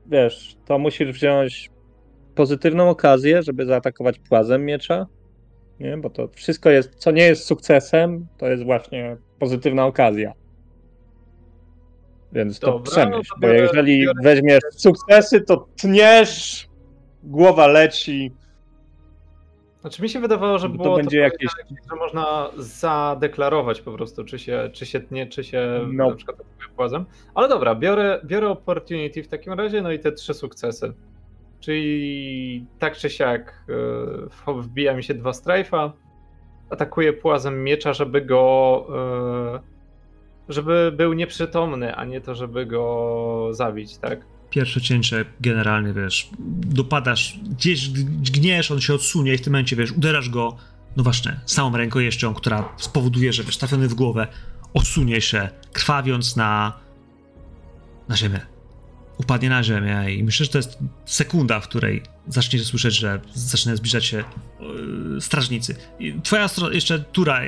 [0.06, 1.70] wiesz, to musisz wziąć
[2.36, 5.08] pozytywną okazję, żeby zaatakować płazem miecza.
[5.80, 10.34] Nie, bo to wszystko jest, co nie jest sukcesem, to jest właśnie pozytywna okazja.
[12.34, 16.68] Więc to Dobra, przemyśl, no to bo jeżeli biorę- weźmiesz sukcesy, to tniesz,
[17.24, 18.32] głowa leci.
[19.82, 23.82] Znaczy mi się wydawało, że Bo to było będzie to jakieś- powiedziane, że można zadeklarować
[23.82, 26.10] po prostu, czy się, czy się tnie, czy się No.
[26.10, 27.06] na przykład atakuje płazem.
[27.36, 30.94] Ale dobra, biorę, biorę opportunity w takim razie, no i te trzy sukcesy.
[31.60, 33.66] Czyli tak czy siak
[34.48, 35.94] e, wbija mi się dwa strajfa,
[36.70, 38.86] atakuję płazem miecza, żeby go
[39.56, 39.72] e,
[40.50, 44.20] żeby był nieprzytomny, a nie to, żeby go zabić, tak?
[44.52, 47.90] Pierwsze cięcie generalnie, wiesz, dopadasz, gdzieś
[48.32, 50.58] gniesz, on się odsunie i w tym momencie, wiesz, uderzasz go,
[50.98, 54.28] no właśnie, samą rękojeścią, która spowoduje, że wiesz, trafiony w głowę,
[54.74, 56.80] odsunie się, krwawiąc na,
[58.10, 58.40] na ziemię.
[59.18, 63.78] Upadnie na ziemię i myślę, że to jest sekunda, w której zaczniecie słyszeć, że zaczynają
[63.78, 64.24] zbliżać się
[64.60, 65.76] yy, strażnicy.
[66.00, 67.42] I twoja jeszcze tura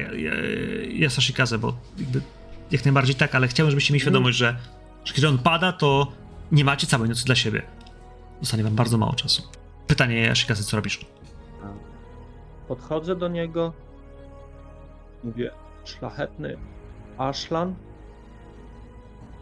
[0.89, 2.21] jest Ashikaze, bo jakby
[2.71, 4.57] jak najbardziej tak, ale chciałem, żebyście mieli świadomość, że,
[5.05, 6.11] że kiedy on pada, to
[6.53, 7.61] nie macie całej nocy dla siebie.
[8.41, 9.43] Zostanie wam bardzo mało czasu.
[9.87, 11.05] Pytanie, Ashikaze, co robisz?
[12.67, 13.73] Podchodzę do niego.
[15.23, 15.51] Mówię,
[15.85, 16.57] szlachetny
[17.17, 17.75] Ashlan,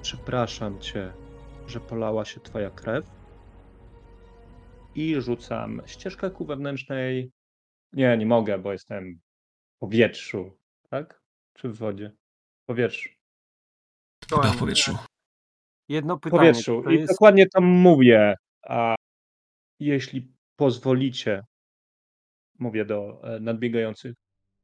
[0.01, 1.13] przepraszam cię,
[1.67, 3.05] że polała się twoja krew.
[4.95, 7.31] I rzucam ścieżkę ku wewnętrznej.
[7.93, 9.19] Nie, nie mogę, bo jestem
[9.75, 10.57] w powietrzu,
[10.89, 11.21] tak?
[11.53, 12.11] Czy w wodzie?
[12.63, 13.09] W powietrzu.
[14.29, 14.97] Chyba w powietrzu.
[15.91, 16.39] Jedno pytanie.
[16.39, 16.83] powietrzu.
[16.89, 17.13] I jest...
[17.13, 18.35] dokładnie to mówię.
[18.63, 18.95] A
[19.79, 21.43] jeśli pozwolicie,
[22.59, 24.15] mówię do e, nadbiegających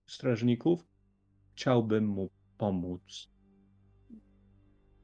[0.10, 0.86] strażników,
[1.56, 3.30] chciałbym mu pomóc.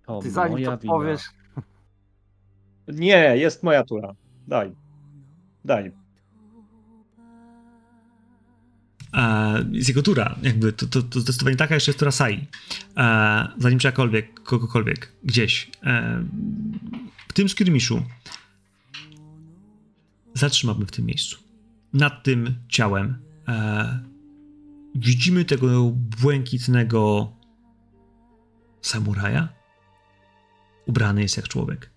[0.06, 0.94] To Ty zanim moja to wina.
[0.94, 1.22] powiesz,
[2.88, 4.14] Nie, jest moja tura.
[4.48, 4.76] Daj.
[5.66, 5.92] Daj.
[9.72, 12.48] Jest jego tura, jakby to, to, to zdecydowanie taka jeszcze jest tura Sai.
[12.98, 15.72] E, zanim czegokolwiek, kogokolwiek, gdzieś.
[15.84, 16.24] E,
[17.28, 18.04] w tym skirmiszu
[20.34, 21.38] zatrzymamy w tym miejscu.
[21.94, 23.18] Nad tym ciałem
[23.48, 24.00] e,
[24.96, 27.32] widzimy tego błękitnego
[28.82, 29.50] samuraja.
[30.86, 31.90] Ubrany jest jak człowiek.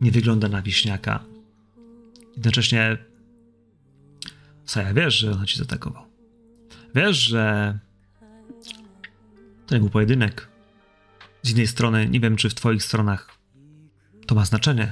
[0.00, 1.24] Nie wygląda na wieśniaka.
[2.36, 3.09] Jednocześnie
[4.64, 6.04] Saja, wiesz, że on ci zaatakował.
[6.94, 7.78] Wiesz, że
[9.66, 10.48] to nie był pojedynek.
[11.42, 13.38] Z innej strony, nie wiem, czy w twoich stronach
[14.26, 14.90] to ma znaczenie,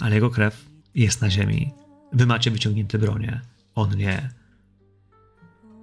[0.00, 1.72] ale jego krew jest na ziemi.
[2.12, 3.40] Wy macie wyciągnięte bronie,
[3.74, 4.30] on nie.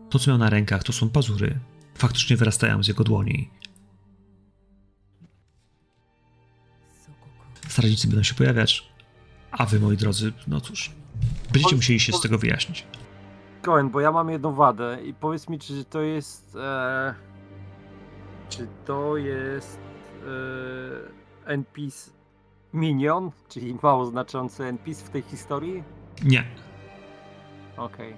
[0.09, 1.59] To, co miał na rękach, to są pazury.
[1.95, 3.49] Faktycznie wyrastają z jego dłoni.
[7.67, 8.89] Strażnicy będą się pojawiać,
[9.57, 10.91] a wy, moi drodzy, no cóż,
[11.53, 12.87] będziecie musieli się z tego wyjaśnić.
[13.61, 16.55] Cohen, bo ja mam jedną wadę i powiedz mi, czy to jest.
[16.55, 17.15] E,
[18.49, 19.79] czy to jest
[21.45, 22.11] e, NPC
[22.73, 25.83] Minion, czyli mało znaczący NPC w tej historii?
[26.23, 26.43] Nie.
[27.77, 28.15] Okej.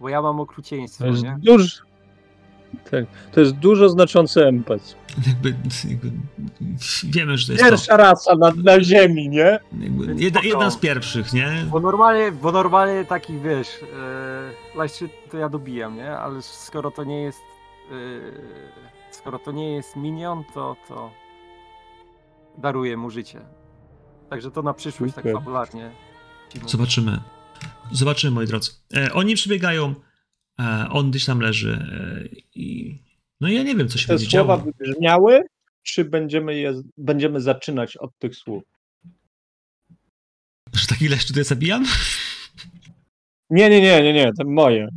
[0.00, 1.36] Bo ja mam okrucieństwo, To jest nie?
[1.42, 1.80] duży.
[2.90, 4.94] Tak, to jest dużo znaczący NPC.
[5.26, 5.54] Jakby,
[5.88, 6.10] jakby
[7.04, 7.70] wiemy, że to jest to.
[7.70, 9.58] Pierwsza rasa na, na ziemi, nie?
[9.80, 11.64] Jakby jedna, jedna z pierwszych, nie?
[11.70, 13.68] Bo normalnie, bo normalnie takich wiesz,
[14.74, 16.10] e, lajszy to ja dobijam, nie?
[16.10, 17.40] Ale skoro to nie jest.
[17.90, 17.94] E,
[19.10, 21.10] skoro to nie jest minion, to, to
[22.58, 23.40] daruję mu życie.
[24.30, 25.90] Także to na przyszłość tak fabularnie.
[26.48, 26.70] ci mówię.
[26.70, 27.20] Zobaczymy.
[27.92, 28.70] Zobaczymy, moi drodzy.
[28.96, 29.94] E, oni przybiegają,
[30.90, 32.98] on gdzieś tam leży e, i...
[33.40, 34.72] No ja nie wiem, co się Te będzie słowa działo.
[34.78, 35.40] wybrzmiały,
[35.82, 38.62] czy będziemy, je, będziemy zaczynać od tych słów?
[40.72, 41.84] Że taki leszcz tutaj zabijam?
[43.50, 44.88] Nie, nie, nie, nie, nie, to moje.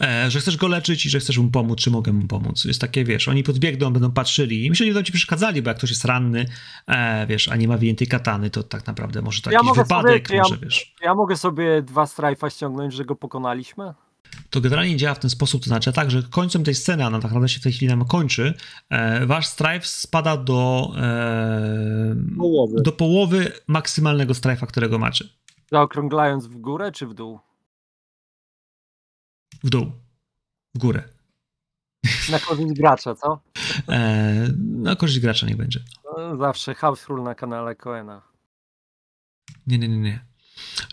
[0.00, 2.64] E, że chcesz go leczyć i że chcesz mu pomóc, czy mogę mu pomóc.
[2.64, 5.70] Jest takie, wiesz, oni podbiegną, będą patrzyli i myślę, że nie będą ci przeszkadzali, bo
[5.70, 6.46] jak ktoś jest ranny,
[6.86, 10.36] e, wiesz, a nie ma wyjętej katany, to tak naprawdę może to Ja wypadek, sobie-
[10.36, 10.94] ja- może, wiesz...
[11.02, 13.94] Ja mogę sobie dwa strajfa ściągnąć, że go pokonaliśmy?
[14.50, 17.24] to generalnie działa w ten sposób, to znaczy tak, że końcem tej sceny, ona tak
[17.24, 18.54] naprawdę się w tej chwili nam kończy,
[18.90, 22.82] e, wasz strife spada do, e, Połowy.
[22.82, 25.24] do połowy maksymalnego strajfa, którego macie.
[25.72, 27.38] Zaokrąglając w górę czy w dół?
[29.64, 29.92] W dół.
[30.74, 31.08] W górę.
[32.30, 33.40] Na korzyść gracza, co?
[33.88, 35.84] E, na korzyść gracza nie będzie.
[36.04, 38.22] No, Zawsze house rule na kanale Coena.
[39.66, 40.24] Nie, nie, nie, nie.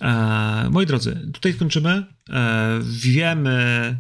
[0.01, 2.05] E, moi drodzy, tutaj skończymy.
[2.29, 3.97] E, wiemy,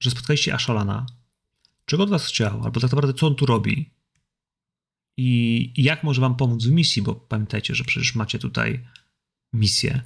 [0.00, 1.06] że spotkaliście Asholana.
[1.84, 3.90] Czego od was chciał, albo tak naprawdę co on tu robi
[5.16, 8.86] i i jak może wam pomóc w misji, bo pamiętajcie, że przecież macie tutaj
[9.52, 10.00] misję.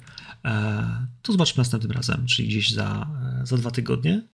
[0.45, 3.07] E, to zobaczmy następnym razem, czyli gdzieś za,
[3.43, 4.27] za dwa tygodnie.